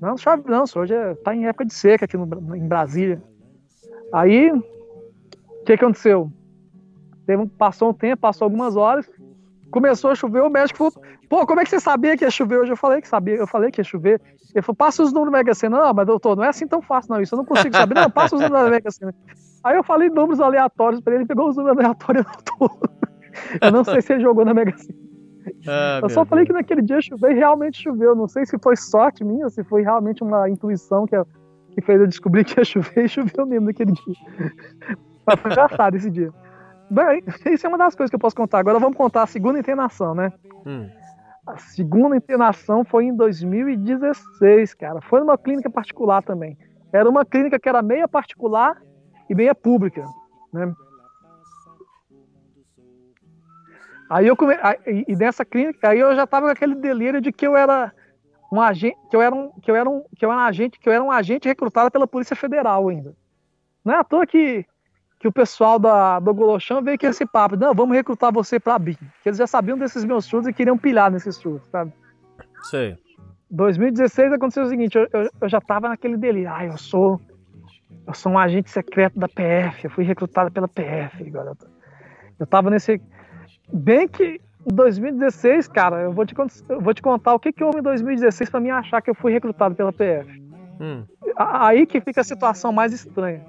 Não, 0.00 0.16
chove 0.18 0.42
não, 0.50 0.64
hoje 0.76 0.94
está 1.12 1.34
em 1.34 1.46
época 1.46 1.64
de 1.64 1.72
seca 1.72 2.04
aqui 2.04 2.16
no, 2.16 2.56
em 2.56 2.66
Brasília. 2.66 3.22
Aí, 4.12 4.50
o 4.50 5.64
que 5.64 5.72
aconteceu? 5.72 6.30
Teve, 7.26 7.46
passou 7.46 7.90
um 7.90 7.94
tempo, 7.94 8.20
passou 8.20 8.44
algumas 8.44 8.76
horas, 8.76 9.08
começou 9.70 10.10
a 10.10 10.14
chover, 10.14 10.42
o 10.42 10.50
médico 10.50 10.76
falou, 10.78 10.92
pô, 11.28 11.46
como 11.46 11.60
é 11.60 11.64
que 11.64 11.70
você 11.70 11.80
sabia 11.80 12.16
que 12.16 12.24
ia 12.24 12.30
chover 12.30 12.58
hoje? 12.60 12.72
Eu 12.72 12.76
falei 12.76 13.00
que 13.00 13.08
sabia, 13.08 13.36
eu 13.36 13.46
falei 13.46 13.70
que 13.70 13.80
ia 13.80 13.84
chover. 13.84 14.20
Ele 14.54 14.62
falou, 14.62 14.76
passa 14.76 15.02
os 15.02 15.12
números 15.12 15.32
da 15.32 15.38
Mega 15.38 15.54
Sena. 15.54 15.78
Não, 15.78 15.94
mas 15.94 16.06
doutor, 16.06 16.36
não 16.36 16.44
é 16.44 16.48
assim 16.48 16.66
tão 16.66 16.82
fácil 16.82 17.12
não, 17.14 17.20
isso 17.22 17.34
eu 17.34 17.38
não 17.38 17.44
consigo 17.44 17.74
saber. 17.76 17.94
Não, 17.94 18.10
passa 18.10 18.34
os 18.36 18.42
números 18.42 18.64
da 18.64 18.70
Mega 18.70 18.90
Sena. 18.90 19.14
Aí 19.62 19.76
eu 19.76 19.84
falei 19.84 20.08
números 20.10 20.40
aleatórios 20.40 21.00
para 21.00 21.12
ele, 21.14 21.22
ele 21.22 21.28
pegou 21.28 21.48
os 21.48 21.56
números 21.56 21.78
aleatórios 21.78 22.24
e 22.24 22.28
anotou. 22.28 22.80
Eu 23.62 23.70
não 23.72 23.84
sei 23.84 24.00
se 24.02 24.12
ele 24.12 24.22
jogou 24.22 24.44
na 24.44 24.52
Mega 24.54 24.76
Sena. 24.76 24.98
Ah, 25.66 26.00
Eu 26.02 26.10
só 26.10 26.24
falei 26.26 26.44
Deus. 26.44 26.48
que 26.54 26.62
naquele 26.62 26.82
dia 26.82 27.00
choveu 27.00 27.30
e 27.30 27.34
realmente 27.34 27.82
choveu. 27.82 28.14
Não 28.14 28.28
sei 28.28 28.44
se 28.44 28.58
foi 28.62 28.76
sorte 28.76 29.24
minha, 29.24 29.48
se 29.48 29.64
foi 29.64 29.82
realmente 29.82 30.22
uma 30.22 30.48
intuição 30.50 31.06
que, 31.06 31.16
eu- 31.16 31.26
que 31.72 31.80
fez 31.80 31.98
eu 31.98 32.06
descobrir 32.06 32.44
que 32.44 32.60
ia 32.60 32.64
chover 32.64 33.06
e 33.06 33.08
choveu 33.08 33.46
mesmo 33.46 33.66
naquele 33.66 33.92
dia. 33.92 34.14
Mas 35.26 35.40
foi 35.40 35.50
engraçado 35.50 35.96
esse 35.96 36.10
dia. 36.10 36.30
Bem, 36.90 37.22
isso 37.52 37.66
é 37.66 37.68
uma 37.68 37.78
das 37.78 37.94
coisas 37.94 38.10
que 38.10 38.16
eu 38.16 38.20
posso 38.20 38.36
contar. 38.36 38.58
Agora 38.58 38.78
vamos 38.78 38.96
contar 38.96 39.22
a 39.22 39.26
segunda 39.26 39.58
internação, 39.58 40.14
né? 40.14 40.32
Hum. 40.66 40.90
A 41.46 41.56
segunda 41.56 42.16
internação 42.16 42.84
foi 42.84 43.04
em 43.04 43.16
2016, 43.16 44.74
cara. 44.74 45.00
Foi 45.00 45.20
numa 45.20 45.38
clínica 45.38 45.70
particular 45.70 46.22
também. 46.22 46.58
Era 46.92 47.08
uma 47.08 47.24
clínica 47.24 47.58
que 47.58 47.68
era 47.68 47.80
meia 47.82 48.08
particular 48.08 48.80
e 49.28 49.34
meia 49.34 49.54
pública, 49.54 50.04
né? 50.52 50.74
Aí 54.10 54.26
eu 54.26 54.36
come... 54.36 54.56
e 55.06 55.14
nessa 55.14 55.44
clínica, 55.44 55.88
aí 55.88 56.00
eu 56.00 56.14
já 56.16 56.26
tava 56.26 56.46
com 56.46 56.52
aquele 56.52 56.74
delírio 56.74 57.20
de 57.20 57.30
que 57.30 57.46
eu 57.46 57.56
era 57.56 57.92
um 58.52 58.60
agente, 58.60 58.98
que 59.08 59.16
eu 59.16 59.22
era 59.22 59.32
um, 59.32 59.52
que 59.60 59.70
eu 59.70 59.76
era 59.76 59.88
um, 59.88 60.02
que 60.16 60.24
eu 60.24 60.32
era 60.32 60.40
um 60.40 60.44
agente, 60.44 60.80
que 60.80 60.88
eu 60.88 60.92
era 60.92 61.04
um 61.04 61.12
agente 61.12 61.46
recrutado 61.46 61.92
pela 61.92 62.08
Polícia 62.08 62.34
Federal 62.34 62.88
ainda. 62.88 63.14
Não 63.84 63.94
é 63.94 63.98
à 63.98 64.04
toa 64.04 64.26
que 64.26 64.66
que 65.20 65.28
o 65.28 65.32
pessoal 65.32 65.78
da, 65.78 66.18
do 66.18 66.32
Golochão 66.32 66.82
veio 66.82 66.98
com 66.98 67.06
esse 67.06 67.26
papo, 67.26 67.54
não, 67.54 67.74
vamos 67.74 67.94
recrutar 67.94 68.32
você 68.32 68.58
pra 68.58 68.78
BIM. 68.78 68.96
Que 69.22 69.28
eles 69.28 69.38
já 69.38 69.46
sabiam 69.46 69.76
desses 69.76 70.02
meus 70.02 70.26
chutes 70.26 70.48
e 70.48 70.52
queriam 70.52 70.78
pilhar 70.78 71.10
nesses 71.10 71.38
chutes, 71.38 71.68
sabe? 71.68 71.92
Sei. 72.62 72.96
2016 73.50 74.32
aconteceu 74.32 74.64
o 74.64 74.68
seguinte, 74.68 74.96
eu, 74.96 75.06
eu, 75.12 75.30
eu 75.42 75.48
já 75.48 75.60
tava 75.60 75.90
naquele 75.90 76.16
delírio, 76.16 76.50
ah, 76.50 76.64
eu 76.64 76.78
sou 76.78 77.20
eu 78.06 78.14
sou 78.14 78.32
um 78.32 78.38
agente 78.38 78.70
secreto 78.70 79.18
da 79.18 79.28
PF, 79.28 79.84
eu 79.84 79.90
fui 79.90 80.04
recrutado 80.04 80.50
pela 80.50 80.66
PF, 80.66 81.28
agora 81.28 81.52
eu, 82.38 82.46
tava 82.46 82.70
nesse 82.70 83.00
bem 83.72 84.08
que 84.08 84.40
em 84.66 84.74
2016, 84.74 85.68
cara, 85.68 86.02
eu 86.02 86.12
vou 86.12 86.24
te, 86.24 86.34
eu 86.68 86.80
vou 86.80 86.94
te 86.94 87.02
contar 87.02 87.34
o 87.34 87.38
que 87.38 87.52
que 87.52 87.62
houve 87.62 87.80
em 87.80 87.82
2016 87.82 88.48
pra 88.48 88.60
mim 88.60 88.70
achar 88.70 89.02
que 89.02 89.10
eu 89.10 89.14
fui 89.14 89.32
recrutado 89.32 89.74
pela 89.74 89.92
PF. 89.92 90.40
Hum. 90.80 91.04
Aí 91.36 91.86
que 91.86 92.00
fica 92.00 92.20
a 92.20 92.24
situação 92.24 92.72
mais 92.72 92.92
estranha. 92.92 93.44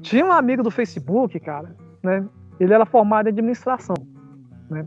Tinha 0.00 0.24
um 0.24 0.32
amigo 0.32 0.62
do 0.62 0.70
Facebook, 0.70 1.38
cara, 1.40 1.74
né? 2.02 2.26
Ele 2.58 2.72
era 2.72 2.86
formado 2.86 3.26
em 3.26 3.30
administração, 3.30 3.96
né? 4.70 4.86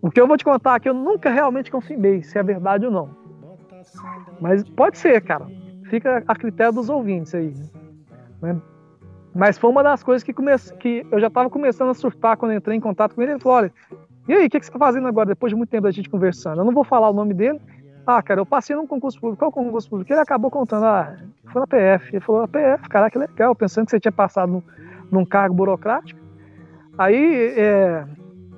O 0.00 0.10
que 0.10 0.20
eu 0.20 0.26
vou 0.26 0.36
te 0.36 0.44
contar 0.44 0.76
aqui, 0.76 0.88
eu 0.88 0.94
nunca 0.94 1.30
realmente 1.30 1.70
confirmei 1.70 2.22
se 2.22 2.38
é 2.38 2.42
verdade 2.42 2.86
ou 2.86 2.92
não. 2.92 3.10
Mas 4.40 4.68
pode 4.70 4.96
ser, 4.98 5.20
cara. 5.22 5.46
Fica 5.84 6.22
a 6.26 6.34
critério 6.34 6.72
dos 6.72 6.88
ouvintes 6.88 7.34
aí. 7.34 7.52
né? 8.40 8.60
Mas 9.34 9.58
foi 9.58 9.70
uma 9.70 9.82
das 9.82 10.02
coisas 10.02 10.22
que, 10.22 10.32
que 10.32 11.06
eu 11.10 11.20
já 11.20 11.26
estava 11.28 11.50
começando 11.50 11.90
a 11.90 11.94
surtar 11.94 12.36
quando 12.36 12.54
entrei 12.54 12.76
em 12.76 12.80
contato 12.80 13.14
com 13.14 13.22
ele. 13.22 13.32
Ele 13.32 13.40
falou: 13.40 13.58
olha, 13.58 13.72
e 14.28 14.32
aí, 14.34 14.46
o 14.46 14.50
que, 14.50 14.60
que 14.60 14.66
você 14.66 14.70
está 14.70 14.78
fazendo 14.78 15.08
agora, 15.08 15.28
depois 15.28 15.50
de 15.50 15.56
muito 15.56 15.70
tempo 15.70 15.84
da 15.84 15.90
gente 15.90 16.10
conversando? 16.10 16.60
Eu 16.60 16.64
não 16.64 16.72
vou 16.72 16.84
falar 16.84 17.08
o 17.08 17.14
nome 17.14 17.32
dele. 17.32 17.60
Ah, 18.10 18.22
cara, 18.22 18.40
eu 18.40 18.46
passei 18.46 18.74
num 18.74 18.86
concurso 18.86 19.20
público. 19.20 19.38
Qual 19.38 19.52
concurso 19.52 19.90
público? 19.90 20.10
Ele 20.10 20.18
acabou 20.18 20.50
contando, 20.50 20.86
ah, 20.86 21.14
foi 21.52 21.60
na 21.60 21.66
PF. 21.66 22.16
Ele 22.16 22.24
falou, 22.24 22.40
a 22.40 22.48
PF, 22.48 22.88
caraca, 22.88 23.10
que 23.10 23.18
legal, 23.18 23.54
pensando 23.54 23.84
que 23.84 23.90
você 23.90 24.00
tinha 24.00 24.10
passado 24.10 24.50
num, 24.50 24.62
num 25.12 25.26
cargo 25.26 25.54
burocrático. 25.54 26.18
Aí 26.96 27.52
é, 27.54 28.06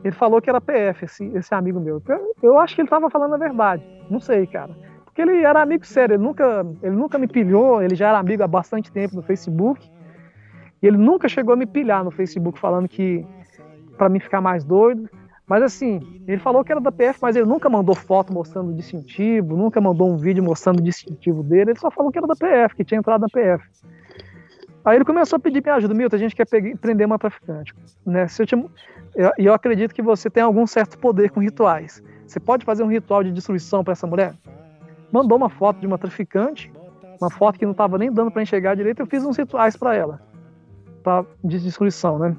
ele 0.04 0.14
falou 0.14 0.40
que 0.40 0.48
era 0.48 0.60
PF, 0.60 1.04
esse, 1.04 1.24
esse 1.34 1.52
amigo 1.52 1.80
meu. 1.80 2.00
Eu, 2.06 2.34
eu 2.40 2.58
acho 2.60 2.76
que 2.76 2.80
ele 2.80 2.86
estava 2.86 3.10
falando 3.10 3.34
a 3.34 3.38
verdade. 3.38 3.82
Não 4.08 4.20
sei, 4.20 4.46
cara. 4.46 4.70
Porque 5.04 5.20
ele 5.20 5.42
era 5.42 5.60
amigo 5.60 5.84
sério, 5.84 6.14
ele 6.14 6.22
nunca, 6.22 6.64
ele 6.80 6.94
nunca 6.94 7.18
me 7.18 7.26
pilhou, 7.26 7.82
ele 7.82 7.96
já 7.96 8.10
era 8.10 8.18
amigo 8.20 8.44
há 8.44 8.46
bastante 8.46 8.92
tempo 8.92 9.16
no 9.16 9.22
Facebook. 9.22 9.90
E 10.80 10.86
ele 10.86 10.96
nunca 10.96 11.28
chegou 11.28 11.54
a 11.54 11.56
me 11.56 11.66
pilhar 11.66 12.04
no 12.04 12.12
Facebook 12.12 12.56
falando 12.56 12.88
que 12.88 13.26
para 13.98 14.08
mim 14.08 14.20
ficar 14.20 14.40
mais 14.40 14.62
doido. 14.62 15.10
Mas 15.50 15.64
assim, 15.64 16.22
ele 16.28 16.38
falou 16.38 16.62
que 16.62 16.70
era 16.70 16.80
da 16.80 16.92
PF, 16.92 17.18
mas 17.20 17.34
ele 17.34 17.44
nunca 17.44 17.68
mandou 17.68 17.92
foto 17.92 18.32
mostrando 18.32 18.70
o 18.70 18.72
distintivo, 18.72 19.56
nunca 19.56 19.80
mandou 19.80 20.08
um 20.08 20.16
vídeo 20.16 20.44
mostrando 20.44 20.78
o 20.78 20.82
distintivo 20.82 21.42
dele, 21.42 21.72
ele 21.72 21.78
só 21.80 21.90
falou 21.90 22.12
que 22.12 22.18
era 22.18 22.26
da 22.28 22.36
PF, 22.36 22.76
que 22.76 22.84
tinha 22.84 23.00
entrado 23.00 23.22
na 23.22 23.26
PF. 23.26 23.68
Aí 24.84 24.96
ele 24.96 25.04
começou 25.04 25.38
a 25.38 25.40
pedir 25.40 25.60
minha 25.60 25.74
ajuda, 25.74 25.92
Milton, 25.92 26.14
a 26.14 26.18
gente 26.20 26.36
quer 26.36 26.46
prender 26.46 27.04
uma 27.04 27.18
traficante. 27.18 27.74
Né? 28.06 28.28
Se 28.28 28.40
eu, 28.40 28.46
te, 28.46 28.54
eu, 29.16 29.32
eu 29.36 29.52
acredito 29.52 29.92
que 29.92 30.00
você 30.00 30.30
tem 30.30 30.40
algum 30.40 30.64
certo 30.68 30.96
poder 30.96 31.32
com 31.32 31.40
rituais. 31.40 32.00
Você 32.28 32.38
pode 32.38 32.64
fazer 32.64 32.84
um 32.84 32.88
ritual 32.88 33.24
de 33.24 33.32
destruição 33.32 33.82
para 33.82 33.90
essa 33.90 34.06
mulher? 34.06 34.32
Mandou 35.10 35.36
uma 35.36 35.48
foto 35.48 35.80
de 35.80 35.86
uma 35.88 35.98
traficante, 35.98 36.72
uma 37.20 37.28
foto 37.28 37.58
que 37.58 37.64
não 37.64 37.72
estava 37.72 37.98
nem 37.98 38.12
dando 38.12 38.30
para 38.30 38.40
enxergar 38.40 38.76
direito, 38.76 39.00
eu 39.00 39.06
fiz 39.06 39.24
uns 39.24 39.36
rituais 39.36 39.76
para 39.76 39.96
ela, 39.96 40.20
pra, 41.02 41.24
de 41.42 41.58
destruição, 41.58 42.20
né? 42.20 42.36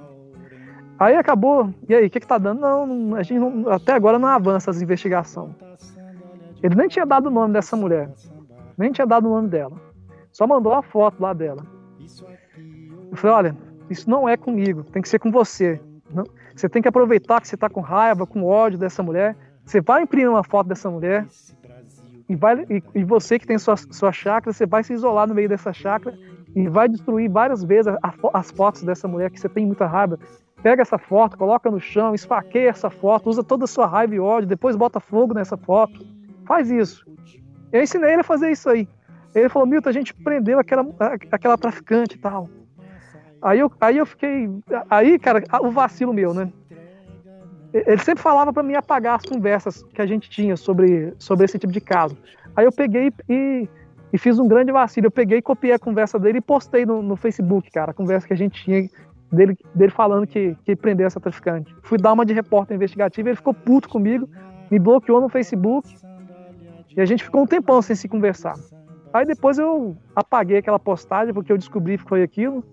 Aí 1.02 1.16
acabou, 1.16 1.74
e 1.90 1.96
aí, 1.96 2.06
o 2.06 2.10
que 2.12 2.20
que 2.20 2.28
tá 2.28 2.38
dando? 2.38 2.62
Não, 2.62 3.16
a 3.16 3.24
gente 3.24 3.40
não, 3.40 3.68
até 3.72 3.94
agora 3.94 4.20
não 4.20 4.28
avança 4.28 4.70
as 4.70 4.84
investigações. 4.84 5.50
Ele 6.62 6.76
nem 6.76 6.88
tinha 6.88 7.08
dado 7.08 7.26
o 7.26 7.32
nome 7.32 7.54
dessa 7.54 7.76
mulher, 7.76 8.08
nem 8.78 8.92
tinha 8.92 9.08
dado 9.08 9.26
o 9.28 9.32
nome 9.32 9.48
dela, 9.48 9.76
só 10.32 10.46
mandou 10.46 10.72
a 10.74 10.84
foto 10.84 11.20
lá 11.20 11.34
dela. 11.34 11.66
Eu 13.10 13.18
falei, 13.18 13.36
olha, 13.36 13.58
isso 13.90 14.08
não 14.08 14.30
é 14.30 14.38
comigo, 14.38 14.84
tem 14.84 15.02
que 15.02 15.10
ser 15.10 15.18
com 15.18 15.32
você. 15.32 15.82
Não- 16.14 16.24
Você 16.56 16.70
tem 16.70 16.84
que 16.84 16.88
aproveitar 16.88 17.42
que 17.42 17.48
você 17.48 17.58
tá 17.58 17.68
com 17.68 17.82
raiva, 17.82 18.28
com 18.28 18.44
ódio 18.44 18.78
dessa 18.78 19.02
mulher, 19.02 19.36
você 19.66 19.82
vai 19.82 20.04
imprimir 20.04 20.30
uma 20.30 20.44
foto 20.44 20.68
dessa 20.68 20.88
mulher, 20.92 21.26
e, 22.30 22.36
vai, 22.36 22.64
e, 22.70 22.84
e 22.94 23.04
você 23.04 23.40
que 23.40 23.48
tem 23.48 23.58
sua, 23.58 23.76
sua 23.76 24.12
chácara, 24.12 24.54
você 24.54 24.68
vai 24.68 24.84
se 24.84 24.94
isolar 24.94 25.28
no 25.28 25.34
meio 25.34 25.50
dessa 25.50 25.74
chácara 25.74 26.16
e 26.56 26.68
vai 26.70 26.88
destruir 26.88 27.28
várias 27.30 27.64
vezes 27.64 27.88
a- 27.88 27.98
a 28.04 28.40
as 28.40 28.52
fotos 28.52 28.84
dessa 28.84 29.08
mulher 29.08 29.32
que 29.32 29.40
você 29.40 29.50
tem 29.50 29.66
muita 29.66 29.88
raiva. 29.88 30.20
Pega 30.64 30.82
essa 30.82 30.98
foto, 30.98 31.38
coloca 31.38 31.72
no 31.72 31.80
chão, 31.80 32.14
esfaqueia 32.14 32.70
essa 32.70 32.90
foto, 32.90 33.30
usa 33.30 33.44
toda 33.44 33.66
a 33.66 33.68
sua 33.68 33.88
raiva 33.88 34.14
e 34.14 34.20
ódio, 34.20 34.48
depois 34.48 34.76
bota 34.76 35.00
fogo 35.00 35.34
nessa 35.34 35.58
foto. 35.58 36.06
Faz 36.46 36.70
isso. 36.70 37.06
Eu 37.72 37.82
ensinei 37.82 38.12
ele 38.12 38.22
a 38.22 38.24
fazer 38.24 38.52
isso 38.52 38.70
aí. 38.70 38.88
Ele 39.34 39.50
falou, 39.50 39.68
Milton, 39.68 39.90
a 39.90 39.94
gente 39.94 40.14
prendeu 40.14 40.60
aquela, 40.60 40.86
aquela 41.32 41.58
traficante 41.58 42.16
e 42.16 42.20
tal. 42.20 42.50
Aí 43.42 43.60
eu, 43.60 43.72
aí 43.82 43.98
eu 43.98 44.06
fiquei. 44.06 44.50
Aí, 44.90 45.18
cara, 45.18 45.44
o 45.62 45.72
vacilo 45.72 46.14
meu, 46.14 46.34
né? 46.34 46.52
Ele 47.74 47.98
sempre 48.00 48.22
falava 48.22 48.52
para 48.52 48.62
mim 48.62 48.76
apagar 48.76 49.16
as 49.16 49.26
conversas 49.26 49.82
que 49.94 50.02
a 50.02 50.06
gente 50.06 50.30
tinha 50.30 50.58
sobre, 50.58 51.14
sobre 51.18 51.46
esse 51.46 51.58
tipo 51.58 51.72
de 51.72 51.80
caso. 51.80 52.18
Aí 52.56 52.66
eu 52.66 52.72
peguei 52.72 53.14
e, 53.30 53.68
e 54.12 54.18
fiz 54.18 54.38
um 54.38 54.48
grande 54.48 54.72
vacilo. 54.72 55.08
Eu 55.08 55.12
peguei, 55.12 55.42
copiei 55.42 55.74
a 55.74 55.80
conversa 55.80 56.20
dele 56.20 56.40
e 56.40 56.42
postei 56.42 56.86
no, 56.86 57.02
no 57.02 57.16
Facebook, 57.16 57.72
cara, 57.72 57.92
a 57.92 57.94
conversa 57.94 58.28
que 58.28 58.34
a 58.34 58.38
gente 58.38 58.62
tinha 58.62 58.90
dele, 59.32 59.58
dele 59.74 59.92
falando 59.92 60.28
que, 60.28 60.56
que 60.66 60.76
prendeu 60.76 61.08
essa 61.08 61.20
traficante. 61.20 61.74
Fui 61.84 61.98
dar 61.98 62.14
uma 62.14 62.26
de 62.26 62.34
repórter 62.34 62.76
investigativa, 62.76 63.30
ele 63.30 63.36
ficou 63.36 63.54
puto 63.54 63.88
comigo, 63.90 64.28
me 64.70 64.80
bloqueou 64.80 65.22
no 65.22 65.30
Facebook 65.30 65.94
e 66.96 67.02
a 67.02 67.06
gente 67.06 67.24
ficou 67.24 67.44
um 67.44 67.48
tempão 67.48 67.82
sem 67.82 67.96
se 67.96 68.08
conversar. 68.08 68.56
Aí 69.14 69.26
depois 69.26 69.58
eu 69.58 69.96
apaguei 70.16 70.58
aquela 70.58 70.80
postagem 70.80 71.34
porque 71.34 71.52
eu 71.52 71.58
descobri 71.58 71.98
que 71.98 72.04
foi 72.04 72.24
aquilo. 72.24 72.64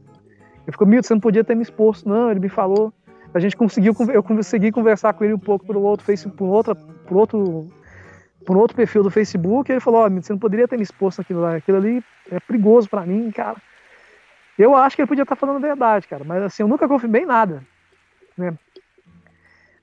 Ele 0.63 0.73
ficou, 0.73 0.87
Milton, 0.87 1.07
você 1.07 1.15
não 1.15 1.21
podia 1.21 1.43
ter 1.43 1.55
me 1.55 1.63
exposto, 1.63 2.09
não. 2.09 2.31
Ele 2.31 2.41
me 2.41 2.49
falou. 2.49 2.93
A 3.35 3.41
gente 3.41 3.57
conseguiu, 3.57 3.95
eu 4.13 4.23
consegui 4.23 4.71
conversar 4.73 5.13
com 5.15 5.25
ele 5.25 5.35
um 5.35 5.39
pouco 5.39 5.67
por 5.67 5.77
outro 5.77 6.05
Facebook, 6.05 6.37
por 6.37 6.47
outra, 6.47 6.75
por 6.75 7.17
outro, 7.17 7.67
por 8.47 8.57
outro 8.57 8.77
perfil 8.77 9.03
do 9.03 9.11
Facebook. 9.11 9.71
Ele 9.71 9.81
falou, 9.81 10.03
ó, 10.03 10.09
Milton, 10.09 10.27
você 10.27 10.33
não 10.33 10.41
poderia 10.41 10.69
ter 10.69 10.77
me 10.77 10.83
exposto 10.83 11.21
aquilo 11.21 11.41
lá. 11.41 11.57
Aquilo 11.57 11.79
ali 11.79 12.03
é 12.31 12.39
perigoso 12.41 12.89
para 12.89 13.05
mim, 13.05 13.31
cara. 13.31 13.57
Eu 14.59 14.75
acho 14.75 14.97
que 14.97 15.03
ele 15.03 15.09
podia 15.09 15.23
estar 15.23 15.37
falando 15.37 15.57
a 15.57 15.61
verdade, 15.61 16.09
cara. 16.09 16.25
Mas 16.25 16.43
assim, 16.43 16.63
eu 16.63 16.69
nunca 16.69 16.89
confirmei 16.89 17.25
nada, 17.25 17.63
né? 18.37 18.55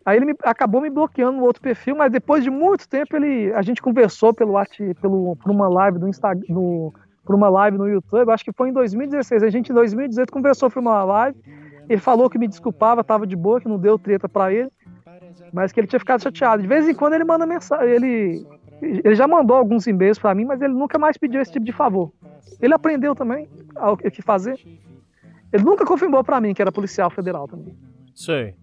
Aí 0.05 0.17
ele 0.17 0.25
me, 0.25 0.35
acabou 0.43 0.81
me 0.81 0.89
bloqueando 0.89 1.37
no 1.37 1.43
outro 1.43 1.61
perfil, 1.61 1.95
mas 1.95 2.11
depois 2.11 2.43
de 2.43 2.51
muito 2.51 2.87
tempo 2.87 3.15
ele, 3.15 3.51
a 3.53 3.63
gente 3.63 3.81
conversou 3.81 4.33
pelo, 4.33 4.53
pelo 5.01 5.35
por 5.37 5.49
uma 5.49 5.67
live 5.67 5.97
do 5.97 6.07
Instagram, 6.07 6.45
no, 6.47 6.93
por 7.25 7.33
uma 7.33 7.49
live 7.49 7.77
no 7.77 7.87
YouTube, 7.87 8.29
acho 8.29 8.43
que 8.43 8.51
foi 8.51 8.69
em 8.69 8.73
2016. 8.73 9.41
A 9.41 9.49
gente 9.49 9.71
em 9.71 9.73
2018 9.73 10.31
conversou 10.31 10.69
por 10.69 10.79
uma 10.79 11.03
live. 11.03 11.39
Ele 11.89 11.99
falou 11.99 12.29
que 12.29 12.37
me 12.37 12.47
desculpava, 12.47 13.03
tava 13.03 13.25
de 13.25 13.35
boa, 13.35 13.59
que 13.59 13.67
não 13.67 13.79
deu 13.79 13.97
treta 13.97 14.29
para 14.29 14.53
ele, 14.53 14.71
mas 15.51 15.71
que 15.71 15.79
ele 15.79 15.87
tinha 15.87 15.99
ficado 15.99 16.21
chateado. 16.21 16.61
De 16.61 16.67
vez 16.67 16.87
em 16.87 16.93
quando 16.93 17.13
ele 17.13 17.23
manda 17.23 17.45
mensagem, 17.45 17.89
ele 17.89 18.45
ele 18.81 19.15
já 19.15 19.27
mandou 19.27 19.55
alguns 19.55 19.87
e-mails 19.87 20.19
para 20.19 20.35
mim, 20.35 20.45
mas 20.45 20.61
ele 20.61 20.73
nunca 20.73 20.99
mais 20.99 21.17
pediu 21.17 21.41
esse 21.41 21.51
tipo 21.51 21.65
de 21.65 21.71
favor. 21.71 22.11
Ele 22.61 22.73
aprendeu 22.73 23.15
também 23.15 23.47
o 23.77 23.97
que 23.97 24.21
fazer. 24.21 24.59
Ele 25.51 25.63
nunca 25.63 25.85
confirmou 25.85 26.23
para 26.23 26.41
mim 26.41 26.53
que 26.53 26.61
era 26.61 26.71
policial 26.71 27.09
federal 27.09 27.47
também. 27.47 27.75
Sei. 28.13 28.55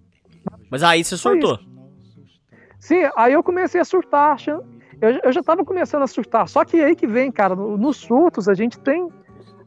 Mas 0.70 0.82
aí 0.82 1.04
você 1.04 1.16
surtou. 1.16 1.58
Sim, 2.78 3.08
aí 3.16 3.32
eu 3.32 3.42
comecei 3.42 3.80
a 3.80 3.84
surtar, 3.84 4.32
achando. 4.32 4.64
Eu, 5.00 5.20
eu 5.24 5.32
já 5.32 5.40
estava 5.40 5.64
começando 5.64 6.02
a 6.02 6.06
surtar. 6.06 6.48
Só 6.48 6.64
que 6.64 6.80
aí 6.80 6.96
que 6.96 7.06
vem, 7.06 7.30
cara, 7.30 7.54
nos 7.54 7.96
surtos 7.96 8.48
a 8.48 8.54
gente 8.54 8.78
tem. 8.78 9.08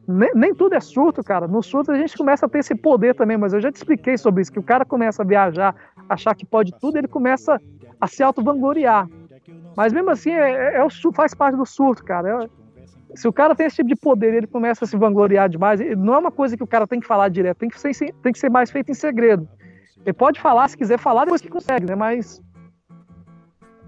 Nem, 0.08 0.30
nem, 0.34 0.54
tudo 0.54 0.74
é 0.74 0.80
surto, 0.80 1.22
cara. 1.22 1.48
Nos 1.48 1.66
surtos 1.66 1.94
a 1.94 1.98
gente 1.98 2.16
começa 2.16 2.46
a 2.46 2.48
ter 2.48 2.58
esse 2.58 2.74
poder 2.74 3.14
também, 3.14 3.36
mas 3.36 3.52
eu 3.52 3.60
já 3.60 3.72
te 3.72 3.76
expliquei 3.76 4.16
sobre 4.16 4.42
isso, 4.42 4.52
que 4.52 4.58
o 4.58 4.62
cara 4.62 4.84
começa 4.84 5.22
a 5.22 5.26
viajar, 5.26 5.74
achar 6.08 6.34
que 6.34 6.46
pode 6.46 6.72
tudo, 6.80 6.96
ele 6.96 7.08
começa 7.08 7.60
a 8.00 8.06
se 8.06 8.22
auto-vangloriar. 8.22 9.08
Mas 9.76 9.92
mesmo 9.92 10.10
assim, 10.10 10.30
é, 10.30 10.76
é, 10.76 10.90
surto, 10.90 11.16
faz 11.16 11.34
parte 11.34 11.56
do 11.56 11.66
surto, 11.66 12.04
cara. 12.04 12.44
É, 12.44 12.48
se 13.16 13.26
o 13.26 13.32
cara 13.32 13.54
tem 13.54 13.66
esse 13.66 13.76
tipo 13.76 13.88
de 13.88 13.96
poder 13.96 14.34
ele 14.34 14.46
começa 14.46 14.84
a 14.84 14.88
se 14.88 14.96
vangloriar 14.96 15.48
demais, 15.48 15.80
não 15.96 16.14
é 16.14 16.18
uma 16.18 16.30
coisa 16.30 16.56
que 16.56 16.62
o 16.62 16.66
cara 16.66 16.86
tem 16.86 17.00
que 17.00 17.06
falar 17.06 17.28
direto, 17.28 17.58
tem 17.58 17.68
que 17.68 17.80
ser, 17.80 18.12
tem 18.22 18.32
que 18.32 18.38
ser 18.38 18.50
mais 18.50 18.70
feito 18.70 18.90
em 18.90 18.94
segredo. 18.94 19.48
Ele 20.04 20.12
pode 20.12 20.40
falar 20.40 20.68
se 20.68 20.76
quiser 20.76 20.98
falar 20.98 21.24
depois 21.24 21.40
que 21.40 21.48
consegue, 21.48 21.86
né? 21.86 21.94
Mas 21.94 22.40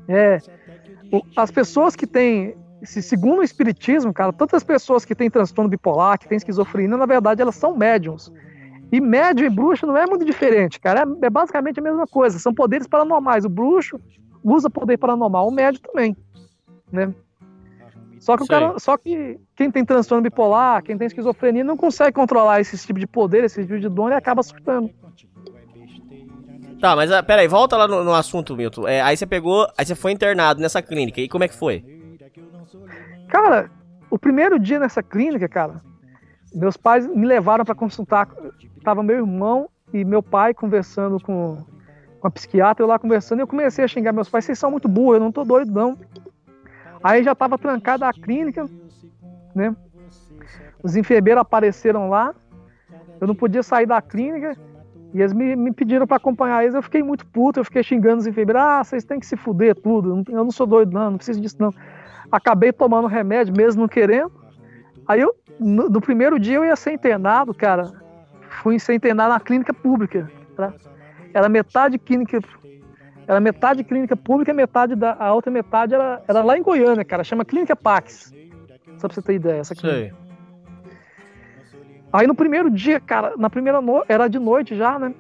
é, 0.09 0.39
as 1.37 1.51
pessoas 1.51 1.95
que 1.95 2.07
têm, 2.07 2.57
segundo 2.83 3.41
o 3.41 3.43
espiritismo, 3.43 4.13
cara, 4.13 4.33
tantas 4.33 4.65
pessoas 4.65 5.05
que 5.05 5.15
têm 5.15 5.31
transtorno 5.31 5.71
bipolar, 5.71 6.19
que 6.19 6.29
têm 6.29 6.37
esquizofrenia, 6.37 6.97
na 6.97 7.07
verdade 7.07 7.43
elas 7.43 7.55
são 7.55 7.77
médiums. 7.77 8.33
E 8.91 9.01
médium 9.01 9.47
e 9.47 9.51
bruxo 9.51 9.87
não 9.87 9.97
é 9.97 10.07
muito 10.07 10.25
diferente, 10.25 10.81
cara. 10.81 11.01
É, 11.01 11.27
é 11.27 11.31
basicamente 11.31 11.79
a 11.79 11.83
mesma 11.83 12.07
coisa. 12.07 12.39
São 12.39 12.55
poderes 12.55 12.87
paranormais. 12.87 13.45
O 13.45 13.49
bruxo 13.49 14.01
usa 14.43 14.71
poder 14.71 14.97
paranormal, 14.97 15.47
o 15.47 15.51
médium 15.51 15.83
também, 15.83 16.17
né? 16.91 17.13
Só 18.29 18.37
que, 18.37 18.43
o 18.43 18.47
cara, 18.47 18.79
só 18.79 18.99
que 18.99 19.41
quem 19.57 19.71
tem 19.71 19.83
transtorno 19.83 20.23
bipolar, 20.23 20.83
quem 20.83 20.99
tem 20.99 21.07
esquizofrenia, 21.07 21.65
não 21.65 21.79
consegue 21.79 22.13
controlar 22.13 22.61
esse 22.61 22.77
tipo 22.87 23.01
de 23.01 23.07
poder, 23.07 23.45
esse 23.45 23.63
tipo 23.63 23.81
de 23.81 23.89
dom 23.89 24.11
e 24.11 24.13
acaba 24.13 24.43
surtando. 24.43 24.91
Tá, 26.79 26.95
mas 26.95 27.11
uh, 27.11 27.25
peraí, 27.25 27.49
volta 27.49 27.75
lá 27.75 27.89
no, 27.89 28.05
no 28.05 28.13
assunto, 28.13 28.55
Milton. 28.55 28.87
É, 28.87 29.01
aí 29.01 29.17
você 29.17 29.27
pegou, 29.27 29.67
aí 29.79 29.87
você 29.87 29.95
foi 29.95 30.13
internado 30.13 30.61
nessa 30.61 30.83
clínica. 30.83 31.23
E 31.23 31.27
como 31.27 31.43
é 31.43 31.49
que 31.49 31.55
foi? 31.55 31.83
Cara, 33.29 33.71
o 34.11 34.19
primeiro 34.19 34.59
dia 34.59 34.79
nessa 34.79 35.03
clínica, 35.03 35.49
cara, 35.49 35.81
meus 36.55 36.77
pais 36.77 37.07
me 37.07 37.27
levaram 37.27 37.65
para 37.65 37.75
consultar. 37.75 38.29
Tava 38.85 39.03
meu 39.03 39.17
irmão 39.17 39.71
e 39.91 40.05
meu 40.05 40.23
pai 40.23 40.53
conversando 40.53 41.19
com, 41.19 41.65
com 42.21 42.29
a 42.29 42.31
psiquiatra, 42.31 42.85
eu 42.85 42.89
lá 42.89 42.99
conversando, 42.99 43.39
e 43.39 43.43
eu 43.43 43.47
comecei 43.47 43.87
a 43.87 43.89
xingar 43.89 44.13
meus 44.13 44.29
pais, 44.29 44.45
vocês 44.45 44.59
são 44.59 44.71
muito 44.71 44.87
burros, 44.87 45.15
eu 45.15 45.21
não 45.21 45.33
tô 45.33 45.45
doido, 45.45 45.73
não. 45.73 45.97
Aí 47.03 47.23
já 47.23 47.35
tava 47.35 47.59
trancada 47.59 48.09
a 48.09 48.13
clínica, 48.13 48.67
né? 49.55 49.75
Os 50.83 50.97
enfermeiros 50.97 51.41
apareceram 51.41 52.09
lá, 52.09 52.35
eu 53.21 53.27
não 53.27 53.35
podia 53.35 53.63
sair 53.63 53.87
da 53.87 54.01
clínica, 54.01 54.57
e 55.13 55.21
eles 55.21 55.33
me, 55.33 55.57
me 55.57 55.73
pediram 55.73 56.07
para 56.07 56.17
acompanhar 56.17 56.63
eles. 56.63 56.75
Eu 56.75 56.83
fiquei 56.83 57.03
muito 57.03 57.27
puto, 57.27 57.61
eu 57.61 57.65
fiquei 57.65 57.83
xingando 57.83 58.19
os 58.19 58.27
enfermeiros. 58.27 58.63
Ah, 58.63 58.85
vocês 58.85 59.05
têm 59.05 59.19
que 59.19 59.27
se 59.27 59.37
fuder 59.37 59.75
tudo. 59.75 60.23
Eu 60.29 60.45
não 60.45 60.51
sou 60.51 60.67
doido, 60.67 60.93
não, 60.93 61.13
não 61.13 61.17
preciso 61.17 61.41
disso, 61.41 61.57
não. 61.59 61.73
Acabei 62.31 62.73
tomando 62.73 63.09
remédio 63.09 63.55
mesmo 63.57 63.83
não 63.83 63.89
querendo. 63.89 64.31
Aí 65.07 65.21
eu, 65.21 65.35
no, 65.59 65.89
no 65.89 66.01
primeiro 66.01 66.39
dia 66.39 66.57
eu 66.57 66.65
ia 66.65 66.77
ser 66.77 66.93
internado, 66.93 67.55
cara. 67.55 67.91
Fui 68.63 68.79
ser 68.79 68.95
internado 68.95 69.33
na 69.33 69.41
clínica 69.41 69.73
pública. 69.73 70.31
Tá? 70.55 70.75
Era 71.33 71.49
metade 71.49 71.99
clínica. 71.99 72.41
Era 73.29 73.41
metade 73.41 73.85
clínica 73.85 74.17
pública, 74.17 74.55
metade 74.55 74.95
da 74.95 75.15
a 75.19 75.35
outra 75.35 75.53
metade 75.53 75.95
era, 75.95 76.23
era 76.27 76.43
lá 76.43 76.57
em 76.57 76.63
Goiânia, 76.63 77.05
cara. 77.05 77.23
Chama 77.23 77.45
Clínica 77.45 77.77
Pax. 77.77 78.33
Só 78.97 79.07
pra 79.07 79.15
você 79.15 79.21
ter 79.21 79.35
ideia. 79.35 79.61
Essa 79.61 79.75
clínica. 79.75 80.17
Sei. 80.17 80.29
Aí 82.11 82.27
no 82.27 82.35
primeiro 82.35 82.71
dia, 82.71 82.99
cara, 82.99 83.37
na 83.37 83.51
primeira 83.51 83.83
noite, 83.83 84.07
era 84.09 84.29
de 84.29 84.39
noite 84.39 84.75
já, 84.75 84.99
né? 84.99 85.15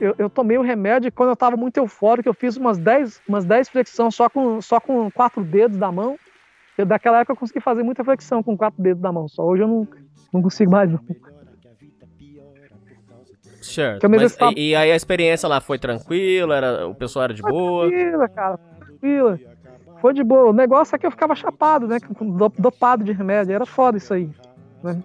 Eu, 0.00 0.16
eu, 0.18 0.28
tomei 0.28 0.58
o 0.58 0.62
remédio 0.62 1.06
e 1.06 1.10
quando 1.12 1.28
eu 1.30 1.36
tava 1.36 1.56
muito 1.56 1.76
eufórico, 1.76 2.28
eu 2.28 2.34
fiz 2.34 2.56
umas 2.56 2.76
10 2.76 3.22
umas 3.28 3.44
dez 3.44 3.68
flexões 3.68 4.16
só 4.16 4.28
com, 4.28 4.60
só 4.60 4.80
com 4.80 5.08
quatro 5.12 5.44
dedos 5.44 5.78
da 5.78 5.92
mão. 5.92 6.18
Eu, 6.76 6.84
daquela 6.84 7.20
época 7.20 7.34
eu 7.34 7.36
consegui 7.36 7.60
fazer 7.60 7.84
muita 7.84 8.02
flexão 8.02 8.42
com 8.42 8.56
quatro 8.56 8.82
dedos 8.82 9.00
da 9.00 9.12
mão 9.12 9.28
só. 9.28 9.44
Hoje 9.44 9.62
eu 9.62 9.68
não, 9.68 9.88
não 10.32 10.42
consigo 10.42 10.72
mais, 10.72 10.90
não. 10.90 10.98
Certo. 13.64 14.08
Mas, 14.10 14.36
tava... 14.36 14.52
e, 14.56 14.74
aí 14.76 14.92
a 14.92 14.96
experiência 14.96 15.48
lá 15.48 15.60
foi 15.60 15.78
tranquila? 15.78 16.56
Era, 16.56 16.86
o 16.86 16.94
pessoal 16.94 17.24
era 17.24 17.34
de 17.34 17.40
foi 17.40 17.50
boa? 17.50 17.88
Tranquila, 17.88 18.28
cara. 18.28 18.58
Tranquila. 18.58 19.40
Foi 20.00 20.12
de 20.12 20.22
boa. 20.22 20.50
O 20.50 20.52
negócio 20.52 20.94
é 20.94 20.98
que 20.98 21.06
eu 21.06 21.10
ficava 21.10 21.34
chapado, 21.34 21.88
né? 21.88 21.96
Dopado 22.58 23.02
de 23.02 23.12
remédio. 23.12 23.54
Era 23.54 23.64
foda 23.64 23.96
isso 23.96 24.12
aí. 24.12 24.30
Né? 24.82 25.02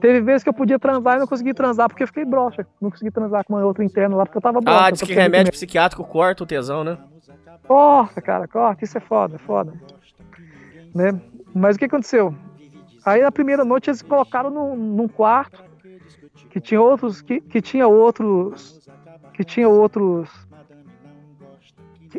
Teve 0.00 0.20
vezes 0.20 0.44
que 0.44 0.48
eu 0.48 0.54
podia 0.54 0.78
transar 0.78 1.16
e 1.16 1.18
não 1.18 1.26
consegui 1.26 1.52
transar 1.52 1.88
porque 1.88 2.04
eu 2.04 2.06
fiquei 2.06 2.24
broxa. 2.24 2.64
Não 2.80 2.90
consegui 2.90 3.10
transar 3.10 3.44
com 3.44 3.54
uma 3.54 3.64
outra 3.64 3.84
interna 3.84 4.14
lá 4.14 4.24
porque 4.24 4.38
eu 4.38 4.42
tava 4.42 4.60
broxa. 4.60 4.86
Ah, 4.86 4.90
diz 4.90 5.02
que 5.02 5.12
remédio 5.12 5.52
psiquiátrico 5.52 6.04
corta 6.04 6.44
o 6.44 6.46
tesão, 6.46 6.84
né? 6.84 6.96
Corta, 7.66 8.20
cara, 8.22 8.46
corta. 8.46 8.84
Isso 8.84 8.96
é 8.96 9.00
foda, 9.00 9.34
é 9.34 9.38
foda. 9.38 9.72
Né? 10.94 11.20
Mas 11.52 11.74
o 11.74 11.78
que 11.78 11.86
aconteceu? 11.86 12.34
Aí 13.04 13.20
na 13.20 13.32
primeira 13.32 13.64
noite 13.64 13.90
eles 13.90 14.00
colocaram 14.00 14.50
num, 14.50 14.76
num 14.76 15.08
quarto 15.08 15.64
que 16.54 16.60
tinha 16.60 16.80
outros 16.80 17.20
que, 17.20 17.40
que 17.40 17.60
tinha 17.60 17.88
outros 17.88 18.88
que 19.32 19.42
tinha 19.42 19.68
outros 19.68 20.30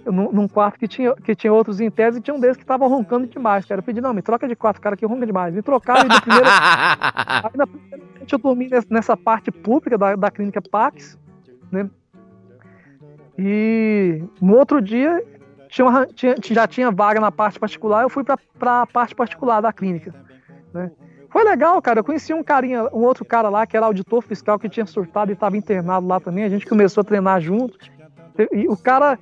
num, 0.06 0.30
num, 0.30 0.46
quarto 0.46 0.78
que 0.78 0.90
tinha, 0.90 1.16
que 1.16 1.34
tinha 1.34 1.54
outros 1.54 1.80
em 1.80 1.90
tese 1.90 2.20
e 2.20 2.22
tinha 2.22 2.36
um 2.36 2.40
deles 2.42 2.58
que 2.58 2.66
tava 2.66 2.86
roncando 2.86 3.26
demais, 3.28 3.64
cara. 3.64 3.80
Eu 3.80 3.84
pedi, 3.84 4.02
não, 4.02 4.14
me 4.14 4.22
troca 4.22 4.46
de 4.46 4.54
quarto, 4.54 4.82
cara, 4.82 4.98
que 4.98 5.06
ronca 5.06 5.26
demais. 5.26 5.54
Me 5.54 5.62
trocaram 5.62 6.04
e 6.04 6.10
na 6.10 6.20
primeira, 6.20 6.48
aí 7.46 7.52
na 7.56 7.66
primeira 7.66 8.04
noite 8.18 8.34
eu 8.34 8.40
dormi 8.40 8.70
nessa 8.90 9.16
parte 9.16 9.52
pública 9.52 9.98
da, 9.98 10.18
da 10.18 10.30
clínica 10.30 10.62
Pax, 10.62 11.18
né? 11.72 11.90
E 13.40 14.22
no 14.42 14.58
outro 14.58 14.82
dia 14.82 15.24
tinha, 15.70 15.88
uma, 15.88 16.06
tinha, 16.08 16.36
já 16.42 16.68
tinha 16.68 16.92
vaga 16.92 17.22
na 17.22 17.32
parte 17.32 17.58
particular, 17.58 18.04
eu 18.04 18.10
fui 18.10 18.26
para 18.26 18.82
a 18.82 18.86
parte 18.86 19.16
particular 19.16 19.62
da 19.62 19.72
clínica, 19.72 20.14
né? 20.74 20.92
Foi 21.30 21.44
legal, 21.44 21.82
cara. 21.82 22.00
Eu 22.00 22.04
conheci 22.04 22.34
um 22.34 22.44
carinha, 22.44 22.84
um 22.94 23.04
outro 23.04 23.26
cara 23.26 23.50
lá 23.50 23.66
que 23.66 23.76
era 23.76 23.86
auditor 23.86 24.22
fiscal 24.22 24.58
que 24.58 24.70
tinha 24.70 24.86
surtado 24.86 25.32
e 25.32 25.34
estava 25.34 25.58
internado 25.58 26.08
lá 26.08 26.20
também. 26.20 26.44
A 26.44 26.50
gente 26.50 26.66
começou 26.66 27.02
a 27.02 27.04
treinar 27.04 27.42
junto. 27.42 27.78
E 28.52 28.68
o 28.68 28.76
cara, 28.76 29.18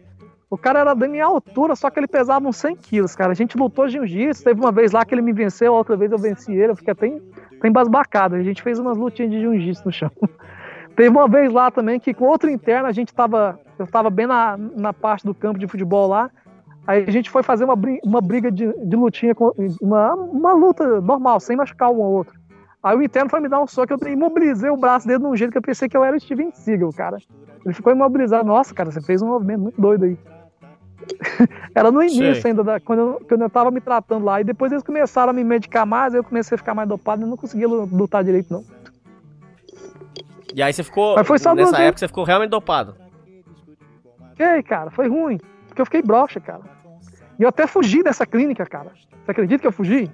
o 0.49 0.58
cara 0.58 0.80
era 0.80 0.93
da 0.93 1.08
minha 1.08 1.26
altura, 1.26 1.76
só 1.76 1.89
que 1.89 1.99
ele 1.99 2.08
pesava 2.08 2.47
uns 2.47 2.58
100 2.58 2.76
quilos, 2.76 3.16
cara. 3.16 3.32
A 3.32 3.36
gente 3.36 3.58
lutou 3.58 3.88
jiu-jitsu, 3.88 4.43
teve 4.43 4.60
uma 4.60 4.72
vez 4.72 4.91
lá 4.91 5.06
que 5.06 5.14
ele 5.14 5.22
me 5.22 5.34
venceu, 5.34 5.74
outra 5.74 5.95
vez 5.95 6.12
eu 6.12 6.18
venci 6.18 6.51
ele, 6.51 6.72
eu 6.72 6.76
fiquei 6.76 6.91
até, 6.91 7.08
até 7.58 7.68
embasbacado. 7.68 8.36
A 8.36 8.43
gente 8.43 8.62
fez 8.62 8.80
umas 8.80 8.97
lutinhas 8.97 9.32
de 9.32 9.39
jiu-jitsu 9.39 9.86
no 9.86 9.91
chão. 9.91 10.12
teve 10.95 11.10
uma 11.10 11.28
vez 11.28 11.51
lá 11.51 11.72
também 11.72 11.99
que 11.99 12.14
com 12.14 12.26
outro 12.26 12.49
interno, 12.49 12.88
a 12.88 12.91
gente 12.91 13.14
tava, 13.14 13.60
eu 13.80 13.88
tava 13.88 14.10
bem 14.10 14.28
na, 14.28 14.58
na 14.58 14.93
parte 14.93 15.26
do 15.26 15.34
campo 15.34 15.60
de 15.60 15.68
futebol 15.68 16.08
lá, 16.08 16.30
aí 16.86 17.05
a 17.07 17.11
gente 17.11 17.29
foi 17.29 17.43
fazer 17.43 17.65
uma, 17.65 17.75
uma 18.03 18.21
briga 18.21 18.51
de, 18.51 18.71
de 18.71 18.95
lutinha, 18.95 19.34
uma, 19.81 20.13
uma 20.13 20.53
luta 20.53 21.01
normal, 21.01 21.39
sem 21.39 21.55
machucar 21.55 21.89
um 21.91 21.99
ou 21.99 22.13
outro. 22.13 22.38
Aí 22.84 22.97
o 22.97 23.01
interno 23.01 23.29
foi 23.29 23.39
me 23.39 23.47
dar 23.47 23.61
um 23.61 23.67
soco, 23.67 23.93
eu 23.93 24.11
imobilizei 24.11 24.69
o 24.69 24.75
braço 24.75 25.07
dele 25.07 25.19
de 25.19 25.25
um 25.25 25.36
jeito 25.36 25.51
que 25.51 25.57
eu 25.57 25.61
pensei 25.61 25.88
que 25.88 25.95
eu 25.95 26.03
era 26.03 26.19
Steven 26.19 26.51
Seagal, 26.51 26.91
cara. 26.91 27.17
Ele 27.65 27.73
ficou 27.73 27.93
imobilizado. 27.93 28.45
Nossa, 28.45 28.73
cara, 28.73 28.91
você 28.91 29.01
fez 29.01 29.21
um 29.21 29.27
movimento 29.27 29.61
muito 29.61 29.81
doido 29.81 30.03
aí. 30.03 30.17
Era 31.73 31.91
no 31.91 32.01
início 32.01 32.41
Sei. 32.41 32.51
ainda, 32.51 32.63
da, 32.63 32.79
quando, 32.79 32.99
eu, 32.99 33.21
quando 33.27 33.41
eu 33.41 33.49
tava 33.49 33.71
me 33.71 33.79
tratando 33.79 34.25
lá. 34.25 34.41
E 34.41 34.43
depois 34.43 34.71
eles 34.71 34.84
começaram 34.84 35.29
a 35.29 35.34
me 35.34 35.43
medicar 35.43 35.86
mais, 35.86 36.13
eu 36.13 36.23
comecei 36.23 36.55
a 36.55 36.57
ficar 36.57 36.73
mais 36.73 36.88
dopado 36.88 37.25
e 37.25 37.25
não 37.25 37.38
conseguia 37.38 37.67
lutar 37.67 38.23
direito, 38.23 38.51
não. 38.51 38.63
E 40.53 40.61
aí 40.61 40.71
você 40.71 40.84
ficou. 40.84 41.15
Mas 41.15 41.25
foi 41.25 41.39
só 41.39 41.55
nessa 41.55 41.81
época 41.81 41.99
você 41.99 42.07
ficou 42.07 42.23
realmente 42.23 42.49
dopado. 42.49 42.95
Fiquei, 44.31 44.61
cara, 44.63 44.91
foi 44.91 45.07
ruim. 45.07 45.39
Porque 45.74 45.82
eu 45.82 45.86
fiquei 45.86 46.03
broxa, 46.03 46.39
cara. 46.39 46.61
E 47.39 47.41
eu 47.41 47.49
até 47.49 47.65
fugi 47.65 48.03
dessa 48.03 48.28
clínica, 48.28 48.63
cara. 48.63 48.91
Você 49.26 49.32
acredita 49.32 49.59
que 49.59 49.67
eu 49.67 49.71
fugi? 49.71 50.11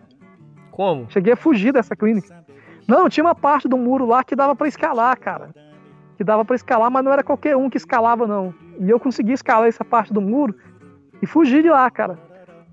Como? 0.72 1.05
Cheguei 1.12 1.34
a 1.34 1.36
fugir 1.36 1.74
dessa 1.74 1.97
clínica. 1.97 2.45
Não, 2.88 3.10
tinha 3.10 3.26
uma 3.26 3.36
parte 3.36 3.68
do 3.68 3.78
muro 3.78 4.05
lá 4.05 4.24
que 4.24 4.38
dava 4.38 4.55
para 4.55 4.70
escalar, 4.70 5.20
cara. 5.20 5.49
Que 6.16 6.24
dava 6.24 6.45
para 6.45 6.55
escalar, 6.55 6.89
mas 6.89 7.03
não 7.03 7.12
era 7.12 7.24
qualquer 7.26 7.57
um 7.57 7.70
que 7.70 7.76
escalava, 7.76 8.26
não. 8.26 8.53
E 8.80 8.89
eu 8.89 8.97
consegui 9.01 9.34
escalar 9.34 9.67
essa 9.67 9.84
parte 9.84 10.13
do 10.13 10.21
muro 10.21 10.55
e 11.21 11.28
fugir 11.28 11.62
de 11.62 11.70
lá, 11.70 11.92
cara. 11.92 12.17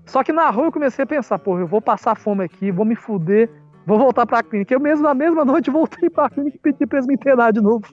Só 0.05 0.23
que 0.23 0.31
na 0.31 0.49
rua 0.49 0.67
eu 0.67 0.71
comecei 0.71 1.03
a 1.03 1.05
pensar, 1.05 1.37
pô, 1.39 1.59
eu 1.59 1.67
vou 1.67 1.81
passar 1.81 2.15
fome 2.15 2.45
aqui, 2.45 2.71
vou 2.71 2.85
me 2.85 2.95
fuder, 2.95 3.49
vou 3.85 3.99
voltar 3.99 4.25
pra 4.25 4.41
clínica. 4.41 4.73
Eu 4.73 4.79
mesmo, 4.79 5.03
na 5.03 5.13
mesma 5.13 5.43
noite, 5.43 5.69
voltei 5.69 6.09
pra 6.09 6.29
clínica 6.29 6.55
e 6.55 6.59
pedi 6.59 6.87
pra 6.87 6.99
eles 6.99 7.07
me 7.07 7.15
internar 7.15 7.51
de 7.51 7.59
novo. 7.59 7.85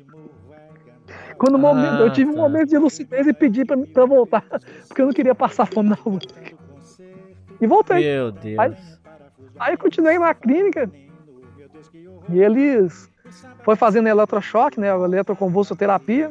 Quando 1.39 1.57
ah, 1.57 1.59
momento, 1.59 2.03
eu 2.03 2.13
tive 2.13 2.33
tá. 2.33 2.39
um 2.39 2.43
momento 2.43 2.69
de 2.69 2.79
lucidez 2.79 3.27
e 3.27 3.33
pedi 3.33 3.65
pra, 3.65 3.77
pra 3.77 4.07
voltar, 4.07 4.45
porque 4.89 5.03
eu 5.03 5.07
não 5.07 5.13
queria 5.13 5.35
passar 5.35 5.67
fome 5.67 5.91
na 5.91 5.97
rua. 5.97 6.19
E 7.61 7.67
voltei. 7.67 8.05
Meu 8.05 8.33
Deus. 8.33 8.59
Aí, 8.59 8.77
aí 9.59 9.77
continuei 9.77 10.19
na 10.19 10.35
clínica 10.35 10.91
e 12.29 12.41
eles 12.41 13.11
foi 13.63 13.77
fazendo 13.77 14.09
eletrochoque, 14.09 14.79
né, 14.79 14.89
eletroconvulsoterapia, 14.89 16.31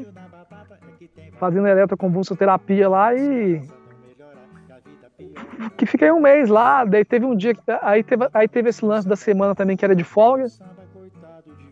fazendo 1.37 1.67
eletroconvulsoterapia 1.67 2.89
lá 2.89 3.15
e 3.15 3.61
que 5.77 5.85
fiquei 5.85 6.11
um 6.11 6.19
mês 6.19 6.49
lá, 6.49 6.83
daí 6.83 7.03
teve 7.03 7.25
um 7.25 7.35
dia 7.35 7.53
que 7.53 7.61
aí 7.81 8.03
teve, 8.03 8.27
aí 8.33 8.47
teve 8.47 8.69
esse 8.69 8.85
lance 8.85 9.07
da 9.07 9.15
semana 9.15 9.55
também 9.55 9.75
que 9.75 9.83
era 9.83 9.95
de 9.95 10.03
folga. 10.03 10.45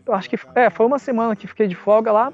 Eu 0.04 0.14
acho 0.14 0.28
que 0.28 0.38
é, 0.54 0.68
foi 0.68 0.86
uma 0.86 0.98
semana 0.98 1.36
que 1.36 1.46
fiquei 1.46 1.68
de 1.68 1.76
folga 1.76 2.10
lá. 2.10 2.32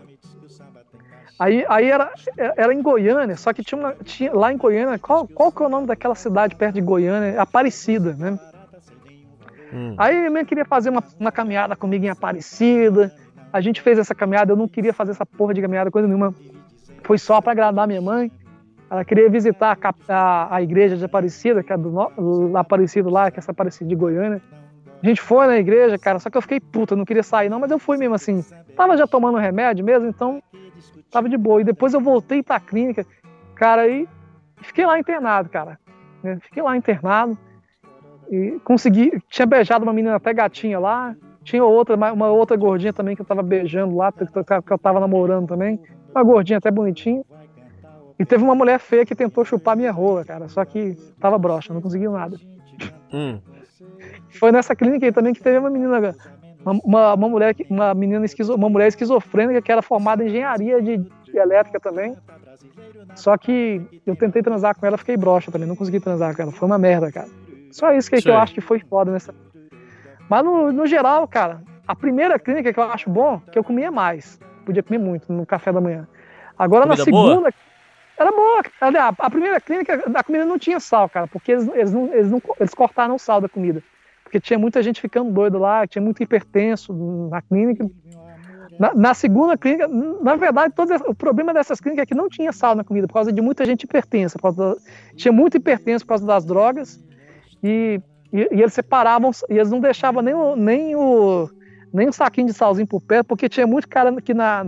Aí, 1.39 1.65
aí 1.69 1.89
era, 1.89 2.11
era 2.37 2.75
em 2.75 2.83
Goiânia, 2.83 3.37
só 3.37 3.53
que 3.53 3.63
tinha, 3.63 3.79
uma, 3.79 3.95
tinha 4.03 4.35
lá 4.35 4.53
em 4.53 4.57
Goiânia, 4.57 4.99
qual, 4.99 5.27
qual 5.29 5.53
que 5.53 5.63
é 5.63 5.67
o 5.67 5.69
nome 5.69 5.87
daquela 5.87 6.17
cidade 6.17 6.57
perto 6.57 6.75
de 6.75 6.81
Goiânia? 6.81 7.41
Aparecida, 7.41 8.13
né? 8.15 8.39
Hum. 9.73 9.95
Aí 9.97 10.27
eu 10.27 10.47
queria 10.47 10.65
fazer 10.65 10.91
uma, 10.91 11.03
uma 11.19 11.31
caminhada 11.31 11.77
comigo 11.77 12.05
em 12.05 12.09
Aparecida. 12.09 13.15
A 13.53 13.61
gente 13.61 13.81
fez 13.81 13.99
essa 13.99 14.15
caminhada, 14.15 14.53
eu 14.53 14.57
não 14.57 14.67
queria 14.67 14.93
fazer 14.93 15.13
essa 15.13 15.25
porra 15.25 15.55
de 15.55 15.63
caminhada, 15.63 15.91
coisa 15.91 16.09
nenhuma. 16.09 16.35
Foi 17.05 17.19
só 17.19 17.41
para 17.41 17.53
agradar 17.53 17.87
minha 17.87 18.03
mãe. 18.03 18.33
Ela 18.91 19.05
queria 19.05 19.31
visitar 19.31 19.79
a, 19.81 19.95
a, 20.09 20.57
a 20.57 20.63
igreja 20.63 20.97
de 20.97 21.05
Aparecida, 21.05 21.63
que 21.63 21.73
é 21.73 21.77
do 21.77 22.57
Aparecido 22.57 23.11
lá, 23.11 23.31
que 23.31 23.39
é 23.39 23.41
essa 23.41 23.53
Aparecida 23.53 23.89
de 23.89 23.95
Goiânia. 23.95 24.43
A 25.01 25.07
gente 25.07 25.21
foi 25.21 25.47
na 25.47 25.59
igreja, 25.59 25.97
cara, 25.97 26.19
só 26.19 26.29
que 26.29 26.37
eu 26.37 26.43
fiquei 26.43 26.59
puta, 26.59 26.97
não 26.97 27.05
queria 27.05 27.23
sair 27.23 27.49
não, 27.49 27.61
mas 27.61 27.71
eu 27.71 27.79
fui 27.79 27.97
mesmo 27.97 28.17
assim. 28.17 28.45
Tava 28.75 28.97
já 28.97 29.07
tomando 29.07 29.39
remédio 29.39 29.85
mesmo, 29.85 30.09
então 30.09 30.43
Tava 31.11 31.29
de 31.29 31.37
boa. 31.37 31.61
E 31.61 31.65
depois 31.65 31.95
eu 31.95 32.01
voltei 32.01 32.43
pra 32.43 32.61
clínica, 32.61 33.05
cara, 33.55 33.83
aí 33.83 34.09
fiquei 34.63 34.87
lá 34.87 34.99
internado, 34.99 35.49
cara. 35.49 35.79
Né? 36.23 36.39
Fiquei 36.43 36.63
lá 36.63 36.77
internado. 36.77 37.37
E 38.31 38.61
consegui. 38.65 39.23
Tinha 39.29 39.47
beijado 39.47 39.85
uma 39.85 39.93
menina 39.93 40.17
até 40.17 40.33
gatinha 40.35 40.79
lá. 40.79 41.17
Tinha 41.43 41.65
outra, 41.65 41.97
uma 41.97 42.29
outra 42.29 42.57
gordinha 42.57 42.93
também 42.93 43.17
que 43.17 43.23
eu 43.23 43.27
tava 43.27 43.43
beijando 43.43 43.97
lá, 43.97 44.13
que 44.13 44.73
eu 44.73 44.79
tava 44.79 45.01
namorando 45.01 45.49
também. 45.49 45.81
Uma 46.15 46.23
gordinha 46.23 46.59
até 46.59 46.71
bonitinha. 46.71 47.25
E 48.19 48.25
teve 48.25 48.43
uma 48.43 48.55
mulher 48.55 48.79
feia 48.81 49.07
que 49.07 49.15
tentou 49.15 49.45
chupar 49.45 49.77
minha 49.77 49.93
rola, 49.93 50.25
cara. 50.25 50.49
Só 50.49 50.65
que 50.65 50.97
tava 51.21 51.39
broxa, 51.39 51.73
não 51.73 51.81
conseguiu 51.81 52.13
nada. 52.13 52.37
Hum. 53.13 53.41
Foi 54.29 54.53
nessa 54.53 54.75
clínica 54.77 55.07
aí 55.07 55.13
também 55.13 55.33
que 55.33 55.43
teve 55.43 55.59
uma 55.59 55.71
menina, 55.71 56.15
uma, 56.65 57.15
uma 57.15 57.29
mulher, 57.29 57.55
uma 57.69 57.95
menina 57.95 58.25
esquizo, 58.25 58.55
uma 58.55 58.69
mulher 58.69 58.89
esquizofrênica 58.89 59.63
que 59.63 59.73
era 59.73 59.83
formada 59.83 60.23
em 60.23 60.29
engenharia 60.29 60.83
de, 60.83 60.99
de, 60.99 61.39
elétrica 61.39 61.81
também. 61.81 62.17
Só 63.15 63.37
que 63.37 63.81
eu 64.07 64.17
tentei 64.17 64.43
transar 64.43 64.77
com 64.79 64.87
ela, 64.87 64.99
fiquei 64.99 65.17
broxa 65.17 65.51
também, 65.51 65.69
não 65.69 65.77
consegui 65.77 66.01
transar 66.01 66.35
com 66.35 66.43
ela. 66.43 66.53
Foi 66.53 66.67
uma 66.67 66.79
merda, 66.79 67.11
cara. 67.11 67.29
Só 67.71 67.93
isso 67.93 68.11
que, 68.11 68.21
que 68.21 68.31
eu 68.31 68.37
acho 68.37 68.55
que 68.55 68.61
foi 68.61 68.81
foda 68.81 69.11
nessa. 69.11 69.35
Mas 70.29 70.45
no, 70.45 70.73
no 70.73 70.87
geral, 70.87 71.27
cara, 71.27 71.63
a 71.87 71.95
primeira 71.95 72.39
clínica 72.39 72.73
que 72.73 72.79
eu 72.79 72.85
acho 72.85 73.09
bom, 73.09 73.41
que 73.53 73.59
eu 73.59 73.65
comia 73.65 73.91
mais. 73.91 74.39
Podia 74.65 74.83
comer 74.83 74.99
muito 74.99 75.33
no 75.33 75.47
café 75.47 75.73
da 75.73 75.81
manhã. 75.81 76.07
Agora 76.59 76.83
Comida 76.83 76.99
na 76.99 77.05
segunda. 77.05 77.35
Boa? 77.37 77.53
Era 78.19 78.33
boa. 78.33 78.63
A 79.19 79.31
primeira 79.31 79.61
clínica, 79.61 80.03
a 80.13 80.25
comida 80.25 80.45
não 80.45 80.59
tinha 80.59 80.81
sal, 80.81 81.09
cara, 81.09 81.27
porque 81.29 81.53
eles, 81.53 81.69
eles, 81.69 81.93
não, 81.93 82.13
eles, 82.13 82.31
não, 82.31 82.43
eles 82.59 82.75
cortaram 82.75 83.15
o 83.15 83.19
sal 83.19 83.41
da 83.41 83.49
comida. 83.49 83.83
Porque 84.29 84.39
tinha 84.39 84.59
muita 84.59 84.83
gente 84.83 85.01
ficando 85.01 85.33
doida 85.33 85.59
lá, 85.59 85.87
tinha 85.87 86.03
muito 86.03 86.23
hipertenso 86.23 86.93
na 87.31 87.41
clínica. 87.41 87.91
Na, 88.79 88.95
na 88.95 89.15
segunda 89.15 89.57
clínica, 89.57 89.89
na 89.89 90.37
verdade, 90.37 90.75
todo, 90.77 90.95
o 91.09 91.15
problema 91.15 91.55
dessas 91.55 91.81
clínicas 91.81 92.03
é 92.03 92.07
que 92.07 92.15
não 92.15 92.29
tinha 92.29 92.53
sal 92.53 92.75
na 92.75 92.85
comida, 92.85 93.07
por 93.09 93.15
causa 93.15 93.33
de 93.33 93.41
muita 93.41 93.65
gente 93.65 93.85
hipertensa. 93.85 94.39
Da, 94.39 94.77
tinha 95.17 95.33
muito 95.33 95.57
hipertenso 95.57 96.05
por 96.05 96.11
causa 96.11 96.27
das 96.27 96.45
drogas, 96.45 97.03
e, 97.63 98.03
e, 98.31 98.41
e, 98.53 98.61
eles 98.61 98.75
separavam, 98.75 99.31
e 99.49 99.55
eles 99.55 99.71
não 99.71 99.81
deixavam 99.81 100.21
nem 100.21 100.35
o, 100.35 100.55
nem 100.55 100.95
o, 100.95 101.49
nem 101.91 102.09
o 102.09 102.13
saquinho 102.13 102.49
de 102.49 102.53
salzinho 102.53 102.87
por 102.87 103.01
perto, 103.01 103.29
porque 103.29 103.49
tinha 103.49 103.67
muito 103.67 103.89
cara 103.89 104.15
que 104.21 104.35
na 104.35 104.67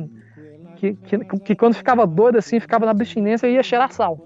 que, 0.76 0.94
que, 0.94 1.18
que, 1.18 1.54
quando 1.54 1.74
ficava 1.74 2.06
doido 2.06 2.38
assim, 2.38 2.58
ficava 2.58 2.86
na 2.86 2.92
abstinência 2.92 3.46
e 3.46 3.52
ia 3.52 3.62
cheirar 3.62 3.92
sal. 3.92 4.18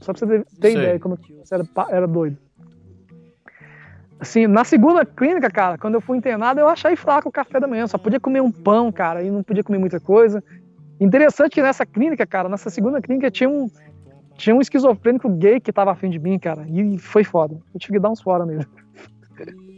Só 0.00 0.12
pra 0.12 0.26
você 0.26 0.44
ter 0.60 0.72
ideia 0.72 0.98
como 0.98 1.16
você 1.16 1.54
era, 1.54 1.64
era 1.88 2.08
doido. 2.08 2.36
Assim, 4.20 4.46
na 4.46 4.64
segunda 4.64 5.04
clínica, 5.04 5.50
cara, 5.50 5.78
quando 5.78 5.94
eu 5.94 6.00
fui 6.00 6.18
internado, 6.18 6.60
eu 6.60 6.68
achei 6.68 6.94
fraco 6.94 7.28
o 7.28 7.32
café 7.32 7.58
da 7.58 7.66
manhã. 7.66 7.86
Só 7.86 7.96
podia 7.96 8.20
comer 8.20 8.42
um 8.42 8.52
pão, 8.52 8.92
cara, 8.92 9.22
e 9.22 9.30
não 9.30 9.42
podia 9.42 9.64
comer 9.64 9.78
muita 9.78 9.98
coisa. 9.98 10.44
Interessante 11.00 11.52
que 11.52 11.62
nessa 11.62 11.86
clínica, 11.86 12.26
cara, 12.26 12.48
nessa 12.48 12.68
segunda 12.68 13.00
clínica 13.00 13.30
tinha 13.30 13.48
um, 13.48 13.70
tinha 14.36 14.54
um 14.54 14.60
esquizofrênico 14.60 15.28
gay 15.30 15.58
que 15.58 15.72
tava 15.72 15.92
afim 15.92 16.10
de 16.10 16.18
mim, 16.18 16.38
cara. 16.38 16.66
E 16.68 16.98
foi 16.98 17.24
foda. 17.24 17.58
Eu 17.72 17.80
tive 17.80 17.94
que 17.94 18.00
dar 18.00 18.10
uns 18.10 18.20
fora 18.20 18.44
nele. 18.44 18.66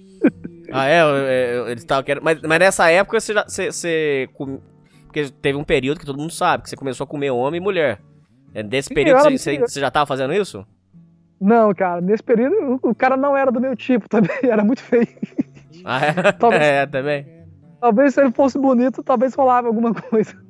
Ah, 0.74 0.86
é? 0.86 1.70
Eles 1.70 1.82
estavam 1.82 2.02
querendo. 2.02 2.22
Mas, 2.22 2.40
mas 2.40 2.58
nessa 2.58 2.88
época 2.88 3.20
você, 3.20 3.34
já, 3.34 3.44
você, 3.46 3.70
você 3.70 4.28
porque 5.12 5.30
teve 5.42 5.58
um 5.58 5.64
período 5.64 6.00
que 6.00 6.06
todo 6.06 6.18
mundo 6.18 6.32
sabe 6.32 6.62
que 6.62 6.70
você 6.70 6.76
começou 6.76 7.04
a 7.04 7.06
comer 7.06 7.30
homem 7.30 7.60
e 7.60 7.62
mulher. 7.62 8.00
É, 8.54 8.62
desse 8.62 8.88
Sim, 8.88 8.94
período 8.94 9.22
você, 9.22 9.58
você, 9.58 9.78
já 9.78 9.90
tava 9.90 10.06
fazendo 10.06 10.32
isso? 10.32 10.66
Não, 11.42 11.74
cara, 11.74 12.00
nesse 12.00 12.22
período 12.22 12.78
o, 12.80 12.94
cara 12.94 13.16
não 13.16 13.36
era 13.36 13.50
do 13.50 13.60
meu 13.60 13.74
tipo 13.74 14.06
também, 14.08 14.38
era 14.44 14.62
muito 14.64 14.80
feio. 14.80 15.08
Ah, 15.84 16.06
é? 16.06 16.12
Talvez, 16.38 16.62
é, 16.62 16.86
também. 16.86 17.26
Talvez 17.80 18.14
se 18.14 18.20
ele 18.20 18.30
fosse 18.30 18.56
bonito, 18.56 19.02
talvez 19.02 19.34
rolava 19.34 19.66
alguma 19.66 19.92
coisa. 20.08 20.40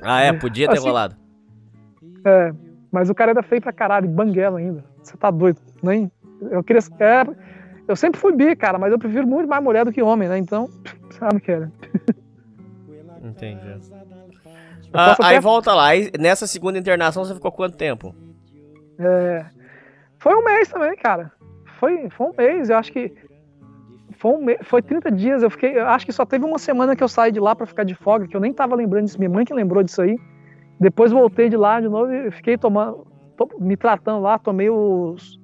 Ah, 0.00 0.20
é? 0.20 0.32
Podia 0.32 0.68
ter 0.68 0.78
assim, 0.78 0.86
rolado. 0.86 1.16
É, 2.24 2.54
mas 2.92 3.10
o 3.10 3.14
cara 3.14 3.32
era 3.32 3.42
feio 3.42 3.60
pra 3.60 3.72
caralho, 3.72 4.08
banguela 4.08 4.60
ainda. 4.60 4.84
Você 5.02 5.16
tá 5.16 5.28
doido, 5.28 5.60
nem... 5.82 6.08
Eu 6.52 6.62
queria... 6.62 6.80
É, 7.00 7.26
eu 7.88 7.96
sempre 7.96 8.20
fui 8.20 8.32
bi, 8.32 8.54
cara, 8.54 8.78
mas 8.78 8.92
eu 8.92 8.98
prefiro 8.98 9.26
muito 9.26 9.48
mais 9.48 9.62
mulher 9.62 9.84
do 9.84 9.92
que 9.92 10.00
homem, 10.00 10.28
né? 10.28 10.38
Então, 10.38 10.70
sabe 11.18 11.38
o 11.38 11.40
que 11.40 11.50
era. 11.50 11.72
Entendi. 13.24 13.80
Ah, 14.92 15.16
aí 15.20 15.36
até... 15.36 15.40
volta 15.40 15.74
lá. 15.74 15.88
Aí, 15.88 16.12
nessa 16.16 16.46
segunda 16.46 16.78
internação 16.78 17.24
você 17.24 17.34
ficou 17.34 17.50
quanto 17.50 17.76
tempo? 17.76 18.14
É, 18.98 19.44
foi 20.18 20.34
um 20.34 20.42
mês 20.42 20.68
também, 20.68 20.96
cara. 20.96 21.32
Foi, 21.78 22.08
foi 22.10 22.26
um 22.26 22.34
mês. 22.36 22.70
Eu 22.70 22.76
acho 22.76 22.92
que 22.92 23.12
foi, 24.18 24.32
um 24.32 24.44
mês, 24.44 24.58
foi 24.62 24.82
30 24.82 25.10
dias. 25.12 25.42
Eu 25.42 25.50
fiquei. 25.50 25.78
Eu 25.78 25.88
acho 25.88 26.04
que 26.04 26.12
só 26.12 26.26
teve 26.26 26.44
uma 26.44 26.58
semana 26.58 26.96
que 26.96 27.02
eu 27.02 27.08
saí 27.08 27.30
de 27.30 27.40
lá 27.40 27.54
para 27.54 27.66
ficar 27.66 27.84
de 27.84 27.94
folga, 27.94 28.26
que 28.26 28.36
eu 28.36 28.40
nem 28.40 28.52
tava 28.52 28.74
lembrando 28.74 29.04
disso. 29.04 29.18
Minha 29.18 29.30
mãe 29.30 29.44
que 29.44 29.54
lembrou 29.54 29.82
disso 29.82 30.02
aí. 30.02 30.18
Depois 30.80 31.12
voltei 31.12 31.48
de 31.48 31.56
lá 31.56 31.80
de 31.80 31.88
novo 31.88 32.12
e 32.12 32.30
fiquei 32.30 32.56
tomando, 32.56 33.06
me 33.58 33.76
tratando 33.76 34.20
lá, 34.20 34.38
tomei 34.38 34.70
os. 34.70 35.38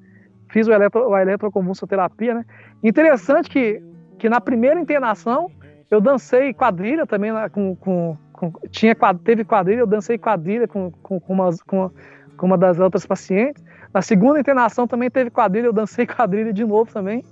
Fiz 0.48 0.68
o 0.68 0.72
eletro, 0.72 1.12
a 1.12 1.22
eletroconvulsoterapia, 1.22 2.34
né? 2.34 2.44
Interessante 2.82 3.50
que, 3.50 3.82
que 4.18 4.28
na 4.28 4.40
primeira 4.40 4.78
internação 4.78 5.50
eu 5.90 6.00
dancei 6.00 6.52
quadrilha 6.52 7.06
também 7.06 7.32
lá 7.32 7.48
com, 7.48 7.74
com, 7.76 8.16
com 8.32 8.52
tinha 8.70 8.94
teve 9.24 9.44
quadrilha, 9.44 9.80
eu 9.80 9.86
dancei 9.86 10.16
quadrilha 10.16 10.68
com, 10.68 10.92
com, 11.02 11.18
com, 11.18 11.32
uma, 11.32 11.50
com, 11.66 11.90
com 12.36 12.46
uma 12.46 12.58
das 12.58 12.78
outras 12.78 13.06
pacientes. 13.06 13.62
Na 13.92 14.02
segunda 14.02 14.40
internação 14.40 14.86
também 14.86 15.10
teve 15.10 15.30
quadrilha, 15.30 15.66
eu 15.66 15.72
dancei 15.72 16.06
quadrilha 16.06 16.52
de 16.52 16.64
novo 16.64 16.92
também. 16.92 17.24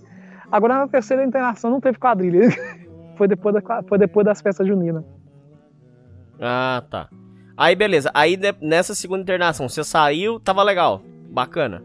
Agora 0.51 0.77
na 0.77 0.89
terceira 0.89 1.25
internação 1.25 1.71
não 1.71 1.81
teve 1.81 1.99
quadrilha. 1.99 2.49
foi, 3.17 3.27
depois 3.29 3.55
da, 3.55 3.83
foi 3.83 3.99
depois 3.99 4.25
das 4.25 4.41
festas 4.41 4.67
juninas. 4.67 5.05
Ah, 6.41 6.83
tá. 6.91 7.09
Aí 7.57 7.75
beleza. 7.75 8.11
Aí 8.15 8.39
nessa 8.61 8.95
segunda 8.95 9.23
internação, 9.23 9.69
você 9.69 9.83
saiu, 9.85 10.41
tava 10.41 10.63
legal. 10.63 11.03
Bacana. 11.31 11.83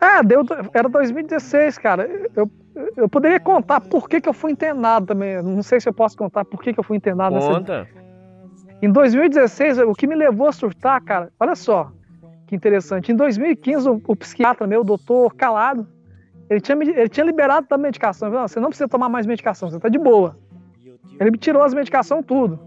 É, 0.00 0.22
deu, 0.22 0.44
era 0.74 0.88
2016, 0.88 1.78
cara. 1.78 2.08
Eu, 2.36 2.50
eu 2.96 3.08
poderia 3.08 3.40
contar 3.40 3.80
por 3.80 4.08
que, 4.08 4.20
que 4.20 4.28
eu 4.28 4.34
fui 4.34 4.52
internado 4.52 5.06
também. 5.06 5.42
Não 5.42 5.62
sei 5.62 5.80
se 5.80 5.88
eu 5.88 5.94
posso 5.94 6.16
contar 6.16 6.44
por 6.44 6.60
que, 6.60 6.74
que 6.74 6.80
eu 6.80 6.84
fui 6.84 6.96
internado. 6.96 7.38
Conta. 7.38 7.80
Nessa... 7.80 8.04
Em 8.82 8.92
2016, 8.92 9.78
o 9.78 9.94
que 9.94 10.06
me 10.06 10.14
levou 10.14 10.48
a 10.48 10.52
surtar, 10.52 11.00
cara, 11.02 11.32
olha 11.40 11.54
só 11.54 11.90
que 12.46 12.54
interessante. 12.54 13.12
Em 13.12 13.16
2015, 13.16 13.88
o, 13.88 14.02
o 14.06 14.16
psiquiatra 14.16 14.66
meu, 14.66 14.80
o 14.80 14.84
doutor 14.84 15.34
Calado, 15.34 15.86
ele 16.48 16.60
tinha, 16.60 16.76
ele 16.82 17.08
tinha 17.08 17.24
liberado 17.24 17.66
da 17.68 17.78
medicação. 17.78 18.28
Ele 18.28 18.34
falou, 18.34 18.48
você 18.48 18.60
não 18.60 18.68
precisa 18.68 18.88
tomar 18.88 19.08
mais 19.08 19.26
medicação, 19.26 19.70
você 19.70 19.80
tá 19.80 19.88
de 19.88 19.98
boa. 19.98 20.36
Ele 21.18 21.30
me 21.30 21.38
tirou 21.38 21.62
as 21.62 21.72
medicações 21.72 22.24
tudo. 22.26 22.58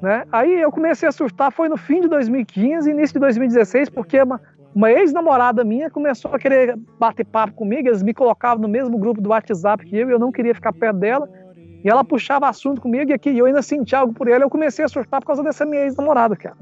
Né? 0.00 0.24
Aí 0.30 0.60
eu 0.60 0.70
comecei 0.70 1.08
a 1.08 1.12
surtar, 1.12 1.52
foi 1.52 1.68
no 1.68 1.76
fim 1.76 2.00
de 2.00 2.08
2015, 2.08 2.90
início 2.90 3.14
de 3.14 3.20
2016, 3.20 3.90
porque 3.90 4.20
uma, 4.22 4.40
uma 4.74 4.90
ex-namorada 4.90 5.64
minha 5.64 5.90
começou 5.90 6.32
a 6.32 6.38
querer 6.38 6.76
bater 6.98 7.26
papo 7.26 7.54
comigo, 7.54 7.88
eles 7.88 8.02
me 8.02 8.14
colocavam 8.14 8.62
no 8.62 8.68
mesmo 8.68 8.96
grupo 8.96 9.20
do 9.20 9.30
WhatsApp 9.30 9.84
que 9.84 9.96
eu, 9.96 10.08
e 10.08 10.12
eu 10.12 10.18
não 10.18 10.30
queria 10.30 10.54
ficar 10.54 10.72
perto 10.72 10.98
dela, 10.98 11.28
e 11.84 11.88
ela 11.88 12.04
puxava 12.04 12.48
assunto 12.48 12.80
comigo, 12.80 13.10
e 13.10 13.14
aqui 13.14 13.36
eu 13.36 13.46
ainda 13.46 13.62
sentia 13.62 13.98
algo 13.98 14.12
por 14.12 14.28
ela, 14.28 14.44
eu 14.44 14.50
comecei 14.50 14.84
a 14.84 14.88
surtar 14.88 15.20
por 15.20 15.26
causa 15.26 15.42
dessa 15.42 15.66
minha 15.66 15.82
ex-namorada, 15.82 16.36
cara. 16.36 16.56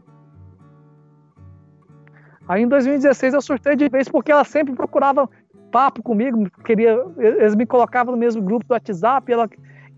Aí 2.48 2.62
em 2.62 2.68
2016 2.68 3.34
eu 3.34 3.42
surtei 3.42 3.76
de 3.76 3.88
vez 3.88 4.08
porque 4.08 4.30
ela 4.30 4.44
sempre 4.44 4.74
procurava 4.74 5.28
papo 5.70 6.02
comigo, 6.02 6.48
queria, 6.64 6.96
eles 7.18 7.54
me 7.54 7.66
colocavam 7.66 8.12
no 8.12 8.18
mesmo 8.18 8.40
grupo 8.40 8.64
do 8.66 8.72
WhatsApp, 8.72 9.30
e 9.30 9.34
ela, 9.34 9.50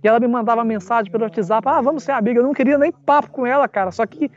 e 0.02 0.08
ela 0.08 0.18
me 0.18 0.26
mandava 0.26 0.64
mensagem 0.64 1.12
pelo 1.12 1.24
WhatsApp, 1.24 1.68
ah, 1.68 1.80
vamos 1.80 2.02
ser 2.02 2.12
amiga, 2.12 2.40
eu 2.40 2.44
não 2.44 2.54
queria 2.54 2.78
nem 2.78 2.90
papo 2.90 3.30
com 3.30 3.46
ela, 3.46 3.68
cara, 3.68 3.90
só 3.90 4.06
que 4.06 4.30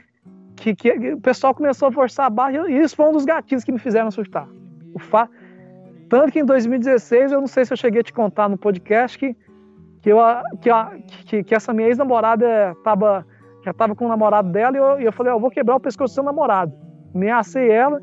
que, 0.61 0.75
que, 0.75 1.13
o 1.13 1.19
pessoal 1.19 1.55
começou 1.55 1.87
a 1.87 1.91
forçar 1.91 2.27
a 2.27 2.29
barra 2.29 2.69
e 2.69 2.79
isso 2.79 2.95
foi 2.95 3.07
um 3.07 3.13
dos 3.13 3.25
gatilhos 3.25 3.63
que 3.63 3.71
me 3.71 3.79
fizeram 3.79 4.11
surtar. 4.11 4.47
O 4.93 4.99
fa... 4.99 5.27
Tanto 6.07 6.31
que 6.31 6.39
em 6.39 6.45
2016, 6.45 7.31
eu 7.31 7.39
não 7.39 7.47
sei 7.47 7.65
se 7.65 7.73
eu 7.73 7.77
cheguei 7.77 8.01
a 8.01 8.03
te 8.03 8.13
contar 8.13 8.47
no 8.47 8.57
podcast 8.57 9.17
que, 9.17 9.35
que, 10.01 10.09
eu, 10.09 10.19
que, 10.61 10.69
que, 11.25 11.43
que 11.43 11.55
essa 11.55 11.73
minha 11.73 11.87
ex-namorada 11.87 12.75
tava, 12.83 13.25
já 13.63 13.71
estava 13.71 13.95
com 13.95 14.05
o 14.05 14.09
namorado 14.09 14.51
dela 14.51 14.75
e 14.75 14.79
eu, 14.79 15.01
e 15.01 15.05
eu 15.05 15.11
falei, 15.11 15.31
eu 15.33 15.39
vou 15.39 15.49
quebrar 15.49 15.77
o 15.77 15.79
pescoço 15.79 16.13
do 16.13 16.15
seu 16.15 16.23
namorado. 16.23 16.73
Ameacei 17.13 17.69
ela, 17.69 18.01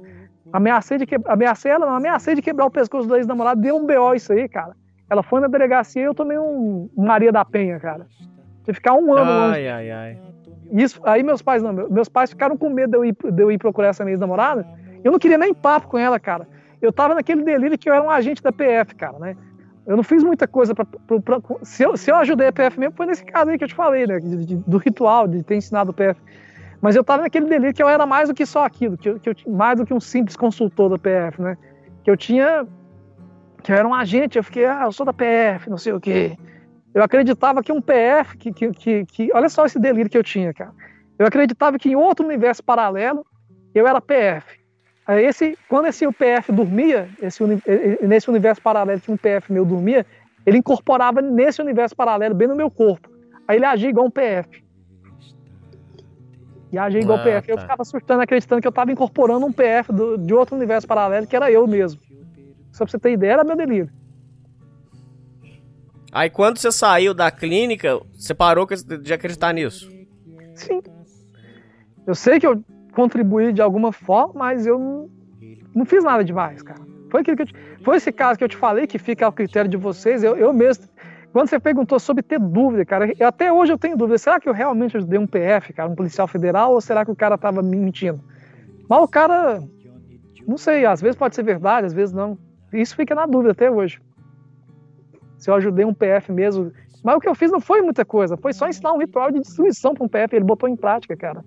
ameacei, 0.53 0.99
de 0.99 1.07
que, 1.07 1.17
ameacei 1.27 1.73
ela, 1.73 1.87
não, 1.87 1.95
ameacei 1.95 2.35
de 2.35 2.43
quebrar 2.43 2.67
o 2.67 2.71
pescoço 2.71 3.09
do 3.09 3.17
ex-namorado, 3.17 3.61
deu 3.61 3.77
um 3.77 3.87
BO 3.87 4.15
isso 4.15 4.33
aí, 4.33 4.49
cara. 4.49 4.75
Ela 5.11 5.23
foi 5.23 5.41
na 5.41 5.47
delegacia 5.47 6.03
e 6.03 6.05
eu 6.05 6.15
tomei 6.15 6.39
um 6.39 6.89
Maria 6.97 7.33
da 7.33 7.45
Penha, 7.45 7.81
cara. 7.81 8.07
De 8.65 8.73
ficar 8.73 8.95
um 8.95 9.15
ano 9.15 9.31
ai, 9.31 9.49
longe. 9.49 9.69
Ai, 9.69 9.91
ai. 9.91 10.19
Isso, 10.71 11.01
aí 11.05 11.23
meus 11.23 11.41
pais 11.41 11.63
não, 11.63 11.73
meus 11.73 12.09
pais 12.09 12.31
ficaram 12.31 12.57
com 12.57 12.69
medo 12.69 12.91
de 12.91 12.97
eu 12.99 13.05
ir, 13.05 13.17
de 13.33 13.43
eu 13.43 13.51
ir 13.51 13.59
procurar 13.59 13.89
essa 13.89 14.05
minha 14.05 14.13
ex-namorada. 14.13 14.67
Eu 15.03 15.11
não 15.11 15.19
queria 15.19 15.39
nem 15.39 15.55
papo 15.55 15.89
com 15.89 15.99
ela, 15.99 16.21
cara. 16.21 16.47
Eu 16.81 16.93
tava 16.93 17.15
naquele 17.15 17.43
delírio 17.43 17.79
que 17.79 17.89
eu 17.89 17.95
era 17.95 18.03
um 18.03 18.11
agente 18.11 18.43
da 18.43 18.53
PF, 18.53 18.95
cara, 18.95 19.19
né? 19.19 19.37
Eu 19.87 19.97
não 19.97 20.03
fiz 20.03 20.23
muita 20.23 20.47
coisa 20.47 20.75
para 20.75 20.87
se, 21.63 21.83
eu, 21.83 21.97
se 21.97 22.11
eu 22.11 22.17
ajudei 22.17 22.49
a 22.49 22.53
PF 22.53 22.79
mesmo, 22.79 22.95
foi 22.95 23.07
nesse 23.07 23.25
caso 23.25 23.51
aí 23.51 23.57
que 23.57 23.65
eu 23.65 23.69
te 23.69 23.75
falei, 23.75 24.07
né? 24.07 24.21
De, 24.21 24.45
de, 24.45 24.57
do 24.57 24.77
ritual, 24.77 25.27
de 25.27 25.43
ter 25.43 25.57
ensinado 25.57 25.91
o 25.91 25.95
PF. 25.95 26.21
Mas 26.81 26.95
eu 26.95 27.03
tava 27.03 27.23
naquele 27.23 27.47
delírio 27.47 27.75
que 27.75 27.83
eu 27.83 27.89
era 27.89 28.07
mais 28.07 28.29
do 28.29 28.35
que 28.35 28.47
só 28.47 28.65
aquilo, 28.65 28.97
que 28.97 29.09
eu, 29.09 29.19
que 29.19 29.31
eu 29.31 29.35
mais 29.49 29.79
do 29.79 29.87
que 29.87 29.93
um 29.93 30.01
simples 30.01 30.37
consultor 30.37 30.91
da 30.91 30.99
PF, 30.99 31.43
né? 31.43 31.57
Que 32.05 32.11
eu 32.11 32.17
tinha. 32.17 32.67
Que 33.63 33.73
eu 33.73 33.77
era 33.77 33.89
um 33.89 33.95
agente, 33.95 34.39
eu 34.39 34.45
fiquei, 34.45 34.65
ah, 34.65 34.85
eu 34.85 34.93
sou 34.93 35.05
da 35.05 35.13
PF, 35.13 35.69
não 35.69 35.77
sei 35.77 35.93
o 35.93 36.01
quê. 36.01 36.37
Eu 36.95 37.03
acreditava 37.03 37.63
que 37.63 37.73
um 37.73 37.83
PF, 37.83 38.37
que, 38.39 38.53
que, 38.53 38.71
que, 38.71 39.05
que, 39.07 39.31
olha 39.35 39.49
só 39.49 39.67
esse 39.67 39.79
delírio 39.79 40.11
que 40.11 40.17
eu 40.17 40.23
tinha, 40.23 40.55
cara. 40.55 40.73
Eu 41.19 41.27
acreditava 41.27 41.79
que 41.79 41.91
em 41.91 41.97
outro 41.97 42.25
universo 42.25 42.63
paralelo 42.63 43.27
eu 43.75 43.87
era 43.87 44.01
PF. 44.01 44.59
Aí 45.07 45.25
esse, 45.25 45.59
quando 45.69 45.87
esse 45.87 46.07
PF 46.13 46.53
dormia, 46.53 47.09
esse, 47.21 47.43
nesse 48.03 48.31
universo 48.31 48.63
paralelo 48.63 49.01
que 49.01 49.11
um 49.11 49.17
PF 49.17 49.53
meu 49.53 49.65
dormia, 49.65 50.07
ele 50.47 50.59
incorporava 50.59 51.21
nesse 51.21 51.61
universo 51.61 51.97
paralelo, 51.97 52.35
bem 52.35 52.47
no 52.47 52.55
meu 52.55 52.71
corpo. 52.71 53.11
Aí 53.47 53.57
ele 53.57 53.65
agia 53.65 53.91
igual 53.91 54.07
um 54.07 54.11
PF. 54.11 54.63
E 56.71 56.79
agia 56.79 57.01
igual 57.01 57.19
ah, 57.19 57.23
PF. 57.23 57.47
Tá. 57.47 57.53
Eu 57.53 57.59
ficava 57.59 57.85
surtando, 57.85 58.21
acreditando 58.21 58.61
que 58.61 58.67
eu 58.67 58.71
estava 58.71 58.93
incorporando 58.93 59.47
um 59.47 59.53
PF 59.53 59.93
do, 59.93 60.19
de 60.19 60.35
outro 60.35 60.57
universo 60.57 60.87
paralelo, 60.87 61.27
que 61.27 61.35
era 61.35 61.51
eu 61.51 61.67
mesmo. 61.67 62.01
Só 62.73 62.85
pra 62.85 62.91
você 62.91 62.99
ter 62.99 63.13
ideia, 63.13 63.33
era 63.33 63.45
meu 63.45 63.57
delírio. 63.57 63.91
Aí 66.13 66.31
quando 66.31 66.59
você 66.59 66.73
saiu 66.73 67.13
da 67.13 67.31
clínica, 67.31 68.01
você 68.15 68.35
parou 68.35 68.67
de 68.67 69.13
acreditar 69.13 69.53
nisso? 69.53 69.91
Sim. 70.55 70.83
Eu 72.07 72.15
sei 72.15 72.41
que 72.41 72.47
eu 72.47 72.63
contribuí 72.93 73.53
de 73.53 73.61
alguma 73.61 73.93
forma, 73.93 74.33
mas 74.35 74.67
eu 74.67 74.79
não, 74.79 75.11
não 75.75 75.85
fiz 75.85 76.03
nada 76.03 76.25
demais, 76.25 76.63
cara. 76.63 76.81
Foi, 77.11 77.21
aquilo 77.21 77.37
que 77.37 77.47
te, 77.47 77.55
foi 77.83 77.97
esse 77.97 78.13
caso 78.13 78.39
que 78.39 78.45
eu 78.45 78.49
te 78.49 78.57
falei, 78.57 78.87
que 78.87 78.99
fica 78.99 79.25
ao 79.25 79.33
critério 79.33 79.71
de 79.71 79.77
vocês. 79.77 80.23
Eu, 80.23 80.37
eu 80.37 80.53
mesmo, 80.53 80.85
quando 81.39 81.51
você 81.51 81.61
perguntou 81.61 82.01
sobre 82.01 82.21
ter 82.21 82.41
dúvida, 82.41 82.85
cara, 82.85 83.13
até 83.21 83.53
hoje 83.53 83.73
eu 83.73 83.79
tenho 83.79 83.97
dúvida. 83.97 84.19
Será 84.19 84.41
que 84.41 84.49
eu 84.49 84.53
realmente 84.53 84.97
ajudei 84.97 85.21
um 85.21 85.27
PF, 85.27 85.73
cara, 85.73 85.89
um 85.89 85.95
policial 85.95 86.27
federal, 86.27 86.73
ou 86.73 86.81
será 86.81 87.05
que 87.05 87.13
o 87.13 87.15
cara 87.15 87.39
tava 87.39 87.63
me 87.63 87.77
mentindo? 87.77 88.21
Mas 88.89 89.01
o 89.01 89.07
cara, 89.07 89.63
não 90.45 90.59
sei, 90.59 90.85
às 90.85 91.01
vezes 91.01 91.15
pode 91.15 91.37
ser 91.37 91.45
verdade, 91.45 91.87
às 91.87 91.93
vezes 91.93 92.13
não. 92.13 92.37
Isso 92.73 92.97
fica 92.97 93.15
na 93.15 93.25
dúvida 93.25 93.53
até 93.53 93.71
hoje. 93.71 94.01
Se 95.37 95.49
eu 95.49 95.55
ajudei 95.55 95.85
um 95.85 95.95
PF 95.95 96.33
mesmo. 96.33 96.73
Mas 97.05 97.17
o 97.17 97.21
que 97.21 97.29
eu 97.29 97.37
fiz 97.37 97.53
não 97.53 97.61
foi 97.61 97.83
muita 97.83 98.05
coisa, 98.05 98.37
foi 98.37 98.53
só 98.53 98.67
ensinar 98.67 98.93
um 98.93 98.99
ritual 98.99 99.31
de 99.31 99.39
destruição 99.39 99.95
para 99.95 100.05
um 100.05 100.09
PF, 100.09 100.35
ele 100.35 100.45
botou 100.45 100.69
em 100.69 100.75
prática, 100.75 101.17
cara. 101.17 101.45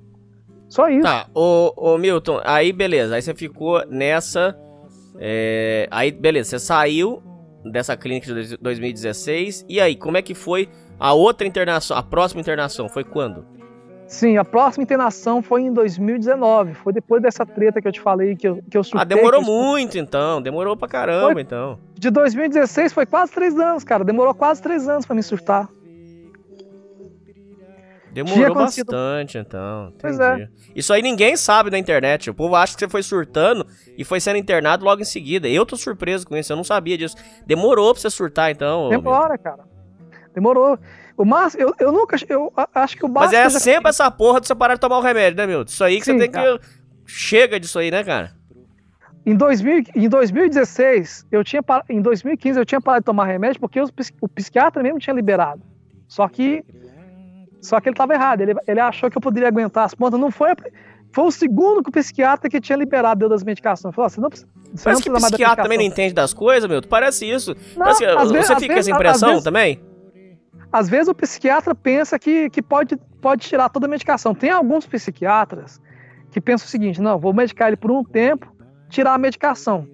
Só 0.70 0.88
isso. 0.88 1.04
Tá, 1.04 1.28
ô, 1.36 1.74
ô 1.76 1.98
Milton, 1.98 2.40
aí 2.46 2.72
beleza, 2.72 3.16
aí 3.16 3.22
você 3.22 3.34
ficou 3.34 3.86
nessa. 3.88 4.58
É, 5.20 5.86
aí 5.92 6.14
beleza, 6.14 6.52
você 6.52 6.60
saiu 6.60 7.22
dessa 7.66 7.96
clínica 7.96 8.34
de 8.34 8.58
2016. 8.58 9.66
E 9.68 9.80
aí, 9.80 9.96
como 9.96 10.18
é 10.18 10.22
que 10.22 10.34
foi 10.34 10.70
a 11.00 11.14
outra 11.14 11.48
internação, 11.48 11.98
a 11.98 12.04
próxima 12.04 12.42
internação? 12.42 12.88
Foi 12.90 13.04
quando? 13.04 13.46
Sim, 14.12 14.36
a 14.36 14.44
próxima 14.44 14.84
internação 14.84 15.42
foi 15.42 15.62
em 15.62 15.72
2019. 15.74 16.74
Foi 16.74 16.92
depois 16.92 17.22
dessa 17.22 17.46
treta 17.46 17.82
que 17.82 17.88
eu 17.88 17.94
te 17.94 18.02
falei 18.02 18.36
que 18.36 18.46
eu, 18.46 18.62
que 18.70 18.78
eu 18.78 18.84
surtei. 18.84 19.02
Ah, 19.02 19.06
demorou 19.06 19.42
muito 19.42 19.98
então. 19.98 20.42
Demorou 20.42 20.76
pra 20.76 20.88
caramba 20.88 21.32
foi, 21.32 21.42
então. 21.42 21.80
De 21.98 22.10
2016 22.10 22.92
foi 22.92 23.06
quase 23.06 23.32
três 23.32 23.58
anos, 23.58 23.86
cara. 23.86 24.04
Demorou 24.04 24.34
quase 24.34 24.62
três 24.62 24.90
anos 24.90 25.06
para 25.06 25.16
me 25.16 25.24
surtar. 25.24 25.70
Demorou 28.14 28.54
bastante, 28.54 29.38
então. 29.38 29.88
Entendi. 29.88 30.02
Pois 30.02 30.20
é. 30.20 30.50
Isso 30.76 30.92
aí 30.92 31.02
ninguém 31.02 31.38
sabe 31.38 31.70
na 31.70 31.78
internet. 31.78 32.30
O 32.30 32.34
povo 32.34 32.56
acha 32.56 32.74
que 32.74 32.80
você 32.80 32.90
foi 32.90 33.04
surtando 33.04 33.66
e 33.98 34.04
foi 34.04 34.20
sendo 34.20 34.38
internado 34.38 34.84
logo 34.84 35.02
em 35.02 35.06
seguida. 35.06 35.48
Eu 35.48 35.66
tô 35.66 35.78
surpreso 35.78 36.28
com 36.28 36.36
isso, 36.36 36.52
eu 36.52 36.58
não 36.58 36.64
sabia 36.64 36.98
disso. 36.98 37.16
Demorou 37.46 37.94
pra 37.94 38.02
você 38.02 38.10
surtar, 38.10 38.52
então. 38.52 38.90
Demora, 38.90 39.38
cara. 39.38 39.64
Demorou. 40.34 40.78
O 41.18 41.26
máximo, 41.26 41.64
eu, 41.64 41.74
eu 41.80 41.92
nunca. 41.92 42.18
Eu 42.28 42.52
acho 42.74 42.98
que 42.98 43.06
o 43.06 43.08
básico. 43.08 43.36
Mas 43.36 43.56
é 43.56 43.60
sempre 43.60 43.90
essa 43.90 44.10
porra 44.10 44.42
de 44.42 44.48
você 44.48 44.56
parar 44.56 44.76
de 44.76 44.80
tomar 44.80 44.98
o 44.98 45.02
remédio, 45.02 45.38
né, 45.38 45.48
meu? 45.48 45.64
Isso 45.64 45.84
aí 45.84 46.00
que 46.00 46.06
Sim, 46.06 46.14
você 46.14 46.20
tem 46.20 46.32
cara. 46.32 46.60
que. 46.60 46.66
Chega 47.06 47.60
disso 47.60 47.78
aí, 47.78 47.92
né, 47.92 48.04
cara? 48.04 48.34
Em, 49.26 49.36
2000, 49.36 49.84
em 49.96 50.10
2016, 50.10 51.28
eu 51.32 51.44
tinha 51.44 51.62
em 51.90 52.02
2015 52.02 52.58
eu 52.58 52.66
tinha 52.66 52.82
parado 52.82 53.02
de 53.02 53.06
tomar 53.06 53.26
remédio 53.26 53.60
porque 53.60 53.80
os, 53.80 53.92
o 54.20 54.28
psiquiatra 54.28 54.82
mesmo 54.82 54.98
tinha 54.98 55.14
liberado. 55.14 55.62
Só 56.08 56.28
que 56.28 56.64
só 57.62 57.80
que 57.80 57.88
ele 57.88 57.94
estava 57.94 58.14
errado. 58.14 58.42
Ele, 58.42 58.56
ele 58.68 58.80
achou 58.80 59.10
que 59.10 59.18
eu 59.18 59.22
poderia 59.22 59.48
aguentar 59.48 59.86
as 59.86 59.94
pontas. 59.94 60.20
Não 60.20 60.32
foi. 60.32 60.50
Foi 61.14 61.26
o 61.26 61.32
segundo 61.32 61.84
que 61.84 61.90
o 61.90 61.92
psiquiatra 61.92 62.50
que 62.50 62.60
tinha 62.60 62.78
liberado 62.78 63.20
deu 63.20 63.30
das 63.30 63.44
medicações. 63.44 63.94
Falou, 63.94 64.10
você 64.10 64.20
não, 64.20 64.30
você 64.30 64.46
Parece 64.84 64.88
não 64.88 65.02
que 65.02 65.10
o 65.10 65.14
psiquiatra 65.14 65.64
também 65.64 65.78
não 65.78 65.86
entende 65.86 66.14
das 66.14 66.34
coisas, 66.34 66.70
meu. 66.70 66.82
Parece 66.82 67.30
isso. 67.30 67.56
Não, 67.76 67.84
Parece 67.84 68.04
que, 68.04 68.16
você 68.16 68.34
vezes, 68.34 68.56
fica 68.56 68.74
com 68.74 68.80
essa 68.80 68.92
impressão 68.92 69.30
vezes, 69.30 69.44
também? 69.44 69.82
Às 70.72 70.90
vezes 70.90 71.10
o 71.10 71.14
psiquiatra 71.14 71.76
pensa 71.76 72.18
que, 72.18 72.50
que 72.50 72.62
pode, 72.62 72.98
pode 73.22 73.46
tirar 73.46 73.70
toda 73.70 73.86
a 73.86 73.90
medicação. 73.90 74.34
Tem 74.34 74.50
alguns 74.50 74.88
psiquiatras 74.88 75.82
que 76.32 76.40
pensam 76.40 76.66
o 76.66 76.70
seguinte: 76.70 77.02
não, 77.02 77.20
vou 77.20 77.34
medicar 77.34 77.68
ele 77.68 77.78
por 77.78 77.92
um 77.92 78.04
tempo, 78.04 78.48
tirar 78.90 79.14
a 79.14 79.18
medicação. 79.18 79.86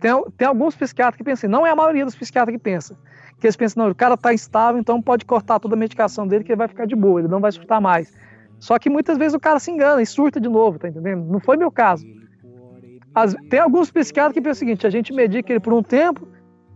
Tem, 0.00 0.10
tem 0.36 0.48
alguns 0.48 0.74
psiquiatras 0.74 1.16
que 1.16 1.24
pensam, 1.24 1.48
não 1.48 1.66
é 1.66 1.70
a 1.70 1.76
maioria 1.76 2.04
dos 2.04 2.16
psiquiatras 2.16 2.56
que 2.56 2.62
pensa 2.62 2.96
que 3.38 3.46
eles 3.46 3.56
pensam, 3.56 3.84
não, 3.84 3.90
o 3.90 3.94
cara 3.94 4.14
está 4.14 4.32
instável, 4.32 4.80
então 4.80 5.00
pode 5.00 5.24
cortar 5.24 5.58
toda 5.60 5.74
a 5.74 5.78
medicação 5.78 6.26
dele 6.26 6.44
que 6.44 6.52
ele 6.52 6.58
vai 6.58 6.68
ficar 6.68 6.86
de 6.86 6.96
boa, 6.96 7.20
ele 7.20 7.28
não 7.28 7.40
vai 7.40 7.52
surtar 7.52 7.80
mais. 7.80 8.12
Só 8.58 8.78
que 8.78 8.88
muitas 8.88 9.18
vezes 9.18 9.34
o 9.34 9.40
cara 9.40 9.58
se 9.58 9.70
engana 9.70 10.00
e 10.00 10.06
surta 10.06 10.40
de 10.40 10.48
novo, 10.48 10.78
tá 10.78 10.88
entendendo? 10.88 11.24
Não 11.24 11.40
foi 11.40 11.56
meu 11.56 11.70
caso. 11.70 12.06
As, 13.14 13.34
tem 13.50 13.60
alguns 13.60 13.90
psiquiatras 13.90 14.34
que 14.34 14.40
pensam 14.40 14.52
o 14.52 14.58
seguinte, 14.58 14.86
a 14.86 14.90
gente 14.90 15.12
medica 15.12 15.52
ele 15.52 15.60
por 15.60 15.72
um 15.72 15.82
tempo, 15.82 16.28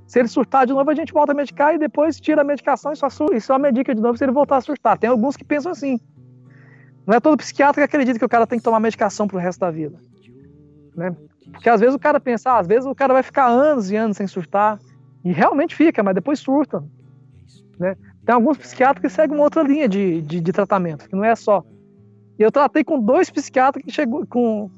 se 0.06 0.18
ele 0.18 0.28
surtar 0.28 0.66
de 0.66 0.72
novo, 0.72 0.90
a 0.90 0.94
gente 0.94 1.12
volta 1.12 1.32
a 1.32 1.34
medicar 1.34 1.74
e 1.74 1.78
depois 1.78 2.20
tira 2.20 2.42
a 2.42 2.44
medicação 2.44 2.92
e 2.92 2.96
só, 2.96 3.08
e 3.32 3.40
só 3.40 3.58
medica 3.58 3.94
de 3.94 4.00
novo 4.00 4.18
se 4.18 4.24
ele 4.24 4.32
voltar 4.32 4.56
a 4.56 4.60
surtar. 4.60 4.98
Tem 4.98 5.08
alguns 5.08 5.36
que 5.36 5.44
pensam 5.44 5.70
assim. 5.70 6.00
Não 7.06 7.14
é 7.14 7.20
todo 7.20 7.36
psiquiatra 7.36 7.80
que 7.80 7.84
acredita 7.84 8.18
que 8.18 8.24
o 8.24 8.28
cara 8.28 8.46
tem 8.46 8.58
que 8.58 8.64
tomar 8.64 8.80
medicação 8.80 9.28
pro 9.28 9.38
resto 9.38 9.60
da 9.60 9.70
vida. 9.70 9.98
Né? 10.96 11.14
Porque 11.52 11.68
às 11.68 11.80
vezes 11.80 11.94
o 11.94 11.98
cara 11.98 12.18
pensa, 12.18 12.50
ah, 12.50 12.58
às 12.58 12.66
vezes 12.66 12.86
o 12.86 12.94
cara 12.94 13.12
vai 13.12 13.22
ficar 13.22 13.46
anos 13.46 13.90
e 13.90 13.96
anos 13.96 14.16
sem 14.16 14.26
surtar. 14.26 14.78
E 15.24 15.32
realmente 15.32 15.74
fica, 15.74 16.02
mas 16.02 16.14
depois 16.14 16.38
surta. 16.38 16.82
Né? 17.78 17.97
Tem 18.24 18.34
alguns 18.34 18.59
psiquiatras 18.59 19.01
que 19.01 19.09
seguem 19.09 19.36
uma 19.36 19.44
outra 19.44 19.62
linha 19.62 19.88
de, 19.88 20.20
de, 20.22 20.40
de 20.40 20.52
tratamento, 20.52 21.09
que 21.09 21.16
não 21.16 21.24
é 21.24 21.34
só. 21.34 21.64
Eu 22.38 22.51
tratei 22.51 22.84
com 22.84 23.01
dois 23.01 23.30
psiquiatras 23.30 23.84
que 23.84 23.90
chegou 23.90 24.26
com, 24.26 24.70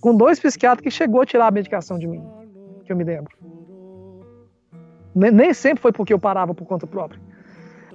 com 0.00 0.16
dois 0.16 0.38
psiquiatras 0.40 0.82
que 0.82 0.90
chegou 0.90 1.22
a 1.22 1.26
tirar 1.26 1.48
a 1.48 1.50
medicação 1.50 1.98
de 1.98 2.06
mim, 2.06 2.22
que 2.84 2.92
eu 2.92 2.96
me 2.96 3.04
lembro. 3.04 3.34
Nem, 5.14 5.30
nem 5.30 5.54
sempre 5.54 5.80
foi 5.80 5.92
porque 5.92 6.12
eu 6.12 6.18
parava 6.18 6.54
por 6.54 6.66
conta 6.66 6.86
própria. 6.86 7.20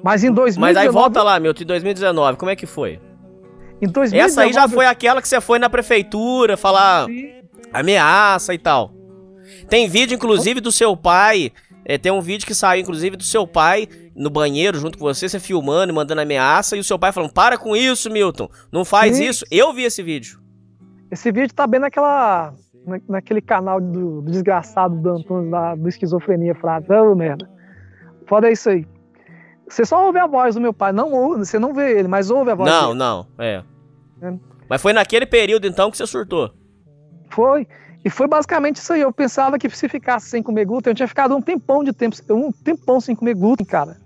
Mas 0.04 0.24
em 0.24 0.32
2019... 0.32 0.60
Mas 0.60 0.78
aí 0.78 0.90
volta 0.90 1.22
lá, 1.24 1.40
meu, 1.40 1.54
de 1.54 1.66
2019, 1.66 2.38
como 2.38 2.52
é 2.52 2.56
que 2.56 2.66
foi? 2.66 3.00
Em 3.82 3.88
2019, 3.88 4.20
Essa 4.20 4.42
aí 4.42 4.54
já 4.54 4.68
foi 4.68 4.86
aquela 4.86 5.22
que 5.22 5.28
você 5.28 5.42
foi 5.42 5.60
na 5.60 5.70
prefeitura 5.70 6.56
falar 6.56 7.06
Sim. 7.06 7.32
ameaça 7.74 8.54
e 8.54 8.58
tal. 8.58 8.94
Tem 9.68 9.88
vídeo, 9.88 10.16
inclusive, 10.16 10.60
do 10.62 10.72
seu 10.72 10.96
pai 10.96 11.52
é, 11.90 11.98
tem 11.98 12.12
um 12.12 12.22
vídeo 12.22 12.46
que 12.46 12.54
saiu, 12.54 12.82
inclusive, 12.84 13.18
do 13.18 13.24
seu 13.24 13.48
pai 13.48 13.88
no 14.16 14.30
banheiro 14.30 14.78
junto 14.78 14.96
com 14.96 15.06
você, 15.06 15.28
você 15.28 15.40
filmando 15.40 15.92
e 15.92 15.96
mandando 15.96 16.22
ameaça, 16.22 16.78
e 16.78 16.80
o 16.80 16.84
seu 16.84 17.00
pai 17.00 17.12
falando: 17.12 17.34
Para 17.34 17.58
com 17.58 17.76
isso, 17.76 18.12
Milton, 18.12 18.48
não 18.72 18.86
faz 18.86 19.18
Sim. 19.18 19.24
isso. 19.26 19.44
Eu 19.50 19.74
vi 19.74 19.86
esse 19.86 20.04
vídeo. 20.04 20.40
Esse 21.10 21.32
vídeo 21.32 21.52
tá 21.52 21.66
bem 21.66 21.80
naquela. 21.80 22.54
naquele 23.08 23.42
canal 23.42 23.82
do, 23.82 24.22
do 24.22 24.30
desgraçado 24.30 25.02
do 25.02 25.10
Antônio 25.10 25.50
da, 25.50 25.74
do 25.74 25.90
Esquizofrenia. 25.90 26.56
Ô, 27.12 27.16
merda. 27.16 27.50
Foda 28.28 28.48
é 28.48 28.52
isso 28.52 28.70
aí. 28.70 28.86
Você 29.68 29.84
só 29.84 30.06
ouve 30.06 30.20
a 30.20 30.28
voz 30.28 30.54
do 30.54 30.62
meu 30.62 30.74
pai, 30.74 30.92
não 30.92 31.12
ouve, 31.12 31.44
você 31.44 31.58
não 31.58 31.74
vê 31.74 31.98
ele, 31.98 32.08
mas 32.08 32.30
ouve 32.30 32.52
a 32.52 32.56
voz 32.56 32.70
Não, 32.70 32.88
dele. 32.90 33.00
não, 33.00 33.28
é. 33.40 33.64
é. 34.22 34.34
Mas 34.70 34.80
foi 34.80 34.94
naquele 34.94 35.26
período 35.26 35.66
então 35.66 35.90
que 35.90 35.98
você 35.98 36.06
surtou. 36.06 36.52
Foi. 37.32 37.68
E 38.04 38.10
foi 38.10 38.28
basicamente 38.28 38.78
isso 38.78 38.94
aí. 38.94 39.02
Eu 39.02 39.12
pensava 39.12 39.58
que 39.58 39.70
se 39.70 39.90
ficasse 39.90 40.30
sem 40.30 40.42
comer 40.42 40.66
glúten, 40.66 40.92
eu 40.92 40.96
tinha 40.96 41.08
ficado 41.08 41.36
um 41.36 41.42
tempão 41.42 41.84
de 41.84 41.92
tempo, 41.92 42.16
um 42.32 42.52
tempão 42.52 43.02
sem 43.02 43.16
comer 43.16 43.36
glúten, 43.36 43.66
cara. 43.66 43.98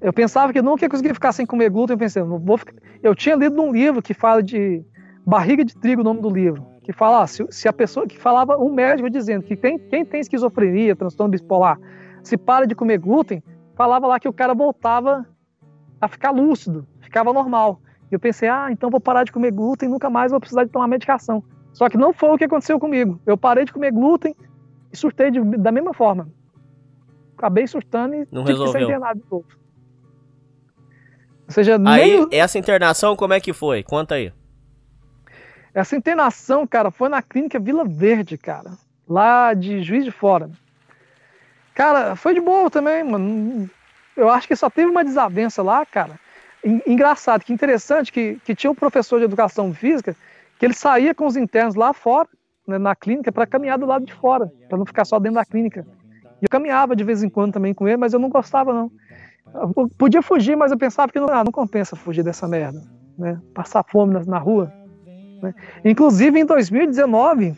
Eu 0.00 0.12
pensava 0.12 0.52
que 0.52 0.58
eu 0.58 0.62
nunca 0.62 0.84
ia 0.84 0.88
conseguir 0.88 1.14
ficar 1.14 1.32
sem 1.32 1.46
comer 1.46 1.70
glúten. 1.70 1.94
Eu 1.94 1.98
pensei, 1.98 2.22
não 2.22 2.38
vou 2.38 2.58
ficar... 2.58 2.74
Eu 3.02 3.14
tinha 3.14 3.36
lido 3.36 3.56
num 3.56 3.72
livro 3.72 4.02
que 4.02 4.12
fala 4.12 4.42
de 4.42 4.84
barriga 5.24 5.64
de 5.64 5.74
trigo, 5.76 6.02
o 6.02 6.04
nome 6.04 6.20
do 6.20 6.28
livro, 6.28 6.66
que 6.82 6.92
fala 6.92 7.22
ah, 7.22 7.26
se, 7.26 7.46
se, 7.50 7.66
a 7.66 7.72
pessoa 7.72 8.06
que 8.06 8.18
falava 8.18 8.58
um 8.58 8.72
médico 8.72 9.08
dizendo 9.08 9.42
que 9.42 9.56
tem, 9.56 9.78
quem 9.78 10.04
tem 10.04 10.20
esquizofrenia, 10.20 10.94
transtorno 10.94 11.30
bipolar, 11.30 11.78
se 12.22 12.36
para 12.36 12.66
de 12.66 12.74
comer 12.74 12.98
glúten, 12.98 13.42
falava 13.74 14.06
lá 14.06 14.20
que 14.20 14.28
o 14.28 14.32
cara 14.32 14.54
voltava 14.54 15.26
a 16.00 16.08
ficar 16.08 16.30
lúcido, 16.30 16.86
ficava 17.00 17.32
normal. 17.32 17.80
E 18.10 18.14
eu 18.14 18.20
pensei, 18.20 18.48
ah, 18.48 18.68
então 18.70 18.90
vou 18.90 19.00
parar 19.00 19.24
de 19.24 19.32
comer 19.32 19.52
glúten, 19.52 19.88
nunca 19.88 20.10
mais 20.10 20.30
vou 20.30 20.40
precisar 20.40 20.64
de 20.64 20.70
tomar 20.70 20.86
medicação. 20.86 21.42
Só 21.74 21.88
que 21.88 21.98
não 21.98 22.12
foi 22.12 22.30
o 22.30 22.38
que 22.38 22.44
aconteceu 22.44 22.78
comigo. 22.78 23.20
Eu 23.26 23.36
parei 23.36 23.64
de 23.64 23.72
comer 23.72 23.90
glúten 23.90 24.34
e 24.92 24.96
surtei 24.96 25.30
de, 25.30 25.40
da 25.58 25.72
mesma 25.72 25.92
forma. 25.92 26.28
Acabei 27.36 27.66
surtando 27.66 28.14
e 28.14 28.18
não 28.30 28.44
tive 28.44 28.58
resolveu. 28.58 28.72
que 28.72 28.78
ser 28.78 28.84
internado 28.84 29.20
de 29.20 29.26
novo. 29.30 29.46
Ou 31.46 31.52
seja, 31.52 31.74
aí, 31.84 32.26
nem... 32.26 32.28
essa 32.30 32.58
internação 32.58 33.16
como 33.16 33.34
é 33.34 33.40
que 33.40 33.52
foi? 33.52 33.82
Conta 33.82 34.14
aí. 34.14 34.32
Essa 35.74 35.96
internação, 35.96 36.64
cara, 36.64 36.92
foi 36.92 37.08
na 37.08 37.20
clínica 37.20 37.58
Vila 37.58 37.84
Verde, 37.84 38.38
cara. 38.38 38.78
Lá 39.06 39.52
de 39.52 39.82
Juiz 39.82 40.04
de 40.04 40.12
Fora. 40.12 40.48
Cara, 41.74 42.14
foi 42.14 42.34
de 42.34 42.40
boa 42.40 42.70
também, 42.70 43.02
mano. 43.02 43.68
Eu 44.16 44.30
acho 44.30 44.46
que 44.46 44.54
só 44.54 44.70
teve 44.70 44.88
uma 44.88 45.04
desavença 45.04 45.60
lá, 45.60 45.84
cara. 45.84 46.20
Engraçado, 46.86 47.44
que 47.44 47.52
interessante 47.52 48.12
que, 48.12 48.38
que 48.44 48.54
tinha 48.54 48.70
um 48.70 48.76
professor 48.76 49.18
de 49.18 49.24
educação 49.24 49.74
física 49.74 50.16
ele 50.64 50.74
saía 50.74 51.14
com 51.14 51.26
os 51.26 51.36
internos 51.36 51.74
lá 51.74 51.92
fora, 51.92 52.28
né, 52.66 52.78
na 52.78 52.94
clínica, 52.94 53.30
para 53.30 53.46
caminhar 53.46 53.78
do 53.78 53.86
lado 53.86 54.06
de 54.06 54.14
fora, 54.14 54.50
para 54.68 54.78
não 54.78 54.86
ficar 54.86 55.04
só 55.04 55.18
dentro 55.18 55.36
da 55.36 55.44
clínica. 55.44 55.86
E 56.40 56.44
eu 56.44 56.48
caminhava 56.48 56.96
de 56.96 57.04
vez 57.04 57.22
em 57.22 57.28
quando 57.28 57.52
também 57.52 57.74
com 57.74 57.86
ele, 57.86 57.98
mas 57.98 58.12
eu 58.12 58.18
não 58.18 58.28
gostava, 58.28 58.72
não. 58.72 58.90
Eu 59.54 59.88
podia 59.98 60.22
fugir, 60.22 60.56
mas 60.56 60.72
eu 60.72 60.78
pensava 60.78 61.12
que 61.12 61.20
não, 61.20 61.28
ah, 61.28 61.44
não 61.44 61.52
compensa 61.52 61.94
fugir 61.94 62.24
dessa 62.24 62.48
merda. 62.48 62.82
né? 63.16 63.40
Passar 63.54 63.84
fome 63.84 64.14
na, 64.14 64.24
na 64.24 64.38
rua. 64.38 64.72
Né? 65.42 65.54
Inclusive, 65.84 66.40
em 66.40 66.46
2019, 66.46 67.54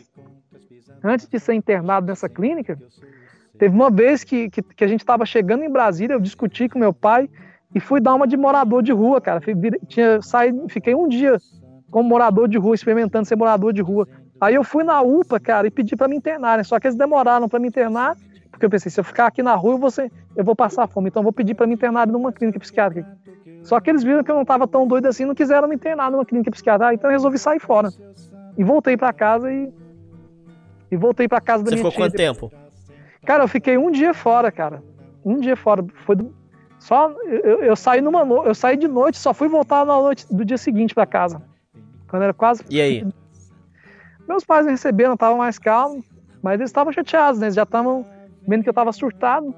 antes 1.03 1.27
de 1.27 1.39
ser 1.39 1.53
internado 1.53 2.07
nessa 2.07 2.27
clínica, 2.27 2.77
teve 3.57 3.73
uma 3.73 3.89
vez 3.89 4.23
que, 4.23 4.49
que, 4.49 4.61
que 4.61 4.83
a 4.83 4.87
gente 4.87 4.99
estava 4.99 5.25
chegando 5.25 5.63
em 5.63 5.71
Brasília, 5.71 6.13
eu 6.13 6.19
discuti 6.19 6.69
com 6.69 6.77
meu 6.77 6.93
pai 6.93 7.29
e 7.73 7.79
fui 7.79 7.99
dar 7.99 8.13
uma 8.13 8.27
de 8.27 8.37
morador 8.37 8.83
de 8.83 8.91
rua, 8.91 9.19
cara. 9.21 9.41
Tinha 9.87 10.21
saído, 10.21 10.67
fiquei 10.69 10.93
um 10.93 11.07
dia 11.07 11.37
como 11.89 12.07
morador 12.07 12.47
de 12.47 12.57
rua, 12.57 12.75
experimentando 12.75 13.25
ser 13.25 13.35
morador 13.35 13.73
de 13.73 13.81
rua. 13.81 14.07
Aí 14.39 14.55
eu 14.55 14.63
fui 14.63 14.83
na 14.83 15.01
UPA, 15.01 15.39
cara, 15.39 15.67
e 15.67 15.71
pedi 15.71 15.95
para 15.95 16.07
me 16.07 16.15
internar, 16.15 16.57
né? 16.57 16.63
Só 16.63 16.79
que 16.79 16.87
eles 16.87 16.97
demoraram 16.97 17.49
para 17.49 17.59
me 17.59 17.67
internar, 17.67 18.15
porque 18.51 18.65
eu 18.65 18.69
pensei, 18.69 18.91
se 18.91 18.99
eu 18.99 19.03
ficar 19.03 19.27
aqui 19.27 19.41
na 19.41 19.55
rua, 19.55 19.73
eu 19.73 19.77
vou, 19.77 19.89
ser, 19.91 20.11
eu 20.35 20.43
vou 20.43 20.55
passar 20.55 20.87
fome, 20.87 21.09
então 21.09 21.21
eu 21.21 21.23
vou 21.25 21.33
pedir 21.33 21.55
para 21.55 21.65
me 21.65 21.73
internar 21.73 22.07
numa 22.07 22.31
clínica 22.31 22.59
psiquiátrica. 22.59 23.07
Só 23.63 23.79
que 23.79 23.89
eles 23.89 24.03
viram 24.03 24.23
que 24.23 24.31
eu 24.31 24.35
não 24.35 24.43
estava 24.43 24.67
tão 24.67 24.87
doido 24.87 25.07
assim, 25.07 25.25
não 25.25 25.35
quiseram 25.35 25.67
me 25.67 25.75
internar 25.75 26.11
numa 26.11 26.25
clínica 26.25 26.51
psiquiátrica, 26.51 26.93
então 26.93 27.09
eu 27.09 27.13
resolvi 27.13 27.37
sair 27.37 27.59
fora. 27.59 27.89
E 28.57 28.63
voltei 28.63 28.95
para 28.95 29.11
casa 29.11 29.51
e 29.51 29.71
e 30.91 30.95
voltei 30.95 31.27
para 31.27 31.41
casa 31.41 31.63
da 31.63 31.69
Você 31.69 31.75
minha 31.75 31.85
ficou 31.91 32.03
quanto 32.03 32.15
tempo? 32.15 32.51
Cara, 33.25 33.43
eu 33.43 33.47
fiquei 33.47 33.77
um 33.77 33.91
dia 33.91 34.13
fora, 34.13 34.51
cara. 34.51 34.81
Um 35.23 35.39
dia 35.39 35.55
fora. 35.55 35.85
Foi 36.05 36.15
do... 36.15 36.33
só 36.79 37.11
eu, 37.25 37.63
eu, 37.63 37.75
saí 37.75 38.01
numa 38.01 38.23
no... 38.23 38.45
eu 38.45 38.55
saí 38.55 38.77
de 38.77 38.87
noite, 38.87 39.17
só 39.17 39.33
fui 39.33 39.47
voltar 39.47 39.85
na 39.85 39.93
noite 39.95 40.25
do 40.33 40.45
dia 40.45 40.57
seguinte 40.57 40.95
para 40.95 41.05
casa. 41.05 41.41
Quando 42.07 42.23
era 42.23 42.33
quase 42.33 42.63
E 42.69 42.79
aí? 42.79 43.05
Meus 44.27 44.43
pais 44.43 44.65
me 44.65 44.71
receberam, 44.71 45.13
estavam 45.13 45.37
mais 45.37 45.57
calmos, 45.57 46.05
mas 46.41 46.55
eles 46.59 46.69
estavam 46.69 46.91
chateados, 46.91 47.39
né? 47.39 47.47
Eles 47.47 47.55
já 47.55 47.63
estavam 47.63 48.05
vendo 48.47 48.63
que 48.63 48.69
eu 48.69 48.73
tava 48.73 48.91
surtado. 48.91 49.53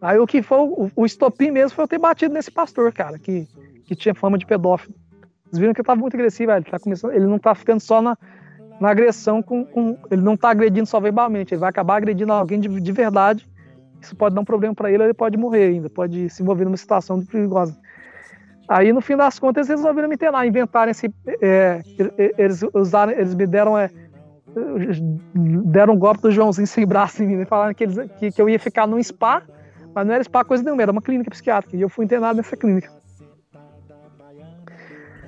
Aí 0.00 0.18
o 0.18 0.26
que 0.26 0.42
foi 0.42 0.58
o, 0.58 0.90
o 0.94 1.06
estopim 1.06 1.50
mesmo 1.50 1.74
foi 1.74 1.84
eu 1.84 1.88
ter 1.88 1.98
batido 1.98 2.34
nesse 2.34 2.50
pastor, 2.50 2.92
cara, 2.92 3.18
que, 3.18 3.48
que 3.86 3.96
tinha 3.96 4.14
fama 4.14 4.38
de 4.38 4.46
pedófilo. 4.46 4.94
Eles 5.46 5.58
viram 5.58 5.72
que 5.72 5.80
eu 5.80 5.84
tava 5.84 6.00
muito 6.00 6.14
agressivo, 6.14 6.52
ele, 6.52 6.64
tá 6.64 6.78
começando, 6.78 7.12
ele 7.12 7.26
não 7.26 7.38
tá 7.38 7.54
ficando 7.54 7.80
só 7.80 8.02
na, 8.02 8.16
na 8.78 8.90
agressão 8.90 9.42
com, 9.42 9.64
com, 9.64 9.96
Ele 10.10 10.22
não 10.22 10.36
tá 10.36 10.50
agredindo 10.50 10.86
só 10.86 11.00
verbalmente, 11.00 11.54
ele 11.54 11.60
vai 11.60 11.70
acabar 11.70 11.96
agredindo 11.96 12.32
alguém 12.32 12.60
de, 12.60 12.68
de 12.68 12.92
verdade. 12.92 13.48
Isso 14.00 14.14
pode 14.14 14.34
dar 14.34 14.40
um 14.42 14.44
problema 14.44 14.74
para 14.74 14.92
ele, 14.92 15.02
ele 15.02 15.14
pode 15.14 15.36
morrer 15.36 15.64
ainda, 15.64 15.90
pode 15.90 16.28
se 16.30 16.42
envolver 16.42 16.64
numa 16.64 16.76
situação 16.76 17.24
perigosa. 17.24 17.76
Aí, 18.68 18.92
no 18.92 19.00
fim 19.00 19.16
das 19.16 19.38
contas, 19.38 19.68
eles 19.68 19.80
resolveram 19.80 20.08
me 20.08 20.14
internar, 20.14 20.46
inventaram 20.46 20.90
esse. 20.90 21.10
É, 21.40 21.80
eles, 22.36 22.62
usaram, 22.74 23.12
eles 23.12 23.34
me 23.34 23.46
deram. 23.46 23.78
É, 23.78 23.90
deram 25.64 25.94
um 25.94 25.98
golpe 25.98 26.20
do 26.20 26.30
Joãozinho 26.30 26.66
sem 26.66 26.86
braço 26.86 27.22
em 27.22 27.26
mim, 27.26 27.44
falaram 27.44 27.72
que, 27.72 27.84
eles, 27.84 27.96
que, 28.18 28.32
que 28.32 28.42
eu 28.42 28.48
ia 28.48 28.58
ficar 28.58 28.86
num 28.86 29.02
spa, 29.02 29.42
mas 29.94 30.06
não 30.06 30.14
era 30.14 30.24
spa 30.24 30.44
coisa 30.44 30.62
nenhuma, 30.62 30.82
era 30.82 30.92
uma 30.92 31.00
clínica 31.00 31.30
psiquiátrica. 31.30 31.76
E 31.76 31.80
eu 31.80 31.88
fui 31.88 32.04
internado 32.04 32.36
nessa 32.36 32.56
clínica. 32.56 32.90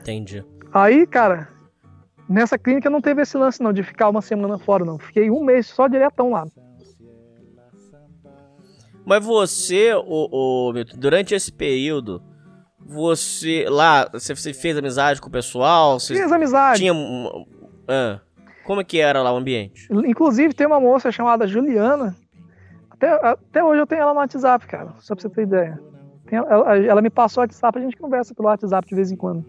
Entendi. 0.01 0.45
Aí, 0.73 1.07
cara, 1.07 1.49
nessa 2.29 2.59
clínica 2.59 2.91
não 2.91 3.01
teve 3.01 3.23
esse 3.23 3.37
lance 3.39 3.63
não, 3.63 3.73
de 3.73 3.83
ficar 3.83 4.09
uma 4.09 4.21
semana 4.21 4.59
fora, 4.59 4.85
não. 4.85 4.99
Fiquei 4.99 5.31
um 5.31 5.43
mês 5.43 5.67
só 5.67 5.89
diretão 5.89 6.31
lá. 6.31 6.47
Mas 9.05 9.25
você, 9.25 9.95
o, 9.95 10.69
o 10.69 10.73
Milton, 10.73 10.97
durante 10.99 11.35
esse 11.35 11.51
período, 11.51 12.23
você 12.91 13.67
lá, 13.69 14.09
você, 14.13 14.35
você 14.35 14.53
fez 14.53 14.77
amizade 14.77 15.21
com 15.21 15.29
o 15.29 15.31
pessoal? 15.31 16.01
Você 16.01 16.15
Fiz 16.15 16.33
amizade. 16.33 16.81
Tinha. 16.81 16.93
Ah, 17.87 18.19
como 18.65 18.81
é 18.81 18.85
que 18.85 18.99
era 18.99 19.23
lá 19.23 19.33
o 19.33 19.37
ambiente? 19.37 19.89
Inclusive, 19.91 20.53
tem 20.53 20.67
uma 20.67 20.81
moça 20.81 21.13
chamada 21.13 21.47
Juliana. 21.47 22.17
Até, 22.91 23.09
até 23.09 23.65
hoje 23.65 23.81
eu 23.81 23.87
tenho 23.87 24.03
ela 24.03 24.13
no 24.13 24.19
WhatsApp, 24.19 24.67
cara, 24.67 24.93
só 24.99 25.15
pra 25.15 25.23
você 25.23 25.29
ter 25.29 25.43
ideia. 25.43 25.81
Ela, 26.31 26.77
ela, 26.77 27.03
me 27.03 27.11
passou 27.11 27.41
o 27.41 27.45
WhatsApp, 27.45 27.79
a 27.79 27.83
gente 27.83 27.97
conversa 27.97 28.35
pelo 28.35 28.49
WhatsApp 28.49 28.87
de 28.87 28.95
vez 28.95 29.11
em 29.11 29.17
quando. 29.17 29.45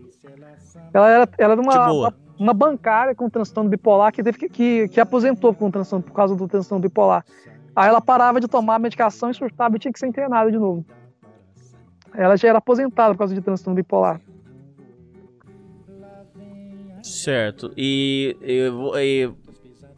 Ela 0.93 1.09
era, 1.09 1.29
ela 1.37 1.53
era 1.53 1.61
uma, 1.61 1.91
uma, 1.91 2.13
uma, 2.39 2.53
bancária 2.53 3.13
com 3.13 3.29
transtorno 3.29 3.69
bipolar 3.69 4.11
que, 4.11 4.23
teve 4.23 4.37
que, 4.37 4.49
que, 4.49 4.87
que 4.87 4.99
aposentou 4.99 5.53
com 5.53 5.69
transtorno, 5.69 6.03
por 6.03 6.13
causa 6.13 6.35
do 6.35 6.47
transtorno 6.47 6.81
bipolar. 6.81 7.25
Aí 7.75 7.89
ela 7.89 8.01
parava 8.01 8.39
de 8.39 8.47
tomar 8.47 8.75
a 8.75 8.79
medicação 8.79 9.29
e 9.29 9.33
surtava 9.33 9.75
e 9.75 9.79
tinha 9.79 9.91
que 9.91 9.99
ser 9.99 10.07
internada 10.07 10.51
de 10.51 10.57
novo. 10.57 10.85
Ela 12.15 12.35
já 12.35 12.49
era 12.49 12.57
aposentada 12.57 13.13
por 13.13 13.19
causa 13.19 13.33
de 13.33 13.41
transtorno 13.41 13.75
bipolar. 13.75 14.19
Certo. 17.03 17.71
E, 17.75 18.37
e, 18.41 18.69
e 18.99 19.31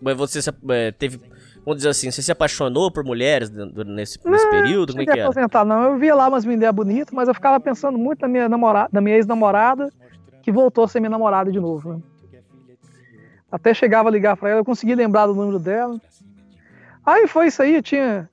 mas 0.02 0.18
você 0.18 0.40
é, 0.70 0.92
teve, 0.92 1.20
vamos 1.66 1.78
dizer 1.78 1.90
assim, 1.90 2.12
você 2.12 2.22
se 2.22 2.32
apaixonou 2.32 2.92
por 2.92 3.04
mulheres 3.04 3.50
nesse, 3.50 4.20
nesse 4.26 4.50
período? 4.50 4.92
Como 4.92 5.02
é 5.02 5.06
que 5.06 5.12
era? 5.12 5.24
aposentar, 5.24 5.64
não. 5.64 5.84
Eu 5.84 5.98
via 5.98 6.14
lá 6.14 6.28
umas 6.28 6.46
meninas 6.46 6.74
bonitas, 6.74 7.14
mas 7.14 7.28
eu 7.28 7.34
ficava 7.34 7.60
pensando 7.60 7.98
muito 7.98 8.22
na 8.22 8.28
minha 8.28 8.50
namorada, 8.50 8.90
na 8.92 9.00
minha 9.00 9.16
ex-namorada, 9.16 9.90
que 10.42 10.52
voltou 10.52 10.84
a 10.84 10.88
ser 10.88 11.00
minha 11.00 11.10
namorada 11.10 11.52
de 11.52 11.60
novo. 11.60 11.94
Né? 11.94 12.02
Até 13.52 13.74
chegava 13.74 14.10
a 14.10 14.12
ligar 14.12 14.36
para 14.36 14.50
ela, 14.50 14.60
eu 14.60 14.66
consegui 14.66 14.96
lembrar 14.96 15.28
do 15.28 15.34
número 15.34 15.60
dela. 15.60 16.00
Aí 17.06 17.28
foi 17.28 17.48
isso 17.48 17.62
aí, 17.62 17.76
eu 17.76 17.84
tinha 17.84 18.30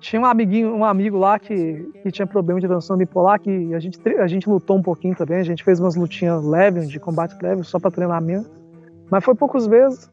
tinha 0.00 0.20
um 0.20 0.24
amiguinho, 0.24 0.74
um 0.74 0.84
amigo 0.84 1.18
lá 1.18 1.38
que, 1.38 1.90
que 2.02 2.10
tinha 2.10 2.26
problema 2.26 2.60
de 2.60 2.68
transtorno 2.68 2.98
bipolar, 3.04 3.40
que 3.40 3.74
a 3.74 3.80
gente, 3.80 3.98
a 4.18 4.26
gente 4.26 4.48
lutou 4.48 4.76
um 4.76 4.82
pouquinho 4.82 5.14
também, 5.14 5.38
a 5.38 5.44
gente 5.44 5.64
fez 5.64 5.80
umas 5.80 5.96
lutinhas 5.96 6.44
leves, 6.44 6.88
de 6.88 7.00
combate 7.00 7.36
leve, 7.42 7.64
só 7.64 7.78
para 7.78 7.90
treinamento. 7.90 8.50
Mas 9.10 9.24
foi 9.24 9.34
poucas 9.34 9.66
vezes. 9.66 10.10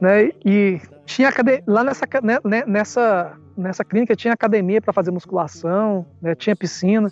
Né? 0.00 0.30
E 0.44 0.80
tinha 1.06 1.30
lá 1.66 1.84
nessa, 1.84 2.06
né, 2.22 2.38
né, 2.44 2.64
nessa, 2.66 3.36
nessa 3.56 3.84
clínica 3.84 4.14
tinha 4.14 4.34
academia 4.34 4.80
para 4.80 4.92
fazer 4.92 5.10
musculação, 5.10 6.04
né? 6.20 6.34
tinha 6.34 6.54
piscina. 6.54 7.10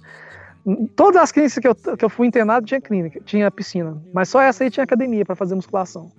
Todas 0.94 1.22
as 1.22 1.32
clínicas 1.32 1.58
que 1.58 1.66
eu, 1.66 1.96
que 1.96 2.04
eu 2.04 2.10
fui 2.10 2.26
internado 2.26 2.66
tinha 2.66 2.80
clínica, 2.80 3.20
tinha 3.24 3.50
piscina. 3.50 4.00
Mas 4.12 4.28
só 4.28 4.40
essa 4.40 4.64
aí 4.64 4.70
tinha 4.70 4.84
academia 4.84 5.24
para 5.24 5.34
fazer 5.34 5.54
musculação. 5.54 6.10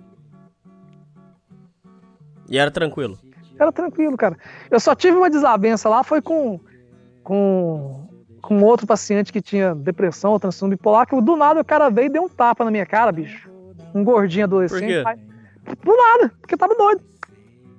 E 2.48 2.58
era 2.58 2.70
tranquilo? 2.70 3.18
Era 3.64 3.72
tranquilo, 3.72 4.16
cara. 4.16 4.36
Eu 4.70 4.78
só 4.78 4.94
tive 4.94 5.16
uma 5.16 5.30
desavença 5.30 5.88
lá, 5.88 6.04
foi 6.04 6.20
com, 6.20 6.60
com, 7.22 8.06
com 8.42 8.62
outro 8.62 8.86
paciente 8.86 9.32
que 9.32 9.40
tinha 9.40 9.74
depressão 9.74 10.32
ou 10.32 10.40
transtorno 10.40 10.76
bipolar, 10.76 11.06
que 11.06 11.18
do 11.18 11.36
nada 11.36 11.60
o 11.60 11.64
cara 11.64 11.88
veio 11.88 12.06
e 12.06 12.10
deu 12.10 12.24
um 12.24 12.28
tapa 12.28 12.64
na 12.64 12.70
minha 12.70 12.84
cara, 12.84 13.10
bicho. 13.10 13.50
Um 13.94 14.04
gordinho 14.04 14.44
adolescente. 14.44 15.02
Por 15.02 15.14
quê? 15.14 15.20
do 15.82 15.96
nada, 15.96 16.32
porque 16.40 16.56
tava 16.58 16.74
doido. 16.74 17.02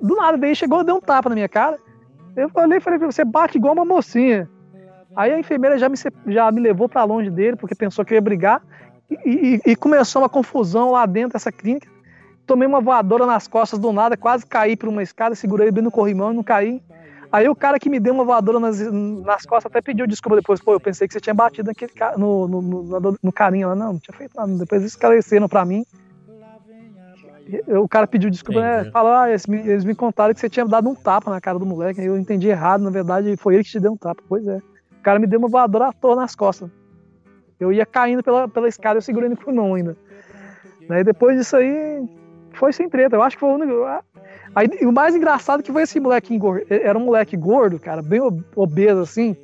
Do 0.02 0.16
nada, 0.16 0.38
veio, 0.38 0.56
chegou 0.56 0.82
e 0.82 0.86
deu 0.86 0.96
um 0.96 1.02
tapa 1.02 1.30
na 1.30 1.36
minha 1.36 1.50
cara. 1.50 1.78
Eu 2.36 2.50
falei, 2.50 2.80
falei, 2.80 3.00
você 3.00 3.24
bate 3.24 3.58
igual 3.58 3.74
uma 3.74 3.86
mocinha. 3.86 4.50
Aí 5.16 5.32
a 5.32 5.40
enfermeira 5.40 5.78
já 5.78 5.88
me, 5.88 5.96
já 6.28 6.52
me 6.52 6.60
levou 6.60 6.90
para 6.90 7.04
longe 7.04 7.30
dele, 7.30 7.56
porque 7.56 7.76
pensou 7.76 8.04
que 8.04 8.14
eu 8.14 8.16
ia 8.16 8.22
brigar. 8.22 8.62
E, 9.24 9.62
e, 9.66 9.72
e 9.72 9.76
começou 9.76 10.24
uma 10.24 10.30
confusão 10.30 10.92
lá 10.92 11.06
dentro 11.06 11.34
dessa 11.34 11.52
clínica 11.52 11.88
tomei 12.46 12.68
uma 12.68 12.82
voadora 12.82 13.26
nas 13.26 13.48
costas 13.48 13.80
do 13.80 13.92
nada, 13.92 14.16
quase 14.16 14.46
caí 14.46 14.76
por 14.76 14.90
uma 14.90 15.04
escada, 15.04 15.36
segurei 15.36 15.72
bem 15.72 15.84
no 15.84 15.92
corrimão 15.92 16.32
e 16.32 16.36
não 16.36 16.44
caí. 16.44 16.82
Aí 17.32 17.50
o 17.50 17.56
cara 17.56 17.78
que 17.80 17.90
me 17.90 18.00
deu 18.00 18.14
uma 18.14 18.24
voadora 18.24 18.60
nas, 18.60 18.80
nas 18.80 19.46
costas 19.46 19.66
até 19.70 19.82
pediu 19.82 20.08
desculpa 20.08 20.38
depois. 20.38 20.62
Pô, 20.62 20.74
eu 20.74 20.80
pensei 20.80 21.08
que 21.08 21.14
você 21.14 21.20
tinha 21.20 21.34
batido 21.34 21.68
naquele 21.68 21.92
no, 22.18 22.48
no, 22.48 22.62
no, 22.62 23.20
no 23.22 23.34
carinha 23.34 23.68
lá. 23.68 23.76
Não, 23.76 23.94
não 23.94 24.00
tinha 24.00 24.16
feito 24.18 24.36
nada. 24.38 24.58
Depois 24.58 24.84
esclareceram 24.84 25.50
pra 25.50 25.66
mim. 25.66 25.86
O 27.68 27.90
cara 27.90 28.08
pediu 28.08 28.30
desculpa, 28.30 28.62
né? 28.62 28.90
Falou, 28.90 29.12
ah, 29.12 29.30
eles 29.30 29.46
me, 29.46 29.58
eles 29.60 29.84
me 29.84 29.94
contaram 29.94 30.34
que 30.34 30.40
você 30.40 30.50
tinha 30.50 30.66
dado 30.66 30.90
um 30.90 30.96
tapa 30.96 31.30
na 31.30 31.42
cara 31.42 31.60
do 31.60 31.66
moleque. 31.66 32.02
Eu 32.02 32.18
entendi 32.18 32.48
errado, 32.48 32.82
na 32.82 32.90
verdade 32.90 33.36
foi 33.38 33.56
ele 33.56 33.64
que 33.64 33.70
te 33.70 33.80
deu 33.80 33.92
um 33.92 33.98
tapa. 33.98 34.24
Pois 34.30 34.48
é. 34.48 34.58
O 34.98 35.04
cara 35.04 35.20
me 35.20 35.28
deu 35.28 35.38
uma 35.38 35.50
voadora 35.50 35.90
à 35.90 35.94
toa 35.94 36.16
nas 36.16 36.36
costas. 36.36 36.70
Eu 37.60 37.72
ia 37.72 37.86
caindo 37.86 38.24
pela, 38.24 38.48
pela 38.48 38.68
escada, 38.68 38.98
eu 38.98 39.02
segurei 39.02 39.30
no 39.30 39.38
pulmão 39.38 39.76
ainda. 39.76 39.96
Aí 40.90 41.04
depois 41.04 41.38
disso 41.38 41.56
aí, 41.56 42.08
foi 42.56 42.74
sem 42.74 42.90
treta. 42.90 43.16
Eu 43.16 43.22
acho 43.22 43.36
que 43.36 43.40
foi 43.40 43.50
o 43.50 43.54
único. 43.54 43.86
Aí, 44.56 44.68
o 44.84 44.92
mais 44.92 45.16
engraçado 45.16 45.62
que 45.62 45.72
foi 45.72 45.84
esse 45.84 46.00
moleque 46.00 46.38
gordo. 46.38 46.66
Era 46.70 46.98
um 46.98 47.06
moleque 47.06 47.36
gordo, 47.36 47.80
cara, 47.80 48.02
bem 48.02 48.22
obeso 48.56 49.02
assim, 49.02 49.36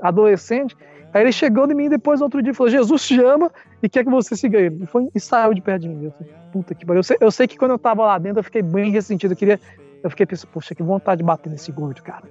adolescente. 0.00 0.76
Aí 1.12 1.22
ele 1.22 1.32
chegou 1.32 1.70
em 1.70 1.74
mim 1.74 1.88
depois 1.88 2.18
no 2.18 2.26
outro 2.26 2.42
dia 2.42 2.52
falou: 2.52 2.70
Jesus 2.70 3.06
te 3.06 3.20
ama 3.20 3.50
e 3.82 3.88
quer 3.88 4.04
que 4.04 4.10
você 4.10 4.36
siga 4.36 4.58
ele. 4.58 4.82
E, 4.82 4.86
foi, 4.86 5.08
e 5.14 5.20
saiu 5.20 5.54
de 5.54 5.60
perto 5.60 5.82
de 5.82 5.88
mim. 5.88 6.04
Eu 6.04 6.10
falei, 6.10 6.32
Puta 6.52 6.74
que 6.74 6.84
pariu. 6.84 6.98
Eu 6.98 7.04
sei, 7.04 7.16
eu 7.20 7.30
sei 7.30 7.46
que 7.46 7.56
quando 7.56 7.70
eu 7.70 7.78
tava 7.78 8.04
lá 8.04 8.18
dentro 8.18 8.40
eu 8.40 8.44
fiquei 8.44 8.62
bem 8.62 8.90
ressentido. 8.90 9.32
Eu 9.32 9.36
queria. 9.36 9.60
Eu 10.02 10.10
fiquei 10.10 10.26
pensando, 10.26 10.50
poxa, 10.50 10.74
que 10.74 10.82
vontade 10.82 11.18
de 11.18 11.24
bater 11.24 11.48
nesse 11.48 11.72
gordo, 11.72 12.02
cara. 12.02 12.24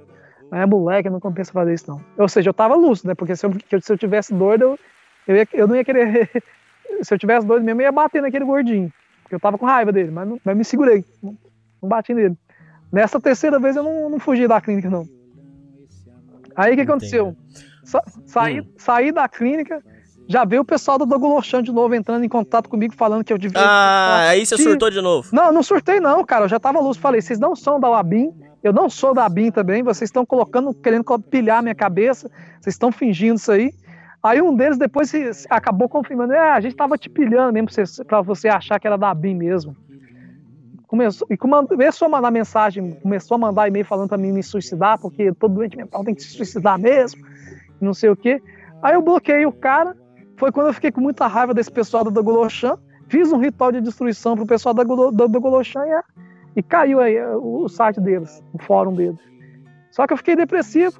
Mas 0.51 0.61
é 0.61 0.65
moleque, 0.65 1.09
não 1.09 1.19
compensa 1.19 1.51
fazer 1.51 1.73
isso, 1.73 1.89
não. 1.89 1.99
Ou 2.17 2.29
seja, 2.29 2.49
eu 2.49 2.53
tava 2.53 2.75
lúcido, 2.75 3.07
né? 3.07 3.15
Porque 3.15 3.35
se 3.35 3.45
eu, 3.45 3.51
se 3.81 3.91
eu 3.91 3.97
tivesse 3.97 4.33
doido, 4.33 4.63
eu, 4.63 4.79
eu, 5.27 5.35
ia, 5.37 5.47
eu 5.53 5.67
não 5.67 5.75
ia 5.75 5.83
querer. 5.83 6.29
se 7.01 7.13
eu 7.13 7.17
tivesse 7.17 7.47
doido 7.47 7.63
mesmo, 7.63 7.81
eu 7.81 7.85
ia 7.85 7.91
bater 7.91 8.21
naquele 8.21 8.45
gordinho. 8.45 8.91
Eu 9.29 9.39
tava 9.39 9.57
com 9.57 9.65
raiva 9.65 9.91
dele, 9.91 10.11
mas, 10.11 10.27
não, 10.27 10.39
mas 10.43 10.57
me 10.57 10.63
segurei. 10.63 11.03
Não, 11.21 11.37
não, 11.81 11.89
bati 11.89 12.13
nele. 12.13 12.37
Nessa 12.91 13.19
terceira 13.19 13.59
vez 13.59 13.75
eu 13.75 13.83
não, 13.83 14.09
não 14.09 14.19
fugi 14.19 14.47
da 14.47 14.61
clínica, 14.61 14.89
não. 14.89 15.07
Aí 16.55 16.73
o 16.73 16.75
que 16.75 16.81
aconteceu? 16.81 17.35
Sa 17.83 18.01
saí, 18.25 18.61
hum. 18.61 18.65
saí 18.77 19.11
da 19.11 19.27
clínica, 19.27 19.83
já 20.27 20.45
veio 20.45 20.61
o 20.61 20.65
pessoal 20.65 20.97
do 20.97 21.05
Dogolochão 21.05 21.61
de 21.61 21.71
novo 21.71 21.95
entrando 21.95 22.23
em 22.23 22.29
contato 22.29 22.69
comigo, 22.69 22.93
falando 22.95 23.23
que 23.23 23.33
eu 23.33 23.37
devia. 23.37 23.59
Ah, 23.59 24.29
aí 24.29 24.45
você 24.45 24.57
surtou 24.57 24.89
de 24.89 25.01
novo. 25.01 25.29
Não, 25.33 25.51
não 25.51 25.63
surtei, 25.63 25.99
não, 25.99 26.23
cara. 26.23 26.45
Eu 26.45 26.49
já 26.49 26.59
tava 26.59 26.79
luz. 26.79 26.97
Falei, 26.97 27.21
vocês 27.21 27.39
não 27.39 27.55
são 27.55 27.79
da 27.79 27.89
UABIM, 27.89 28.31
eu 28.63 28.71
não 28.71 28.89
sou 28.89 29.13
da 29.13 29.25
ABIM 29.25 29.51
também, 29.51 29.83
vocês 29.83 30.07
estão 30.07 30.25
colocando, 30.25 30.73
querendo 30.73 31.03
pilhar 31.19 31.61
minha 31.61 31.75
cabeça, 31.75 32.31
vocês 32.61 32.73
estão 32.73 32.93
fingindo 32.93 33.35
isso 33.35 33.51
aí. 33.51 33.73
Aí 34.23 34.41
um 34.41 34.55
deles 34.55 34.77
depois 34.77 35.09
se, 35.09 35.45
acabou 35.49 35.89
confirmando, 35.89 36.31
é, 36.31 36.51
a 36.51 36.59
gente 36.61 36.77
tava 36.77 36.97
te 36.97 37.09
pilhando 37.09 37.51
mesmo 37.51 37.67
pra 37.67 37.85
você, 37.85 38.03
pra 38.05 38.21
você 38.21 38.47
achar 38.47 38.79
que 38.79 38.87
era 38.87 38.97
da 38.97 39.13
BIM 39.13 39.35
mesmo. 39.35 39.75
Começou, 40.87 41.27
e 41.29 41.35
começou 41.35 42.05
a 42.05 42.09
mandar 42.09 42.31
mensagem, 42.31 42.91
começou 43.01 43.35
a 43.35 43.37
mandar 43.37 43.67
e-mail 43.67 43.83
falando 43.83 44.07
pra 44.07 44.17
mim 44.17 44.31
me 44.31 44.41
suicidar, 44.41 44.97
porque 44.97 45.33
todo 45.33 45.55
doente 45.55 45.75
mental 45.75 46.05
tem 46.05 46.15
que 46.15 46.23
se 46.23 46.29
suicidar 46.29 46.79
mesmo, 46.79 47.21
não 47.81 47.93
sei 47.93 48.11
o 48.11 48.15
quê. 48.15 48.41
Aí 48.81 48.93
eu 48.93 49.01
bloqueei 49.01 49.45
o 49.45 49.51
cara, 49.51 49.93
foi 50.37 50.53
quando 50.53 50.67
eu 50.67 50.73
fiquei 50.73 50.91
com 50.91 51.01
muita 51.01 51.27
raiva 51.27 51.53
desse 51.53 51.71
pessoal 51.71 52.05
da 52.05 52.09
Dogolochan, 52.09 52.77
fiz 53.09 53.29
um 53.33 53.39
ritual 53.39 53.73
de 53.73 53.81
destruição 53.81 54.37
pro 54.37 54.45
pessoal 54.45 54.73
da, 54.73 54.83
Dogolochan 54.83 55.83
e, 55.85 56.59
e 56.59 56.63
caiu 56.63 57.01
aí 57.01 57.19
o, 57.21 57.63
o 57.63 57.69
site 57.69 57.99
deles, 57.99 58.41
o 58.53 58.61
fórum 58.61 58.93
deles. 58.93 59.19
Só 59.91 60.07
que 60.07 60.13
eu 60.13 60.17
fiquei 60.17 60.35
depressivo, 60.35 60.99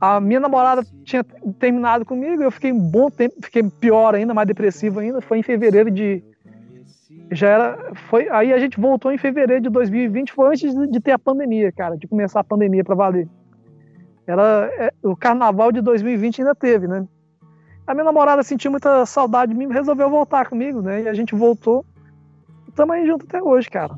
a 0.00 0.20
minha 0.20 0.40
namorada 0.40 0.84
tinha 1.04 1.24
terminado 1.58 2.04
comigo, 2.04 2.42
eu 2.42 2.50
fiquei 2.50 2.70
um 2.72 2.78
bom 2.78 3.10
tempo, 3.10 3.34
fiquei 3.42 3.62
pior 3.62 4.14
ainda, 4.14 4.34
mais 4.34 4.46
depressivo 4.46 5.00
ainda. 5.00 5.20
Foi 5.20 5.38
em 5.38 5.42
fevereiro 5.42 5.90
de. 5.90 6.22
Já 7.32 7.48
era. 7.48 7.92
Foi, 8.08 8.28
aí 8.28 8.52
a 8.52 8.58
gente 8.58 8.78
voltou 8.78 9.10
em 9.10 9.18
fevereiro 9.18 9.62
de 9.62 9.70
2020, 9.70 10.32
foi 10.32 10.50
antes 10.50 10.74
de, 10.90 11.00
ter 11.00 11.12
a 11.12 11.18
pandemia, 11.18 11.72
cara, 11.72 11.96
de 11.96 12.06
começar 12.06 12.40
a 12.40 12.44
pandemia 12.44 12.84
para 12.84 12.94
valer. 12.94 13.28
Era, 14.26 14.70
é, 14.76 14.92
o 15.02 15.16
carnaval 15.16 15.72
de 15.72 15.80
2020 15.80 16.42
ainda 16.42 16.54
teve, 16.54 16.86
né? 16.86 17.06
A 17.86 17.94
minha 17.94 18.04
namorada 18.04 18.42
sentiu 18.42 18.70
muita 18.70 19.06
saudade 19.06 19.52
de 19.52 19.58
mim, 19.58 19.72
resolveu 19.72 20.10
voltar 20.10 20.48
comigo, 20.48 20.82
né? 20.82 21.02
E 21.02 21.08
a 21.08 21.14
gente 21.14 21.34
voltou. 21.34 21.84
Estamos 22.68 22.94
aí 22.94 23.06
junto 23.06 23.24
até 23.24 23.42
hoje, 23.42 23.70
cara. 23.70 23.94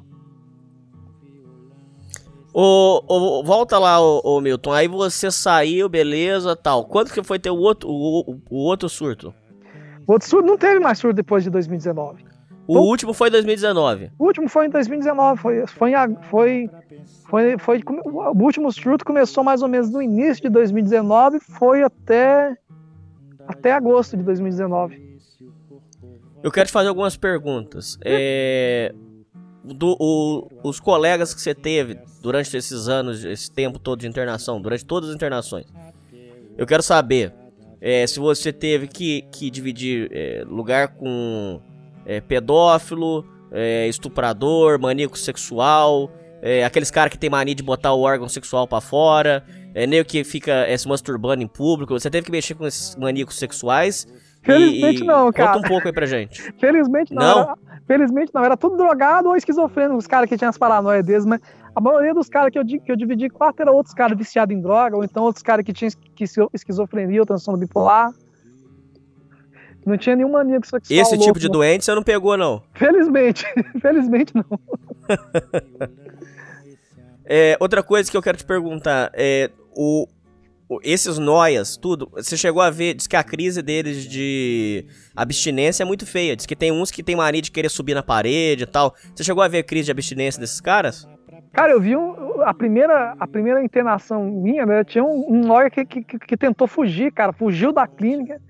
O, 2.60 3.04
o, 3.06 3.44
volta 3.44 3.78
lá, 3.78 4.00
o, 4.00 4.20
o, 4.24 4.40
Milton. 4.40 4.72
Aí 4.72 4.88
você 4.88 5.30
saiu, 5.30 5.88
beleza, 5.88 6.56
tal. 6.56 6.84
Quando 6.86 7.12
que 7.12 7.22
foi 7.22 7.38
ter 7.38 7.50
o 7.50 7.56
outro, 7.56 7.88
o, 7.88 8.40
o 8.50 8.56
outro 8.56 8.88
surto? 8.88 9.32
O 10.04 10.12
outro 10.12 10.28
surto 10.28 10.44
não 10.44 10.58
teve 10.58 10.80
mais 10.80 10.98
surto 10.98 11.14
depois 11.14 11.44
de 11.44 11.50
2019. 11.50 12.24
O 12.66 12.72
então, 12.72 12.82
último 12.82 13.14
foi 13.14 13.28
em 13.28 13.30
2019. 13.30 14.10
O 14.18 14.24
último 14.24 14.48
foi 14.48 14.66
em 14.66 14.70
2019. 14.70 15.40
Foi, 15.40 15.66
foi, 15.68 15.92
foi, 16.28 16.70
foi, 17.28 17.58
foi, 17.58 17.80
o 17.86 18.42
último 18.42 18.72
surto 18.72 19.04
começou 19.04 19.44
mais 19.44 19.62
ou 19.62 19.68
menos 19.68 19.88
no 19.90 20.02
início 20.02 20.42
de 20.42 20.48
2019, 20.48 21.38
foi 21.38 21.84
até 21.84 22.56
até 23.46 23.72
agosto 23.72 24.16
de 24.16 24.24
2019. 24.24 25.20
Eu 26.42 26.50
quero 26.50 26.66
te 26.66 26.72
fazer 26.72 26.88
algumas 26.88 27.16
perguntas. 27.16 27.96
É, 28.04 28.92
do, 29.74 29.96
o, 29.98 30.48
os 30.62 30.80
colegas 30.80 31.34
que 31.34 31.40
você 31.40 31.54
teve 31.54 31.98
durante 32.20 32.56
esses 32.56 32.88
anos, 32.88 33.24
esse 33.24 33.50
tempo 33.50 33.78
todo 33.78 34.00
de 34.00 34.06
internação, 34.06 34.60
durante 34.60 34.84
todas 34.84 35.10
as 35.10 35.14
internações. 35.14 35.66
Eu 36.56 36.66
quero 36.66 36.82
saber 36.82 37.32
é, 37.80 38.06
se 38.06 38.18
você 38.18 38.52
teve 38.52 38.88
que, 38.88 39.22
que 39.32 39.50
dividir 39.50 40.10
é, 40.12 40.44
lugar 40.46 40.88
com 40.88 41.60
é, 42.04 42.20
pedófilo, 42.20 43.24
é, 43.52 43.86
estuprador, 43.86 44.78
maníaco 44.78 45.16
sexual, 45.16 46.10
é, 46.42 46.64
aqueles 46.64 46.90
caras 46.90 47.10
que 47.10 47.18
tem 47.18 47.30
mania 47.30 47.54
de 47.54 47.62
botar 47.62 47.92
o 47.92 48.00
órgão 48.00 48.28
sexual 48.28 48.66
para 48.66 48.80
fora, 48.80 49.44
é, 49.74 49.86
nem 49.86 50.02
que 50.04 50.24
fica 50.24 50.52
é, 50.52 50.76
se 50.76 50.88
masturbando 50.88 51.42
em 51.42 51.46
público. 51.46 51.98
Você 51.98 52.10
teve 52.10 52.26
que 52.26 52.32
mexer 52.32 52.54
com 52.54 52.66
esses 52.66 52.96
maníacos 52.96 53.36
sexuais. 53.36 54.06
Felizmente 54.48 55.02
e, 55.02 55.06
não, 55.06 55.30
cara. 55.30 55.52
Conta 55.52 55.66
um 55.66 55.68
pouco 55.68 55.86
aí 55.86 55.92
pra 55.92 56.06
gente. 56.06 56.40
Felizmente 56.58 57.12
não. 57.12 57.22
não? 57.22 57.42
Era, 57.42 57.56
felizmente 57.86 58.32
não. 58.34 58.42
Era 58.42 58.56
tudo 58.56 58.78
drogado 58.78 59.28
ou 59.28 59.36
esquizofrênico, 59.36 59.98
os 59.98 60.06
caras 60.06 60.26
que 60.26 60.38
tinham 60.38 60.48
as 60.48 60.56
paranoias 60.56 61.04
deles, 61.04 61.26
mas 61.26 61.38
a 61.76 61.80
maioria 61.80 62.14
dos 62.14 62.30
caras 62.30 62.50
que 62.50 62.58
eu, 62.58 62.64
que 62.64 62.90
eu 62.90 62.96
dividi 62.96 63.28
quarto 63.28 63.60
era 63.60 63.70
outros 63.70 63.94
caras 63.94 64.16
viciados 64.16 64.56
em 64.56 64.60
droga, 64.60 64.96
ou 64.96 65.04
então 65.04 65.22
outros 65.22 65.42
caras 65.42 65.66
que 65.66 65.72
tinham 65.74 65.90
esquizofrenia 66.54 67.20
ou 67.20 67.26
transtorno 67.26 67.60
bipolar. 67.60 68.10
Não 69.84 69.98
tinha 69.98 70.16
nenhum 70.16 70.30
maníaco 70.30 70.66
sexual. 70.66 70.98
Esse 70.98 71.14
louco, 71.14 71.24
tipo 71.24 71.38
de 71.38 71.46
não. 71.46 71.52
doente 71.52 71.84
você 71.84 71.94
não 71.94 72.02
pegou, 72.02 72.36
não? 72.36 72.62
Felizmente. 72.72 73.44
Felizmente 73.80 74.32
não. 74.34 74.44
é, 77.24 77.56
outra 77.60 77.82
coisa 77.82 78.10
que 78.10 78.16
eu 78.16 78.22
quero 78.22 78.38
te 78.38 78.44
perguntar 78.44 79.10
é 79.14 79.50
o, 79.74 80.06
esses 80.82 81.18
noias, 81.18 81.76
tudo, 81.76 82.10
você 82.12 82.36
chegou 82.36 82.60
a 82.60 82.68
ver, 82.68 82.94
diz 82.94 83.06
que 83.06 83.16
a 83.16 83.24
crise 83.24 83.62
deles 83.62 84.04
de 84.04 84.84
abstinência 85.16 85.82
é 85.82 85.86
muito 85.86 86.06
feia. 86.06 86.36
Diz 86.36 86.44
que 86.44 86.54
tem 86.54 86.70
uns 86.70 86.90
que 86.90 87.02
tem 87.02 87.16
mania 87.16 87.40
de 87.40 87.50
querer 87.50 87.70
subir 87.70 87.94
na 87.94 88.02
parede 88.02 88.64
e 88.64 88.66
tal. 88.66 88.94
Você 89.14 89.24
chegou 89.24 89.42
a 89.42 89.48
ver 89.48 89.58
a 89.58 89.64
crise 89.64 89.86
de 89.86 89.92
abstinência 89.92 90.40
desses 90.40 90.60
caras? 90.60 91.08
Cara, 91.52 91.72
eu 91.72 91.80
vi 91.80 91.96
um, 91.96 92.42
a, 92.42 92.52
primeira, 92.52 93.16
a 93.18 93.26
primeira 93.26 93.64
internação 93.64 94.24
minha, 94.24 94.66
né? 94.66 94.84
Tinha 94.84 95.02
um, 95.02 95.26
um 95.28 95.70
que, 95.70 95.84
que, 95.84 96.18
que, 96.18 96.36
tentou 96.36 96.68
fugir, 96.68 97.10
cara, 97.12 97.32
fugiu 97.32 97.72
da 97.72 97.86
clínica. 97.86 98.40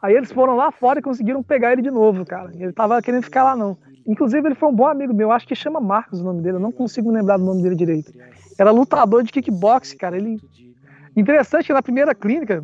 Aí 0.00 0.14
eles 0.14 0.30
foram 0.30 0.56
lá 0.56 0.70
fora 0.70 1.00
e 1.00 1.02
conseguiram 1.02 1.42
pegar 1.42 1.72
ele 1.72 1.82
de 1.82 1.90
novo, 1.90 2.24
cara. 2.24 2.52
Ele 2.54 2.72
tava 2.72 3.02
querendo 3.02 3.24
ficar 3.24 3.42
lá, 3.42 3.56
não. 3.56 3.76
Inclusive, 4.06 4.46
ele 4.46 4.54
foi 4.54 4.68
um 4.68 4.74
bom 4.74 4.86
amigo 4.86 5.12
meu, 5.12 5.32
acho 5.32 5.48
que 5.48 5.54
chama 5.54 5.80
Marcos 5.80 6.20
o 6.20 6.24
nome 6.24 6.40
dele, 6.40 6.56
eu 6.56 6.60
não 6.60 6.70
consigo 6.70 7.10
lembrar 7.10 7.38
do 7.38 7.44
nome 7.44 7.60
dele 7.62 7.74
direito. 7.74 8.12
Era 8.58 8.70
lutador 8.70 9.22
de 9.22 9.32
kickbox, 9.32 9.92
cara. 9.94 10.16
Ele. 10.16 10.38
Interessante 11.16 11.66
que 11.66 11.72
na 11.72 11.82
primeira 11.82 12.14
clínica, 12.14 12.62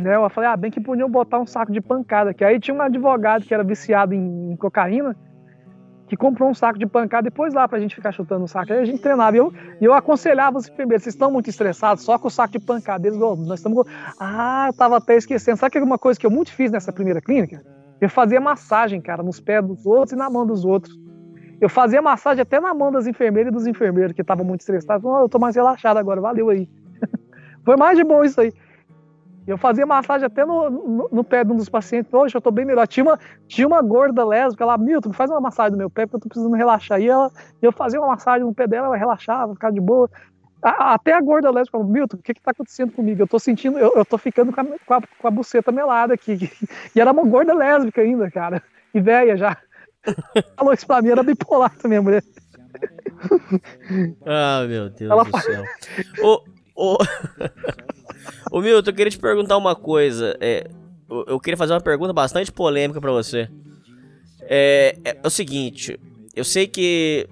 né, 0.00 0.16
eu 0.16 0.28
falei, 0.28 0.50
ah, 0.50 0.56
bem 0.56 0.70
que 0.70 0.80
podiam 0.80 1.10
botar 1.10 1.38
um 1.38 1.46
saco 1.46 1.72
de 1.72 1.80
pancada 1.80 2.30
aqui. 2.30 2.44
Aí 2.44 2.60
tinha 2.60 2.76
um 2.76 2.82
advogado 2.82 3.44
que 3.44 3.54
era 3.54 3.64
viciado 3.64 4.14
em, 4.14 4.52
em 4.52 4.56
cocaína 4.56 5.16
que 6.12 6.16
comprou 6.16 6.50
um 6.50 6.52
saco 6.52 6.78
de 6.78 6.84
pancada 6.84 7.28
e 7.28 7.30
pôs 7.30 7.54
lá 7.54 7.66
pra 7.66 7.80
gente 7.80 7.94
ficar 7.94 8.12
chutando 8.12 8.44
o 8.44 8.46
saco. 8.46 8.70
Aí 8.70 8.80
a 8.80 8.84
gente 8.84 9.00
treinava. 9.00 9.34
E 9.34 9.38
eu, 9.38 9.50
eu 9.80 9.94
aconselhava 9.94 10.58
os 10.58 10.68
enfermeiros, 10.68 11.04
vocês 11.04 11.14
estão 11.14 11.30
muito 11.30 11.48
estressados, 11.48 12.04
só 12.04 12.18
com 12.18 12.28
o 12.28 12.30
saco 12.30 12.52
de 12.52 12.58
pancada. 12.58 13.08
Eles, 13.08 13.18
oh, 13.18 13.34
nós 13.34 13.60
estamos. 13.60 13.86
Ah, 14.20 14.66
eu 14.68 14.74
tava 14.74 14.98
até 14.98 15.16
esquecendo. 15.16 15.56
Sabe 15.56 15.72
que 15.72 15.78
é 15.78 15.82
uma 15.82 15.96
coisa 15.96 16.20
que 16.20 16.26
eu 16.26 16.30
muito 16.30 16.52
fiz 16.52 16.70
nessa 16.70 16.92
primeira 16.92 17.18
clínica? 17.18 17.64
Eu 17.98 18.10
fazia 18.10 18.42
massagem, 18.42 19.00
cara, 19.00 19.22
nos 19.22 19.40
pés 19.40 19.64
dos 19.64 19.86
outros 19.86 20.12
e 20.12 20.16
na 20.16 20.28
mão 20.28 20.44
dos 20.44 20.66
outros. 20.66 20.94
Eu 21.58 21.70
fazia 21.70 22.02
massagem 22.02 22.42
até 22.42 22.60
na 22.60 22.74
mão 22.74 22.92
das 22.92 23.06
enfermeiras 23.06 23.50
e 23.50 23.54
dos 23.54 23.66
enfermeiros, 23.66 24.12
que 24.12 24.20
estavam 24.20 24.44
muito 24.44 24.60
estressados. 24.60 25.06
Oh, 25.06 25.20
eu 25.20 25.30
tô 25.30 25.38
mais 25.38 25.56
relaxado 25.56 25.96
agora, 25.96 26.20
valeu 26.20 26.50
aí. 26.50 26.68
Foi 27.64 27.76
mais 27.76 27.96
de 27.96 28.04
boa 28.04 28.26
isso 28.26 28.40
aí. 28.40 28.52
Eu 29.46 29.58
fazia 29.58 29.84
massagem 29.84 30.24
até 30.24 30.44
no, 30.44 30.70
no, 30.70 31.08
no, 31.10 31.24
pé 31.24 31.42
de 31.42 31.52
um 31.52 31.56
dos 31.56 31.68
pacientes. 31.68 32.12
Hoje 32.14 32.36
eu 32.36 32.40
tô 32.40 32.50
bem 32.50 32.64
melhor. 32.64 32.86
Tinha 32.86 33.04
uma, 33.04 33.18
tinha 33.48 33.66
uma 33.66 33.82
gorda 33.82 34.24
lésbica 34.24 34.64
lá, 34.64 34.78
Milton, 34.78 35.12
faz 35.12 35.30
uma 35.30 35.40
massagem 35.40 35.72
no 35.72 35.78
meu 35.78 35.90
pé, 35.90 36.06
porque 36.06 36.16
eu 36.16 36.20
tô 36.20 36.28
precisando 36.28 36.54
relaxar. 36.54 37.00
E 37.00 37.08
ela, 37.08 37.30
eu 37.60 37.72
fazia 37.72 38.00
uma 38.00 38.08
massagem 38.08 38.46
no 38.46 38.54
pé 38.54 38.68
dela, 38.68 38.86
ela 38.86 38.96
relaxava, 38.96 39.54
ficava 39.54 39.72
de 39.72 39.80
boa. 39.80 40.08
A, 40.62 40.94
até 40.94 41.12
a 41.12 41.20
gorda 41.20 41.50
lésbica 41.50 41.76
falou, 41.76 41.92
Milton, 41.92 42.18
o 42.18 42.22
que 42.22 42.34
que 42.34 42.40
tá 42.40 42.52
acontecendo 42.52 42.92
comigo? 42.92 43.20
Eu 43.20 43.26
tô 43.26 43.38
sentindo, 43.40 43.78
eu, 43.78 43.92
eu 43.96 44.04
tô 44.04 44.16
ficando 44.16 44.52
com 44.52 44.60
a, 44.60 44.64
com, 44.64 44.94
a, 44.94 45.00
com 45.18 45.28
a 45.28 45.30
buceta 45.30 45.72
melada 45.72 46.14
aqui. 46.14 46.50
E 46.94 47.00
era 47.00 47.10
uma 47.10 47.24
gorda 47.24 47.52
lésbica 47.52 48.00
ainda, 48.00 48.30
cara. 48.30 48.62
E 48.94 49.00
velha 49.00 49.36
já. 49.36 49.56
Falou 50.56 50.72
isso 50.72 50.86
pra 50.86 51.02
mim, 51.02 51.10
era 51.10 51.22
bipolar 51.22 51.76
também, 51.78 51.98
a 51.98 52.02
mulher. 52.02 52.22
Ah, 54.24 54.64
meu 54.68 54.88
Deus 54.88 55.10
ela 55.10 55.24
do 55.24 55.30
faz... 55.30 55.44
céu. 55.44 55.64
Ô, 56.22 56.42
ô... 56.74 56.98
Ô 58.50 58.60
Milton, 58.60 58.90
eu 58.90 58.94
queria 58.94 59.10
te 59.10 59.18
perguntar 59.18 59.56
uma 59.56 59.74
coisa. 59.74 60.36
É, 60.40 60.68
eu 61.26 61.40
queria 61.40 61.56
fazer 61.56 61.72
uma 61.72 61.80
pergunta 61.80 62.12
bastante 62.12 62.52
polêmica 62.52 63.00
para 63.00 63.10
você. 63.10 63.48
É, 64.42 64.96
é, 65.04 65.10
é, 65.10 65.26
o 65.26 65.30
seguinte, 65.30 65.98
eu 66.34 66.44
sei 66.44 66.66
que. 66.66 67.26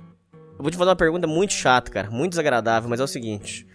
Eu 0.57 0.63
vou 0.63 0.71
te 0.71 0.77
fazer 0.77 0.91
uma 0.91 0.97
pergunta 0.97 1.27
muito 1.27 1.53
chata, 1.53 1.91
cara, 1.91 2.11
muito 2.11 2.31
desagradável, 2.31 2.89
mas 2.89 3.01
é 3.01 3.05
o 3.05 3.09
seguinte. 3.09 3.67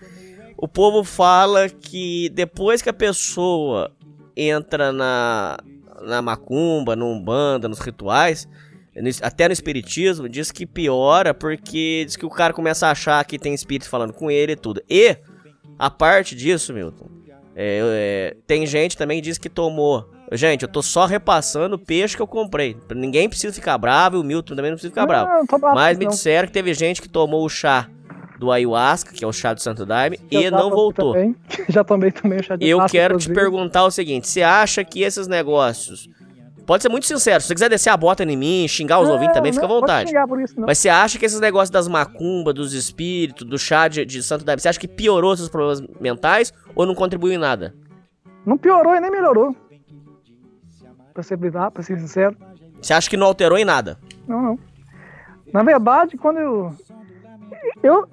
O 0.58 0.68
povo 0.68 1.04
fala 1.04 1.68
que 1.70 2.30
depois 2.30 2.82
que 2.82 2.90
a 2.90 2.94
pessoa 2.94 3.92
entra 4.36 4.92
na, 4.92 5.58
na 6.02 6.22
macumba, 6.22 6.96
no 6.96 7.08
umbanda, 7.08 7.68
nos 7.68 7.80
rituais, 7.80 8.48
até 9.22 9.48
no 9.48 9.54
espiritismo, 9.54 10.30
diz 10.30 10.52
que 10.52 10.66
piora 10.66 11.34
porque 11.34 12.04
diz 12.06 12.16
que 12.16 12.26
o 12.26 12.30
cara 12.30 12.54
começa 12.54 12.88
a 12.88 12.92
achar 12.92 13.26
que 13.26 13.38
tem 13.38 13.54
espírito 13.54 13.90
falando 13.90 14.14
com 14.14 14.32
ele 14.32 14.54
e 14.54 14.56
tudo. 14.56 14.82
E, 14.90 15.18
a 15.78 15.90
parte 15.90 16.36
disso, 16.36 16.74
Milton, 16.74 17.08
é, 17.56 17.80
é, 18.36 18.38
tem 18.46 18.66
gente 18.66 18.98
também 18.98 19.22
que 19.22 19.30
diz 19.30 19.38
que 19.38 19.50
tomou. 19.50 20.10
Gente, 20.32 20.64
eu 20.64 20.68
tô 20.68 20.82
só 20.82 21.06
repassando 21.06 21.76
o 21.76 21.80
peixe 21.80 22.16
que 22.16 22.22
eu 22.22 22.28
comprei. 22.28 22.76
Ninguém 22.94 23.30
precisa 23.30 23.54
ficar 23.54 23.78
bravo, 23.78 24.20
o 24.20 24.24
Milton 24.24 24.56
também 24.56 24.72
não 24.72 24.76
precisa 24.76 24.92
ficar 24.92 25.06
bravo. 25.06 25.30
Não, 25.30 25.74
Mas 25.74 25.98
me 25.98 26.08
disseram 26.08 26.48
que 26.48 26.54
teve 26.54 26.74
gente 26.74 27.02
que 27.02 27.08
tomou 27.08 27.46
o 27.46 27.50
chá 27.50 27.88
do 28.38 28.52
ayahuasca, 28.52 29.14
que 29.14 29.24
é 29.24 29.28
o 29.28 29.32
chá 29.32 29.54
do 29.54 29.62
Santo 29.62 29.86
Daime, 29.86 30.20
e 30.30 30.50
não 30.50 30.70
voltou. 30.70 31.14
Também. 31.14 31.36
Já 31.70 31.84
tomei 31.84 32.12
também 32.12 32.40
o 32.40 32.44
chá 32.44 32.56
de 32.56 32.68
Eu 32.68 32.86
quero 32.88 33.18
te 33.18 33.32
perguntar 33.32 33.86
o 33.86 33.92
seguinte: 33.92 34.28
você 34.28 34.42
acha 34.42 34.84
que 34.84 35.02
esses 35.02 35.28
negócios 35.28 36.10
Pode 36.66 36.82
ser 36.82 36.90
muito 36.90 37.06
sincero. 37.06 37.42
Se 37.42 37.48
você 37.48 37.54
quiser 37.54 37.70
descer 37.70 37.92
a 37.92 37.98
bota 37.98 38.24
em 38.24 38.36
mim, 38.36 38.68
xingar 38.68 39.00
os 39.00 39.08
ouvintes 39.08 39.36
também, 39.36 39.54
fica 39.54 39.66
à 39.66 39.70
vontade. 39.70 40.12
Isso, 40.44 40.56
Mas 40.58 40.80
você 40.80 40.90
acha 40.90 41.20
que 41.20 41.26
esses 41.26 41.40
negócios 41.40 41.70
das 41.70 41.88
macumbas, 41.88 42.56
dos 42.56 42.74
espíritos, 42.74 43.48
do 43.48 43.58
chá 43.58 43.88
de, 43.88 44.04
de 44.04 44.24
Santo 44.24 44.44
Daime, 44.44 44.60
você 44.60 44.70
acha 44.70 44.80
que 44.80 44.88
piorou 44.88 45.38
seus 45.38 45.50
problemas 45.50 45.82
mentais 46.00 46.52
ou 46.74 46.86
não 46.86 46.96
contribuiu 46.96 47.34
em 47.34 47.38
nada? 47.38 47.76
Não 48.46 48.58
piorou 48.58 48.96
e 48.96 49.00
nem 49.00 49.12
melhorou. 49.12 49.56
Pra 51.14 51.24
ser, 51.24 51.38
pra 51.38 51.84
ser 51.84 52.00
sincero. 52.00 52.36
Você 52.82 52.94
acha 52.94 53.10
que 53.10 53.18
não 53.18 53.28
alterou 53.28 53.58
em 53.58 53.66
nada? 53.66 53.98
Não, 54.28 54.42
não. 54.42 54.60
Na 55.54 55.64
verdade, 55.64 56.18
quando 56.18 56.40
eu. 56.40 56.76
Eu, 57.82 58.08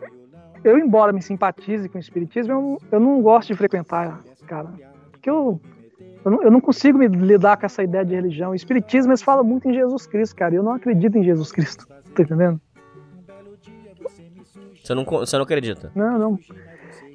eu 0.62 0.78
embora 0.78 1.12
me 1.12 1.22
simpatize 1.22 1.88
com 1.88 1.98
o 1.98 2.00
espiritismo, 2.00 2.52
eu, 2.52 2.82
eu 2.92 3.00
não 3.00 3.20
gosto 3.20 3.48
de 3.48 3.54
frequentar, 3.56 4.20
cara. 4.46 4.68
Porque 5.10 5.28
eu 5.28 5.60
Eu 6.24 6.30
não, 6.30 6.42
eu 6.42 6.50
não, 6.50 6.60
consigo 6.60 6.98
me 6.98 7.08
lidar 7.08 7.56
com 7.56 7.66
essa 7.66 7.82
ideia 7.82 8.04
de 8.04 8.14
religião. 8.14 8.50
O 8.50 8.54
espiritismo, 8.54 9.10
eles 9.10 9.22
falam 9.22 9.42
muito 9.42 9.68
em 9.68 9.74
Jesus 9.74 10.06
Cristo, 10.06 10.36
cara. 10.36 10.54
Eu 10.54 10.62
não 10.62 10.72
acredito 10.72 11.16
em 11.18 11.24
Jesus 11.24 11.52
Cristo. 11.52 11.86
Tá 12.14 12.24
entendendo? 12.24 12.60
Você 14.84 14.94
não, 14.94 15.04
você 15.04 15.36
não 15.36 15.44
acredita? 15.44 15.90
Não, 15.94 16.18
não. 16.18 16.38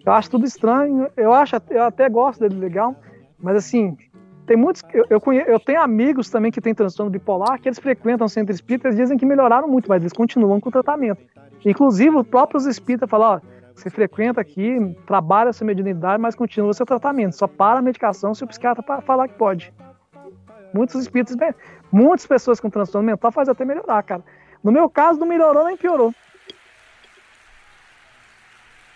Eu 0.04 0.12
acho 0.12 0.32
tudo 0.32 0.44
estranho. 0.44 1.08
Eu 1.16 1.32
acho, 1.32 1.56
eu 1.70 1.84
até 1.84 2.10
gosto 2.10 2.40
dele 2.40 2.56
legal, 2.56 2.96
mas 3.38 3.58
assim, 3.58 3.96
tem 4.48 4.56
muitos. 4.56 4.82
Eu, 4.94 5.06
eu, 5.10 5.22
conheço, 5.22 5.50
eu 5.50 5.60
tenho 5.60 5.82
amigos 5.82 6.30
também 6.30 6.52
que 6.52 6.62
têm 6.62 6.74
transtorno 6.74 7.12
bipolar, 7.12 7.62
que 7.62 7.68
eles 7.68 7.78
frequentam 7.78 8.26
o 8.26 8.30
centro 8.30 8.56
espírita, 8.56 8.88
eles 8.88 8.98
dizem 8.98 9.18
que 9.18 9.26
melhoraram 9.26 9.68
muito, 9.68 9.90
mas 9.90 10.02
eles 10.02 10.14
continuam 10.14 10.60
com 10.60 10.70
o 10.70 10.72
tratamento. 10.72 11.22
Inclusive, 11.66 12.16
os 12.16 12.26
próprios 12.26 12.66
espíritas 12.66 13.10
falam, 13.10 13.36
ó, 13.36 13.57
você 13.78 13.92
frequenta 13.92 14.42
aqui, 14.42 14.96
trabalha 15.06 15.50
essa 15.50 15.64
mediunidade, 15.64 16.20
mas 16.20 16.34
continua 16.34 16.72
o 16.72 16.74
seu 16.74 16.86
tratamento. 16.86 17.36
Só 17.36 17.46
para 17.48 17.78
a 17.78 17.82
medicação 17.82 18.34
se 18.34 18.44
o 18.44 18.48
psiquiatra 18.48 18.84
falar 19.02 19.28
que 19.28 19.36
pode. 19.36 19.72
Muitos 20.74 20.96
espíritos, 20.96 21.36
muitas 21.92 22.26
pessoas 22.26 22.60
com 22.60 22.72
transtorno 22.72 23.06
mental 23.06 23.32
fazem 23.32 23.52
até 23.52 23.64
melhorar, 23.64 24.02
cara. 24.02 24.24
No 24.64 24.72
meu 24.72 24.90
caso, 24.90 25.20
não 25.20 25.28
melhorou 25.28 25.64
nem 25.66 25.78
piorou. 25.78 26.12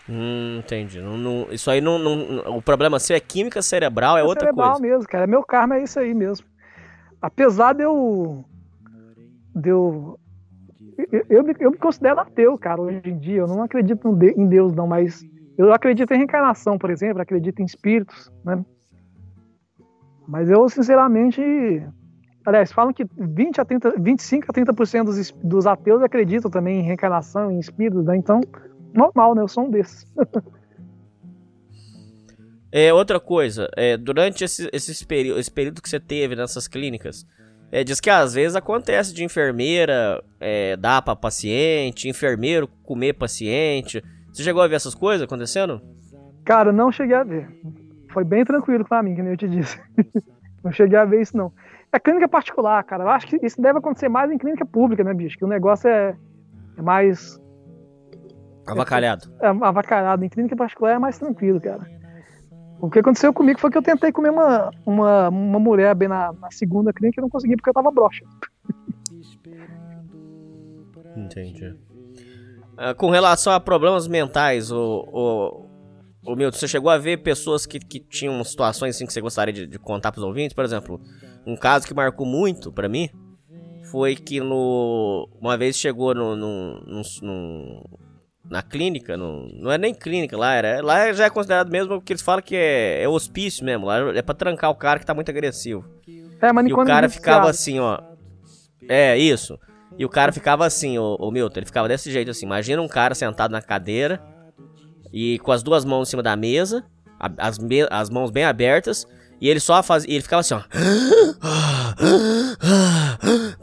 Hum, 0.09 0.57
entendi. 0.57 0.99
Não, 0.99 1.15
não, 1.15 1.47
isso 1.51 1.69
aí 1.69 1.79
não, 1.79 1.99
não, 1.99 2.57
O 2.57 2.61
problema 2.61 2.99
seu 2.99 3.15
é 3.15 3.19
química 3.19 3.61
cerebral, 3.61 4.17
é, 4.17 4.21
é 4.21 4.23
outra 4.23 4.45
cerebral 4.45 4.71
coisa. 4.71 4.81
mesmo, 4.81 5.07
cara. 5.07 5.27
Meu 5.27 5.43
karma 5.43 5.77
é 5.77 5.83
isso 5.83 5.99
aí 5.99 6.13
mesmo. 6.15 6.47
Apesar 7.21 7.73
de 7.73 7.83
eu. 7.83 8.43
De 9.53 9.69
eu 9.69 10.19
eu, 11.11 11.25
eu, 11.29 11.43
me, 11.43 11.55
eu 11.59 11.71
me 11.71 11.77
considero 11.77 12.19
ateu, 12.19 12.57
cara, 12.57 12.81
hoje 12.81 13.01
em 13.05 13.17
dia. 13.17 13.39
Eu 13.39 13.47
não 13.47 13.63
acredito 13.63 14.07
em 14.35 14.47
Deus, 14.47 14.73
não, 14.73 14.87
mas 14.87 15.23
eu 15.57 15.73
acredito 15.73 16.13
em 16.13 16.17
reencarnação, 16.17 16.77
por 16.77 16.89
exemplo, 16.89 17.21
acredito 17.21 17.61
em 17.61 17.65
espíritos, 17.65 18.31
né? 18.43 18.63
Mas 20.27 20.49
eu, 20.49 20.67
sinceramente. 20.69 21.41
Aliás, 22.43 22.71
falam 22.71 22.91
que 22.91 23.05
20 23.15 23.61
a 23.61 23.65
30, 23.65 23.99
25 23.99 24.45
a 24.49 24.53
30% 24.53 25.03
dos, 25.03 25.31
dos 25.31 25.67
ateus 25.67 26.01
acreditam 26.01 26.49
também 26.49 26.79
em 26.79 26.83
reencarnação, 26.83 27.51
em 27.51 27.59
espíritos, 27.59 28.03
né? 28.05 28.17
Então, 28.17 28.41
normal, 28.93 29.35
né? 29.35 29.41
Eu 29.41 29.47
sou 29.47 29.65
um 29.65 29.69
desses. 29.69 30.05
é, 32.71 32.91
outra 32.91 33.19
coisa, 33.19 33.69
é, 33.77 33.97
durante 33.97 34.43
esse, 34.43 34.67
esse, 34.73 35.05
período, 35.05 35.39
esse 35.39 35.51
período 35.51 35.81
que 35.81 35.89
você 35.89 35.99
teve 35.99 36.35
nessas 36.35 36.67
clínicas, 36.67 37.27
é, 37.71 37.83
diz 37.83 38.01
que 38.01 38.09
às 38.09 38.33
vezes 38.33 38.55
acontece 38.55 39.13
de 39.13 39.23
enfermeira 39.23 40.21
é, 40.39 40.75
dar 40.75 41.01
pra 41.01 41.15
paciente, 41.15 42.09
enfermeiro 42.09 42.67
comer 42.83 43.13
paciente. 43.13 44.03
Você 44.33 44.43
chegou 44.43 44.61
a 44.61 44.67
ver 44.67 44.75
essas 44.75 44.93
coisas 44.93 45.23
acontecendo? 45.23 45.81
Cara, 46.43 46.73
não 46.73 46.91
cheguei 46.91 47.15
a 47.15 47.23
ver. 47.23 47.47
Foi 48.11 48.25
bem 48.25 48.43
tranquilo 48.43 48.83
pra 48.83 49.01
mim, 49.01 49.15
que 49.15 49.21
nem 49.21 49.31
eu 49.31 49.37
te 49.37 49.47
disse. 49.47 49.79
não 50.61 50.71
cheguei 50.71 50.97
a 50.97 51.05
ver 51.05 51.21
isso, 51.21 51.37
não. 51.37 51.53
É 51.93 51.99
clínica 51.99 52.27
particular, 52.27 52.83
cara. 52.83 53.03
Eu 53.05 53.09
acho 53.09 53.27
que 53.27 53.37
isso 53.45 53.61
deve 53.61 53.79
acontecer 53.79 54.09
mais 54.09 54.29
em 54.31 54.37
clínica 54.37 54.65
pública, 54.65 55.03
né, 55.03 55.13
bicho? 55.13 55.37
Que 55.37 55.45
o 55.45 55.47
negócio 55.47 55.89
é, 55.89 56.15
é 56.77 56.81
mais. 56.81 57.39
Avacalhado. 58.67 59.33
É, 59.41 59.47
é 59.47 59.49
avacalhado. 59.49 60.25
Em 60.25 60.29
clínica 60.29 60.55
particular 60.55 60.95
é 60.95 60.99
mais 60.99 61.17
tranquilo, 61.17 61.59
cara. 61.61 61.85
O 62.81 62.89
que 62.89 62.97
aconteceu 62.97 63.31
comigo 63.31 63.59
foi 63.59 63.69
que 63.69 63.77
eu 63.77 63.83
tentei 63.83 64.11
comer 64.11 64.31
uma, 64.31 64.71
uma, 64.83 65.29
uma 65.29 65.59
mulher 65.59 65.93
bem 65.93 66.07
na, 66.07 66.33
na 66.33 66.49
segunda 66.49 66.91
clínica 66.91 67.19
e 67.19 67.21
não 67.21 67.29
consegui 67.29 67.55
porque 67.55 67.69
eu 67.69 67.73
tava 67.73 67.91
broxa. 67.91 68.25
Entendi. 71.15 71.77
Uh, 72.73 72.95
com 72.97 73.11
relação 73.11 73.53
a 73.53 73.59
problemas 73.59 74.07
mentais, 74.07 74.71
o, 74.71 75.05
o, 75.13 75.65
o 76.25 76.35
Milton, 76.35 76.57
você 76.57 76.67
chegou 76.67 76.89
a 76.89 76.97
ver 76.97 77.17
pessoas 77.17 77.67
que, 77.67 77.79
que 77.79 77.99
tinham 77.99 78.43
situações 78.43 78.95
assim 78.95 79.05
que 79.05 79.13
você 79.13 79.21
gostaria 79.21 79.53
de, 79.53 79.67
de 79.67 79.77
contar 79.77 80.11
pros 80.11 80.23
ouvintes? 80.23 80.55
Por 80.55 80.65
exemplo, 80.65 80.99
um 81.45 81.55
caso 81.55 81.85
que 81.85 81.93
marcou 81.93 82.25
muito 82.25 82.71
para 82.71 82.89
mim 82.89 83.09
foi 83.91 84.15
que 84.15 84.39
no 84.39 85.29
uma 85.39 85.55
vez 85.55 85.75
chegou 85.77 86.15
no, 86.15 86.35
no, 86.35 86.81
no 87.21 87.89
na 88.51 88.61
clínica, 88.61 89.15
no, 89.15 89.47
não 89.53 89.71
é 89.71 89.77
nem 89.77 89.93
clínica 89.93 90.37
lá, 90.37 90.53
era, 90.53 90.83
lá 90.83 91.13
já 91.13 91.23
é 91.23 91.29
considerado 91.29 91.71
mesmo 91.71 91.95
porque 91.95 92.11
eles 92.11 92.21
falam 92.21 92.41
que 92.41 92.53
é, 92.53 93.01
é 93.01 93.07
hospício 93.07 93.63
mesmo, 93.63 93.85
lá 93.85 94.13
é 94.13 94.21
pra 94.21 94.35
trancar 94.35 94.69
o 94.69 94.75
cara 94.75 94.99
que 94.99 95.05
tá 95.05 95.13
muito 95.13 95.31
agressivo. 95.31 95.85
É, 96.41 96.51
mas 96.51 96.67
e 96.67 96.73
o 96.73 96.83
cara 96.83 97.07
ficava 97.07 97.49
assim, 97.49 97.79
ó. 97.79 97.97
É, 98.89 99.17
isso. 99.17 99.57
E 99.97 100.03
o 100.03 100.09
cara 100.09 100.33
ficava 100.33 100.65
assim, 100.65 100.97
o, 100.97 101.15
o 101.15 101.31
Milton, 101.31 101.59
ele 101.59 101.65
ficava 101.65 101.87
desse 101.87 102.11
jeito 102.11 102.29
assim. 102.29 102.45
Imagina 102.45 102.81
um 102.81 102.89
cara 102.89 103.15
sentado 103.15 103.51
na 103.51 103.61
cadeira 103.61 104.21
e 105.13 105.39
com 105.39 105.53
as 105.53 105.63
duas 105.63 105.85
mãos 105.85 106.09
em 106.09 106.11
cima 106.11 106.23
da 106.23 106.35
mesa, 106.35 106.83
as, 107.37 107.57
as 107.89 108.09
mãos 108.09 108.31
bem 108.31 108.43
abertas, 108.43 109.07
e 109.39 109.47
ele 109.47 109.61
só 109.61 109.81
fazia. 109.81 110.13
Ele 110.13 110.21
ficava 110.21 110.41
assim, 110.41 110.55
ó. 110.55 110.61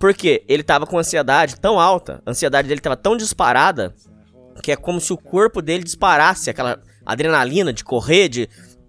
Porque 0.00 0.42
ele 0.48 0.62
tava 0.62 0.86
com 0.86 0.98
ansiedade 0.98 1.60
tão 1.60 1.78
alta, 1.78 2.22
a 2.24 2.30
ansiedade 2.30 2.68
dele 2.68 2.80
tava 2.80 2.96
tão 2.96 3.18
disparada 3.18 3.94
que 4.62 4.72
é 4.72 4.76
como 4.76 5.00
se 5.00 5.12
o 5.12 5.16
corpo 5.16 5.62
dele 5.62 5.84
disparasse 5.84 6.50
aquela 6.50 6.80
adrenalina 7.04 7.72
de 7.72 7.84
correr, 7.84 8.28
de 8.28 8.48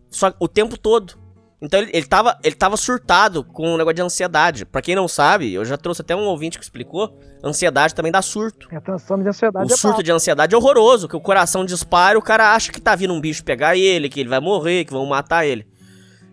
só 0.10 0.34
o 0.40 0.48
tempo 0.48 0.78
todo. 0.78 1.18
Então 1.62 1.80
ele, 1.80 1.91
ele, 1.94 2.06
tava, 2.06 2.38
ele 2.44 2.56
tava 2.56 2.78
surtado 2.78 3.44
com 3.44 3.74
um 3.74 3.78
negócio 3.78 3.96
de 3.96 4.02
ansiedade. 4.02 4.66
Para 4.66 4.82
quem 4.82 4.96
não 4.96 5.08
sabe, 5.08 5.54
eu 5.54 5.66
já 5.66 5.78
trouxe 5.78 6.02
até 6.02 6.16
um 6.16 6.26
ouvinte 6.26 6.58
que 6.58 6.64
explicou, 6.64 7.18
ansiedade 7.44 7.94
também 7.94 8.12
dá 8.12 8.22
surto. 8.22 8.68
É, 8.72 8.80
transtorno 8.80 9.24
de 9.24 9.30
ansiedade 9.30 9.72
o 9.72 9.74
é 9.74 9.78
surto 9.78 10.02
de 10.02 10.12
ansiedade 10.12 10.56
é 10.56 10.58
horroroso, 10.58 11.08
que 11.08 11.18
o 11.18 11.22
coração 11.22 11.66
dispara 11.66 12.16
e 12.16 12.18
o 12.18 12.22
cara 12.22 12.54
acha 12.54 12.72
que 12.72 12.80
tá 12.80 12.96
vindo 12.96 13.14
um 13.14 13.20
bicho 13.20 13.44
pegar 13.44 13.76
ele, 13.76 14.08
que 14.08 14.22
ele 14.22 14.30
vai 14.30 14.40
morrer, 14.40 14.86
que 14.86 14.94
vão 14.94 15.06
matar 15.06 15.46
ele. 15.46 15.68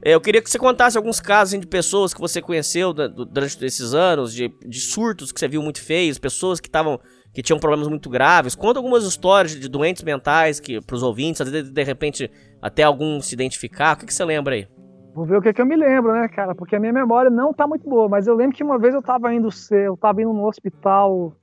Eu 0.02 0.20
queria 0.20 0.40
que 0.40 0.48
você 0.48 0.58
contasse 0.58 0.96
alguns 0.96 1.18
casos 1.18 1.54
assim, 1.54 1.60
de 1.60 1.66
pessoas 1.66 2.14
que 2.14 2.20
você 2.20 2.40
conheceu 2.40 2.92
durante 2.92 3.64
esses 3.64 3.92
anos, 3.92 4.32
de, 4.32 4.48
de 4.64 4.80
surtos 4.80 5.32
que 5.32 5.40
você 5.40 5.48
viu 5.48 5.60
muito 5.60 5.82
feios, 5.82 6.16
pessoas 6.16 6.60
que 6.60 6.68
estavam 6.68 7.00
que 7.36 7.42
tinham 7.42 7.58
problemas 7.58 7.86
muito 7.86 8.08
graves. 8.08 8.54
Conta 8.54 8.78
algumas 8.78 9.04
histórias 9.04 9.54
de 9.54 9.68
doentes 9.68 10.02
mentais 10.02 10.58
que 10.58 10.80
para 10.80 10.96
os 10.96 11.02
ouvintes, 11.02 11.42
às 11.42 11.50
vezes 11.50 11.70
de 11.70 11.82
repente 11.82 12.30
até 12.62 12.82
algum 12.82 13.20
se 13.20 13.34
identificar. 13.34 13.94
O 13.94 13.98
que, 13.98 14.06
que 14.06 14.14
você 14.14 14.24
lembra 14.24 14.54
aí? 14.54 14.66
Vou 15.14 15.26
ver 15.26 15.36
o 15.36 15.42
que, 15.42 15.52
que 15.52 15.60
eu 15.60 15.66
me 15.66 15.76
lembro, 15.76 16.14
né, 16.14 16.28
cara? 16.28 16.54
Porque 16.54 16.74
a 16.74 16.80
minha 16.80 16.94
memória 16.94 17.30
não 17.30 17.52
tá 17.52 17.66
muito 17.66 17.86
boa, 17.86 18.08
mas 18.08 18.26
eu 18.26 18.34
lembro 18.34 18.56
que 18.56 18.64
uma 18.64 18.78
vez 18.78 18.94
eu 18.94 19.02
tava 19.02 19.34
indo 19.34 19.50
ser, 19.50 19.84
eu 19.84 19.98
tava 19.98 20.22
indo 20.22 20.32
no 20.32 20.46
hospital 20.46 21.36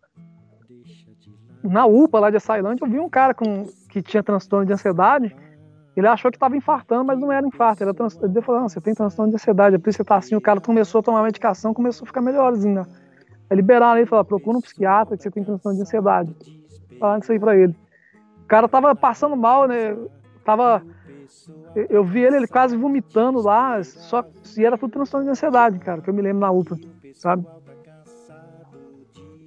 na 1.64 1.86
UPA 1.86 2.22
lá 2.22 2.32
de 2.32 2.38
Açailândia, 2.38 2.84
eu 2.84 2.90
vi 2.90 3.00
um 3.00 3.08
cara 3.08 3.36
com, 3.36 3.68
que 3.92 4.02
tinha 4.02 4.24
transtorno 4.24 4.66
de 4.66 4.74
ansiedade. 4.74 5.36
Ele 5.96 6.08
achou 6.08 6.32
que 6.32 6.38
estava 6.38 6.58
infartando, 6.58 7.06
mas 7.06 7.20
não 7.20 7.32
era 7.32 7.46
infarto. 7.46 7.84
Era 7.84 7.94
trans... 7.94 8.20
Ele 8.20 8.42
falou: 8.42 8.62
não, 8.62 8.68
você 8.68 8.82
tem 8.82 8.96
transtorno 8.96 9.30
de 9.30 9.36
ansiedade, 9.36 9.76
é 9.76 9.78
por 9.78 9.92
isso 9.92 9.98
que 9.98 10.04
você 10.04 10.08
tá 10.08 10.16
assim. 10.16 10.34
O 10.34 10.42
cara 10.42 10.60
começou 10.60 11.02
a 11.02 11.04
tomar 11.04 11.22
medicação, 11.22 11.72
começou 11.72 12.04
a 12.06 12.08
ficar 12.08 12.22
melhorzinho, 12.22 12.82
né? 12.82 12.86
Aí 13.54 13.56
liberaram 13.56 13.98
ele 13.98 14.08
e 14.08 14.10
falaram, 14.10 14.26
procura 14.26 14.58
um 14.58 14.62
psiquiatra 14.62 15.16
que 15.16 15.22
você 15.22 15.30
tem 15.30 15.44
transtorno 15.44 15.78
de 15.78 15.84
ansiedade. 15.84 16.36
Falaram 17.00 17.20
isso 17.22 17.32
aí 17.32 17.40
pra 17.40 17.56
ele. 17.56 17.76
O 18.44 18.48
cara 18.48 18.68
tava 18.68 18.96
passando 18.96 19.36
mal, 19.36 19.68
né? 19.68 19.96
Tava. 20.44 20.82
Eu 21.88 22.04
vi 22.04 22.22
ele, 22.22 22.38
ele 22.38 22.48
quase 22.48 22.76
vomitando 22.76 23.42
lá, 23.42 23.84
só 23.84 24.26
se 24.44 24.66
era 24.66 24.76
tudo 24.76 24.94
transtorno 24.94 25.26
de 25.26 25.32
ansiedade, 25.32 25.78
cara, 25.80 26.02
que 26.02 26.10
eu 26.10 26.14
me 26.16 26.22
lembro 26.24 26.40
na 26.40 26.50
UPA, 26.50 26.80
sabe? 27.14 27.46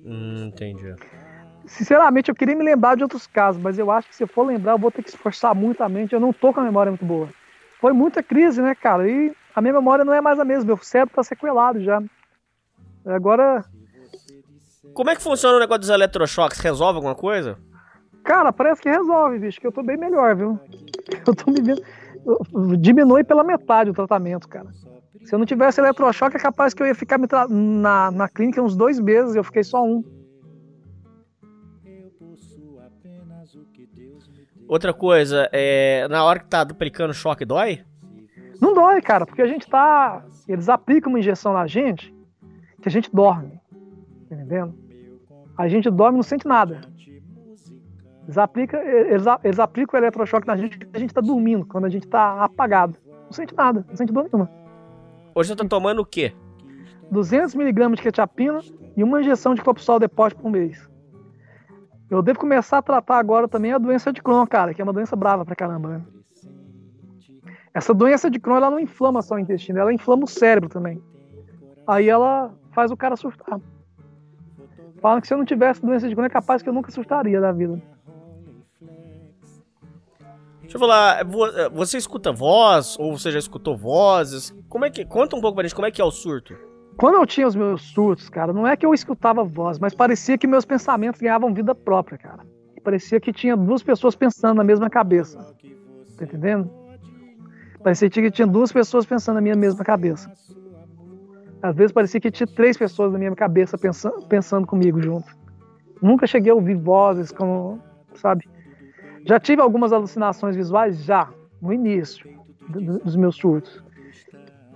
Hum, 0.04 0.46
entendi. 0.46 0.94
Sinceramente, 1.66 2.28
eu 2.28 2.34
queria 2.34 2.54
me 2.54 2.62
lembrar 2.62 2.96
de 2.96 3.02
outros 3.02 3.26
casos, 3.26 3.60
mas 3.60 3.76
eu 3.76 3.90
acho 3.90 4.08
que 4.08 4.14
se 4.14 4.22
eu 4.22 4.28
for 4.28 4.46
lembrar, 4.46 4.72
eu 4.72 4.78
vou 4.78 4.92
ter 4.92 5.02
que 5.02 5.08
esforçar 5.08 5.52
muito 5.52 5.82
a 5.82 5.88
mente. 5.88 6.14
Eu 6.14 6.20
não 6.20 6.32
tô 6.32 6.52
com 6.52 6.60
a 6.60 6.64
memória 6.64 6.92
muito 6.92 7.04
boa. 7.04 7.28
Foi 7.80 7.92
muita 7.92 8.22
crise, 8.22 8.62
né, 8.62 8.74
cara? 8.74 9.08
E 9.08 9.32
a 9.54 9.60
minha 9.60 9.74
memória 9.74 10.04
não 10.04 10.14
é 10.14 10.20
mais 10.20 10.38
a 10.38 10.44
mesma. 10.44 10.66
Meu 10.66 10.76
cérebro 10.78 11.14
tá 11.14 11.24
sequelado 11.24 11.80
já. 11.80 12.00
Agora, 13.04 13.64
como 14.94 15.10
é 15.10 15.16
que 15.16 15.22
funciona 15.22 15.56
o 15.56 15.60
negócio 15.60 15.80
dos 15.80 15.90
eletrochoques? 15.90 16.58
Resolve 16.60 16.96
alguma 16.96 17.14
coisa? 17.14 17.58
Cara, 18.24 18.52
parece 18.52 18.82
que 18.82 18.88
resolve, 18.88 19.38
bicho, 19.38 19.60
que 19.60 19.66
eu 19.66 19.72
tô 19.72 19.82
bem 19.82 19.96
melhor, 19.96 20.34
viu? 20.34 20.58
Eu 21.26 21.34
tô 21.34 21.50
me 21.50 21.62
vendo. 21.62 21.82
Diminui 22.80 23.22
pela 23.22 23.44
metade 23.44 23.90
o 23.90 23.94
tratamento, 23.94 24.48
cara. 24.48 24.66
Se 25.24 25.34
eu 25.34 25.38
não 25.38 25.46
tivesse 25.46 25.80
eletrochoque, 25.80 26.36
é 26.36 26.40
capaz 26.40 26.74
que 26.74 26.82
eu 26.82 26.86
ia 26.86 26.94
ficar 26.94 27.18
na, 27.48 28.10
na 28.10 28.28
clínica 28.28 28.62
uns 28.62 28.76
dois 28.76 28.98
meses 28.98 29.34
e 29.34 29.38
eu 29.38 29.44
fiquei 29.44 29.62
só 29.62 29.84
um. 29.84 30.04
Outra 34.68 34.92
coisa, 34.92 35.48
é, 35.52 36.08
na 36.08 36.24
hora 36.24 36.40
que 36.40 36.46
tá 36.46 36.64
duplicando 36.64 37.12
o 37.12 37.14
choque, 37.14 37.44
dói? 37.44 37.84
Não 38.60 38.74
dói, 38.74 39.00
cara, 39.00 39.24
porque 39.24 39.42
a 39.42 39.46
gente 39.46 39.68
tá. 39.68 40.24
Eles 40.48 40.68
aplicam 40.68 41.12
uma 41.12 41.20
injeção 41.20 41.52
na 41.52 41.66
gente 41.66 42.12
que 42.82 42.88
a 42.88 42.92
gente 42.92 43.10
dorme. 43.12 43.60
Tá 44.28 44.34
entendendo? 44.34 44.74
a 45.56 45.68
gente 45.68 45.90
dorme 45.90 46.16
e 46.16 46.18
não 46.18 46.22
sente 46.22 46.46
nada. 46.46 46.80
Eles 48.24 48.36
aplicam, 48.36 48.80
eles, 48.80 49.24
eles 49.44 49.58
aplicam 49.58 49.98
o 49.98 50.02
eletrochoque 50.02 50.46
na 50.46 50.56
gente 50.56 50.78
quando 50.78 50.96
a 50.96 50.98
gente 50.98 51.10
está 51.10 51.20
dormindo, 51.20 51.64
quando 51.64 51.84
a 51.84 51.88
gente 51.88 52.04
está 52.04 52.44
apagado. 52.44 52.96
Não 53.24 53.32
sente 53.32 53.54
nada, 53.54 53.84
não 53.88 53.96
sente 53.96 54.12
dor 54.12 54.24
nenhuma. 54.24 54.50
Hoje 55.34 55.48
você 55.48 55.56
tá 55.56 55.64
tomando 55.64 56.00
o 56.00 56.04
quê? 56.04 56.34
200mg 57.12 57.94
de 57.94 58.02
quetiapina 58.02 58.60
e 58.96 59.04
uma 59.04 59.20
injeção 59.20 59.54
de 59.54 59.62
clopsol 59.62 59.98
depósito 60.00 60.42
por 60.42 60.50
mês. 60.50 60.88
Eu 62.10 62.22
devo 62.22 62.38
começar 62.38 62.78
a 62.78 62.82
tratar 62.82 63.18
agora 63.18 63.48
também 63.48 63.72
a 63.72 63.78
doença 63.78 64.12
de 64.12 64.22
Crohn, 64.22 64.46
cara, 64.46 64.74
que 64.74 64.80
é 64.80 64.84
uma 64.84 64.92
doença 64.92 65.16
brava 65.16 65.44
pra 65.44 65.56
caramba, 65.56 65.88
né? 65.88 66.02
Essa 67.72 67.92
doença 67.92 68.30
de 68.30 68.40
Crohn, 68.40 68.56
ela 68.56 68.70
não 68.70 68.80
inflama 68.80 69.22
só 69.22 69.34
o 69.34 69.38
intestino, 69.38 69.78
ela 69.78 69.92
inflama 69.92 70.24
o 70.24 70.28
cérebro 70.28 70.68
também. 70.68 71.00
Aí 71.86 72.08
ela 72.08 72.52
faz 72.72 72.90
o 72.90 72.96
cara 72.96 73.16
surtar. 73.16 73.60
Falam 75.00 75.20
que 75.20 75.26
se 75.26 75.34
eu 75.34 75.38
não 75.38 75.44
tivesse 75.44 75.84
doença 75.84 76.08
de 76.08 76.14
Crohn, 76.14 76.26
é 76.26 76.30
capaz 76.30 76.62
que 76.62 76.68
eu 76.68 76.72
nunca 76.72 76.90
surtaria 76.90 77.40
da 77.40 77.52
vida. 77.52 77.80
Deixa 80.62 80.76
eu 80.76 80.80
falar, 80.80 81.24
você 81.72 81.96
escuta 81.96 82.32
voz 82.32 82.96
ou 82.98 83.16
você 83.16 83.30
já 83.30 83.38
escutou 83.38 83.76
vozes? 83.76 84.54
Como 84.68 84.84
é 84.84 84.90
que 84.90 85.04
conta 85.04 85.36
um 85.36 85.40
pouco 85.40 85.54
pra 85.54 85.64
gente 85.64 85.74
como 85.74 85.86
é 85.86 85.90
que 85.90 86.00
é 86.00 86.04
o 86.04 86.10
surto? 86.10 86.56
Quando 86.96 87.16
eu 87.16 87.26
tinha 87.26 87.46
os 87.46 87.54
meus 87.54 87.82
surtos, 87.82 88.28
cara, 88.28 88.52
não 88.52 88.66
é 88.66 88.76
que 88.76 88.84
eu 88.84 88.92
escutava 88.92 89.44
voz, 89.44 89.78
mas 89.78 89.94
parecia 89.94 90.36
que 90.38 90.46
meus 90.46 90.64
pensamentos 90.64 91.20
ganhavam 91.20 91.52
vida 91.52 91.74
própria, 91.74 92.18
cara. 92.18 92.44
Parecia 92.82 93.20
que 93.20 93.32
tinha 93.32 93.56
duas 93.56 93.82
pessoas 93.82 94.16
pensando 94.16 94.56
na 94.56 94.64
mesma 94.64 94.88
cabeça. 94.88 95.38
Tá 96.16 96.24
entendendo? 96.24 96.70
Parecia 97.82 98.08
que 98.08 98.30
tinha 98.30 98.46
duas 98.46 98.72
pessoas 98.72 99.04
pensando 99.04 99.36
na 99.36 99.40
minha 99.40 99.56
mesma 99.56 99.84
cabeça. 99.84 100.32
Às 101.66 101.74
vezes 101.74 101.92
parecia 101.92 102.20
que 102.20 102.30
tinha 102.30 102.46
três 102.46 102.76
pessoas 102.76 103.12
na 103.12 103.18
minha 103.18 103.34
cabeça 103.34 103.76
pensando, 103.76 104.24
pensando 104.28 104.66
comigo 104.66 105.02
junto. 105.02 105.26
Nunca 106.00 106.24
cheguei 106.24 106.52
a 106.52 106.54
ouvir 106.54 106.76
vozes 106.76 107.32
como, 107.32 107.80
sabe? 108.14 108.48
Já 109.24 109.40
tive 109.40 109.60
algumas 109.60 109.92
alucinações 109.92 110.54
visuais? 110.54 111.02
Já, 111.02 111.28
no 111.60 111.72
início 111.72 112.24
dos 112.68 113.16
meus 113.16 113.34
surtos. 113.34 113.82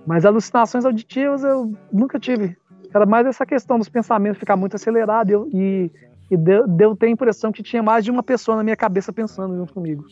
Mas 0.05 0.25
alucinações 0.25 0.83
auditivas 0.83 1.45
eu 1.45 1.71
nunca 1.93 2.19
tive. 2.19 2.57
Era 2.93 3.05
mais 3.05 3.25
essa 3.25 3.45
questão 3.45 3.77
dos 3.77 3.87
pensamentos 3.87 4.39
ficar 4.39 4.57
muito 4.57 4.75
acelerado 4.75 5.47
e, 5.53 5.89
e 6.29 6.35
deu, 6.35 6.67
deu 6.67 6.93
ter 6.93 7.05
a 7.05 7.09
impressão 7.09 7.53
que 7.53 7.63
tinha 7.63 7.81
mais 7.81 8.03
de 8.03 8.11
uma 8.11 8.21
pessoa 8.21 8.57
na 8.57 8.63
minha 8.63 8.75
cabeça 8.75 9.13
pensando 9.13 9.55
junto 9.55 9.73
comigo. 9.73 10.03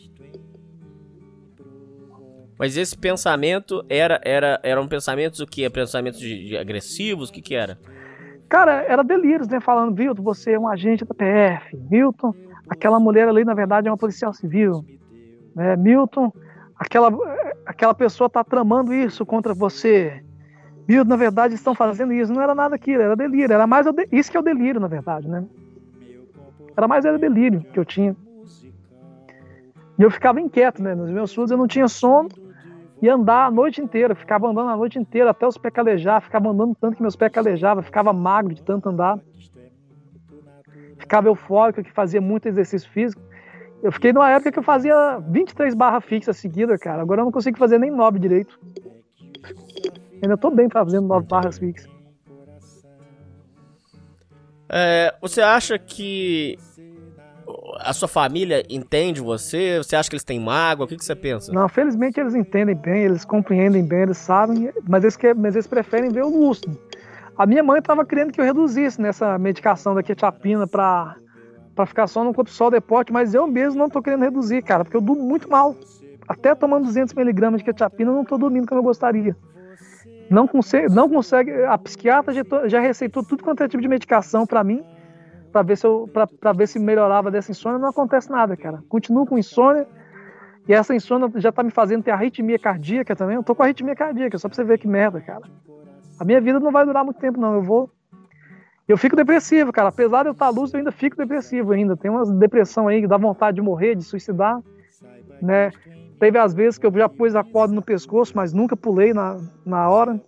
Mas 2.60 2.76
esse 2.76 2.94
pensamento 2.94 3.82
era, 3.88 4.20
era 4.22 4.60
eram 4.62 4.86
pensamentos 4.86 5.40
o 5.40 5.46
que? 5.46 5.68
Pensamentos 5.70 6.20
de, 6.20 6.48
de 6.48 6.58
agressivos? 6.58 7.30
O 7.30 7.32
que 7.32 7.40
que 7.40 7.54
era? 7.54 7.78
Cara, 8.50 8.84
era 8.86 9.02
delírios, 9.02 9.48
né? 9.48 9.60
Falando, 9.60 9.94
Vilton, 9.94 10.22
você 10.22 10.52
é 10.52 10.58
um 10.58 10.68
agente 10.68 11.02
da 11.02 11.14
PF. 11.14 11.74
Vilton, 11.88 12.34
aquela 12.68 13.00
mulher 13.00 13.26
ali, 13.28 13.46
na 13.46 13.54
verdade, 13.54 13.88
é 13.88 13.90
uma 13.90 13.96
policial 13.96 14.34
civil. 14.34 14.84
Né? 15.56 15.74
Milton, 15.74 16.30
aquela, 16.76 17.10
aquela 17.64 17.94
pessoa 17.94 18.26
está 18.26 18.44
tramando 18.44 18.92
isso 18.92 19.24
contra 19.24 19.54
você. 19.54 20.22
Milton, 20.86 21.08
na 21.08 21.16
verdade, 21.16 21.54
estão 21.54 21.74
fazendo 21.74 22.12
isso. 22.12 22.30
Não 22.30 22.42
era 22.42 22.54
nada 22.54 22.74
aquilo, 22.74 23.00
era 23.00 23.16
delírio. 23.16 23.54
Era 23.54 23.66
mais 23.66 23.86
isso 24.12 24.30
que 24.30 24.36
é 24.36 24.40
o 24.40 24.42
delírio, 24.42 24.78
na 24.78 24.88
verdade, 24.88 25.26
né? 25.26 25.46
Era 26.76 26.86
mais 26.86 27.06
era 27.06 27.18
delírio 27.18 27.62
que 27.72 27.78
eu 27.78 27.86
tinha. 27.86 28.14
E 29.98 30.02
eu 30.02 30.10
ficava 30.10 30.38
inquieto, 30.38 30.82
né? 30.82 30.94
Nos 30.94 31.10
meus 31.10 31.30
surdos 31.30 31.52
eu 31.52 31.56
não 31.56 31.66
tinha 31.66 31.88
sono 31.88 32.28
e 33.02 33.08
andar 33.08 33.46
a 33.46 33.50
noite 33.50 33.80
inteira. 33.80 34.14
Ficava 34.14 34.48
andando 34.48 34.70
a 34.70 34.76
noite 34.76 34.98
inteira 34.98 35.30
até 35.30 35.46
os 35.46 35.56
pés 35.56 35.72
calejar. 35.72 36.20
Ficava 36.22 36.50
andando 36.50 36.74
tanto 36.74 36.96
que 36.96 37.02
meus 37.02 37.16
pés 37.16 37.32
calejavam. 37.32 37.82
Ficava 37.82 38.12
magro 38.12 38.54
de 38.54 38.62
tanto 38.62 38.88
andar 38.88 39.18
ficava 41.00 41.28
eufórico, 41.28 41.82
que 41.82 41.90
fazia 41.90 42.20
muito 42.20 42.46
exercício 42.46 42.88
físico. 42.90 43.20
Eu 43.82 43.90
fiquei 43.90 44.12
numa 44.12 44.30
época 44.30 44.52
que 44.52 44.58
eu 44.58 44.62
fazia 44.62 45.18
23 45.18 45.74
barras 45.74 46.04
fixas 46.04 46.36
seguidas, 46.36 46.78
cara. 46.78 47.02
Agora 47.02 47.22
eu 47.22 47.24
não 47.24 47.32
consigo 47.32 47.58
fazer 47.58 47.78
nem 47.78 47.90
9 47.90 48.18
direito. 48.18 48.60
Ainda 50.22 50.36
tô 50.36 50.50
bem 50.50 50.68
fazendo 50.68 51.08
9 51.08 51.26
barras 51.26 51.58
fixas. 51.58 51.90
É, 54.68 55.12
você 55.20 55.40
acha 55.40 55.78
que 55.78 56.56
a 57.82 57.92
sua 57.92 58.08
família 58.08 58.64
entende 58.68 59.20
você? 59.20 59.78
Você 59.78 59.96
acha 59.96 60.08
que 60.08 60.14
eles 60.14 60.24
têm 60.24 60.38
mágoa? 60.38 60.84
O 60.84 60.88
que, 60.88 60.96
que 60.96 61.04
você 61.04 61.14
pensa? 61.14 61.52
Não, 61.52 61.68
felizmente 61.68 62.20
eles 62.20 62.34
entendem 62.34 62.74
bem, 62.74 63.04
eles 63.04 63.24
compreendem 63.24 63.84
bem, 63.84 64.02
eles 64.02 64.18
sabem, 64.18 64.70
mas 64.88 65.02
eles, 65.02 65.16
querem, 65.16 65.40
mas 65.40 65.54
eles 65.54 65.66
preferem 65.66 66.10
ver 66.10 66.24
o 66.24 66.28
lúcido. 66.28 66.78
A 67.36 67.46
minha 67.46 67.62
mãe 67.62 67.78
estava 67.78 68.04
querendo 68.04 68.32
que 68.32 68.40
eu 68.40 68.44
reduzisse 68.44 69.00
nessa 69.00 69.38
medicação 69.38 69.94
da 69.94 70.02
quetiapina 70.02 70.66
para 70.66 71.16
para 71.74 71.86
ficar 71.86 72.06
só 72.08 72.22
no 72.22 72.34
cortisol 72.34 72.70
deporte, 72.70 73.12
mas 73.12 73.32
eu 73.32 73.46
mesmo 73.46 73.78
não 73.78 73.86
estou 73.86 74.02
querendo 74.02 74.22
reduzir, 74.22 74.60
cara, 74.60 74.84
porque 74.84 74.96
eu 74.96 75.00
durmo 75.00 75.22
muito 75.22 75.48
mal. 75.48 75.74
Até 76.28 76.54
tomando 76.54 76.84
200 76.84 77.14
miligramas 77.14 77.60
de 77.60 77.64
quetiapina, 77.64 78.10
eu 78.10 78.14
não 78.14 78.22
estou 78.22 78.36
dormindo 78.36 78.66
como 78.66 78.80
eu 78.80 78.84
gostaria. 78.84 79.34
Não 80.28 80.46
consegue, 80.46 80.92
não 80.92 81.08
consegue. 81.08 81.50
A 81.64 81.78
psiquiatra 81.78 82.34
já, 82.34 82.42
já 82.68 82.80
receitou 82.80 83.24
tudo 83.24 83.42
quanto 83.42 83.62
é 83.62 83.68
tipo 83.68 83.82
de 83.82 83.88
medicação 83.88 84.46
para 84.46 84.62
mim, 84.62 84.84
para 85.52 85.62
ver 85.62 85.76
se 85.76 85.86
eu, 85.86 86.08
para 86.12 86.52
ver 86.52 86.66
se 86.66 86.78
melhorava 86.78 87.30
dessa 87.30 87.50
insônia. 87.50 87.78
Não 87.78 87.88
acontece 87.88 88.30
nada, 88.30 88.56
cara. 88.56 88.82
Continuo 88.88 89.26
com 89.26 89.38
insônia. 89.38 89.86
E 90.68 90.72
essa 90.72 90.94
insônia 90.94 91.30
já 91.36 91.50
tá 91.50 91.62
me 91.62 91.70
fazendo 91.70 92.02
ter 92.02 92.10
arritmia 92.10 92.58
cardíaca 92.58 93.16
também. 93.16 93.36
Eu 93.36 93.42
tô 93.42 93.54
com 93.54 93.62
arritmia 93.62 93.96
cardíaca, 93.96 94.38
só 94.38 94.48
pra 94.48 94.54
você 94.54 94.64
ver 94.64 94.78
que 94.78 94.86
merda, 94.86 95.20
cara. 95.20 95.42
A 96.18 96.24
minha 96.24 96.40
vida 96.40 96.60
não 96.60 96.70
vai 96.70 96.84
durar 96.84 97.04
muito 97.04 97.18
tempo, 97.18 97.40
não. 97.40 97.54
Eu 97.54 97.62
vou. 97.62 97.90
Eu 98.86 98.96
fico 98.96 99.16
depressivo, 99.16 99.72
cara. 99.72 99.88
Apesar 99.88 100.22
de 100.22 100.28
eu 100.28 100.32
estar 100.32 100.48
lúcido, 100.50 100.76
eu 100.76 100.80
ainda 100.80 100.92
fico 100.92 101.16
depressivo 101.16 101.72
ainda. 101.72 101.96
Tem 101.96 102.10
uma 102.10 102.24
depressão 102.26 102.88
aí 102.88 103.00
que 103.00 103.06
dá 103.06 103.16
vontade 103.16 103.56
de 103.56 103.62
morrer, 103.62 103.94
de 103.94 104.04
suicidar, 104.04 104.60
né? 105.40 105.70
Teve 106.18 106.38
as 106.38 106.52
vezes 106.52 106.78
que 106.78 106.86
eu 106.86 106.92
já 106.92 107.08
pus 107.08 107.34
a 107.34 107.42
corda 107.42 107.74
no 107.74 107.80
pescoço, 107.80 108.32
mas 108.36 108.52
nunca 108.52 108.76
pulei 108.76 109.14
na, 109.14 109.38
na 109.64 109.88
hora. 109.88 110.20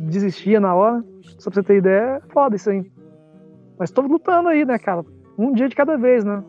Desistia 0.00 0.58
na 0.58 0.74
hora. 0.74 1.04
Só 1.38 1.50
pra 1.50 1.62
você 1.62 1.66
ter 1.66 1.76
ideia, 1.76 2.20
é 2.22 2.32
foda 2.32 2.56
isso 2.56 2.68
aí. 2.68 2.97
Mas 3.78 3.90
tô 3.90 4.02
lutando 4.02 4.48
aí, 4.48 4.64
né, 4.64 4.78
cara? 4.78 5.04
Um 5.36 5.52
dia 5.52 5.68
de 5.68 5.76
cada 5.76 5.96
vez, 5.96 6.24
né? 6.24 6.42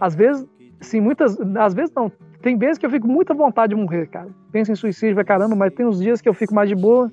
Às 0.00 0.14
vezes, 0.14 0.46
sim, 0.80 1.00
muitas. 1.00 1.38
Às 1.56 1.74
vezes 1.74 1.94
não. 1.94 2.10
Tem 2.40 2.56
vezes 2.56 2.78
que 2.78 2.84
eu 2.84 2.90
fico 2.90 3.06
muita 3.06 3.32
vontade 3.32 3.74
de 3.74 3.80
morrer, 3.80 4.08
cara. 4.08 4.28
Penso 4.50 4.72
em 4.72 4.74
suicídio, 4.74 5.14
vai 5.14 5.24
caramba, 5.24 5.54
mas 5.54 5.72
tem 5.72 5.86
uns 5.86 6.00
dias 6.00 6.20
que 6.20 6.28
eu 6.28 6.34
fico 6.34 6.54
mais 6.54 6.68
de 6.68 6.74
boa 6.74 7.10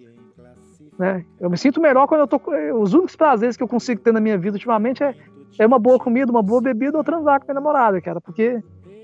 né? 1.00 1.24
Eu 1.40 1.50
me 1.50 1.58
sinto 1.58 1.80
melhor 1.80 2.06
quando 2.08 2.22
eu 2.22 2.28
tô. 2.28 2.42
Os 2.78 2.94
únicos 2.94 3.16
prazeres 3.16 3.56
que 3.56 3.64
eu 3.64 3.68
consigo 3.70 4.02
ter 4.02 4.12
na 4.12 4.20
minha 4.20 4.38
vida 4.38 4.58
ultimamente 4.58 5.02
é, 5.02 5.16
é 5.58 5.66
uma 5.66 5.80
boa 5.80 5.98
comida, 5.98 6.30
uma 6.30 6.44
boa 6.44 6.62
bebida 6.62 6.98
ou 6.98 7.04
transar 7.06 7.40
com 7.40 7.46
minha 7.46 7.56
namorada, 7.56 8.02
cara. 8.02 8.20
Porque. 8.20 8.62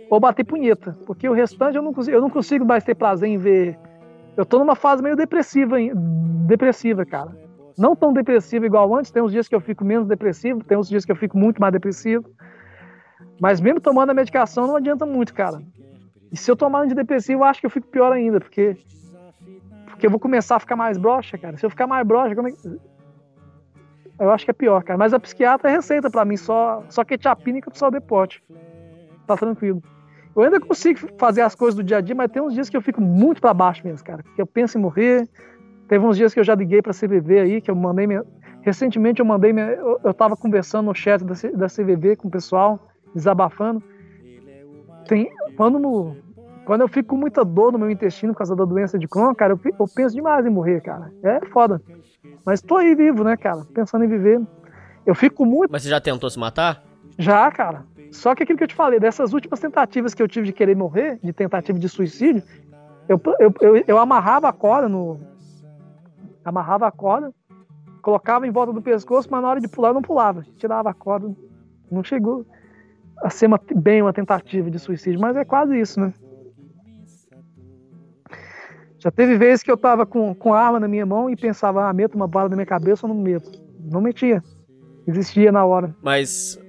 Ou 0.09 0.19
bater 0.19 0.43
punheta. 0.43 0.95
Porque 1.07 1.27
o 1.27 1.33
restante 1.33 1.77
eu 1.77 1.81
não 1.81 1.93
consigo, 1.93 2.15
eu 2.15 2.21
não 2.21 2.29
consigo 2.29 2.65
mais 2.65 2.83
ter 2.83 2.93
prazer 2.93 3.29
em 3.29 3.37
ver. 3.37 3.79
Eu 4.35 4.45
tô 4.45 4.59
numa 4.59 4.75
fase 4.75 5.01
meio 5.01 5.15
depressiva, 5.15 5.77
depressiva, 6.45 7.05
cara. 7.05 7.31
Não 7.77 7.95
tão 7.95 8.13
depressiva 8.13 8.65
igual 8.65 8.93
antes. 8.95 9.11
Tem 9.11 9.21
uns 9.21 9.31
dias 9.31 9.47
que 9.47 9.55
eu 9.55 9.61
fico 9.61 9.83
menos 9.83 10.07
depressivo, 10.07 10.63
tem 10.63 10.77
uns 10.77 10.87
dias 10.87 11.05
que 11.05 11.11
eu 11.11 11.15
fico 11.15 11.37
muito 11.37 11.59
mais 11.59 11.73
depressivo. 11.73 12.29
Mas 13.39 13.59
mesmo 13.59 13.81
tomando 13.81 14.11
a 14.11 14.13
medicação 14.13 14.67
não 14.67 14.75
adianta 14.75 15.05
muito, 15.05 15.33
cara. 15.33 15.61
E 16.31 16.37
se 16.37 16.49
eu 16.49 16.55
tomar 16.55 16.81
antidepressivo, 16.81 17.41
eu 17.41 17.43
acho 17.43 17.59
que 17.59 17.65
eu 17.65 17.69
fico 17.69 17.87
pior 17.87 18.11
ainda, 18.11 18.39
porque 18.39 18.77
porque 19.95 20.05
eu 20.05 20.11
vou 20.11 20.19
começar 20.19 20.57
a 20.57 20.59
ficar 20.59 20.75
mais 20.75 20.97
broxa, 20.97 21.37
cara. 21.37 21.55
Se 21.57 21.65
eu 21.65 21.69
ficar 21.69 21.87
mais 21.87 22.05
broxa, 22.05 22.35
como 22.35 22.49
é 22.49 22.51
que... 22.51 22.57
Eu 24.19 24.29
acho 24.29 24.43
que 24.43 24.51
é 24.51 24.53
pior, 24.53 24.83
cara. 24.83 24.97
Mas 24.97 25.13
a 25.13 25.19
psiquiatra 25.19 25.69
receita 25.69 26.09
para 26.09 26.25
mim 26.25 26.35
só, 26.35 26.83
só 26.89 27.05
quetiapina 27.05 27.59
e 27.59 27.63
só 27.73 27.89
depote. 27.89 28.43
Tá 29.25 29.37
tranquilo. 29.37 29.81
Eu 30.35 30.43
ainda 30.43 30.59
consigo 30.59 30.99
fazer 31.17 31.41
as 31.41 31.55
coisas 31.55 31.75
do 31.75 31.83
dia 31.83 31.97
a 31.97 32.01
dia, 32.01 32.13
mas 32.13 32.29
tem 32.29 32.41
uns 32.41 32.53
dias 32.53 32.69
que 32.69 32.75
eu 32.75 32.81
fico 32.81 32.99
muito 32.99 33.39
para 33.39 33.53
baixo 33.53 33.81
mesmo, 33.85 34.05
cara. 34.05 34.21
Que 34.35 34.41
eu 34.41 34.45
penso 34.45 34.77
em 34.77 34.81
morrer. 34.81 35.29
Teve 35.87 36.05
uns 36.05 36.17
dias 36.17 36.33
que 36.33 36.39
eu 36.39 36.43
já 36.43 36.55
liguei 36.55 36.81
pra 36.81 36.93
CVV 36.93 37.39
aí, 37.39 37.61
que 37.61 37.69
eu 37.69 37.75
mandei 37.75 38.07
minha... 38.07 38.23
Recentemente 38.61 39.19
eu 39.19 39.25
mandei 39.25 39.53
minha... 39.53 39.67
eu, 39.67 39.99
eu 40.03 40.13
tava 40.13 40.35
conversando 40.35 40.87
no 40.87 40.95
chat 40.95 41.23
da, 41.23 41.33
da 41.53 41.67
CVV 41.67 42.15
com 42.15 42.27
o 42.27 42.31
pessoal, 42.31 42.79
desabafando. 43.13 43.83
Tem... 45.07 45.29
Quando 45.55 45.77
no, 45.77 46.17
quando 46.65 46.81
eu 46.81 46.87
fico 46.87 47.09
com 47.09 47.17
muita 47.17 47.45
dor 47.45 47.71
no 47.71 47.77
meu 47.77 47.91
intestino 47.91 48.33
por 48.33 48.39
causa 48.39 48.55
da 48.55 48.65
doença 48.65 48.97
de 48.97 49.07
Crohn, 49.07 49.33
cara, 49.35 49.53
eu, 49.53 49.59
eu 49.79 49.85
penso 49.87 50.15
demais 50.15 50.45
em 50.45 50.49
morrer, 50.49 50.81
cara. 50.81 51.11
É 51.23 51.39
foda. 51.45 51.81
Mas 52.43 52.61
tô 52.61 52.77
aí 52.77 52.95
vivo, 52.95 53.23
né, 53.23 53.37
cara? 53.37 53.61
Pensando 53.73 54.03
em 54.03 54.07
viver. 54.07 54.41
Eu 55.05 55.13
fico 55.13 55.45
muito. 55.45 55.71
Mas 55.71 55.83
você 55.83 55.89
já 55.89 56.01
tentou 56.01 56.29
se 56.29 56.39
matar? 56.39 56.83
Já, 57.17 57.49
cara. 57.51 57.85
Só 58.11 58.33
que 58.33 58.43
aquilo 58.43 58.57
que 58.57 58.63
eu 58.63 58.67
te 58.67 58.75
falei, 58.75 58.99
dessas 58.99 59.33
últimas 59.33 59.59
tentativas 59.59 60.13
que 60.13 60.23
eu 60.23 60.27
tive 60.27 60.47
de 60.47 60.53
querer 60.53 60.75
morrer, 60.75 61.19
de 61.23 61.31
tentativa 61.31 61.77
de 61.77 61.87
suicídio, 61.87 62.41
eu, 63.07 63.21
eu, 63.39 63.53
eu, 63.61 63.83
eu 63.87 63.97
amarrava 63.99 64.49
a 64.49 64.53
corda 64.53 64.89
no. 64.89 65.19
Amarrava 66.45 66.87
a 66.87 66.91
corda, 66.91 67.33
colocava 68.01 68.45
em 68.45 68.51
volta 68.51 68.71
do 68.71 68.81
pescoço, 68.81 69.27
mas 69.31 69.41
na 69.41 69.49
hora 69.49 69.59
de 69.59 69.67
pular 69.67 69.93
não 69.93 70.01
pulava. 70.01 70.45
Tirava 70.57 70.91
a 70.91 70.93
corda. 70.93 71.35
Não 71.91 72.03
chegou 72.03 72.45
a 73.17 73.29
ser 73.29 73.47
uma, 73.47 73.59
bem 73.75 74.01
uma 74.01 74.13
tentativa 74.13 74.69
de 74.69 74.77
suicídio, 74.77 75.19
mas 75.19 75.35
é 75.35 75.43
quase 75.43 75.79
isso, 75.79 75.99
né? 75.99 76.13
Já 78.99 79.11
teve 79.11 79.37
vezes 79.37 79.61
que 79.61 79.71
eu 79.71 79.77
tava 79.77 80.05
com, 80.05 80.33
com 80.33 80.53
arma 80.53 80.79
na 80.79 80.87
minha 80.87 81.05
mão 81.05 81.29
e 81.29 81.35
pensava, 81.35 81.87
ah, 81.87 81.93
meto 81.93 82.15
uma 82.15 82.27
bala 82.27 82.49
na 82.49 82.55
minha 82.55 82.65
cabeça 82.65 83.05
ou 83.05 83.13
não 83.13 83.21
meto. 83.21 83.51
Não 83.79 84.01
metia. 84.01 84.43
Existia 85.07 85.51
na 85.51 85.63
hora. 85.63 85.95
Mas 86.01 86.59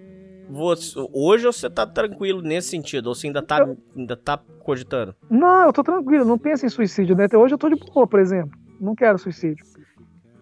você, 0.49 0.99
hoje 1.13 1.47
você 1.47 1.71
tá 1.71 1.87
tranquilo 1.87 2.43
nesse 2.43 2.69
sentido? 2.69 3.07
Ou 3.09 3.15
você 3.15 3.27
ainda 3.27 3.43
tá, 3.43 3.61
eu... 3.61 3.77
ainda 3.97 4.17
tá 4.17 4.39
cogitando? 4.61 5.15
Não, 5.31 5.65
eu 5.67 5.73
tô 5.73 5.83
tranquilo, 5.83 6.25
não 6.25 6.39
penso 6.39 6.67
em 6.67 6.69
suicídio, 6.69 7.17
né? 7.17 7.27
Hoje 7.35 7.55
eu 7.55 7.59
tô 7.59 7.69
de 7.69 7.77
boa, 7.77 8.07
por 8.07 8.21
exemplo. 8.21 8.51
Não 8.81 8.95
quero 8.95 9.19
suicídio. 9.19 9.65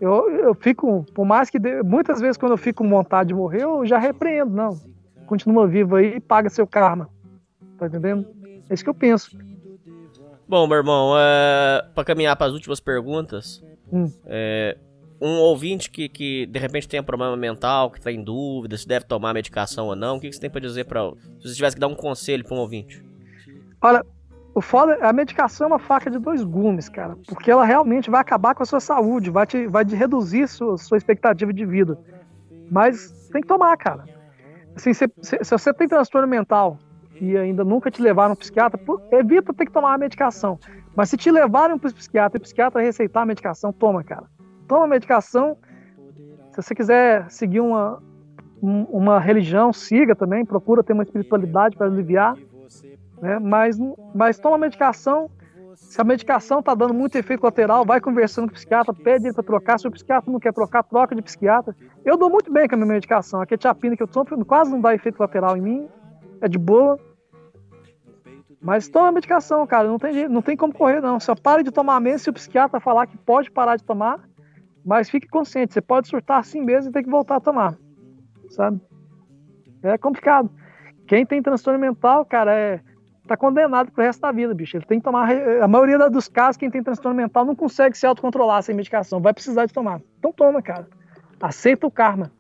Eu, 0.01 0.31
eu 0.31 0.55
fico, 0.55 1.05
por 1.15 1.25
mais 1.25 1.51
que. 1.51 1.59
De, 1.59 1.83
muitas 1.83 2.21
vezes 2.21 2.37
quando 2.37 2.53
eu 2.53 2.59
fico 2.59 2.83
com 2.83 2.91
vontade 2.91 3.29
de 3.29 3.35
morrer, 3.35 3.63
eu 3.63 3.87
já 3.87 3.99
repreendo, 3.99 4.53
não. 4.53 4.79
Continua 5.27 5.67
vivo 5.67 5.97
aí 5.97 6.17
e 6.17 6.21
paga 6.21 6.51
seu 6.51 6.67
karma. 6.67 7.09
Tá 7.79 7.87
entendendo? 7.87 8.27
É 8.69 8.75
isso 8.75 8.85
que 8.85 8.91
eu 8.91 8.95
penso. 8.95 9.37
Bom, 10.47 10.67
meu 10.67 10.77
irmão, 10.77 11.15
é, 11.17 11.87
para 11.95 12.05
caminhar 12.05 12.37
para 12.37 12.49
as 12.49 12.53
últimas 12.53 12.81
perguntas, 12.81 13.65
hum. 13.91 14.11
é, 14.27 14.77
um 15.21 15.39
ouvinte 15.39 15.91
que, 15.91 16.09
que 16.09 16.47
de 16.47 16.59
repente 16.59 16.87
tenha 16.87 17.03
problema 17.03 17.37
mental, 17.37 17.91
que 17.91 17.99
está 17.99 18.13
em 18.13 18.23
dúvida 18.23 18.77
se 18.77 18.87
deve 18.87 19.07
tomar 19.07 19.33
medicação 19.33 19.87
ou 19.87 19.97
não, 19.97 20.17
o 20.17 20.21
que, 20.21 20.29
que 20.29 20.35
você 20.35 20.41
tem 20.41 20.51
para 20.51 20.61
dizer 20.61 20.85
para 20.85 21.11
se 21.41 21.49
você 21.49 21.55
tivesse 21.55 21.77
que 21.77 21.81
dar 21.81 21.89
um 21.89 21.95
conselho 21.95 22.45
para 22.45 22.55
um 22.55 22.61
ouvinte? 22.61 23.03
Olha, 23.81 24.05
o 24.55 24.61
foda, 24.61 24.97
a 25.01 25.13
medicação 25.13 25.65
é 25.65 25.69
uma 25.69 25.79
faca 25.79 26.09
de 26.09 26.19
dois 26.19 26.45
gumes, 26.45 26.89
cara, 26.89 27.17
porque 27.27 27.51
ela 27.51 27.65
realmente 27.65 28.09
vai 28.09 28.21
acabar 28.21 28.55
com 28.55 28.63
a 28.63 28.67
sua 28.67 28.79
saúde, 28.79 29.31
vai 29.31 29.47
te, 29.47 29.67
vai 29.67 29.85
te 29.85 29.97
reduzir 29.97 30.47
sua, 30.47 30.79
sua 30.79 30.97
expectativa 30.97 31.53
de 31.53 31.67
vida. 31.67 31.99
Mas 32.71 33.29
tem 33.33 33.43
que 33.43 33.49
tomar, 33.49 33.77
cara. 33.77 34.05
Assim, 34.77 34.95
se, 34.95 35.11
se, 35.21 35.39
se 35.43 35.51
você 35.51 35.75
tem 35.75 35.89
transtorno 35.89 36.29
mental 36.29 36.79
e 37.21 37.37
ainda 37.37 37.65
nunca 37.65 37.91
te 37.91 38.01
levaram 38.01 38.35
um 38.35 38.37
psiquiatra, 38.37 38.81
evita 39.11 39.53
ter 39.53 39.67
que 39.67 39.73
tomar 39.73 39.95
a 39.95 39.99
medicação. 39.99 40.59
Mas 40.95 41.11
se 41.11 41.17
te 41.17 41.31
levarem 41.31 41.77
para 41.77 41.91
o 41.91 41.95
psiquiatra 41.95 42.39
e 42.39 42.41
o 42.41 42.43
psiquiatra 42.43 42.81
receitar 42.81 43.25
a 43.25 43.27
medicação, 43.27 43.73
toma, 43.73 44.05
cara. 44.05 44.25
Toma 44.69 44.85
a 44.85 44.89
medicação. 44.89 45.57
Se 46.53 46.63
você 46.63 46.75
quiser 46.77 47.29
seguir 47.29 47.61
uma, 47.61 48.01
uma 48.63 49.19
religião, 49.19 49.73
siga 49.73 50.15
também, 50.15 50.45
procura 50.45 50.85
ter 50.85 50.93
uma 50.93 51.03
espiritualidade 51.03 51.77
para 51.77 51.89
aliviar 51.89 52.37
né? 53.21 53.39
Mas, 53.39 53.79
mas 54.15 54.39
toma 54.39 54.59
medicação. 54.59 55.31
Se 55.75 56.01
a 56.01 56.05
medicação 56.05 56.61
está 56.61 56.75
dando 56.75 56.95
muito 56.95 57.17
efeito 57.17 57.41
colateral, 57.41 57.85
vai 57.85 58.01
conversando 58.01 58.47
com 58.47 58.53
o 58.53 58.55
psiquiatra, 58.55 58.95
pede 58.95 59.27
ele 59.27 59.35
para 59.35 59.43
trocar. 59.43 59.79
Se 59.79 59.89
o 59.89 59.91
psiquiatra 59.91 60.31
não 60.33 60.39
quer 60.39 60.53
trocar, 60.53 60.83
troca 60.85 61.15
de 61.15 61.23
psiquiatra. 61.23 61.75
Eu 62.05 62.17
dou 62.17 62.31
muito 62.31 62.53
bem 62.53 62.69
com 62.69 62.75
a 62.75 62.79
minha 62.79 62.93
medicação. 62.93 63.41
A 63.41 63.47
quetiapina 63.47 63.97
que 63.97 64.03
eu 64.03 64.07
tomo 64.07 64.45
quase 64.45 64.71
não 64.71 64.81
dá 64.81 64.95
efeito 64.95 65.17
colateral 65.17 65.57
em 65.57 65.61
mim. 65.61 65.89
É 66.41 66.49
de 66.49 66.59
boa. 66.59 66.99
Mas 68.61 68.89
toma 68.89 69.13
medicação, 69.13 69.67
cara. 69.67 69.89
Não 69.89 69.99
tem, 69.99 70.29
não 70.29 70.43
tem 70.43 70.57
como 70.57 70.73
correr, 70.73 71.01
não. 71.01 71.19
Só 71.19 71.35
pare 71.35 71.63
de 71.63 71.71
tomar 71.71 72.01
mesmo 72.01 72.21
se 72.21 72.31
o 72.31 72.33
psiquiatra 72.33 72.81
falar 72.81 73.07
que 73.07 73.17
pode 73.17 73.51
parar 73.51 73.77
de 73.77 73.85
tomar. 73.85 74.21
Mas 74.85 75.11
fique 75.11 75.29
consciente. 75.29 75.75
Você 75.75 75.81
pode 75.81 76.09
surtar 76.09 76.39
assim 76.39 76.61
mesmo 76.61 76.91
e 76.91 76.93
ter 76.93 77.03
que 77.03 77.11
voltar 77.11 77.37
a 77.37 77.41
tomar. 77.41 77.77
Sabe? 78.49 78.81
É 79.83 79.99
complicado. 79.99 80.51
Quem 81.07 81.27
tem 81.27 81.43
transtorno 81.43 81.79
mental, 81.79 82.25
cara, 82.25 82.55
é 82.55 82.81
tá 83.27 83.37
condenado 83.37 83.91
pro 83.91 84.05
resto 84.05 84.21
da 84.21 84.33
vida, 84.33 84.55
bicho. 84.55 84.77
Ele 84.77 84.85
tem 84.85 84.99
que 84.99 85.05
tomar. 85.05 85.29
A 85.63 85.69
maioria 85.69 86.11
dos 86.11 86.29
casos, 86.29 86.57
quem 86.57 86.71
tem 86.71 86.83
transtorno 86.83 87.17
mental 87.17 87.45
não 87.45 87.55
consegue 87.55 87.97
se 87.97 88.07
autocontrolar 88.07 88.63
sem 88.63 88.75
medicação. 88.75 89.21
Vai 89.21 89.33
precisar 89.33 89.67
de 89.67 89.73
tomar. 89.73 90.01
Então 90.19 90.33
toma, 90.33 90.63
cara. 90.63 90.87
Aceita 91.41 91.87
o 91.87 91.91
karma. 91.91 92.31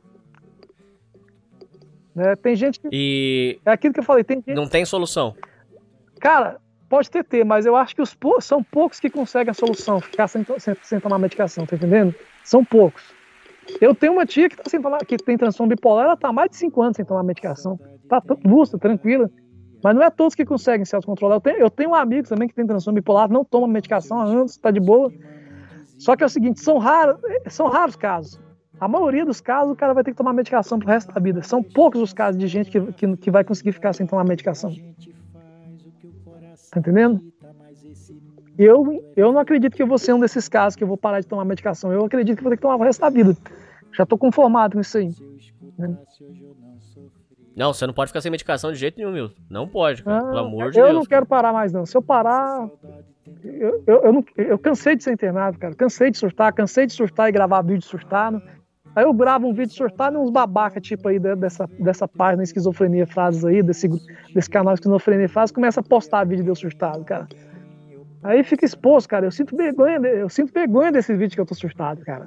Né? 2.15 2.36
Tem 2.36 2.55
gente 2.55 2.78
que. 2.78 2.89
E. 2.93 3.59
É 3.65 3.73
aquilo 3.73 3.94
que 3.94 4.01
eu 4.01 4.05
falei. 4.05 4.23
Tem 4.24 4.36
gente... 4.36 4.55
Não 4.55 4.69
tem 4.69 4.85
solução. 4.85 5.35
Cara, 6.20 6.61
pode 6.89 7.11
ter, 7.11 7.24
ter, 7.24 7.44
mas 7.44 7.66
eu 7.66 7.77
acho 7.77 7.94
que 7.94 8.02
os 8.02 8.15
pou... 8.15 8.40
são 8.40 8.62
poucos 8.62 9.01
que 9.01 9.11
conseguem 9.11 9.51
a 9.51 9.55
solução, 9.55 10.01
ficar 10.01 10.28
sem, 10.28 10.47
sem, 10.59 10.77
sem, 10.82 11.01
tomar 11.01 11.19
medicação, 11.19 11.66
tá 11.66 11.77
entendendo? 11.77 12.15
São 12.44 12.65
poucos. 12.65 13.02
Eu 13.81 13.94
tenho 13.94 14.12
uma 14.12 14.24
tia 14.24 14.48
que, 14.48 14.56
tá 14.56 14.62
sem 14.66 14.81
tomar, 14.81 14.98
que 14.98 15.16
tem 15.16 15.36
transtorno 15.36 15.74
bipolar, 15.74 16.06
ela 16.06 16.16
tá 16.16 16.28
há 16.28 16.32
mais 16.32 16.51
de 16.51 16.56
5 16.56 16.82
anos 16.82 16.97
sem 16.97 17.05
tomar 17.05 17.23
medicação. 17.23 17.78
Tá 18.09 18.23
lúcida, 18.44 18.78
tranquila. 18.78 19.31
Mas 19.85 19.94
não 19.94 20.02
é 20.02 20.09
todos 20.09 20.35
que 20.35 20.47
conseguem 20.47 20.86
se 20.86 20.97
autocontrolar. 20.97 21.36
Eu 21.36 21.40
tenho, 21.43 21.59
eu 21.59 21.70
tenho 21.70 21.90
um 21.90 21.94
amigo 21.94 22.27
também 22.27 22.48
que 22.48 22.55
tem 22.55 22.66
transtorno 22.66 22.94
bipolar, 22.94 23.31
não 23.31 23.44
toma 23.44 23.69
medicação 23.69 24.19
há 24.19 24.24
anos, 24.24 24.52
está 24.52 24.70
de 24.70 24.81
boa. 24.81 25.12
Só 25.98 26.16
que 26.16 26.23
é 26.23 26.27
o 26.27 26.28
seguinte, 26.31 26.59
são 26.62 26.78
raros, 26.78 27.20
são 27.51 27.69
raros 27.69 27.94
casos. 27.94 28.40
A 28.81 28.89
maioria 28.89 29.27
dos 29.27 29.43
casos, 29.43 29.73
o 29.73 29.77
cara 29.77 29.93
vai 29.93 30.02
ter 30.02 30.12
que 30.12 30.16
tomar 30.16 30.32
medicação 30.32 30.78
pro 30.78 30.89
resto 30.89 31.12
da 31.12 31.20
vida. 31.20 31.43
São 31.43 31.62
poucos 31.62 32.01
os 32.01 32.15
casos 32.15 32.40
de 32.40 32.47
gente 32.47 32.70
que, 32.70 32.81
que, 32.94 33.16
que 33.19 33.31
vai 33.31 33.44
conseguir 33.44 33.73
ficar 33.73 33.93
sem 33.93 34.06
tomar 34.06 34.24
medicação. 34.24 34.74
Tá 36.70 36.81
entendendo? 36.81 37.20
Eu, 38.56 39.05
eu 39.15 39.32
não 39.32 39.39
acredito 39.39 39.77
que 39.77 39.82
eu 39.82 39.86
vou 39.86 39.98
ser 39.98 40.15
um 40.15 40.19
desses 40.19 40.48
casos 40.48 40.77
que 40.77 40.82
eu 40.82 40.89
vou 40.89 40.97
parar 40.97 41.20
de 41.20 41.27
tomar 41.27 41.44
medicação. 41.44 41.93
Eu 41.93 42.06
acredito 42.06 42.39
que 42.39 42.43
vou 42.43 42.51
ter 42.51 42.56
que 42.56 42.62
tomar 42.62 42.77
o 42.77 42.82
resto 42.82 43.01
da 43.02 43.11
vida. 43.11 43.36
Já 43.93 44.06
tô 44.06 44.16
conformado 44.16 44.77
com 44.77 44.81
isso 44.81 44.97
aí. 44.97 45.15
Né? 45.78 45.94
Não, 47.56 47.72
você 47.72 47.86
não 47.86 47.94
pode 47.94 48.09
ficar 48.09 48.20
sem 48.20 48.31
medicação 48.31 48.72
de 48.72 48.78
jeito 48.78 48.98
nenhum, 48.98 49.12
meu. 49.12 49.31
Não 49.48 49.68
pode, 49.68 50.02
cara. 50.02 50.18
Ah, 50.18 50.24
pelo 50.24 50.39
amor 50.39 50.70
de 50.70 50.78
eu 50.78 50.85
Deus. 50.85 50.89
Eu 50.89 50.94
não 50.94 51.05
quero 51.05 51.26
parar 51.26 51.52
mais, 51.52 51.72
não. 51.72 51.86
Se 51.86 51.97
eu 51.97 52.02
parar. 52.02 52.68
Eu, 53.44 53.82
eu, 53.86 54.02
eu, 54.05 54.12
não, 54.12 54.24
eu, 54.36 54.59
cansei 54.59 54.97
de 54.97 55.05
ser 55.05 55.12
internado, 55.12 55.59
cara. 55.59 55.74
Cansei 55.74 56.10
de 56.10 56.18
surtar, 56.18 56.52
cansei 56.52 56.86
de 56.86 56.93
surtar 56.93 57.28
e 57.28 57.32
gravar 57.32 57.62
vídeo 57.62 57.86
surtado. 57.86 58.43
Aí 58.97 59.05
eu 59.05 59.12
gravo 59.12 59.48
um 59.48 59.52
vídeo 59.52 59.74
surtado 59.74 60.16
e 60.16 60.18
uns 60.20 60.31
babaca, 60.31 60.81
tipo 60.81 61.09
aí, 61.09 61.18
dessa, 61.18 61.68
dessa 61.78 62.06
página 62.06 62.44
Esquizofrenia 62.44 63.06
Frases 63.06 63.44
aí, 63.44 63.62
desse, 63.62 63.89
desse 64.32 64.48
canal 64.48 64.74
Esquizofrenia 64.74 65.28
Frases, 65.28 65.52
começa 65.52 65.81
a 65.81 65.82
postar 65.82 66.24
vídeo 66.24 66.44
de 66.44 66.51
eu 66.51 66.55
surtado, 66.55 67.05
cara. 67.05 67.26
Aí 68.22 68.43
fica 68.44 68.64
exposto, 68.64 69.09
cara. 69.09 69.26
Eu 69.26 69.32
sinto 69.32 69.56
vergonha, 69.56 69.98
eu 69.98 70.28
sinto 70.28 70.52
vergonha 70.52 70.93
desse 70.93 71.14
vídeo 71.14 71.35
que 71.35 71.40
eu 71.40 71.47
tô 71.47 71.55
surtado, 71.55 72.02
cara. 72.05 72.26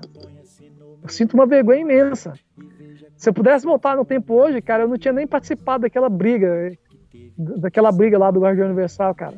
Eu 1.02 1.10
sinto 1.10 1.34
uma 1.34 1.46
vergonha 1.46 1.80
imensa. 1.80 2.34
Se 3.18 3.30
eu 3.30 3.34
pudesse 3.34 3.66
voltar 3.66 3.98
no 3.98 4.06
tempo 4.06 4.34
hoje, 4.36 4.62
cara, 4.62 4.84
eu 4.84 4.88
não 4.88 4.98
tinha 4.98 5.14
nem 5.14 5.26
participado 5.26 5.82
daquela 5.82 6.08
briga, 6.08 6.72
daquela 7.36 7.92
briga 7.92 8.18
lá 8.18 8.30
do 8.30 8.40
Guardião 8.40 8.68
Universal, 8.68 9.16
cara. 9.16 9.38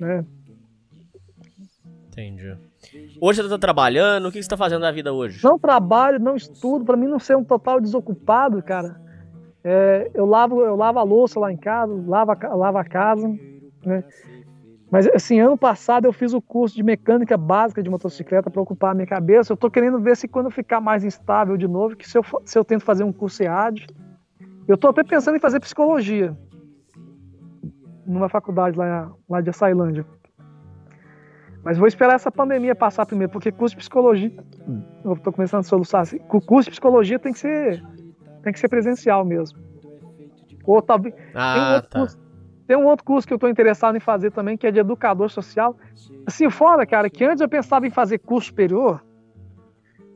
Né? 0.00 0.24
Entendi. 2.08 2.56
Hoje 3.20 3.42
você 3.42 3.48
tá 3.48 3.58
trabalhando, 3.58 4.26
o 4.26 4.32
que 4.32 4.42
você 4.42 4.48
tá 4.48 4.56
fazendo 4.56 4.80
na 4.80 4.90
vida 4.90 5.12
hoje? 5.12 5.44
Não 5.44 5.58
trabalho, 5.58 6.18
não 6.18 6.34
estudo, 6.34 6.84
para 6.86 6.96
mim 6.96 7.06
não 7.06 7.18
ser 7.18 7.36
um 7.36 7.44
total 7.44 7.80
desocupado, 7.80 8.62
cara. 8.62 8.98
É, 9.62 10.10
eu 10.14 10.24
lavo, 10.24 10.62
eu 10.62 10.74
lavo 10.74 10.98
a 10.98 11.02
louça 11.02 11.38
lá 11.38 11.52
em 11.52 11.56
casa, 11.56 11.92
lavo 12.06 12.32
a, 12.32 12.54
lavo 12.54 12.78
a 12.78 12.84
casa, 12.84 13.28
né? 13.84 14.02
Mas, 14.90 15.06
assim, 15.08 15.38
ano 15.38 15.56
passado 15.56 16.06
eu 16.06 16.12
fiz 16.12 16.34
o 16.34 16.42
curso 16.42 16.74
de 16.74 16.82
mecânica 16.82 17.36
básica 17.36 17.82
de 17.82 17.88
motocicleta 17.88 18.50
para 18.50 18.60
ocupar 18.60 18.90
a 18.90 18.94
minha 18.94 19.06
cabeça. 19.06 19.52
Eu 19.52 19.54
estou 19.54 19.70
querendo 19.70 20.00
ver 20.00 20.16
se 20.16 20.26
quando 20.26 20.46
eu 20.46 20.50
ficar 20.50 20.80
mais 20.80 21.04
instável 21.04 21.56
de 21.56 21.68
novo, 21.68 21.94
que 21.94 22.08
se 22.08 22.18
eu, 22.18 22.24
se 22.44 22.58
eu 22.58 22.64
tento 22.64 22.84
fazer 22.84 23.04
um 23.04 23.12
curso 23.12 23.42
EAD. 23.42 23.86
Eu 24.66 24.74
estou 24.74 24.90
até 24.90 25.04
pensando 25.04 25.36
em 25.36 25.40
fazer 25.40 25.60
psicologia 25.60 26.36
numa 28.04 28.28
faculdade 28.28 28.76
lá, 28.76 29.12
lá 29.28 29.40
de 29.40 29.50
Açailândia. 29.50 30.04
Mas 31.62 31.78
vou 31.78 31.86
esperar 31.86 32.14
essa 32.14 32.32
pandemia 32.32 32.74
passar 32.74 33.06
primeiro, 33.06 33.30
porque 33.30 33.52
curso 33.52 33.76
de 33.76 33.80
psicologia. 33.80 34.32
Eu 35.04 35.12
estou 35.12 35.32
começando 35.32 35.60
a 35.60 35.64
soluçar 35.64 36.00
assim. 36.00 36.18
O 36.28 36.40
curso 36.40 36.64
de 36.64 36.70
psicologia 36.72 37.18
tem 37.18 37.32
que 37.32 37.38
ser, 37.38 37.84
tem 38.42 38.52
que 38.52 38.58
ser 38.58 38.68
presencial 38.68 39.24
mesmo. 39.24 39.58
Ou 40.64 40.82
talvez. 40.82 41.14
Ah, 41.34 41.54
tem 41.54 41.62
um 41.62 41.74
outro 41.74 41.90
tá. 41.90 41.98
curso 42.00 42.29
tem 42.70 42.76
um 42.76 42.86
outro 42.86 43.04
curso 43.04 43.26
que 43.26 43.32
eu 43.32 43.36
estou 43.36 43.50
interessado 43.50 43.96
em 43.96 44.00
fazer 44.00 44.30
também, 44.30 44.56
que 44.56 44.64
é 44.64 44.70
de 44.70 44.78
educador 44.78 45.28
social. 45.28 45.76
Assim, 46.24 46.48
fora, 46.48 46.86
cara, 46.86 47.10
que 47.10 47.24
antes 47.24 47.40
eu 47.40 47.48
pensava 47.48 47.84
em 47.84 47.90
fazer 47.90 48.18
curso 48.18 48.46
superior, 48.46 49.02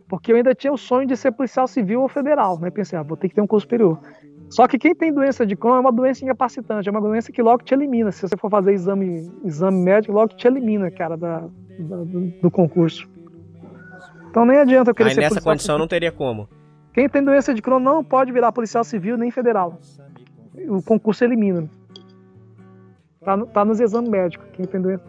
porque 0.07 0.31
eu 0.31 0.37
ainda 0.37 0.55
tinha 0.55 0.73
o 0.73 0.79
sonho 0.79 1.05
de 1.05 1.17
ser 1.17 1.33
policial 1.33 1.67
civil 1.67 2.01
ou 2.03 2.09
federal, 2.09 2.57
né? 2.61 2.71
Pensei, 2.71 2.97
ah, 2.97 3.03
vou 3.03 3.17
ter 3.17 3.29
que 3.29 3.35
ter 3.35 3.41
um 3.41 3.47
curso 3.49 3.65
superior. 3.65 3.99
Só 4.49 4.69
que 4.69 4.79
quem 4.79 4.95
tem 4.95 5.13
doença 5.13 5.45
de 5.45 5.57
Crohn 5.57 5.79
é 5.79 5.81
uma 5.81 5.91
doença 5.91 6.25
incapacitante, 6.25 6.89
é 6.89 6.93
uma 6.93 7.01
doença 7.01 7.33
que 7.33 7.43
logo 7.43 7.65
te 7.65 7.75
elimina. 7.75 8.13
Se 8.13 8.23
você 8.23 8.37
for 8.37 8.49
fazer 8.49 8.73
exame, 8.73 9.29
exame 9.45 9.79
médico, 9.83 10.13
logo 10.13 10.37
te 10.37 10.47
elimina, 10.47 10.93
cara, 10.93 11.17
da, 11.17 11.41
da 11.41 11.97
do, 11.97 12.21
do, 12.41 12.51
concurso. 12.53 13.11
Então 14.31 14.47
nem 14.47 14.59
adianta 14.59 14.93
eu 14.93 14.95
querer 14.95 15.09
Aí 15.09 15.15
ser 15.17 15.23
nessa 15.23 15.41
condição 15.41 15.75
civil. 15.75 15.79
não 15.81 15.89
teria 15.89 16.13
como. 16.13 16.49
Quem 16.93 17.09
tem 17.09 17.21
doença 17.21 17.53
de 17.53 17.61
Crohn 17.61 17.81
não 17.81 18.05
pode 18.05 18.31
virar 18.31 18.53
policial 18.53 18.85
civil 18.85 19.19
nem 19.19 19.33
federal. 19.33 19.81
O 20.69 20.81
concurso 20.81 21.25
elimina. 21.25 21.69
Tá, 23.25 23.37
no, 23.37 23.47
tá 23.47 23.65
nos 23.65 23.81
exames 23.81 24.11
médicos, 24.11 24.47
quem 24.53 24.67
tem 24.67 24.81
doença. 24.81 25.05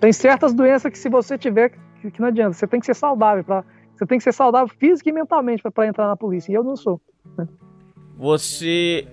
Tem 0.00 0.12
certas 0.12 0.52
doenças 0.52 0.90
que 0.90 0.98
se 0.98 1.08
você 1.08 1.38
tiver, 1.38 1.72
que, 2.00 2.10
que 2.10 2.20
não 2.20 2.28
adianta, 2.28 2.52
você 2.54 2.66
tem 2.66 2.80
que 2.80 2.86
ser 2.86 2.94
saudável, 2.94 3.44
pra, 3.44 3.64
você 3.94 4.04
tem 4.04 4.18
que 4.18 4.24
ser 4.24 4.32
saudável 4.32 4.68
física 4.78 5.08
e 5.08 5.12
mentalmente 5.12 5.62
para 5.62 5.86
entrar 5.86 6.08
na 6.08 6.16
polícia, 6.16 6.50
e 6.50 6.54
eu 6.54 6.64
não 6.64 6.76
sou. 6.76 7.00
Né? 7.38 7.46
Você 8.16 9.06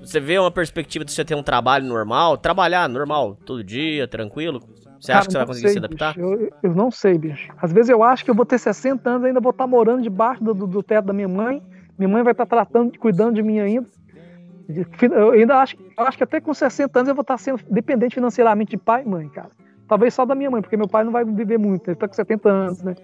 você 0.00 0.20
vê 0.20 0.38
uma 0.38 0.50
perspectiva 0.50 1.04
de 1.04 1.10
você 1.10 1.24
ter 1.24 1.34
um 1.34 1.42
trabalho 1.42 1.84
normal, 1.84 2.36
trabalhar 2.36 2.88
normal, 2.88 3.36
todo 3.44 3.64
dia, 3.64 4.06
tranquilo? 4.06 4.60
Você 5.00 5.08
Cara, 5.08 5.18
acha 5.18 5.26
que 5.26 5.32
você 5.32 5.38
vai 5.38 5.46
conseguir 5.46 5.68
sei, 5.68 5.72
se 5.72 5.78
adaptar? 5.78 6.16
Eu, 6.16 6.50
eu, 6.62 6.74
não 6.74 6.90
sei, 6.90 7.18
bicho. 7.18 7.52
Às 7.60 7.72
vezes 7.72 7.90
eu 7.90 8.02
acho 8.02 8.24
que 8.24 8.30
eu 8.30 8.34
vou 8.34 8.46
ter 8.46 8.58
60 8.58 9.08
anos 9.08 9.24
e 9.24 9.28
ainda 9.28 9.40
vou 9.40 9.50
estar 9.50 9.66
morando 9.66 10.02
debaixo 10.02 10.42
do, 10.42 10.54
do, 10.54 10.66
do 10.66 10.82
teto 10.82 11.06
da 11.06 11.12
minha 11.12 11.28
mãe. 11.28 11.62
Minha 11.98 12.08
mãe 12.08 12.22
vai 12.22 12.32
estar 12.32 12.46
tratando, 12.46 12.96
cuidando 12.98 13.34
de 13.34 13.42
mim 13.42 13.58
ainda. 13.58 13.88
Eu 14.68 15.30
ainda 15.30 15.58
acho, 15.58 15.76
eu 15.76 16.04
acho 16.04 16.16
que 16.16 16.24
até 16.24 16.40
com 16.40 16.52
60 16.52 16.98
anos 16.98 17.08
eu 17.08 17.14
vou 17.14 17.22
estar 17.22 17.38
sendo 17.38 17.60
dependente 17.70 18.14
financeiramente 18.14 18.70
de 18.70 18.76
pai 18.76 19.02
e 19.02 19.08
mãe, 19.08 19.28
cara. 19.28 19.50
Talvez 19.86 20.12
só 20.12 20.24
da 20.24 20.34
minha 20.34 20.50
mãe, 20.50 20.60
porque 20.60 20.76
meu 20.76 20.88
pai 20.88 21.04
não 21.04 21.12
vai 21.12 21.24
viver 21.24 21.58
muito, 21.58 21.86
ele 21.88 21.94
está 21.94 22.08
com 22.08 22.14
70 22.14 22.48
anos, 22.48 22.82
né? 22.82 22.94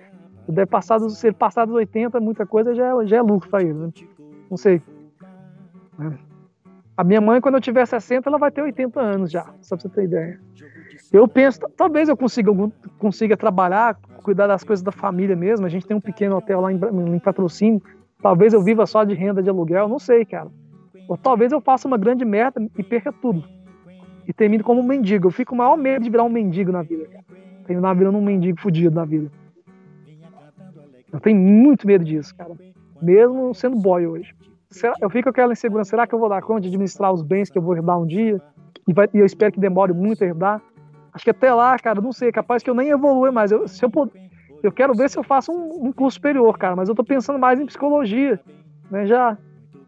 Deve 0.49 0.67
passar 0.67 0.99
dos, 0.99 1.19
se 1.19 1.29
ele 1.29 1.37
passar 1.37 1.65
dos 1.65 1.75
80, 1.77 2.19
muita 2.19 2.45
coisa 2.45 2.75
já, 2.75 2.89
é, 2.89 3.07
já 3.07 3.17
é 3.19 3.23
lucro 3.23 3.49
para 3.49 3.63
ele, 3.63 3.75
né? 3.75 3.91
Não 4.51 4.57
sei. 4.57 4.83
É. 6.01 6.33
A 6.97 7.05
minha 7.05 7.21
mãe, 7.21 7.41
quando 7.41 7.55
eu 7.55 7.61
tiver 7.61 7.87
60, 7.87 8.29
ela 8.29 8.39
vai 8.39 8.51
ter 8.51 8.63
80 8.63 9.01
anos 9.01 9.31
já, 9.31 9.45
só 9.61 9.77
pra 9.77 9.83
você 9.83 9.89
ter 9.89 10.05
ideia. 10.05 10.41
Eu 11.13 11.29
penso, 11.29 11.61
talvez 11.77 12.09
eu 12.09 12.17
consiga, 12.17 12.51
consiga 12.99 13.37
trabalhar, 13.37 13.97
cuidar 14.23 14.47
das 14.47 14.65
coisas 14.65 14.83
da 14.83 14.93
família 14.93 15.37
mesmo. 15.37 15.65
A 15.65 15.69
gente 15.69 15.87
tem 15.87 15.97
um 15.97 16.01
pequeno 16.01 16.37
hotel 16.37 16.61
lá 16.61 16.73
em, 16.73 16.77
em 16.77 17.19
patrocínio. 17.19 17.83
Talvez 18.21 18.53
eu 18.53 18.63
viva 18.63 18.87
só 18.87 19.05
de 19.05 19.15
renda 19.15 19.43
de 19.43 19.51
aluguel, 19.51 19.89
não 19.89 19.99
sei, 19.99 20.25
cara. 20.25 20.51
Ou 21.09 21.17
talvez 21.17 21.53
eu 21.53 21.61
faça 21.61 21.87
uma 21.87 21.99
grande 21.99 22.25
merda 22.25 22.61
e 22.77 22.83
perca 22.83 23.13
tudo. 23.13 23.45
e 24.27 24.33
termino 24.33 24.63
como 24.63 24.81
um 24.81 24.87
mendigo. 24.87 25.27
Eu 25.27 25.31
fico 25.31 25.51
com 25.51 25.55
o 25.57 25.59
maior 25.59 25.77
medo 25.77 26.05
de 26.05 26.11
virar 26.11 26.23
um 26.23 26.29
mendigo 26.29 26.71
na 26.71 26.83
vida, 26.83 27.07
cara. 27.07 27.25
Terminar 27.67 27.95
virando 27.95 28.19
um 28.19 28.25
mendigo 28.25 28.61
fudido 28.61 28.95
na 28.95 29.05
vida. 29.05 29.31
Eu 31.13 31.21
tenho 31.21 31.39
muito 31.39 31.87
medo 31.87 32.05
disso, 32.05 32.35
cara. 32.35 32.55
Mesmo 33.01 33.53
sendo 33.55 33.77
boy 33.77 34.07
hoje. 34.07 34.35
Eu 35.01 35.11
fico 35.11 35.25
com 35.25 35.31
aquela 35.31 35.53
insegurança. 35.53 35.91
Será 35.91 36.07
que 36.07 36.15
eu 36.15 36.19
vou 36.19 36.29
dar 36.29 36.41
conta 36.41 36.63
de 36.63 36.69
administrar 36.69 37.13
os 37.13 37.23
bens 37.23 37.51
que 37.51 37.59
eu 37.59 37.63
vou 37.63 37.77
herdar 37.77 38.01
um 38.01 38.07
dia? 38.07 38.41
E, 38.89 38.93
vai, 38.93 39.09
e 39.13 39.19
eu 39.19 39.27
espero 39.27 39.53
que 39.53 39.61
demore 39.61 39.93
muito 39.93 40.25
a 40.25 40.27
herdar. 40.27 40.63
Acho 41.13 41.25
que 41.25 41.31
até 41.31 41.53
lá, 41.53 41.79
cara, 41.79 42.01
não 42.01 42.13
sei. 42.13 42.33
Capaz 42.33 42.63
que 42.63 42.71
eu 42.71 42.75
nem 42.75 42.89
evolua 42.89 43.31
mais. 43.31 43.53
Eu, 43.53 43.69
se 43.69 43.85
eu, 43.85 43.91
eu 44.63 44.73
quero 44.73 44.95
ver 44.95 45.11
se 45.11 45.19
eu 45.19 45.23
faço 45.23 45.53
um, 45.53 45.89
um 45.89 45.93
curso 45.93 46.15
superior, 46.15 46.57
cara. 46.57 46.75
Mas 46.75 46.89
eu 46.89 46.95
tô 46.95 47.05
pensando 47.05 47.39
mais 47.39 47.61
em 47.61 47.67
psicologia. 47.67 48.41
Né? 48.91 49.05
Já, 49.05 49.37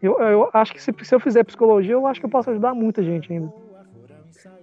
eu, 0.01 0.19
eu 0.19 0.49
acho 0.53 0.73
que 0.73 0.81
se, 0.81 0.93
se 1.03 1.15
eu 1.15 1.19
fizer 1.19 1.43
psicologia, 1.43 1.93
eu 1.93 2.05
acho 2.05 2.19
que 2.19 2.25
eu 2.25 2.29
posso 2.29 2.49
ajudar 2.49 2.73
muita 2.73 3.03
gente 3.03 3.31
ainda. 3.31 3.51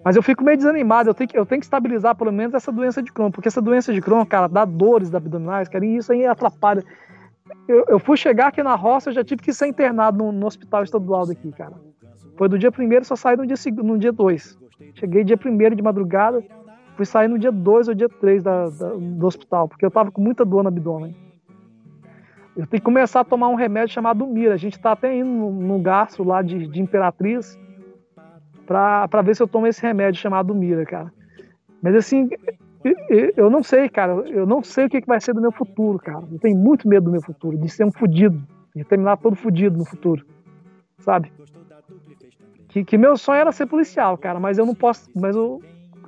Mas 0.05 0.17
eu 0.17 0.23
fico 0.23 0.43
meio 0.43 0.57
desanimado, 0.57 1.11
eu 1.11 1.15
tenho, 1.15 1.29
que, 1.29 1.39
eu 1.39 1.47
tenho 1.47 1.61
que 1.61 1.67
estabilizar 1.67 2.17
pelo 2.17 2.33
menos 2.33 2.55
essa 2.55 2.73
doença 2.73 3.03
de 3.03 3.13
Crohn, 3.13 3.31
porque 3.31 3.49
essa 3.49 3.63
doença 3.63 3.93
de 3.93 4.01
Crohn, 4.01 4.25
cara, 4.25 4.49
dá 4.49 4.65
dores 4.65 5.15
abdominais, 5.15 5.69
cara, 5.69 5.85
e 5.85 5.97
isso 5.97 6.13
aí 6.13 6.27
atrapalha. 6.27 6.85
Eu, 7.69 7.85
eu, 7.89 7.99
fui 7.99 8.17
chegar 8.17 8.49
aqui 8.49 8.63
na 8.63 8.75
roça, 8.75 9.11
eu 9.11 9.15
já 9.15 9.23
tive 9.23 9.43
que 9.43 9.53
ser 9.53 9.67
internado 9.67 10.19
no, 10.19 10.33
no 10.33 10.47
hospital 10.47 10.83
estadual 10.83 11.27
daqui, 11.27 11.53
cara. 11.53 11.75
Foi 12.37 12.49
do 12.49 12.59
dia 12.59 12.73
primeiro, 12.73 13.05
só 13.05 13.15
saí 13.15 13.37
no 13.37 13.47
dia, 13.47 13.57
no 13.77 13.99
dia 13.99 14.13
dois. 14.13 14.59
Cheguei 14.95 15.23
dia 15.23 15.37
primeiro 15.37 15.77
de 15.77 15.83
madrugada, 15.83 16.43
fui 16.97 17.07
sair 17.07 17.29
no 17.29 17.39
dia 17.39 17.53
2 17.53 17.89
ou 17.89 17.95
dia 17.95 18.09
3 18.09 18.43
da, 18.43 18.69
da, 18.69 18.89
do 18.95 19.27
hospital, 19.27 19.69
porque 19.69 19.85
eu 19.85 19.91
tava 19.91 20.11
com 20.11 20.21
muita 20.21 20.45
dor 20.45 20.63
no 20.63 20.69
abdômen. 20.69 21.15
Eu 22.57 22.67
tenho 22.67 22.81
que 22.81 22.85
começar 22.85 23.21
a 23.21 23.25
tomar 23.25 23.49
um 23.49 23.55
remédio 23.55 23.95
chamado 23.95 24.27
Mira. 24.27 24.55
A 24.55 24.59
gente 24.59 24.79
tá 24.79 24.93
até 24.93 25.17
indo 25.17 25.29
no, 25.29 25.79
gastro 25.79 26.23
lá 26.23 26.43
de, 26.43 26.67
de 26.67 26.83
Imperatriz 26.83 27.59
para 28.67 29.23
ver 29.23 29.35
se 29.35 29.43
eu 29.43 29.49
tomo 29.49 29.67
esse 29.67 29.81
remédio 29.81 30.21
chamado 30.21 30.55
Mira, 30.55 30.85
cara. 30.85 31.13
Mas 31.83 31.95
assim, 31.95 32.29
eu 33.37 33.49
não 33.49 33.63
sei, 33.63 33.89
cara. 33.89 34.13
Eu 34.29 34.47
não 34.47 34.63
sei 34.63 34.87
o 34.87 34.89
que 34.89 35.01
vai 35.07 35.21
ser 35.21 35.33
do 35.33 35.41
meu 35.41 35.53
futuro, 35.53 35.99
cara. 35.99 36.25
Eu 36.31 36.39
tenho 36.39 36.57
muito 36.57 36.87
medo 36.87 37.05
do 37.05 37.11
meu 37.11 37.23
futuro, 37.23 37.57
de 37.57 37.69
ser 37.69 37.85
um 37.85 37.93
fudido, 37.93 38.43
de 38.75 38.85
terminar 38.85 39.17
todo 39.17 39.35
fudido 39.35 39.79
no 39.79 39.85
futuro, 39.85 40.25
sabe? 40.99 41.33
Que, 42.69 42.85
que 42.85 42.99
meu 42.99 43.17
sonho 43.17 43.41
era 43.41 43.53
ser 43.53 43.67
policial, 43.67 44.17
cara, 44.17 44.41
mas 44.41 44.59
eu 44.59 44.67
não 44.67 44.75
posso. 44.75 45.11
Mas, 45.15 45.37
eu, 45.37 45.61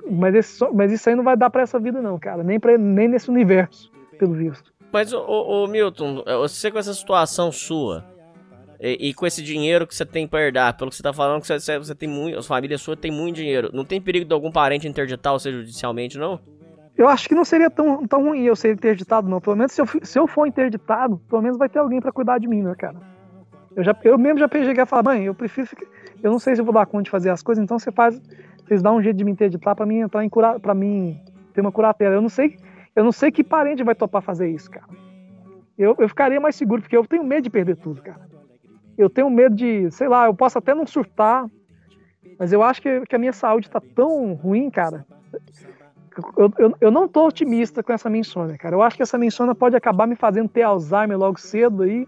mas, 0.09 0.35
esse, 0.35 0.67
mas 0.73 0.91
isso 0.91 1.09
aí 1.09 1.15
não 1.15 1.23
vai 1.23 1.37
dar 1.37 1.49
para 1.49 1.61
essa 1.61 1.79
vida, 1.79 2.01
não, 2.01 2.17
cara. 2.19 2.43
Nem, 2.43 2.59
pra, 2.59 2.77
nem 2.77 3.07
nesse 3.07 3.29
universo, 3.29 3.91
pelo 4.17 4.33
visto. 4.33 4.74
Mas, 4.95 5.11
ô, 5.11 5.19
ô, 5.27 5.67
Milton, 5.67 6.23
você 6.39 6.71
com 6.71 6.79
essa 6.79 6.93
situação 6.93 7.51
sua, 7.51 8.05
e, 8.79 9.09
e, 9.09 9.13
com 9.13 9.27
esse 9.27 9.43
dinheiro 9.43 9.85
que 9.85 9.93
você 9.93 10.05
tem 10.05 10.25
pra 10.25 10.41
herdar, 10.41 10.77
pelo 10.77 10.89
que 10.89 10.95
você 10.95 11.03
tá 11.03 11.11
falando, 11.11 11.41
que 11.41 11.47
você, 11.47 11.77
você 11.77 11.93
tem 11.93 12.07
muito, 12.07 12.39
a 12.39 12.41
família 12.41 12.77
sua 12.77 12.95
tem 12.95 13.11
muito 13.11 13.35
dinheiro. 13.35 13.69
Não 13.73 13.83
tem 13.83 13.99
perigo 13.99 14.25
de 14.25 14.33
algum 14.33 14.49
parente 14.49 14.87
interditar 14.87 15.33
você 15.33 15.51
judicialmente, 15.51 16.17
não? 16.17 16.39
Eu 16.97 17.09
acho 17.09 17.27
que 17.27 17.35
não 17.35 17.43
seria 17.43 17.69
tão, 17.69 18.07
tão 18.07 18.23
ruim 18.23 18.43
eu 18.43 18.55
ser 18.55 18.73
interditado, 18.73 19.27
não. 19.27 19.41
Pelo 19.41 19.57
menos 19.57 19.73
se 19.73 19.81
eu, 19.81 19.85
se 20.01 20.17
eu 20.17 20.27
for 20.27 20.47
interditado, 20.47 21.17
pelo 21.29 21.41
menos 21.41 21.57
vai 21.57 21.67
ter 21.67 21.79
alguém 21.79 21.99
para 21.99 22.13
cuidar 22.13 22.37
de 22.37 22.47
mim, 22.47 22.61
né, 22.61 22.73
cara? 22.73 22.95
Eu, 23.75 23.83
já, 23.83 23.93
eu 24.01 24.17
mesmo 24.17 24.39
já 24.39 24.47
peguei 24.47 24.81
a 24.81 24.85
falar, 24.85 25.03
mãe, 25.03 25.25
eu 25.25 25.35
prefiro 25.35 25.67
ficar, 25.67 25.87
Eu 26.23 26.31
não 26.31 26.39
sei 26.39 26.55
se 26.55 26.61
eu 26.61 26.65
vou 26.65 26.73
dar 26.73 26.85
conta 26.85 27.03
de 27.03 27.09
fazer 27.09 27.31
as 27.31 27.43
coisas, 27.43 27.61
então 27.61 27.77
você 27.77 27.91
faz. 27.91 28.17
Vocês 28.65 28.81
dão 28.81 28.95
um 28.95 29.01
jeito 29.01 29.17
de 29.17 29.25
me 29.25 29.31
interditar 29.31 29.75
para 29.75 29.85
mim 29.85 29.99
entrar 29.99 30.23
em 30.23 30.29
cura, 30.29 30.57
para 30.57 30.73
mim 30.73 31.19
ter 31.53 31.59
uma 31.59 31.71
curatela. 31.73 32.15
Eu 32.15 32.21
não 32.21 32.29
sei. 32.29 32.55
Eu 32.95 33.03
não 33.03 33.11
sei 33.11 33.31
que 33.31 33.43
parente 33.43 33.83
vai 33.83 33.95
topar 33.95 34.21
fazer 34.21 34.49
isso, 34.49 34.71
cara. 34.71 34.87
Eu, 35.77 35.95
eu 35.99 36.07
ficaria 36.07 36.39
mais 36.39 36.55
seguro, 36.55 36.81
porque 36.81 36.95
eu 36.95 37.05
tenho 37.05 37.23
medo 37.23 37.43
de 37.43 37.49
perder 37.49 37.75
tudo, 37.75 38.01
cara 38.01 38.25
eu 38.97 39.09
tenho 39.09 39.29
medo 39.29 39.55
de, 39.55 39.91
sei 39.91 40.07
lá, 40.07 40.25
eu 40.25 40.33
posso 40.33 40.57
até 40.57 40.73
não 40.73 40.87
surtar, 40.87 41.49
mas 42.39 42.53
eu 42.53 42.63
acho 42.63 42.81
que, 42.81 43.01
que 43.01 43.15
a 43.15 43.19
minha 43.19 43.33
saúde 43.33 43.69
tá 43.69 43.81
tão 43.93 44.33
ruim, 44.33 44.69
cara. 44.69 45.05
Eu, 46.37 46.51
eu, 46.57 46.77
eu 46.79 46.91
não 46.91 47.07
tô 47.07 47.27
otimista 47.27 47.83
com 47.83 47.91
essa 47.91 48.09
insônia, 48.09 48.57
cara. 48.57 48.75
Eu 48.75 48.81
acho 48.81 48.95
que 48.95 49.03
essa 49.03 49.23
insônia 49.23 49.53
pode 49.53 49.75
acabar 49.75 50.07
me 50.07 50.15
fazendo 50.15 50.47
ter 50.47 50.61
Alzheimer 50.61 51.17
logo 51.17 51.39
cedo 51.39 51.83
aí, 51.83 52.07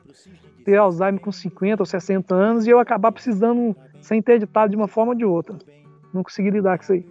ter 0.63 0.77
Alzheimer 0.77 1.19
com 1.19 1.31
50 1.31 1.81
ou 1.81 1.85
60 1.85 2.33
anos 2.33 2.65
e 2.65 2.69
eu 2.69 2.79
acabar 2.79 3.11
precisando 3.11 3.75
ser 4.01 4.15
interditado 4.15 4.69
de 4.69 4.77
uma 4.77 4.87
forma 4.87 5.11
ou 5.11 5.17
de 5.17 5.25
outra. 5.25 5.57
Não 6.13 6.23
consegui 6.23 6.49
lidar 6.51 6.77
com 6.77 6.83
isso 6.83 6.93
aí. 6.93 7.05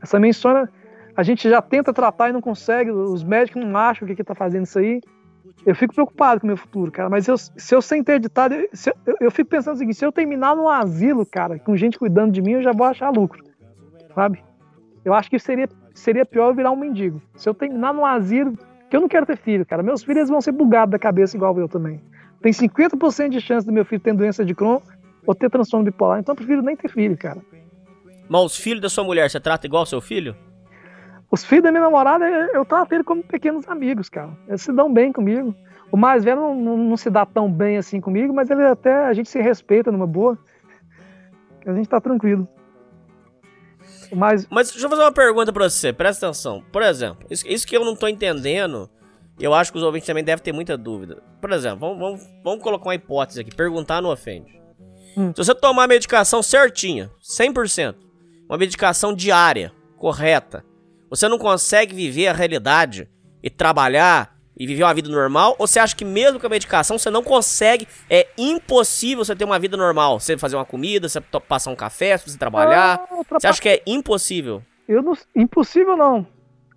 Essa 0.00 0.18
insônia, 0.26 0.70
a 1.18 1.22
gente 1.24 1.50
já 1.50 1.60
tenta 1.60 1.92
tratar 1.92 2.28
e 2.28 2.32
não 2.32 2.40
consegue, 2.40 2.92
os 2.92 3.24
médicos 3.24 3.60
não 3.60 3.76
acham 3.76 4.06
o 4.06 4.08
que 4.08 4.14
que 4.14 4.22
tá 4.22 4.36
fazendo 4.36 4.66
isso 4.66 4.78
aí 4.78 5.00
eu 5.66 5.74
fico 5.74 5.92
preocupado 5.92 6.40
com 6.40 6.46
o 6.46 6.48
meu 6.48 6.56
futuro, 6.56 6.92
cara. 6.92 7.08
Mas 7.08 7.26
eu, 7.26 7.36
se 7.36 7.74
eu 7.74 7.82
ser 7.82 7.96
interditado, 7.96 8.54
eu, 8.54 8.68
eu, 9.04 9.16
eu, 9.22 9.30
fico 9.30 9.50
pensando 9.50 9.74
o 9.74 9.78
seguinte: 9.78 9.96
se 9.96 10.06
eu 10.06 10.12
terminar 10.12 10.54
num 10.54 10.68
asilo, 10.68 11.26
cara, 11.26 11.58
com 11.58 11.76
gente 11.76 11.98
cuidando 11.98 12.30
de 12.30 12.40
mim, 12.40 12.52
eu 12.52 12.62
já 12.62 12.70
vou 12.70 12.86
achar 12.86 13.10
lucro, 13.10 13.42
sabe? 14.14 14.42
Eu 15.04 15.14
acho 15.14 15.28
que 15.28 15.38
seria, 15.38 15.68
seria 15.92 16.24
pior 16.24 16.50
eu 16.50 16.54
virar 16.54 16.70
um 16.70 16.76
mendigo. 16.76 17.20
Se 17.34 17.48
eu 17.48 17.54
terminar 17.54 17.92
num 17.92 18.06
asilo, 18.06 18.56
que 18.88 18.96
eu 18.96 19.00
não 19.00 19.08
quero 19.08 19.26
ter 19.26 19.36
filho, 19.36 19.66
cara. 19.66 19.82
Meus 19.82 20.04
filhos 20.04 20.28
vão 20.28 20.40
ser 20.40 20.52
bugados 20.52 20.92
da 20.92 20.98
cabeça 20.98 21.36
igual 21.36 21.58
eu 21.58 21.68
também. 21.68 22.00
Tem 22.40 22.52
50% 22.52 23.30
de 23.30 23.40
chance 23.40 23.66
do 23.66 23.72
meu 23.72 23.84
filho 23.84 24.00
ter 24.00 24.14
doença 24.14 24.44
de 24.44 24.54
Crohn 24.54 24.80
ou 25.26 25.34
ter 25.34 25.50
transtorno 25.50 25.84
bipolar. 25.84 26.20
Então 26.20 26.32
eu 26.32 26.36
prefiro 26.36 26.62
nem 26.62 26.76
ter 26.76 26.88
filho, 26.88 27.16
cara. 27.16 27.40
Mas 28.28 28.42
os 28.42 28.56
filhos 28.56 28.80
da 28.80 28.88
sua 28.88 29.02
mulher, 29.02 29.28
você 29.28 29.40
trata 29.40 29.66
igual 29.66 29.84
seu 29.84 30.00
filho? 30.00 30.36
Os 31.30 31.44
filhos 31.44 31.64
da 31.64 31.70
minha 31.70 31.82
namorada, 31.82 32.24
eu 32.26 32.64
trato 32.64 32.92
eles 32.92 33.04
como 33.04 33.22
pequenos 33.22 33.68
amigos, 33.68 34.08
cara. 34.08 34.30
Eles 34.48 34.62
se 34.62 34.72
dão 34.72 34.92
bem 34.92 35.12
comigo. 35.12 35.54
O 35.92 35.96
mais 35.96 36.24
velho 36.24 36.40
não, 36.40 36.54
não, 36.54 36.76
não, 36.76 36.96
se 36.96 37.10
dá 37.10 37.24
tão 37.26 37.50
bem 37.50 37.76
assim 37.76 38.00
comigo, 38.00 38.32
mas 38.32 38.50
ele 38.50 38.64
até 38.64 39.06
a 39.06 39.12
gente 39.12 39.28
se 39.28 39.40
respeita 39.40 39.92
numa 39.92 40.06
boa. 40.06 40.38
A 41.66 41.72
gente 41.74 41.88
tá 41.88 42.00
tranquilo. 42.00 42.48
Mas, 44.12 44.46
mas 44.50 44.70
deixa 44.70 44.86
eu 44.86 44.90
fazer 44.90 45.02
uma 45.02 45.12
pergunta 45.12 45.52
pra 45.52 45.68
você, 45.68 45.92
presta 45.92 46.26
atenção. 46.26 46.62
Por 46.72 46.82
exemplo, 46.82 47.26
isso, 47.30 47.46
isso 47.46 47.66
que 47.66 47.76
eu 47.76 47.84
não 47.84 47.94
tô 47.94 48.08
entendendo, 48.08 48.88
eu 49.38 49.52
acho 49.52 49.70
que 49.70 49.78
os 49.78 49.84
ouvintes 49.84 50.06
também 50.06 50.24
devem 50.24 50.42
ter 50.42 50.52
muita 50.52 50.78
dúvida. 50.78 51.22
Por 51.40 51.52
exemplo, 51.52 51.80
vamos, 51.80 51.98
vamos, 51.98 52.26
vamos 52.42 52.62
colocar 52.62 52.86
uma 52.86 52.94
hipótese 52.94 53.40
aqui, 53.40 53.54
perguntar 53.54 54.00
não 54.00 54.10
ofende. 54.10 54.58
Hum. 55.16 55.32
Se 55.34 55.44
você 55.44 55.54
tomar 55.54 55.84
a 55.84 55.88
medicação 55.88 56.42
certinha, 56.42 57.10
100%, 57.22 57.96
uma 58.48 58.56
medicação 58.56 59.14
diária, 59.14 59.72
correta, 59.96 60.64
você 61.10 61.28
não 61.28 61.38
consegue 61.38 61.94
viver 61.94 62.28
a 62.28 62.32
realidade 62.32 63.08
e 63.42 63.48
trabalhar 63.48 64.36
e 64.58 64.66
viver 64.66 64.82
uma 64.82 64.94
vida 64.94 65.08
normal? 65.08 65.54
Ou 65.58 65.66
você 65.66 65.78
acha 65.78 65.94
que 65.94 66.04
mesmo 66.04 66.40
com 66.40 66.46
a 66.46 66.50
medicação 66.50 66.98
você 66.98 67.10
não 67.10 67.22
consegue, 67.22 67.86
é 68.10 68.26
impossível 68.36 69.24
você 69.24 69.36
ter 69.36 69.44
uma 69.44 69.58
vida 69.58 69.76
normal? 69.76 70.18
Você 70.18 70.36
fazer 70.36 70.56
uma 70.56 70.64
comida, 70.64 71.08
você 71.08 71.20
passar 71.20 71.70
um 71.70 71.76
café, 71.76 72.18
você 72.18 72.36
trabalhar? 72.36 73.00
Ah, 73.10 73.38
você 73.38 73.46
acha 73.46 73.62
que 73.62 73.68
é 73.68 73.82
impossível? 73.86 74.62
Eu 74.88 75.02
não, 75.02 75.14
impossível 75.34 75.96
não. 75.96 76.26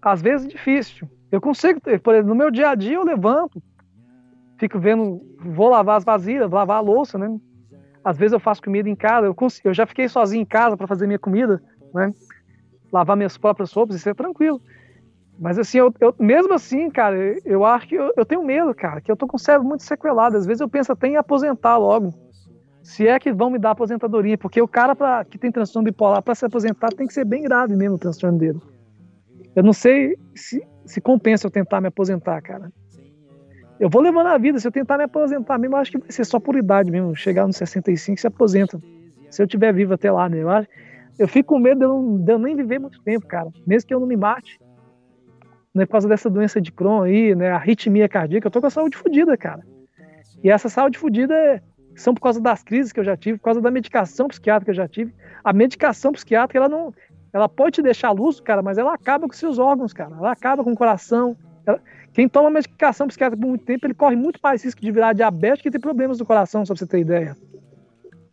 Às 0.02 0.22
vezes 0.22 0.46
é 0.46 0.50
difícil. 0.50 1.10
Eu 1.32 1.42
consigo 1.42 1.80
ter, 1.80 2.00
por 2.00 2.14
exemplo, 2.14 2.30
no 2.30 2.36
meu 2.36 2.52
dia 2.52 2.70
a 2.70 2.76
dia 2.76 2.96
eu 2.96 3.04
levanto, 3.04 3.62
fico 4.60 4.80
vendo, 4.80 5.22
vou 5.40 5.70
lavar 5.70 5.98
as 5.98 6.04
vasilhas, 6.04 6.52
lavar 6.52 6.78
a 6.78 6.82
louça, 6.82 7.18
né? 7.18 7.28
Às 8.04 8.18
vezes 8.18 8.34
eu 8.34 8.40
faço 8.40 8.62
comida 8.62 8.90
em 8.90 8.96
casa, 8.96 9.28
eu, 9.28 9.34
consigo, 9.34 9.70
eu 9.70 9.74
já 9.74 9.86
fiquei 9.86 10.10
sozinho 10.10 10.42
em 10.42 10.46
casa 10.46 10.76
para 10.76 10.88
fazer 10.88 11.08
minha 11.08 11.20
comida, 11.20 11.62
né? 11.94 12.12
Lavar 12.92 13.16
minhas 13.16 13.38
próprias 13.38 13.72
roupas, 13.72 13.96
isso 13.96 14.10
é 14.10 14.14
tranquilo. 14.14 14.62
Mas 15.40 15.58
assim, 15.58 15.80
eu, 15.80 15.94
eu, 16.00 16.14
mesmo 16.20 16.54
assim, 16.54 16.90
cara, 16.90 17.18
eu 17.44 17.66
acho 17.66 17.88
que 17.88 17.96
eu, 17.96 18.14
eu, 18.16 18.26
tenho 18.26 18.44
medo, 18.44 18.76
cara, 18.76 19.02
que 19.02 19.12
eu 19.12 19.16
tô 19.16 19.26
com 19.26 19.38
o 19.38 19.40
cérebro 19.40 19.68
muito 19.68 19.84
sequelado. 19.84 20.38
Às 20.38 20.46
vezes 20.46 20.62
eu 20.62 20.70
penso 20.70 20.92
até 20.92 21.08
em 21.08 21.16
aposentar 21.16 21.78
logo. 21.78 22.14
Se 22.84 23.08
é 23.08 23.20
que 23.20 23.32
vão 23.32 23.50
me 23.50 23.58
dar 23.58 23.72
aposentadoria, 23.72 24.38
porque 24.38 24.62
o 24.62 24.68
cara 24.68 24.96
pra, 24.96 25.26
que 25.26 25.38
tem 25.38 25.52
transtorno 25.52 25.86
bipolar, 25.86 26.22
para 26.22 26.36
se 26.36 26.46
aposentar, 26.46 26.90
tem 26.90 27.08
que 27.08 27.14
ser 27.14 27.26
bem 27.26 27.44
grave 27.44 27.76
mesmo 27.76 27.96
o 27.96 28.00
transtorno 28.00 28.38
dele. 28.38 28.60
Eu 29.56 29.64
não 29.64 29.74
sei 29.74 30.16
se, 30.36 30.64
se 30.86 31.02
compensa 31.02 31.48
eu 31.48 31.52
tentar 31.52 31.82
me 31.82 31.88
aposentar, 31.88 32.40
cara. 32.42 32.72
Eu 33.80 33.90
vou 33.90 34.00
levando 34.00 34.28
a 34.28 34.38
vida, 34.38 34.60
se 34.60 34.68
eu 34.68 34.72
tentar 34.72 34.98
me 34.98 35.06
aposentar 35.06 35.58
mesmo, 35.58 35.76
acho 35.76 35.92
que 35.92 35.98
vai 35.98 36.12
ser 36.12 36.24
só 36.24 36.40
por 36.40 36.56
idade 36.56 36.92
mesmo. 36.92 37.16
Chegar 37.16 37.48
nos 37.48 37.58
65 37.58 38.20
se 38.20 38.28
aposenta. 38.28 38.80
Se 39.32 39.42
eu 39.42 39.48
tiver 39.48 39.74
vivo 39.74 39.96
até 39.96 40.12
lá, 40.12 40.30
né? 40.30 40.38
Eu 40.38 40.50
acho, 40.52 40.68
eu 41.18 41.28
fico 41.28 41.54
com 41.54 41.60
medo 41.60 41.80
de 41.80 41.86
eu, 41.86 41.90
não, 41.90 42.18
de 42.18 42.32
eu 42.32 42.40
nem 42.40 42.56
viver 42.56 42.80
muito 42.80 43.02
tempo, 43.02 43.28
cara. 43.28 43.50
Mesmo 43.66 43.88
que 43.88 43.94
eu 43.94 44.00
não 44.00 44.08
me 44.08 44.18
mate. 44.18 44.60
Né, 45.74 45.86
por 45.86 45.94
causa 45.94 46.08
dessa 46.08 46.30
doença 46.30 46.60
de 46.60 46.72
Crohn 46.72 47.04
aí, 47.04 47.34
né? 47.34 47.52
Arritmia 47.52 48.10
cardíaca, 48.10 48.48
eu 48.48 48.52
tô 48.52 48.60
com 48.60 48.68
a 48.68 48.72
saúde 48.72 48.98
fodida, 48.98 49.38
cara. 49.38 49.64
E 50.44 50.50
essa 50.50 50.68
saúde 50.68 50.98
fodida 50.98 51.34
é, 51.34 51.62
são 51.96 52.14
por 52.14 52.22
causa 52.22 52.42
das 52.42 52.64
crises 52.64 52.92
que 52.92 53.00
eu 53.00 53.04
já 53.04 53.16
tive, 53.16 53.38
por 53.38 53.46
causa 53.46 53.62
da 53.62 53.72
medicação 53.72 54.28
psiquiátrica 54.28 54.66
que 54.66 54.72
eu 54.72 54.84
já 54.84 54.88
tive. 54.88 55.14
A 55.44 55.54
medicação 55.54 56.12
psiquiátrica, 56.12 56.58
ela 56.58 56.70
não. 56.70 56.94
Ela 57.32 57.48
pode 57.48 57.76
te 57.76 57.82
deixar 57.82 58.12
lúcido, 58.12 58.44
cara, 58.44 58.62
mas 58.62 58.78
ela 58.78 58.94
acaba 58.94 59.26
com 59.26 59.34
seus 59.34 59.58
órgãos, 59.58 59.94
cara. 59.94 60.14
Ela 60.18 60.32
acaba 60.34 60.64
com 60.64 60.74
o 60.74 60.76
coração. 60.76 61.38
Ela, 61.66 61.80
quem 62.12 62.28
toma 62.28 62.50
medicação 62.50 63.08
psiquiátrica 63.08 63.42
por 63.42 63.48
muito 63.48 63.64
tempo, 63.64 63.86
ele 63.86 63.94
corre 63.94 64.18
muito 64.18 64.40
mais 64.44 64.62
risco 64.64 64.82
de 64.82 64.92
virar 64.92 65.14
diabético 65.14 65.70
e 65.70 65.72
ter 65.72 65.80
problemas 65.80 66.18
do 66.18 66.26
coração, 66.26 66.66
só 66.66 66.74
pra 66.74 66.80
você 66.80 66.88
ter 66.88 67.00
ideia. 67.00 67.38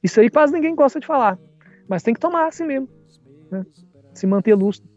Isso 0.03 0.21
aí 0.21 0.29
quase 0.29 0.53
ninguém 0.53 0.75
gosta 0.75 0.99
de 0.99 1.07
falar. 1.07 1.39
Mas 1.89 2.03
tem 2.03 2.13
que 2.13 2.21
tomar 2.21 2.47
assim 2.49 2.65
mesmo. 2.65 2.89
Né? 3.51 3.65
Se 4.13 4.27
manter 4.27 4.55
lúcido. 4.55 4.89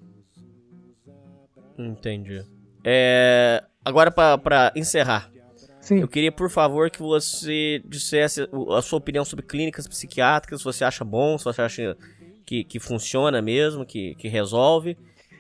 Entendi. 1.78 2.46
É, 2.84 3.64
agora, 3.84 4.12
para 4.12 4.72
encerrar. 4.76 5.32
Sim. 5.80 6.00
Eu 6.00 6.08
queria, 6.08 6.32
por 6.32 6.50
favor, 6.50 6.92
que 6.92 7.00
você 7.00 7.82
dissesse 7.86 8.48
a 8.78 8.82
sua 8.82 9.00
opinião 9.00 9.26
sobre 9.26 9.46
clínicas 9.46 9.88
psiquiátricas, 9.88 10.60
se 10.60 10.66
você 10.66 10.84
acha 10.84 11.04
bom, 11.04 11.38
se 11.38 11.46
você 11.46 11.62
acha 11.62 11.98
que, 12.46 12.64
que 12.64 12.80
funciona 12.80 13.42
mesmo, 13.42 13.86
que, 13.86 14.14
que 14.16 14.28
resolve. 14.28 14.96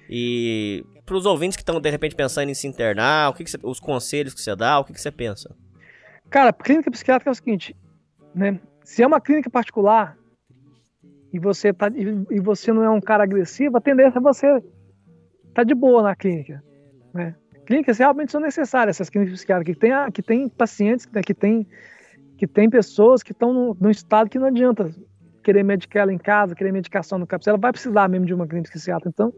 E 0.09 0.83
para 1.05 1.15
os 1.15 1.25
ouvintes 1.25 1.55
que 1.55 1.61
estão 1.61 1.79
de 1.79 1.89
repente 1.89 2.15
pensando 2.15 2.49
em 2.49 2.53
se 2.53 2.67
internar, 2.67 3.29
o 3.29 3.33
que, 3.33 3.43
que 3.43 3.51
você, 3.51 3.59
os 3.61 3.79
conselhos 3.79 4.33
que 4.33 4.41
você 4.41 4.55
dá, 4.55 4.79
o 4.79 4.83
que, 4.83 4.93
que 4.93 5.01
você 5.01 5.11
pensa? 5.11 5.55
Cara, 6.29 6.51
clínica 6.51 6.89
psiquiátrica 6.89 7.29
é 7.29 7.33
o 7.33 7.35
seguinte, 7.35 7.75
né? 8.33 8.59
Se 8.83 9.03
é 9.03 9.07
uma 9.07 9.21
clínica 9.21 9.49
particular 9.49 10.17
e 11.33 11.39
você 11.39 11.73
tá 11.73 11.87
e 11.95 12.39
você 12.39 12.71
não 12.71 12.83
é 12.83 12.89
um 12.89 13.01
cara 13.01 13.23
agressivo, 13.23 13.77
a 13.77 13.81
tendência 13.81 14.19
é 14.19 14.21
você 14.21 14.63
tá 15.53 15.63
de 15.63 15.73
boa 15.73 16.01
na 16.03 16.15
clínica, 16.15 16.63
né? 17.13 17.35
Clínicas 17.65 17.97
realmente 17.97 18.31
são 18.31 18.41
necessárias 18.41 18.97
essas 18.97 19.09
clínicas 19.09 19.39
psiquiátricas 19.39 19.75
que 19.75 19.79
tem 19.79 20.11
que 20.11 20.21
tem 20.21 20.49
pacientes, 20.49 21.07
né, 21.11 21.21
que 21.21 21.33
tem 21.33 21.67
que 22.37 22.47
tem 22.47 22.69
pessoas 22.69 23.21
que 23.21 23.31
estão 23.31 23.75
num 23.79 23.89
estado 23.89 24.29
que 24.29 24.39
não 24.39 24.47
adianta 24.47 24.91
querer 25.43 25.63
medicar 25.63 26.03
ela 26.03 26.13
em 26.13 26.17
casa, 26.17 26.55
querer 26.55 26.71
medicação 26.71 27.19
no 27.19 27.27
capítulo, 27.27 27.51
ela 27.51 27.61
vai 27.61 27.71
precisar 27.71 28.07
mesmo 28.07 28.25
de 28.25 28.33
uma 28.33 28.47
clínica 28.47 28.71
psiquiátrica. 28.71 29.09
Então, 29.09 29.33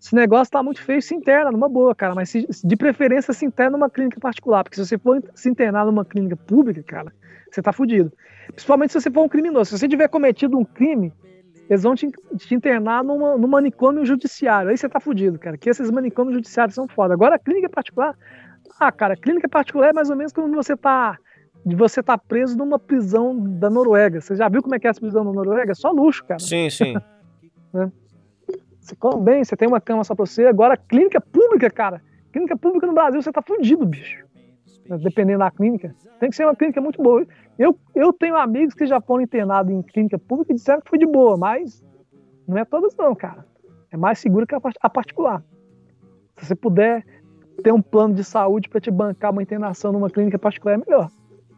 esse 0.00 0.14
negócio 0.14 0.52
tá 0.52 0.62
muito 0.62 0.80
feio, 0.80 1.02
se 1.02 1.14
interna 1.14 1.50
numa 1.50 1.68
boa, 1.68 1.94
cara. 1.94 2.14
Mas 2.14 2.30
se, 2.30 2.46
de 2.64 2.76
preferência 2.76 3.32
se 3.34 3.44
interna 3.44 3.72
numa 3.72 3.90
clínica 3.90 4.20
particular. 4.20 4.62
Porque 4.62 4.76
se 4.76 4.86
você 4.86 4.96
for 4.96 5.22
se 5.34 5.48
internar 5.48 5.84
numa 5.84 6.04
clínica 6.04 6.36
pública, 6.36 6.82
cara, 6.84 7.12
você 7.50 7.60
tá 7.60 7.72
fudido. 7.72 8.12
Principalmente 8.46 8.92
se 8.92 9.00
você 9.00 9.10
for 9.10 9.24
um 9.24 9.28
criminoso. 9.28 9.70
Se 9.70 9.78
você 9.78 9.88
tiver 9.88 10.08
cometido 10.08 10.56
um 10.56 10.64
crime, 10.64 11.12
eles 11.68 11.82
vão 11.82 11.94
te, 11.94 12.10
te 12.36 12.54
internar 12.54 13.04
numa, 13.04 13.36
num 13.36 13.48
manicômio 13.48 14.04
judiciário. 14.04 14.70
Aí 14.70 14.76
você 14.76 14.88
tá 14.88 14.98
fudido, 14.98 15.38
cara. 15.38 15.58
Que 15.58 15.68
esses 15.68 15.90
manicômios 15.90 16.34
judiciários 16.34 16.74
são 16.74 16.88
foda. 16.88 17.12
Agora, 17.12 17.36
a 17.36 17.38
clínica 17.38 17.68
particular. 17.68 18.16
Ah, 18.80 18.90
cara, 18.90 19.16
clínica 19.16 19.48
particular 19.48 19.90
é 19.90 19.92
mais 19.92 20.08
ou 20.08 20.16
menos 20.16 20.32
como 20.32 20.54
você 20.54 20.76
tá. 20.76 21.18
De 21.66 21.76
você 21.76 22.02
tá 22.02 22.16
preso 22.16 22.56
numa 22.56 22.78
prisão 22.78 23.38
da 23.38 23.68
Noruega. 23.68 24.20
Você 24.20 24.34
já 24.34 24.48
viu 24.48 24.62
como 24.62 24.74
é 24.74 24.78
que 24.78 24.86
é 24.86 24.90
essa 24.90 25.00
prisão 25.00 25.24
da 25.24 25.32
Noruega? 25.32 25.72
É 25.72 25.74
só 25.74 25.90
luxo, 25.90 26.24
cara. 26.24 26.40
Sim, 26.40 26.70
sim. 26.70 26.94
né? 27.74 27.92
Você 28.80 28.96
come 28.96 29.22
bem, 29.22 29.44
você 29.44 29.54
tem 29.54 29.68
uma 29.68 29.80
cama 29.80 30.02
só 30.04 30.14
pra 30.14 30.24
você. 30.24 30.46
Agora, 30.46 30.74
clínica 30.74 31.20
pública, 31.20 31.68
cara. 31.68 32.00
Clínica 32.32 32.56
pública 32.56 32.86
no 32.86 32.94
Brasil, 32.94 33.20
você 33.20 33.30
tá 33.30 33.42
fudido, 33.42 33.84
bicho. 33.84 34.24
Dependendo 35.02 35.40
da 35.40 35.50
clínica. 35.50 35.94
Tem 36.18 36.30
que 36.30 36.36
ser 36.36 36.44
uma 36.44 36.56
clínica 36.56 36.80
muito 36.80 37.02
boa. 37.02 37.26
Eu, 37.58 37.78
eu 37.94 38.12
tenho 38.12 38.36
amigos 38.36 38.74
que 38.74 38.86
já 38.86 39.00
foram 39.00 39.22
internados 39.22 39.72
em 39.72 39.82
clínica 39.82 40.18
pública 40.18 40.52
e 40.52 40.54
disseram 40.54 40.80
que 40.80 40.88
foi 40.88 40.98
de 40.98 41.06
boa, 41.06 41.36
mas 41.36 41.84
não 42.46 42.56
é 42.56 42.64
todas 42.64 42.94
não, 42.96 43.14
cara. 43.14 43.44
É 43.90 43.96
mais 43.96 44.18
seguro 44.18 44.46
que 44.46 44.54
a 44.54 44.90
particular. 44.90 45.42
Se 46.36 46.46
você 46.46 46.54
puder 46.54 47.04
ter 47.62 47.72
um 47.72 47.82
plano 47.82 48.14
de 48.14 48.22
saúde 48.22 48.68
para 48.68 48.80
te 48.80 48.90
bancar 48.90 49.32
uma 49.32 49.42
internação 49.42 49.92
numa 49.92 50.08
clínica 50.08 50.38
particular, 50.38 50.74
é 50.74 50.78
melhor. 50.78 51.10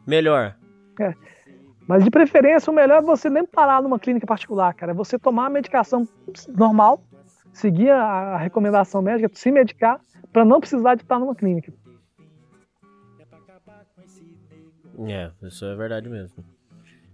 Melhor. 0.06 0.56
É. 0.98 1.14
Mas 1.86 2.04
de 2.04 2.10
preferência, 2.10 2.70
o 2.70 2.74
melhor 2.74 2.98
é 2.98 3.02
você 3.02 3.28
nem 3.28 3.44
parar 3.44 3.82
numa 3.82 3.98
clínica 3.98 4.26
particular, 4.26 4.72
cara. 4.74 4.92
É 4.92 4.94
você 4.94 5.18
tomar 5.18 5.46
a 5.46 5.50
medicação 5.50 6.08
normal 6.48 7.02
seguir 7.52 7.90
a 7.90 8.36
recomendação 8.36 9.02
médica, 9.02 9.30
se 9.34 9.50
medicar, 9.50 10.00
para 10.32 10.44
não 10.44 10.60
precisar 10.60 10.94
de 10.94 11.02
estar 11.02 11.18
numa 11.18 11.34
clínica. 11.34 11.72
É, 15.08 15.30
isso 15.42 15.64
é 15.64 15.74
verdade 15.74 16.08
mesmo. 16.08 16.44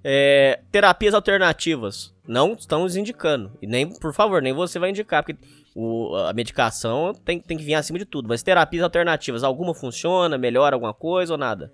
É, 0.02 0.60
terapias 0.70 1.14
alternativas. 1.14 2.14
Não 2.26 2.52
estamos 2.52 2.96
indicando. 2.96 3.50
E 3.60 3.66
nem, 3.66 3.88
por 3.88 4.14
favor, 4.14 4.40
nem 4.40 4.52
você 4.52 4.78
vai 4.78 4.90
indicar, 4.90 5.24
porque 5.24 5.36
o, 5.74 6.14
a 6.14 6.32
medicação 6.32 7.12
tem, 7.12 7.40
tem 7.40 7.56
que 7.56 7.64
vir 7.64 7.74
acima 7.74 7.98
de 7.98 8.04
tudo. 8.04 8.28
Mas 8.28 8.42
terapias 8.42 8.82
alternativas, 8.82 9.42
alguma 9.42 9.74
funciona, 9.74 10.38
melhora 10.38 10.76
alguma 10.76 10.94
coisa 10.94 11.34
ou 11.34 11.38
nada? 11.38 11.72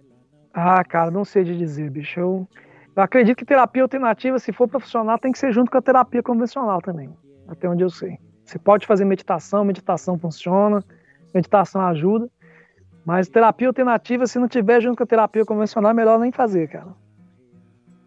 Ah, 0.53 0.83
cara, 0.85 1.11
não 1.11 1.25
sei 1.25 1.45
de 1.45 1.57
dizer, 1.57 1.91
bicho. 1.91 2.19
Eu, 2.19 2.49
eu 2.97 3.03
acredito 3.03 3.37
que 3.37 3.45
terapia 3.45 3.83
alternativa, 3.83 4.39
se 4.39 4.53
for 4.53 4.69
profissional, 4.69 5.19
tem 5.19 5.33
que 5.33 5.39
ser 5.39 5.53
junto 5.53 5.71
com 5.71 5.79
a 5.79 5.83
terapia 5.83 6.23
convencional 6.23 6.81
também. 6.81 7.11
Até 7.49 7.69
onde 7.69 7.83
eu 7.83 7.91
sei. 7.91 8.19
Você 8.45 8.59
pode 8.59 8.87
fazer 8.87 9.05
meditação, 9.05 9.65
meditação 9.65 10.19
funciona, 10.19 10.83
meditação 11.35 11.81
ajuda. 11.83 12.29
Mas 13.05 13.29
terapia 13.29 13.69
alternativa, 13.69 14.27
se 14.27 14.39
não 14.39 14.49
tiver 14.49 14.81
junto 14.81 14.97
com 14.97 15.03
a 15.03 15.07
terapia 15.07 15.45
convencional, 15.45 15.91
é 15.91 15.95
melhor 15.95 16.19
nem 16.19 16.31
fazer, 16.31 16.69
cara. 16.69 16.95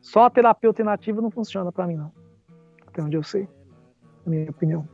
Só 0.02 0.26
a 0.26 0.30
terapia 0.30 0.70
alternativa 0.70 1.22
não 1.22 1.30
funciona 1.30 1.72
para 1.72 1.88
mim, 1.88 1.96
não. 1.96 2.12
Até 2.88 3.02
onde 3.02 3.18
eu 3.18 3.24
sei. 3.24 3.48
Na 4.26 4.32
minha 4.32 4.50
opinião. 4.50 4.88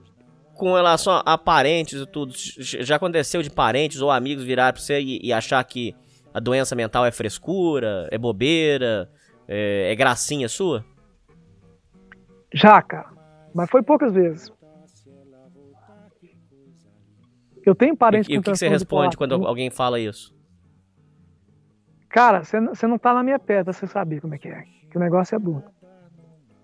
Com 0.55 0.73
relação 0.73 1.21
a 1.25 1.37
parentes 1.37 2.01
e 2.01 2.05
tudo, 2.05 2.33
já 2.35 2.95
aconteceu 2.95 3.41
de 3.41 3.49
parentes 3.49 4.01
ou 4.01 4.11
amigos 4.11 4.43
virar 4.43 4.73
pra 4.73 4.81
você 4.81 4.99
e, 4.99 5.19
e 5.23 5.33
achar 5.33 5.63
que 5.63 5.95
a 6.33 6.39
doença 6.39 6.75
mental 6.75 7.05
é 7.05 7.11
frescura, 7.11 8.07
é 8.11 8.17
bobeira, 8.17 9.09
é, 9.47 9.91
é 9.91 9.95
gracinha 9.95 10.47
sua? 10.47 10.85
Já, 12.53 12.81
cara. 12.81 13.09
Mas 13.53 13.69
foi 13.69 13.83
poucas 13.83 14.13
vezes. 14.13 14.51
Eu 17.65 17.75
tenho 17.75 17.95
parentes 17.95 18.27
e, 18.27 18.31
com 18.31 18.35
E 18.35 18.37
o 18.39 18.41
que, 18.41 18.51
que 18.51 18.57
você 18.57 18.67
responde 18.67 19.17
quando 19.17 19.45
alguém 19.45 19.69
fala 19.69 19.99
isso? 19.99 20.33
Cara, 22.09 22.43
você 22.43 22.87
não 22.87 22.97
tá 22.97 23.13
na 23.13 23.23
minha 23.23 23.39
perna, 23.39 23.71
você 23.71 23.87
sabe 23.87 24.19
como 24.19 24.35
é 24.35 24.37
que 24.37 24.49
é. 24.49 24.63
Que 24.89 24.97
o 24.97 24.99
negócio 24.99 25.35
é 25.35 25.39
duro. 25.39 25.63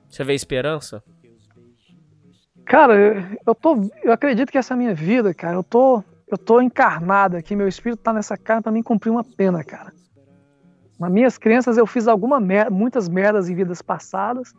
Você 0.10 0.24
vê 0.24 0.34
esperança? 0.34 1.02
Cara, 2.66 2.96
eu, 2.96 3.24
eu 3.46 3.56
tô. 3.56 3.90
Eu 4.04 4.12
acredito 4.12 4.52
que 4.52 4.58
essa 4.58 4.76
minha 4.76 4.94
vida, 4.94 5.34
cara, 5.34 5.56
eu 5.56 5.64
tô. 5.64 6.04
Eu 6.28 6.38
tô 6.38 6.60
encarnado 6.60 7.38
aqui, 7.38 7.56
meu 7.56 7.70
espírito 7.70 8.02
tá 8.02 8.12
nessa 8.12 8.36
carne 8.36 8.62
para 8.62 8.72
mim 8.72 8.84
cumprir 8.84 9.10
uma 9.10 9.24
pena, 9.24 9.64
cara. 9.64 9.94
Nas 11.00 11.10
minhas 11.10 11.38
crenças, 11.38 11.78
eu 11.78 11.88
fiz 11.88 12.06
alguma 12.06 12.38
mer 12.38 12.70
muitas 12.70 13.08
merdas 13.08 13.50
em 13.50 13.56
vidas 13.56 13.82
passadas 13.82 14.54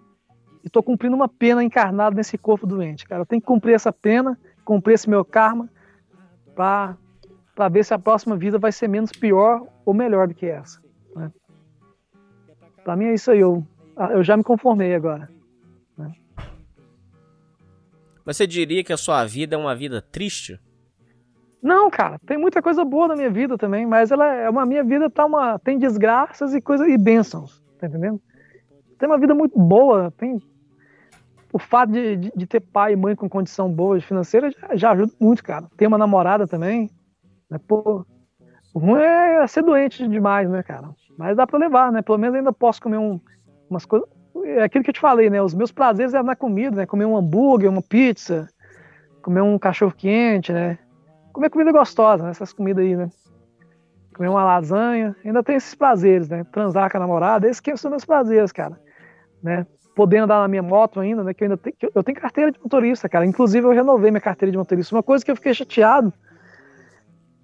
e 0.64 0.70
tô 0.70 0.82
cumprindo 0.82 1.14
uma 1.14 1.28
pena 1.28 1.62
encarnado 1.62 2.16
nesse 2.16 2.38
corpo 2.38 2.66
doente, 2.66 3.06
cara. 3.06 3.20
Eu 3.20 3.26
tenho 3.26 3.42
que 3.42 3.46
cumprir 3.46 3.74
essa 3.74 3.92
pena, 3.92 4.38
cumprir 4.64 4.94
esse 4.94 5.10
meu 5.10 5.22
karma 5.26 5.68
para 6.58 7.68
ver 7.70 7.84
se 7.84 7.94
a 7.94 7.98
próxima 7.98 8.36
vida 8.36 8.58
vai 8.58 8.72
ser 8.72 8.88
menos 8.88 9.12
pior 9.12 9.64
ou 9.86 9.94
melhor 9.94 10.26
do 10.26 10.34
que 10.34 10.46
essa. 10.46 10.82
Né? 11.14 11.30
Para 12.82 12.96
mim 12.96 13.04
é 13.04 13.14
isso 13.14 13.30
aí, 13.30 13.38
eu, 13.38 13.64
eu 14.10 14.24
já 14.24 14.36
me 14.36 14.42
conformei 14.42 14.92
agora. 14.92 15.30
Né? 15.96 16.12
Você 18.24 18.44
diria 18.44 18.82
que 18.82 18.92
a 18.92 18.96
sua 18.96 19.24
vida 19.24 19.54
é 19.54 19.58
uma 19.58 19.76
vida 19.76 20.02
triste? 20.02 20.58
Não, 21.62 21.88
cara, 21.88 22.18
tem 22.26 22.36
muita 22.36 22.60
coisa 22.60 22.84
boa 22.84 23.06
na 23.06 23.14
minha 23.14 23.30
vida 23.30 23.56
também, 23.56 23.86
mas 23.86 24.10
ela 24.10 24.26
é 24.26 24.50
uma 24.50 24.66
minha 24.66 24.82
vida 24.82 25.08
tá 25.08 25.24
uma 25.24 25.60
tem 25.60 25.78
desgraças 25.78 26.54
e 26.54 26.60
coisas 26.60 26.88
e 26.88 26.98
bênçãos, 26.98 27.62
tá 27.78 27.86
entendendo? 27.86 28.20
Tem 28.98 29.08
uma 29.08 29.18
vida 29.18 29.34
muito 29.34 29.56
boa, 29.58 30.12
tem 30.16 30.40
o 31.52 31.58
fato 31.58 31.92
de, 31.92 32.16
de, 32.16 32.32
de, 32.34 32.46
ter 32.46 32.60
pai 32.60 32.92
e 32.92 32.96
mãe 32.96 33.14
com 33.14 33.28
condição 33.28 33.72
boa 33.72 34.00
financeira 34.00 34.50
já, 34.50 34.76
já 34.76 34.90
ajuda 34.92 35.12
muito, 35.20 35.42
cara. 35.42 35.66
Ter 35.76 35.86
uma 35.86 35.98
namorada 35.98 36.46
também, 36.46 36.90
né? 37.50 37.58
Pô, 37.66 38.04
o 38.74 38.78
ruim 38.78 39.00
é 39.00 39.46
ser 39.46 39.62
doente 39.62 40.06
demais, 40.06 40.48
né, 40.48 40.62
cara? 40.62 40.90
Mas 41.16 41.36
dá 41.36 41.46
pra 41.46 41.58
levar, 41.58 41.90
né? 41.90 42.02
Pelo 42.02 42.18
menos 42.18 42.36
ainda 42.36 42.52
posso 42.52 42.80
comer 42.80 42.98
um, 42.98 43.20
umas 43.68 43.84
coisas. 43.84 44.08
É 44.44 44.62
aquilo 44.62 44.84
que 44.84 44.90
eu 44.90 44.94
te 44.94 45.00
falei, 45.00 45.28
né? 45.30 45.42
Os 45.42 45.54
meus 45.54 45.72
prazeres 45.72 46.14
é 46.14 46.22
na 46.22 46.36
comida, 46.36 46.76
né? 46.76 46.86
Comer 46.86 47.06
um 47.06 47.16
hambúrguer, 47.16 47.70
uma 47.70 47.82
pizza, 47.82 48.48
comer 49.22 49.40
um 49.40 49.58
cachorro 49.58 49.92
quente, 49.96 50.52
né? 50.52 50.78
Comer 51.32 51.50
comida 51.50 51.72
gostosa, 51.72 52.24
né? 52.24 52.30
essas 52.30 52.52
comidas 52.52 52.84
aí, 52.84 52.96
né? 52.96 53.08
Comer 54.14 54.28
uma 54.28 54.44
lasanha, 54.44 55.16
ainda 55.24 55.42
tem 55.42 55.56
esses 55.56 55.74
prazeres, 55.74 56.28
né? 56.28 56.44
Transar 56.52 56.90
com 56.90 56.96
a 56.98 57.00
namorada, 57.00 57.48
esses 57.48 57.60
que 57.60 57.76
são 57.76 57.90
meus 57.90 58.04
prazeres, 58.04 58.52
cara. 58.52 58.78
Né? 59.42 59.66
Poder 59.98 60.18
andar 60.18 60.40
na 60.40 60.46
minha 60.46 60.62
moto 60.62 61.00
ainda, 61.00 61.24
né? 61.24 61.34
Que 61.34 61.42
eu 61.42 61.46
ainda 61.46 61.56
tenho, 61.56 61.74
eu 61.92 62.04
tenho 62.04 62.20
carteira 62.20 62.52
de 62.52 62.60
motorista, 62.60 63.08
cara. 63.08 63.26
Inclusive 63.26 63.66
eu 63.66 63.72
renovei 63.72 64.12
minha 64.12 64.20
carteira 64.20 64.52
de 64.52 64.56
motorista. 64.56 64.94
Uma 64.94 65.02
coisa 65.02 65.24
que 65.24 65.30
eu 65.32 65.34
fiquei 65.34 65.52
chateado, 65.52 66.12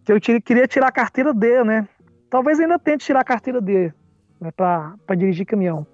que 0.05 0.13
eu 0.13 0.21
queria 0.21 0.69
tirar 0.69 0.87
a 0.87 0.93
carteira 0.93 1.35
D, 1.35 1.65
né? 1.65 1.89
Talvez 2.31 2.61
ainda 2.61 2.79
tente 2.79 3.05
tirar 3.05 3.23
a 3.23 3.25
carteira 3.25 3.61
D, 3.61 3.93
né? 4.41 4.53
Pra 4.53 4.95
dirigir 5.17 5.45
caminhão. 5.45 5.85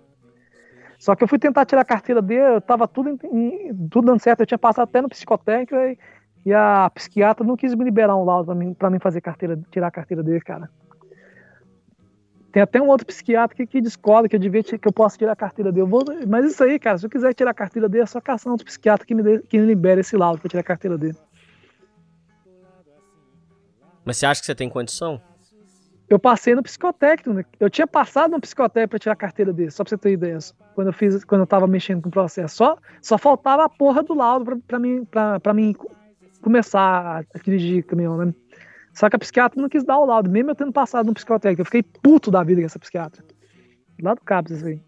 Só 0.98 1.16
que 1.16 1.24
eu 1.24 1.28
fui 1.28 1.38
tentar 1.38 1.64
tirar 1.64 1.80
a 1.80 1.84
carteira 1.84 2.20
D, 2.20 2.34
eu 2.34 2.60
tava 2.60 2.86
tudo, 2.86 3.18
em, 3.24 3.74
tudo 3.90 4.08
dando 4.08 4.20
certo. 4.20 4.40
Eu 4.40 4.46
tinha 4.46 4.58
passado 4.58 4.86
até 4.86 5.00
no 5.00 5.08
psicotécnico 5.08 5.74
e, 5.74 5.98
e 6.44 6.52
a 6.52 6.90
psiquiatra 6.94 7.42
não 7.42 7.56
quis 7.56 7.74
me 7.74 7.84
liberar 7.84 8.14
um 8.16 8.24
laudo 8.24 8.44
pra 8.44 8.54
mim, 8.54 8.74
pra 8.74 8.90
mim 8.90 8.98
fazer 8.98 9.22
carteira, 9.22 9.58
tirar 9.70 9.86
a 9.86 9.90
carteira 9.90 10.22
D, 10.22 10.38
cara. 10.40 10.68
Tem 12.52 12.62
até 12.62 12.80
um 12.80 12.88
outro 12.88 13.06
psiquiatra 13.06 13.56
que, 13.56 13.66
que 13.66 13.80
discorda 13.80 14.28
que 14.28 14.34
eu 14.34 14.40
devia 14.40 14.62
que 14.62 14.86
eu 14.86 14.92
posso 14.92 15.16
tirar 15.16 15.32
a 15.32 15.36
carteira 15.36 15.70
dele. 15.70 15.86
Vou, 15.86 16.04
mas 16.26 16.44
isso 16.46 16.62
aí, 16.64 16.78
cara, 16.78 16.98
se 16.98 17.06
eu 17.06 17.10
quiser 17.10 17.32
tirar 17.32 17.52
a 17.52 17.54
carteira 17.54 17.88
dele, 17.88 18.02
é 18.02 18.06
só 18.06 18.20
caçar 18.20 18.48
um 18.48 18.52
outro 18.52 18.66
psiquiatra 18.66 19.06
que 19.06 19.14
me, 19.14 19.22
dê, 19.22 19.38
que 19.40 19.58
me 19.58 19.66
libere 19.66 20.00
esse 20.00 20.16
laudo 20.16 20.40
para 20.40 20.48
tirar 20.48 20.60
a 20.60 20.64
carteira 20.64 20.98
dele. 20.98 21.16
Mas 24.04 24.16
você 24.16 24.26
acha 24.26 24.40
que 24.40 24.46
você 24.46 24.54
tem 24.54 24.68
condição? 24.68 25.20
Eu 26.08 26.18
passei 26.18 26.56
no 26.56 26.62
psicotécnico, 26.62 27.32
né? 27.32 27.44
Eu 27.60 27.70
tinha 27.70 27.86
passado 27.86 28.32
no 28.32 28.40
psicotécnico 28.40 28.90
para 28.90 28.98
tirar 28.98 29.12
a 29.12 29.16
carteira 29.16 29.52
dele, 29.52 29.70
só 29.70 29.84
para 29.84 29.90
você 29.90 29.98
ter 29.98 30.10
ideia. 30.10 30.38
Quando 30.74 30.88
eu 30.88 30.92
fiz, 30.92 31.24
quando 31.24 31.42
eu 31.42 31.46
tava 31.46 31.68
mexendo 31.68 32.02
com 32.02 32.08
o 32.08 32.12
processo, 32.12 32.56
só, 32.56 32.76
só 33.00 33.16
faltava 33.16 33.64
a 33.64 33.68
porra 33.68 34.02
do 34.02 34.12
laudo 34.12 34.60
para 34.66 34.80
mim, 34.80 35.04
para 35.04 35.54
mim 35.54 35.72
começar 36.42 37.24
a 37.32 37.38
dirigir 37.38 37.84
caminhão, 37.84 38.16
né? 38.16 38.34
Só 38.92 39.08
que 39.08 39.16
a 39.16 39.18
psiquiatra 39.18 39.60
não 39.60 39.68
quis 39.68 39.84
dar 39.84 39.98
o 39.98 40.04
laudo, 40.04 40.28
mesmo 40.28 40.50
eu 40.50 40.54
tendo 40.54 40.72
passado 40.72 41.06
no 41.06 41.14
psicotécnico. 41.14 41.62
Eu 41.62 41.64
fiquei 41.64 41.82
puto 41.82 42.30
da 42.30 42.42
vida 42.42 42.60
com 42.60 42.66
essa 42.66 42.78
psiquiatra. 42.78 43.24
Lá 44.02 44.14
do 44.14 44.20
Cabos, 44.22 44.52
isso 44.52 44.66
aí. 44.66 44.80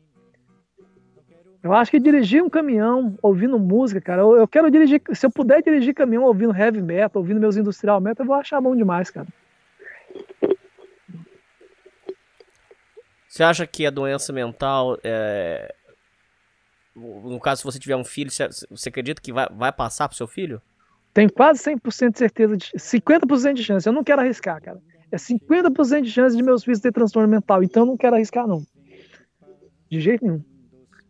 Eu 1.63 1.73
acho 1.73 1.93
que 1.93 2.01
dirigir 2.01 2.43
um 2.43 2.51
caminhão 2.51 3.17
ouvindo 3.23 3.57
música, 3.57 4.01
cara, 4.01 4.23
eu, 4.23 4.37
eu, 4.37 4.49
quero 4.49 4.69
dirigir. 4.69 5.01
Se 5.13 5.25
eu 5.25 5.31
puder 5.31 5.63
dirigir 5.63 5.95
caminhão 5.95 6.25
ouvindo 6.25 6.55
heavy 6.55 6.83
metal, 6.83 7.23
ouvindo 7.23 7.39
meus 7.39 7.57
industrial 7.57 8.01
metal, 8.01 8.25
eu 8.25 8.29
vou 8.29 8.35
achar 8.35 8.61
bom 8.61 8.75
demais, 8.75 9.11
cara. 9.11 9.29
Você 13.29 13.45
acha 13.45 13.67
que 13.67 13.87
a 13.87 13.91
doença 13.91 14.33
mental, 14.33 14.99
é... 15.05 15.73
no 16.97 17.39
caso, 17.39 17.61
se 17.61 17.65
você 17.65 17.79
tiver 17.79 17.97
um 17.97 18.05
filho, 18.05 18.31
você 18.69 18.89
acredita 18.89 19.23
que 19.23 19.33
vai, 19.33 19.49
vai 19.49 19.73
passar 19.73 20.09
pro 20.09 20.17
seu 20.17 20.27
filho? 20.27 20.61
Tenho 21.13 21.33
quase 21.33 21.63
100% 21.63 22.13
de 22.13 22.19
certeza, 22.19 22.57
de 22.57 22.67
50% 22.73 23.55
de 23.55 23.63
chance. 23.63 23.87
Eu 23.87 23.93
não 23.93 24.03
quero 24.03 24.23
arriscar, 24.23 24.61
cara. 24.63 24.81
É 25.11 25.17
50% 25.17 26.03
de 26.03 26.11
chance 26.11 26.35
de 26.37 26.43
meus 26.43 26.65
filhos 26.65 26.81
ter 26.81 26.91
transtorno 26.91 27.29
mental, 27.29 27.63
então 27.63 27.83
eu 27.83 27.87
não 27.87 27.97
quero 27.97 28.17
arriscar, 28.17 28.47
não. 28.47 28.63
De 29.91 30.01
jeito 30.01 30.25
nenhum. 30.25 30.43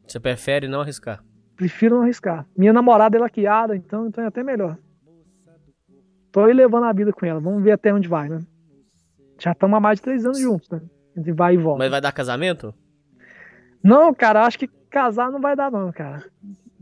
Você 0.06 0.18
prefere 0.18 0.66
não 0.66 0.80
arriscar? 0.80 1.24
Prefiro 1.54 1.96
não 1.96 2.02
arriscar. 2.02 2.44
Minha 2.56 2.72
namorada 2.72 3.16
é 3.16 3.20
laqueada, 3.20 3.76
então, 3.76 4.08
então 4.08 4.24
é 4.24 4.26
até 4.26 4.42
melhor. 4.42 4.76
Tô 6.32 6.40
aí 6.40 6.52
levando 6.52 6.84
a 6.84 6.92
vida 6.92 7.12
com 7.12 7.24
ela. 7.24 7.38
Vamos 7.38 7.62
ver 7.62 7.72
até 7.72 7.94
onde 7.94 8.08
vai, 8.08 8.28
né? 8.28 8.40
Já 9.38 9.52
estamos 9.52 9.76
há 9.76 9.80
mais 9.80 9.98
de 9.98 10.02
três 10.02 10.24
anos 10.24 10.40
juntos, 10.40 10.68
né? 10.68 10.80
Entre 11.16 11.32
vai 11.32 11.54
e 11.54 11.58
volta. 11.58 11.78
Mas 11.78 11.90
vai 11.90 12.00
dar 12.00 12.10
casamento? 12.10 12.74
Não, 13.84 14.12
cara, 14.12 14.44
acho 14.44 14.58
que 14.58 14.66
casar 14.90 15.30
não 15.30 15.40
vai 15.40 15.54
dar, 15.54 15.70
não, 15.70 15.92
cara. 15.92 16.24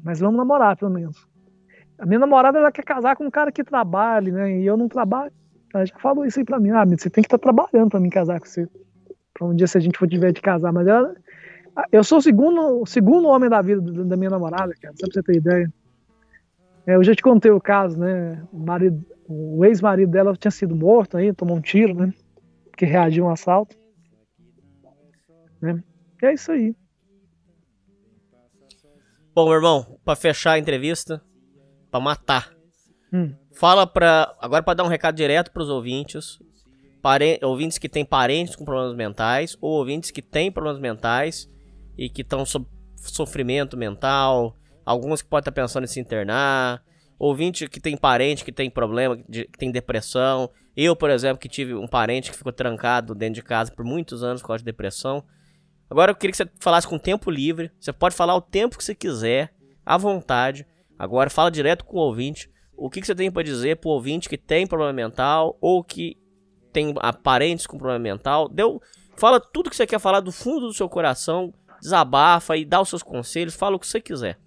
Mas 0.03 0.21
vamos 0.21 0.37
namorar, 0.37 0.77
pelo 0.77 0.91
menos. 0.91 1.29
A 2.01 2.07
minha 2.07 2.19
namorada, 2.19 2.59
ela 2.59 2.73
quer 2.73 2.83
casar 2.83 3.15
com 3.15 3.27
um 3.27 3.31
cara 3.31 3.53
que 3.53 3.63
trabalhe, 3.63 4.33
né? 4.33 4.59
E 4.59 4.67
eu 4.67 4.75
não 4.75 4.89
trabalho. 4.89 5.31
Ela 5.75 5.85
já 5.85 5.95
falou 5.99 6.25
isso 6.25 6.39
aí 6.39 6.45
pra 6.47 6.59
mim. 6.59 6.71
Ah, 6.71 6.85
você 6.87 7.11
tem 7.11 7.23
que 7.23 7.27
estar 7.27 7.37
tá 7.37 7.43
trabalhando 7.43 7.91
pra 7.91 8.01
mim 8.01 8.09
casar 8.09 8.41
com 8.41 8.47
você. 8.47 8.67
Pra 9.35 9.47
um 9.47 9.55
dia, 9.55 9.67
se 9.67 9.77
a 9.77 9.81
gente 9.81 9.99
for 9.99 10.09
tiver 10.09 10.33
de 10.33 10.41
casar. 10.41 10.73
Mas 10.73 10.87
ela, 10.87 11.15
eu 11.93 12.03
sou 12.03 12.17
o 12.17 12.23
segundo, 12.23 12.81
o 12.81 12.87
segundo 12.87 13.29
homem 13.29 13.51
da 13.51 13.61
vida 13.61 13.83
da 14.05 14.17
minha 14.17 14.31
namorada, 14.31 14.73
cara, 14.81 14.95
só 14.97 15.07
pra 15.07 15.13
você 15.13 15.23
ter 15.23 15.37
ideia. 15.37 15.73
É, 16.87 16.97
eu 16.97 17.05
já 17.05 17.15
te 17.15 17.23
contei 17.23 17.51
o 17.51 17.61
caso, 17.61 17.99
né? 17.99 18.43
O, 18.51 18.59
marido, 18.59 19.05
o 19.29 19.63
ex-marido 19.67 20.11
dela 20.11 20.35
tinha 20.35 20.51
sido 20.51 20.75
morto 20.75 21.19
aí, 21.19 21.35
tomou 21.35 21.59
um 21.59 21.61
tiro, 21.61 21.93
né? 21.93 22.15
Que 22.79 22.87
reagiu 22.87 23.27
a 23.27 23.29
um 23.29 23.33
assalto. 23.33 23.77
Né? 25.61 25.85
E 26.23 26.27
é 26.27 26.33
isso 26.33 26.51
aí. 26.51 26.75
Bom, 29.35 29.45
meu 29.45 29.55
irmão, 29.55 29.99
pra 30.03 30.17
fechar 30.17 30.53
a 30.53 30.59
entrevista, 30.59 31.23
pra 31.91 32.01
matar. 32.01 32.51
Hum. 33.12 33.35
Fala 33.53 33.87
pra. 33.87 34.35
Agora 34.41 34.62
pra 34.62 34.75
dar 34.75 34.85
um 34.85 34.89
recado 34.89 35.17
direto 35.17 35.51
pros 35.51 35.69
ouvintes. 35.69 36.39
Pare, 37.03 37.39
ouvintes 37.43 37.79
que 37.79 37.89
têm 37.89 38.05
parentes 38.05 38.55
com 38.55 38.65
problemas 38.65 38.95
mentais, 38.95 39.57
ou 39.61 39.73
ouvintes 39.73 40.11
que 40.11 40.21
têm 40.21 40.53
problemas 40.53 40.81
mentais 40.81 41.49
e 41.97 42.11
que 42.11 42.21
estão 42.21 42.45
sob 42.45 42.67
sofrimento 42.97 43.77
mental, 43.77 44.55
alguns 44.85 45.23
que 45.23 45.29
podem 45.29 45.41
estar 45.41 45.53
pensando 45.53 45.85
em 45.85 45.87
se 45.87 45.99
internar, 45.99 46.83
ouvinte 47.19 47.67
que 47.69 47.81
tem 47.81 47.97
parente 47.97 48.45
que 48.45 48.53
tem 48.53 48.71
problema, 48.71 49.17
que 49.17 49.49
tem 49.59 49.71
depressão. 49.71 50.51
Eu, 50.77 50.95
por 50.95 51.11
exemplo, 51.11 51.39
que 51.39 51.49
tive 51.49 51.75
um 51.75 51.87
parente 51.87 52.31
que 52.31 52.37
ficou 52.37 52.53
trancado 52.53 53.15
dentro 53.15 53.35
de 53.35 53.43
casa 53.43 53.73
por 53.73 53.85
muitos 53.85 54.23
anos 54.23 54.41
por 54.43 54.49
causa 54.49 54.61
de 54.61 54.67
depressão. 54.67 55.25
Agora 55.89 56.12
eu 56.12 56.15
queria 56.15 56.33
que 56.33 56.37
você 56.37 56.49
falasse 56.61 56.87
com 56.87 56.99
tempo 56.99 57.31
livre. 57.31 57.71
Você 57.81 57.93
pode 57.93 58.15
falar 58.15 58.35
o 58.37 58.41
tempo 58.41 58.79
que 58.79 58.85
você 58.85 58.95
quiser, 58.95 59.53
à 59.85 59.97
vontade. 59.97 60.67
Agora 61.01 61.31
fala 61.31 61.51
direto 61.51 61.83
com 61.83 61.97
o 61.97 62.01
ouvinte. 62.01 62.53
O 62.77 62.91
que, 62.91 63.01
que 63.01 63.07
você 63.07 63.15
tem 63.15 63.33
para 63.33 63.43
dizer 63.43 63.79
pro 63.79 63.89
ouvinte 63.89 64.29
que 64.29 64.37
tem 64.37 64.67
problema 64.67 64.93
mental 64.93 65.57
ou 65.59 65.83
que 65.83 66.19
tem 66.75 66.95
parentes 67.23 67.67
com 67.67 67.79
problema 67.79 67.99
mental? 67.99 68.51
Deu, 68.51 68.83
fala 69.17 69.41
tudo 69.41 69.71
que 69.71 69.77
você 69.77 69.87
quer 69.87 69.99
falar 69.99 70.21
do 70.21 70.31
fundo 70.31 70.67
do 70.67 70.75
seu 70.75 70.91
coração 70.91 71.55
desabafa 71.81 72.55
e 72.55 72.67
dá 72.67 72.83
os 72.83 72.91
seus 72.91 73.03
conselhos, 73.03 73.55
fala 73.55 73.77
o 73.77 73.79
que 73.79 73.87
você 73.87 73.99
quiser. 73.99 74.39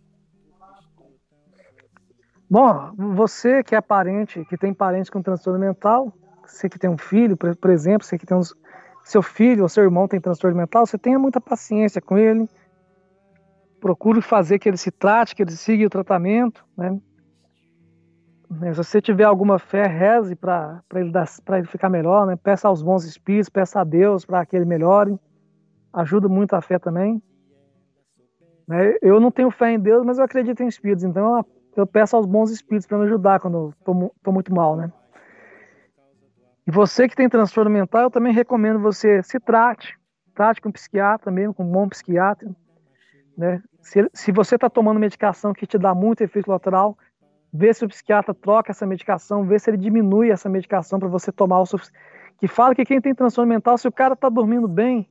Bom, 2.47 2.93
você 3.15 3.63
que 3.63 3.73
é 3.73 3.81
parente, 3.81 4.45
que 4.45 4.55
tem 4.55 4.75
parente 4.75 5.09
com 5.09 5.23
transtorno 5.23 5.59
mental, 5.59 6.13
você 6.45 6.69
que 6.69 6.77
tem 6.77 6.87
um 6.87 6.99
filho, 6.99 7.35
por 7.35 7.71
exemplo, 7.71 8.05
você 8.05 8.15
que 8.15 8.27
tem 8.27 8.37
uns, 8.37 8.53
seu 9.03 9.23
filho 9.23 9.63
ou 9.63 9.69
seu 9.69 9.83
irmão 9.83 10.07
tem 10.07 10.21
transtorno 10.21 10.55
mental, 10.55 10.85
você 10.85 10.99
tenha 10.99 11.17
muita 11.17 11.41
paciência 11.41 11.99
com 11.99 12.15
ele, 12.15 12.47
procure 13.83 14.21
fazer 14.21 14.59
que 14.59 14.69
ele 14.69 14.77
se 14.77 14.89
trate, 14.89 15.35
que 15.35 15.43
ele 15.43 15.51
siga 15.51 15.85
o 15.85 15.89
tratamento, 15.89 16.65
né? 16.77 16.97
Se 18.49 18.77
você 18.77 19.01
tiver 19.01 19.25
alguma 19.25 19.59
fé, 19.59 19.85
reze 19.85 20.37
para 20.37 20.81
ele, 20.95 21.11
ele 21.49 21.67
ficar 21.67 21.89
melhor, 21.89 22.25
né? 22.25 22.37
Peça 22.37 22.69
aos 22.69 22.81
bons 22.81 23.03
espíritos, 23.03 23.49
peça 23.49 23.81
a 23.81 23.83
Deus 23.83 24.25
para 24.25 24.45
que 24.45 24.55
ele 24.55 24.63
melhore 24.63 25.19
ajuda 25.91 26.29
muito 26.29 26.53
a 26.53 26.61
fé 26.61 26.79
também. 26.79 27.21
Né? 28.65 28.95
Eu 29.01 29.19
não 29.19 29.29
tenho 29.29 29.51
fé 29.51 29.73
em 29.73 29.79
Deus, 29.79 30.05
mas 30.05 30.17
eu 30.17 30.23
acredito 30.23 30.63
em 30.63 30.67
espíritos, 30.67 31.03
então 31.03 31.45
eu 31.75 31.85
peço 31.85 32.15
aos 32.15 32.25
bons 32.25 32.51
espíritos 32.51 32.87
para 32.87 32.97
me 32.97 33.03
ajudar 33.03 33.41
quando 33.41 33.57
eu 33.57 33.73
estou 33.77 34.31
muito 34.33 34.53
mal, 34.53 34.77
né? 34.77 34.89
E 36.65 36.71
você 36.71 37.09
que 37.09 37.17
tem 37.17 37.27
transtorno 37.27 37.69
mental, 37.69 38.03
eu 38.03 38.11
também 38.11 38.31
recomendo 38.31 38.79
você 38.79 39.21
se 39.23 39.41
trate, 39.41 39.99
trate 40.33 40.61
com 40.61 40.69
um 40.69 40.71
psiquiatra 40.71 41.29
mesmo, 41.29 41.53
com 41.53 41.65
um 41.65 41.71
bom 41.71 41.89
psiquiatra, 41.89 42.49
né? 43.37 43.61
Se, 43.81 44.09
se 44.13 44.31
você 44.31 44.55
está 44.55 44.69
tomando 44.69 44.99
medicação 44.99 45.53
que 45.53 45.67
te 45.67 45.77
dá 45.77 45.93
muito 45.93 46.21
efeito 46.21 46.49
lateral, 46.49 46.97
vê 47.51 47.73
se 47.73 47.85
o 47.85 47.87
psiquiatra 47.87 48.33
troca 48.33 48.71
essa 48.71 48.85
medicação, 48.85 49.45
vê 49.45 49.59
se 49.59 49.69
ele 49.69 49.77
diminui 49.77 50.31
essa 50.31 50.49
medicação 50.49 50.99
para 50.99 51.07
você 51.07 51.31
tomar 51.31 51.59
o 51.59 51.65
suficiente. 51.65 51.99
Que 52.39 52.47
fala 52.47 52.73
que 52.75 52.85
quem 52.85 52.99
tem 52.99 53.13
transtorno 53.13 53.49
mental, 53.49 53.77
se 53.77 53.87
o 53.87 53.91
cara 53.91 54.13
está 54.13 54.29
dormindo 54.29 54.67
bem, 54.67 55.07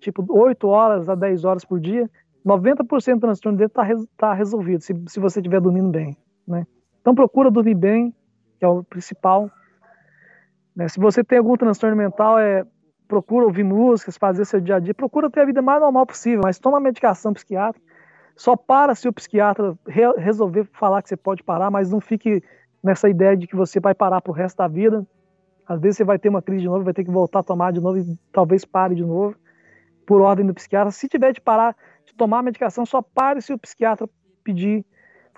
tipo 0.00 0.24
8 0.28 0.66
horas 0.66 1.08
a 1.08 1.14
10 1.14 1.44
horas 1.44 1.64
por 1.64 1.80
dia, 1.80 2.10
90% 2.44 3.14
do 3.14 3.20
transtorno 3.20 3.58
dele 3.58 3.68
está 3.68 3.84
tá 4.16 4.32
resolvido, 4.32 4.80
se, 4.80 4.94
se 5.08 5.18
você 5.20 5.40
estiver 5.40 5.60
dormindo 5.60 5.88
bem. 5.88 6.16
Né? 6.46 6.66
Então 7.00 7.14
procura 7.14 7.50
dormir 7.50 7.74
bem, 7.74 8.14
que 8.58 8.64
é 8.64 8.68
o 8.68 8.84
principal. 8.84 9.50
Né? 10.74 10.88
Se 10.88 10.98
você 10.98 11.24
tem 11.24 11.38
algum 11.38 11.56
transtorno 11.56 11.96
mental, 11.96 12.38
é, 12.38 12.64
procura 13.06 13.44
ouvir 13.44 13.64
músicas, 13.64 14.16
fazer 14.16 14.44
seu 14.44 14.60
dia 14.60 14.76
a 14.76 14.78
dia, 14.78 14.94
procura 14.94 15.30
ter 15.30 15.40
a 15.40 15.44
vida 15.44 15.62
mais 15.62 15.80
normal 15.80 16.06
possível, 16.06 16.42
mas 16.44 16.58
toma 16.58 16.80
medicação 16.80 17.32
psiquiátrica. 17.32 17.84
Só 18.36 18.54
para 18.56 18.94
se 18.94 19.08
o 19.08 19.12
psiquiatra 19.12 19.76
re 19.86 20.02
resolver 20.18 20.64
falar 20.72 21.02
que 21.02 21.08
você 21.08 21.16
pode 21.16 21.42
parar, 21.42 21.70
mas 21.70 21.90
não 21.90 22.00
fique 22.00 22.42
nessa 22.82 23.08
ideia 23.08 23.36
de 23.36 23.46
que 23.46 23.56
você 23.56 23.80
vai 23.80 23.94
parar 23.94 24.20
pro 24.20 24.32
resto 24.32 24.58
da 24.58 24.68
vida. 24.68 25.06
Às 25.66 25.80
vezes 25.80 25.96
você 25.96 26.04
vai 26.04 26.18
ter 26.18 26.28
uma 26.28 26.42
crise 26.42 26.62
de 26.62 26.68
novo, 26.68 26.84
vai 26.84 26.92
ter 26.92 27.04
que 27.04 27.10
voltar 27.10 27.40
a 27.40 27.42
tomar 27.42 27.72
de 27.72 27.80
novo 27.80 27.98
e 27.98 28.18
talvez 28.30 28.64
pare 28.64 28.94
de 28.94 29.04
novo 29.04 29.34
por 30.06 30.20
ordem 30.20 30.46
do 30.46 30.54
psiquiatra. 30.54 30.90
Se 30.90 31.08
tiver 31.08 31.32
de 31.32 31.40
parar 31.40 31.74
de 32.04 32.14
tomar 32.14 32.38
a 32.38 32.42
medicação, 32.42 32.86
só 32.86 33.02
pare 33.02 33.40
se 33.40 33.52
o 33.52 33.58
psiquiatra 33.58 34.08
pedir, 34.44 34.84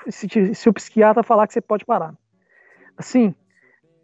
se, 0.08 0.54
se 0.54 0.68
o 0.68 0.72
psiquiatra 0.72 1.22
falar 1.22 1.46
que 1.46 1.54
você 1.54 1.60
pode 1.60 1.84
parar. 1.86 2.14
Assim, 2.96 3.34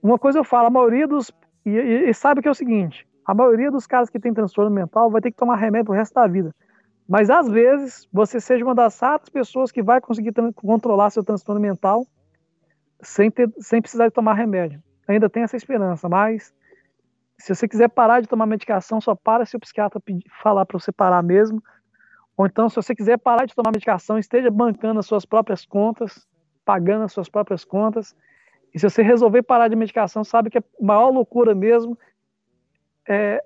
uma 0.03 0.19
coisa 0.19 0.39
eu 0.39 0.45
falo, 0.45 0.69
a 0.69 0.71
maioria 0.71 1.07
dos. 1.07 1.31
E, 1.67 1.71
e, 1.71 2.11
e 2.11 2.15
sabe 2.15 2.41
que 2.41 2.49
é 2.49 2.51
o 2.51 2.55
seguinte: 2.55 3.07
a 3.27 3.35
maioria 3.35 3.71
dos 3.71 3.87
casos 3.87 4.11
que 4.11 4.21
tem 4.21 4.35
transtorno 4.35 4.71
mental 4.71 5.11
vai 5.11 5.21
ter 5.21 5.31
que 5.31 5.37
tomar 5.37 5.57
remédio 5.57 5.87
pro 5.87 5.95
resto 5.95 6.15
da 6.15 6.27
vida. 6.27 6.55
Mas 7.09 7.31
às 7.31 7.49
vezes 7.49 8.09
você 8.13 8.41
seja 8.41 8.65
uma 8.65 8.75
das 8.75 8.99
raras 8.99 9.29
pessoas 9.29 9.71
que 9.71 9.83
vai 9.83 10.01
conseguir 10.01 10.33
controlar 10.55 11.11
seu 11.11 11.23
transtorno 11.23 11.61
mental 11.61 12.07
sem, 13.01 13.31
ter, 13.31 13.51
sem 13.59 13.81
precisar 13.81 14.09
de 14.09 14.15
tomar 14.15 14.35
remédio. 14.35 14.83
Ainda 15.07 15.29
tem 15.29 15.43
essa 15.43 15.57
esperança, 15.57 16.09
mas 16.09 16.55
se 17.39 17.55
você 17.55 17.69
quiser 17.69 17.89
parar 17.89 18.21
de 18.21 18.29
tomar 18.29 18.47
medicação, 18.47 19.01
só 19.01 19.15
para 19.15 19.45
se 19.45 19.57
o 19.57 19.61
psiquiatra 19.61 20.01
pedir, 20.01 20.25
falar 20.43 20.65
para 20.65 20.79
você 20.79 20.91
parar 20.91 21.23
mesmo. 21.23 21.63
Ou 22.37 22.47
então, 22.47 22.69
se 22.69 22.77
você 22.77 22.95
quiser 22.95 23.19
parar 23.19 23.45
de 23.45 23.55
tomar 23.55 23.71
medicação, 23.71 24.19
esteja 24.19 24.51
bancando 24.51 24.99
as 24.99 25.07
suas 25.07 25.25
próprias 25.25 25.65
contas, 25.67 26.27
pagando 26.65 27.05
as 27.05 27.13
suas 27.13 27.29
próprias 27.29 27.65
contas. 27.65 28.17
E 28.75 28.79
se 28.79 28.89
você 28.89 29.03
resolver 29.03 29.43
parar 29.43 29.69
de 29.69 29.77
medicação, 29.77 30.25
sabe 30.25 30.49
que 30.49 30.59
a 30.59 30.65
maior 30.81 31.11
loucura 31.11 31.55
mesmo 31.55 31.99
é, 33.09 33.43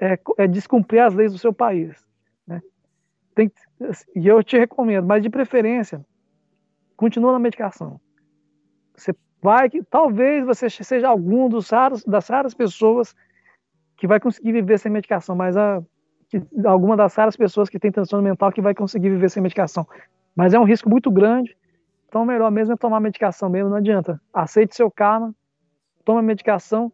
é, 0.00 0.18
é 0.38 0.46
descumprir 0.46 1.02
as 1.02 1.14
leis 1.14 1.32
do 1.32 1.38
seu 1.38 1.52
país. 1.52 2.04
Né? 2.46 2.60
Tem, 3.34 3.50
e 4.14 4.26
eu 4.26 4.42
te 4.42 4.58
recomendo, 4.58 5.06
mas 5.06 5.22
de 5.22 5.30
preferência, 5.30 6.04
continua 6.96 7.32
na 7.32 7.38
medicação. 7.38 8.00
Você 8.94 9.14
vai 9.40 9.70
que 9.70 9.82
talvez 9.82 10.44
você 10.44 10.68
seja 10.68 11.08
algum 11.08 11.48
dos 11.48 11.70
raros, 11.70 12.04
das 12.04 12.28
raras 12.28 12.54
pessoas 12.54 13.14
que 13.96 14.06
vai 14.06 14.20
conseguir 14.20 14.52
viver 14.52 14.78
sem 14.78 14.90
medicação, 14.90 15.36
mas 15.36 15.56
a, 15.56 15.82
que, 16.28 16.42
alguma 16.64 16.96
das 16.96 17.14
raras 17.14 17.36
pessoas 17.36 17.68
que 17.68 17.78
tem 17.78 17.90
transtorno 17.90 18.24
mental 18.24 18.52
que 18.52 18.60
vai 18.60 18.74
conseguir 18.74 19.10
viver 19.10 19.30
sem 19.30 19.42
medicação. 19.42 19.86
Mas 20.34 20.54
é 20.54 20.58
um 20.58 20.64
risco 20.64 20.88
muito 20.88 21.10
grande, 21.10 21.56
então 22.08 22.22
o 22.22 22.26
melhor 22.26 22.50
mesmo 22.50 22.74
é 22.74 22.76
tomar 22.76 23.00
medicação 23.00 23.48
mesmo, 23.48 23.70
não 23.70 23.76
adianta. 23.76 24.20
Aceite 24.32 24.74
seu 24.74 24.90
karma, 24.90 25.34
toma 26.04 26.22
medicação. 26.22 26.92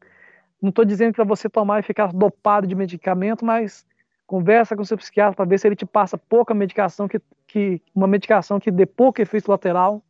Não 0.64 0.70
estou 0.70 0.82
dizendo 0.82 1.12
para 1.12 1.24
você 1.24 1.46
tomar 1.46 1.80
e 1.80 1.82
ficar 1.82 2.10
dopado 2.10 2.66
de 2.66 2.74
medicamento, 2.74 3.44
mas 3.44 3.86
conversa 4.26 4.74
com 4.74 4.82
seu 4.82 4.96
psiquiatra 4.96 5.36
para 5.36 5.44
ver 5.44 5.58
se 5.58 5.68
ele 5.68 5.76
te 5.76 5.84
passa 5.84 6.16
pouca 6.16 6.54
medicação, 6.54 7.06
que, 7.06 7.20
que 7.46 7.82
uma 7.94 8.06
medicação 8.06 8.58
que 8.58 8.70
dê 8.70 8.86
pouco 8.86 9.20
efeito 9.20 9.50
lateral, 9.50 10.02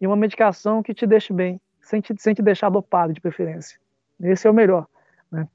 e 0.00 0.06
uma 0.06 0.14
medicação 0.14 0.80
que 0.80 0.94
te 0.94 1.08
deixe 1.08 1.32
bem, 1.32 1.60
sem 1.80 2.00
te, 2.00 2.14
sem 2.18 2.32
te 2.32 2.40
deixar 2.40 2.70
dopado 2.70 3.12
de 3.12 3.20
preferência. 3.20 3.80
Esse 4.22 4.46
é 4.46 4.50
o 4.52 4.54
melhor. 4.54 4.86
Né? 5.28 5.48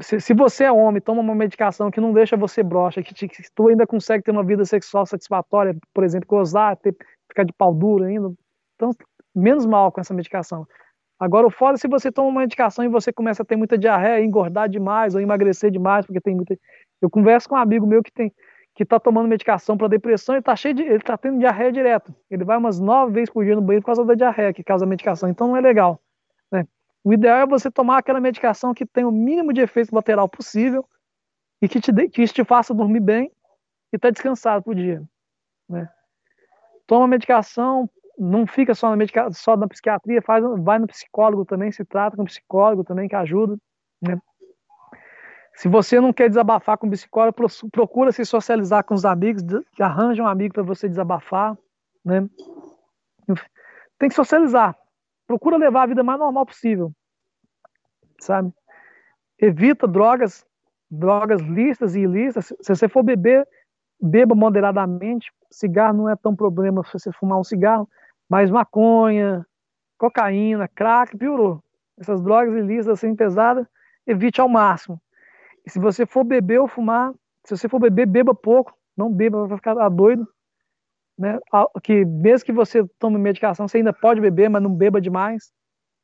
Se, 0.00 0.20
se, 0.20 0.32
você 0.32 0.62
é 0.62 0.70
homem, 0.70 1.02
toma 1.02 1.20
uma 1.20 1.34
medicação 1.34 1.90
que 1.90 2.00
não 2.00 2.12
deixa 2.12 2.36
você 2.36 2.62
broxa, 2.62 3.02
que, 3.02 3.12
te, 3.12 3.26
que, 3.26 3.42
tu 3.52 3.66
ainda 3.66 3.84
consegue 3.84 4.22
ter 4.22 4.30
uma 4.30 4.44
vida 4.44 4.64
sexual 4.64 5.04
satisfatória, 5.04 5.76
por 5.92 6.04
exemplo, 6.04 6.28
gozar, 6.28 6.76
ter, 6.76 6.96
ficar 7.28 7.42
de 7.42 7.52
pau 7.52 7.74
duro 7.74 8.04
ainda, 8.04 8.32
então 8.76 8.92
menos 9.34 9.66
mal 9.66 9.90
com 9.90 10.00
essa 10.00 10.14
medicação. 10.14 10.64
Agora, 11.18 11.46
o 11.46 11.50
foda 11.50 11.74
é 11.74 11.76
se 11.76 11.88
você 11.88 12.12
toma 12.12 12.28
uma 12.28 12.40
medicação 12.40 12.84
e 12.84 12.88
você 12.88 13.12
começa 13.12 13.42
a 13.42 13.46
ter 13.46 13.56
muita 13.56 13.76
diarreia, 13.76 14.24
engordar 14.24 14.68
demais 14.68 15.14
ou 15.14 15.20
emagrecer 15.20 15.70
demais, 15.70 16.06
porque 16.06 16.20
tem 16.20 16.34
muita. 16.34 16.56
Eu 17.02 17.10
converso 17.10 17.48
com 17.48 17.56
um 17.56 17.58
amigo 17.58 17.86
meu 17.86 18.02
que 18.02 18.12
tem 18.12 18.32
que 18.78 18.84
tá 18.84 19.00
tomando 19.00 19.26
medicação 19.28 19.76
para 19.76 19.88
depressão 19.88 20.36
e 20.36 20.40
tá 20.40 20.54
cheio 20.54 20.72
de. 20.72 20.84
ele 20.84 21.00
tá 21.00 21.18
tendo 21.18 21.40
diarreia 21.40 21.72
direto. 21.72 22.14
Ele 22.30 22.44
vai 22.44 22.56
umas 22.56 22.78
nove 22.78 23.12
vezes 23.12 23.28
por 23.28 23.44
dia 23.44 23.56
no 23.56 23.60
banheiro 23.60 23.82
por 23.82 23.86
causa 23.86 24.04
da 24.04 24.14
diarreia 24.14 24.52
que 24.52 24.62
causa 24.62 24.84
a 24.84 24.88
medicação. 24.88 25.28
Então 25.28 25.48
não 25.48 25.56
é 25.56 25.60
legal. 25.60 26.00
Né? 26.52 26.64
O 27.02 27.12
ideal 27.12 27.38
é 27.40 27.46
você 27.46 27.72
tomar 27.72 27.98
aquela 27.98 28.20
medicação 28.20 28.72
que 28.72 28.86
tem 28.86 29.04
o 29.04 29.10
mínimo 29.10 29.52
de 29.52 29.60
efeito 29.60 29.92
lateral 29.92 30.28
possível 30.28 30.88
e 31.60 31.68
que 31.68 31.80
te, 31.80 31.92
que 32.08 32.24
te 32.28 32.44
faça 32.44 32.72
dormir 32.72 33.00
bem 33.00 33.32
e 33.92 33.98
tá 33.98 34.10
descansado 34.10 34.62
por 34.62 34.76
dia. 34.76 35.02
Né? 35.68 35.88
Toma 36.86 37.08
medicação, 37.08 37.90
não 38.18 38.46
fica 38.46 38.74
só 38.74 38.94
na, 38.94 39.04
só 39.32 39.56
na 39.56 39.68
psiquiatria, 39.68 40.20
faz, 40.22 40.44
vai 40.62 40.78
no 40.78 40.86
psicólogo 40.86 41.44
também, 41.44 41.70
se 41.70 41.84
trata 41.84 42.16
com 42.16 42.24
psicólogo 42.24 42.84
também 42.84 43.08
que 43.08 43.14
ajuda. 43.14 43.56
Né? 44.02 44.18
Se 45.54 45.68
você 45.68 46.00
não 46.00 46.12
quer 46.12 46.28
desabafar 46.28 46.78
com 46.78 46.86
o 46.86 46.90
psicólogo, 46.90 47.36
procura 47.70 48.12
se 48.12 48.24
socializar 48.24 48.84
com 48.84 48.94
os 48.94 49.04
amigos, 49.04 49.42
arranja 49.80 50.22
um 50.22 50.26
amigo 50.26 50.54
para 50.54 50.62
você 50.62 50.88
desabafar, 50.88 51.56
né? 52.04 52.28
Tem 53.98 54.08
que 54.08 54.14
socializar 54.14 54.76
procura 55.28 55.58
levar 55.58 55.82
a 55.82 55.86
vida 55.86 56.02
mais 56.02 56.18
normal 56.18 56.46
possível, 56.46 56.90
sabe? 58.18 58.50
Evita 59.38 59.86
drogas, 59.86 60.44
drogas 60.90 61.42
listas 61.42 61.94
e 61.94 62.00
ilícitas. 62.00 62.52
Se 62.60 62.74
você 62.74 62.88
for 62.88 63.02
beber, 63.02 63.46
beba 64.00 64.34
moderadamente. 64.34 65.30
Cigarro 65.50 65.98
não 65.98 66.08
é 66.08 66.16
tão 66.16 66.34
problema 66.34 66.82
se 66.84 66.94
você 66.94 67.12
fumar 67.12 67.38
um 67.38 67.44
cigarro, 67.44 67.88
mas 68.28 68.50
maconha, 68.50 69.46
cocaína, 69.96 70.68
crack, 70.68 71.16
piorou. 71.16 71.62
Essas 71.98 72.22
drogas 72.22 72.54
ilícitas 72.54 72.98
assim 72.98 73.14
pesadas, 73.14 73.66
evite 74.06 74.40
ao 74.40 74.48
máximo. 74.48 75.00
E 75.66 75.70
se 75.70 75.78
você 75.78 76.06
for 76.06 76.24
beber 76.24 76.60
ou 76.60 76.68
fumar, 76.68 77.12
se 77.44 77.56
você 77.56 77.68
for 77.68 77.78
beber, 77.78 78.06
beba 78.06 78.34
pouco, 78.34 78.74
não 78.96 79.12
beba, 79.12 79.46
vai 79.46 79.56
ficar 79.56 79.88
doido 79.88 80.26
né? 81.18 81.38
Que 81.82 82.04
mesmo 82.04 82.46
que 82.46 82.52
você 82.52 82.86
tome 82.98 83.18
medicação, 83.18 83.66
você 83.66 83.78
ainda 83.78 83.92
pode 83.92 84.20
beber, 84.20 84.48
mas 84.48 84.62
não 84.62 84.72
beba 84.72 85.00
demais. 85.00 85.50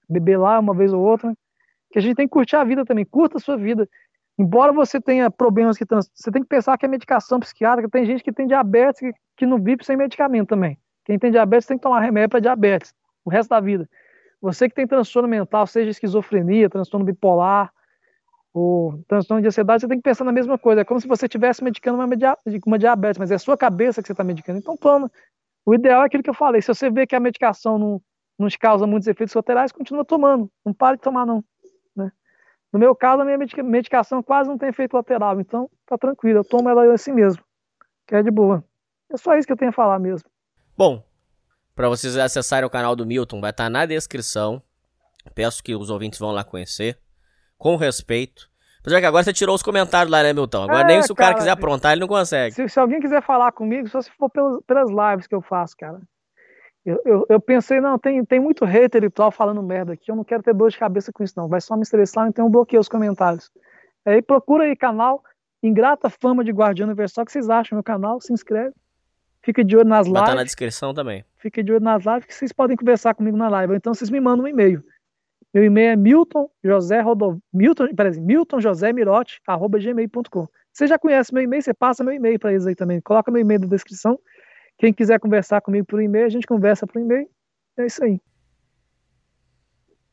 Beber 0.09 0.38
lá 0.38 0.59
uma 0.59 0.74
vez 0.74 0.92
ou 0.92 1.01
outra. 1.01 1.32
Que 1.90 1.98
a 2.01 2.02
gente 2.02 2.16
tem 2.16 2.26
que 2.26 2.32
curtir 2.32 2.56
a 2.56 2.64
vida 2.64 2.84
também, 2.84 3.05
curta 3.05 3.36
a 3.36 3.40
sua 3.40 3.56
vida. 3.56 3.88
Embora 4.36 4.72
você 4.72 5.01
tenha 5.01 5.30
problemas 5.30 5.78
que 5.78 5.86
trans... 5.86 6.10
você 6.12 6.32
tem 6.32 6.42
que 6.42 6.48
pensar 6.48 6.76
que 6.76 6.84
a 6.84 6.88
medicação 6.88 7.38
psiquiátrica 7.38 7.88
tem 7.88 8.05
gente 8.05 8.24
que 8.24 8.32
tem 8.32 8.48
diabetes 8.48 9.01
que 9.36 9.46
não 9.46 9.62
vive 9.62 9.84
sem 9.84 9.96
medicamento 9.96 10.48
também. 10.48 10.76
Quem 11.05 11.18
tem 11.18 11.31
diabetes 11.31 11.66
tem 11.66 11.76
que 11.76 11.82
tomar 11.82 12.01
remédio 12.01 12.31
para 12.31 12.40
diabetes 12.40 12.94
o 13.24 13.31
resto 13.31 13.51
da 13.51 13.60
vida. 13.60 13.89
Você 14.40 14.68
que 14.68 14.74
tem 14.74 14.86
transtorno 14.86 15.28
mental, 15.28 15.66
seja 15.66 15.90
esquizofrenia, 15.90 16.68
transtorno 16.68 17.06
bipolar, 17.06 17.72
o 18.52 19.02
transtorno 19.09 19.40
de 19.40 19.48
ansiedade, 19.48 19.81
você 19.81 19.89
tem 19.89 19.98
que 19.98 20.05
pensar 20.05 20.24
na 20.24 20.31
mesma 20.31 20.56
coisa. 20.56 20.82
É 20.82 20.85
como 20.85 21.01
se 21.01 21.09
você 21.09 21.26
estivesse 21.26 21.64
medicando 21.64 21.98
uma, 21.98 22.06
uma 22.66 22.78
diabetes, 22.78 23.18
mas 23.18 23.31
é 23.32 23.35
a 23.35 23.39
sua 23.39 23.56
cabeça 23.56 24.01
que 24.01 24.06
você 24.06 24.12
está 24.12 24.22
medicando. 24.22 24.59
Então, 24.59 24.76
toma. 24.76 25.10
O 25.66 25.74
ideal 25.74 26.02
é 26.02 26.06
aquilo 26.06 26.22
que 26.22 26.31
eu 26.31 26.35
falei. 26.35 26.62
Se 26.62 26.68
você 26.68 26.89
vê 26.89 27.06
que 27.06 27.16
a 27.16 27.20
medicação 27.20 27.78
não, 27.78 28.02
não 28.39 28.48
te 28.48 28.59
causa 28.59 28.86
muitos 28.86 29.09
efeitos 29.09 29.32
colaterais, 29.32 29.72
continua 29.72 30.05
tomando. 30.05 30.48
Não 30.64 30.72
pare 30.72 30.98
de 30.98 31.02
tomar, 31.02 31.26
não. 31.26 31.43
Né? 31.97 32.12
No 32.72 32.78
meu 32.78 32.94
caso, 32.94 33.22
a 33.22 33.24
minha 33.24 33.39
medicação 33.64 34.22
quase 34.22 34.48
não 34.48 34.56
tem 34.56 34.68
efeito 34.68 34.94
lateral. 34.94 35.40
Então, 35.40 35.68
tá 35.85 35.98
tranquilo. 35.98 36.40
Eu 36.40 36.44
tomo 36.44 36.68
ela 36.68 36.93
assim 36.93 37.12
mesmo. 37.12 37.43
Que 38.06 38.14
é 38.14 38.22
de 38.22 38.31
boa. 38.31 38.62
É 39.10 39.16
só 39.16 39.36
isso 39.36 39.47
que 39.47 39.52
eu 39.52 39.56
tenho 39.56 39.70
a 39.70 39.74
falar 39.74 39.98
mesmo. 39.98 40.28
Bom, 40.76 41.05
para 41.74 41.88
vocês 41.88 42.16
acessarem 42.16 42.66
o 42.66 42.70
canal 42.70 42.96
do 42.96 43.06
Milton, 43.06 43.40
vai 43.40 43.51
estar 43.51 43.64
tá 43.64 43.70
na 43.70 43.86
descrição. 43.86 44.60
Peço 45.34 45.62
que 45.62 45.74
os 45.74 45.88
ouvintes 45.88 46.18
vão 46.18 46.32
lá 46.32 46.42
conhecer 46.42 46.98
com 47.56 47.76
respeito. 47.76 48.51
Apesar 48.80 49.01
que 49.01 49.06
agora 49.06 49.24
você 49.24 49.32
tirou 49.32 49.55
os 49.55 49.62
comentários 49.62 50.10
lá, 50.10 50.22
né, 50.22 50.32
Milton? 50.32 50.64
Agora 50.64 50.82
é, 50.82 50.84
nem 50.84 51.02
se 51.02 51.10
o 51.10 51.14
cara, 51.14 51.28
cara 51.28 51.38
quiser 51.38 51.51
aprontar, 51.52 51.92
ele 51.92 52.02
não 52.02 52.09
consegue. 52.09 52.55
Se, 52.55 52.68
se, 52.68 52.78
alguém 52.78 53.01
quiser 53.01 53.22
falar 53.22 53.52
comigo, 53.52 53.88
só 53.88 54.02
se 54.02 54.10
for 54.10 54.28
pelas, 54.28 54.60
pelas 54.66 54.90
lives 54.90 55.26
que 55.26 55.34
eu 55.34 55.40
faço, 55.40 55.76
cara. 55.76 56.01
Eu, 56.84 57.01
eu, 57.06 57.26
eu, 57.30 57.40
pensei, 57.40 57.80
não, 57.80 57.98
tem, 57.98 58.22
tem 58.24 58.38
muito 58.38 58.64
hater 58.66 59.05
e 59.05 59.09
tal 59.09 59.30
falando 59.30 59.62
merda 59.62 59.94
aqui, 59.94 60.10
eu 60.10 60.16
não 60.16 60.22
quero 60.22 60.42
ter 60.42 60.52
dor 60.52 60.70
de 60.70 60.76
cabeça 60.76 61.10
com 61.12 61.24
isso, 61.24 61.32
não. 61.34 61.48
Vai 61.48 61.60
só 61.60 61.76
me 61.76 61.82
estressar, 61.82 62.28
então 62.28 62.44
eu 62.44 62.51
bloqueio 62.51 62.80
os 62.80 62.88
comentários. 62.88 63.51
Aí 64.05 64.20
procura 64.20 64.64
aí 64.64 64.76
canal 64.76 65.22
Ingrata 65.62 66.10
Fama 66.10 66.44
de 66.44 66.51
Guardião 66.51 66.86
Universal, 66.86 67.22
o 67.22 67.26
que 67.26 67.32
vocês 67.32 67.48
acham? 67.48 67.76
Meu 67.76 67.82
canal, 67.82 68.20
se 68.20 68.32
inscreve. 68.34 68.74
Fica 69.45 69.62
de 69.62 69.77
olho 69.77 69.87
nas 69.87 70.07
lives. 70.07 70.21
Vai 70.21 70.23
estar 70.23 70.37
na 70.37 70.45
descrição 70.45 70.95
também. 70.95 71.23
Fica 71.37 71.62
de 71.62 71.71
olho 71.71 71.85
nas 71.85 72.03
lives 72.03 72.25
que 72.25 72.35
vocês 72.35 72.51
podem 72.51 72.77
conversar 72.77 73.15
comigo 73.15 73.37
na 73.37 73.49
live. 73.49 73.73
Ou 73.73 73.77
então 73.77 73.93
vocês 73.93 74.09
me 74.09 74.19
mandam 74.19 74.47
um 74.47 74.49
e-mail. 74.49 74.83
Meu 75.53 75.62
e-mail 75.62 75.91
é 75.91 75.97
Milton 75.97 76.51
José 76.65 77.01
Rodov... 77.01 77.39
Milton, 77.53 77.95
peraí, 77.95 78.19
Milton 78.19 78.59
José 78.59 78.93
Mirote, 78.93 79.41
arroba 79.47 79.79
gmail.com. 79.79 80.49
Você 80.73 80.87
já 80.87 80.99
conhece 80.99 81.33
meu 81.33 81.43
e-mail, 81.43 81.62
você 81.62 81.75
passa 81.75 82.03
meu 82.03 82.15
e-mail 82.15 82.41
para 82.41 82.53
eles 82.53 82.66
aí 82.66 82.75
também. 82.75 83.03
Coloca 83.03 83.31
meu 83.31 83.43
e-mail 83.43 83.61
na 83.61 83.66
descrição. 83.66 84.19
Quem 84.79 84.95
quiser 84.95 85.21
conversar 85.21 85.61
comigo 85.61 85.87
por 85.87 86.01
e-mail, 86.01 86.25
a 86.25 86.31
gente 86.31 86.47
conversa 86.47 86.87
por 86.87 87.01
e-mail. 87.01 87.29
É 87.77 87.85
isso 87.85 88.03
aí. 88.03 88.19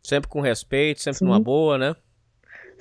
Sempre 0.03 0.29
com 0.29 0.41
respeito, 0.41 0.99
sempre 1.01 1.19
Sim. 1.19 1.25
numa 1.25 1.39
boa, 1.39 1.77
né? 1.77 1.95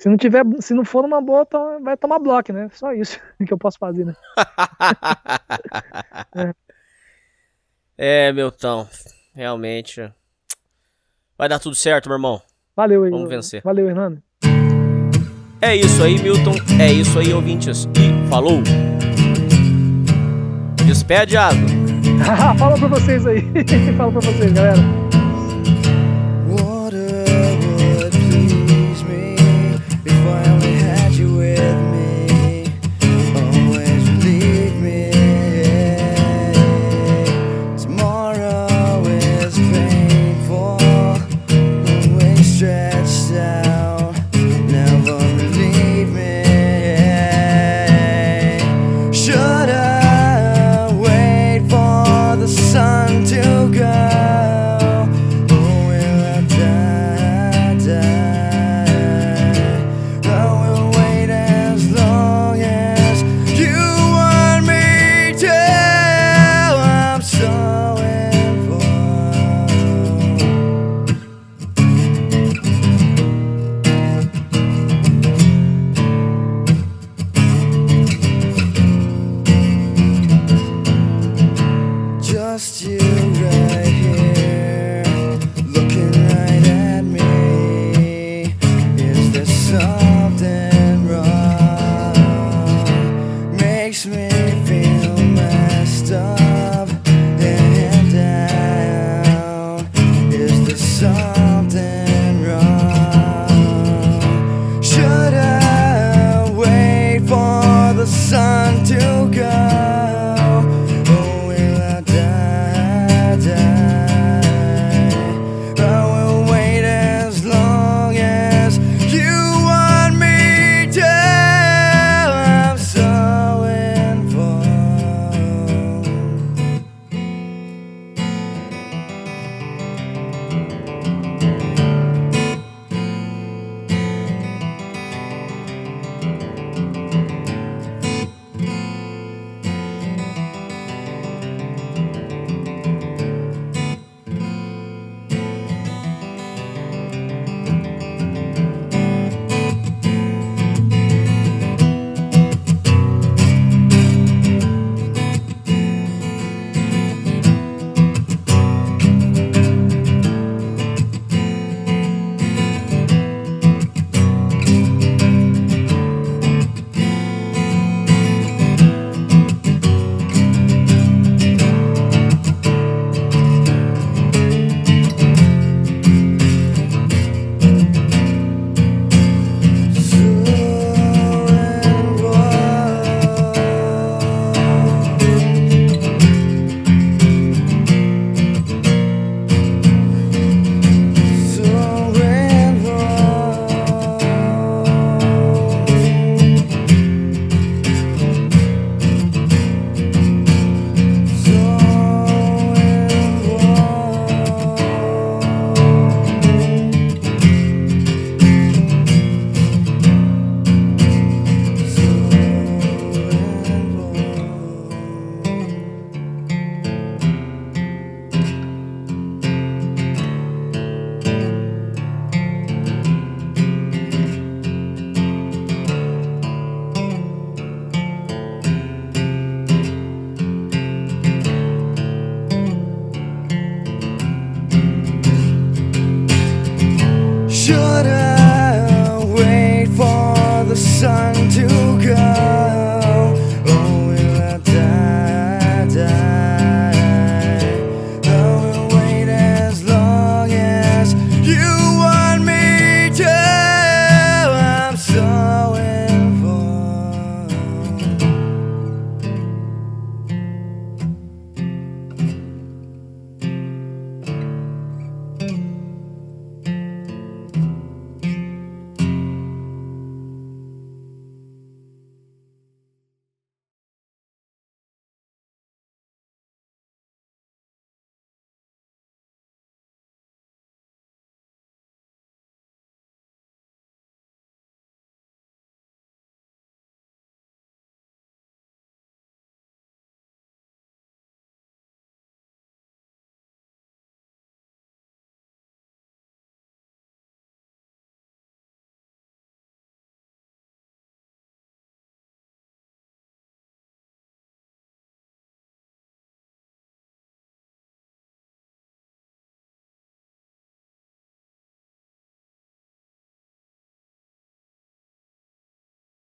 Se 0.01 0.09
não 0.09 0.17
tiver, 0.17 0.43
se 0.61 0.73
não 0.73 0.83
for 0.83 1.03
numa 1.03 1.21
boa, 1.21 1.47
vai 1.79 1.95
tomar 1.95 2.17
bloco, 2.17 2.51
né? 2.51 2.67
Só 2.73 2.91
isso 2.91 3.19
que 3.45 3.53
eu 3.53 3.57
posso 3.57 3.77
fazer, 3.77 4.03
né? 4.03 4.15
é. 7.95 8.29
é, 8.29 8.33
Milton, 8.33 8.87
realmente. 9.35 10.11
Vai 11.37 11.47
dar 11.47 11.59
tudo 11.59 11.75
certo, 11.75 12.09
meu 12.09 12.15
irmão. 12.15 12.41
Valeu. 12.75 13.07
Vamos 13.11 13.29
vencer. 13.29 13.61
Valeu, 13.61 13.87
Hernando. 13.87 14.19
É 15.61 15.75
isso 15.75 16.03
aí, 16.03 16.19
Milton. 16.19 16.55
É 16.81 16.91
isso 16.91 17.19
aí, 17.19 17.31
ouvintes. 17.31 17.85
E 17.85 18.27
falou. 18.27 18.63
Despede, 20.83 21.37
Asa. 21.37 21.59
Fala 22.57 22.75
pra 22.75 22.87
vocês 22.87 23.27
aí. 23.27 23.43
Fala 23.95 24.11
pra 24.11 24.21
vocês, 24.21 24.51
galera. 24.51 25.10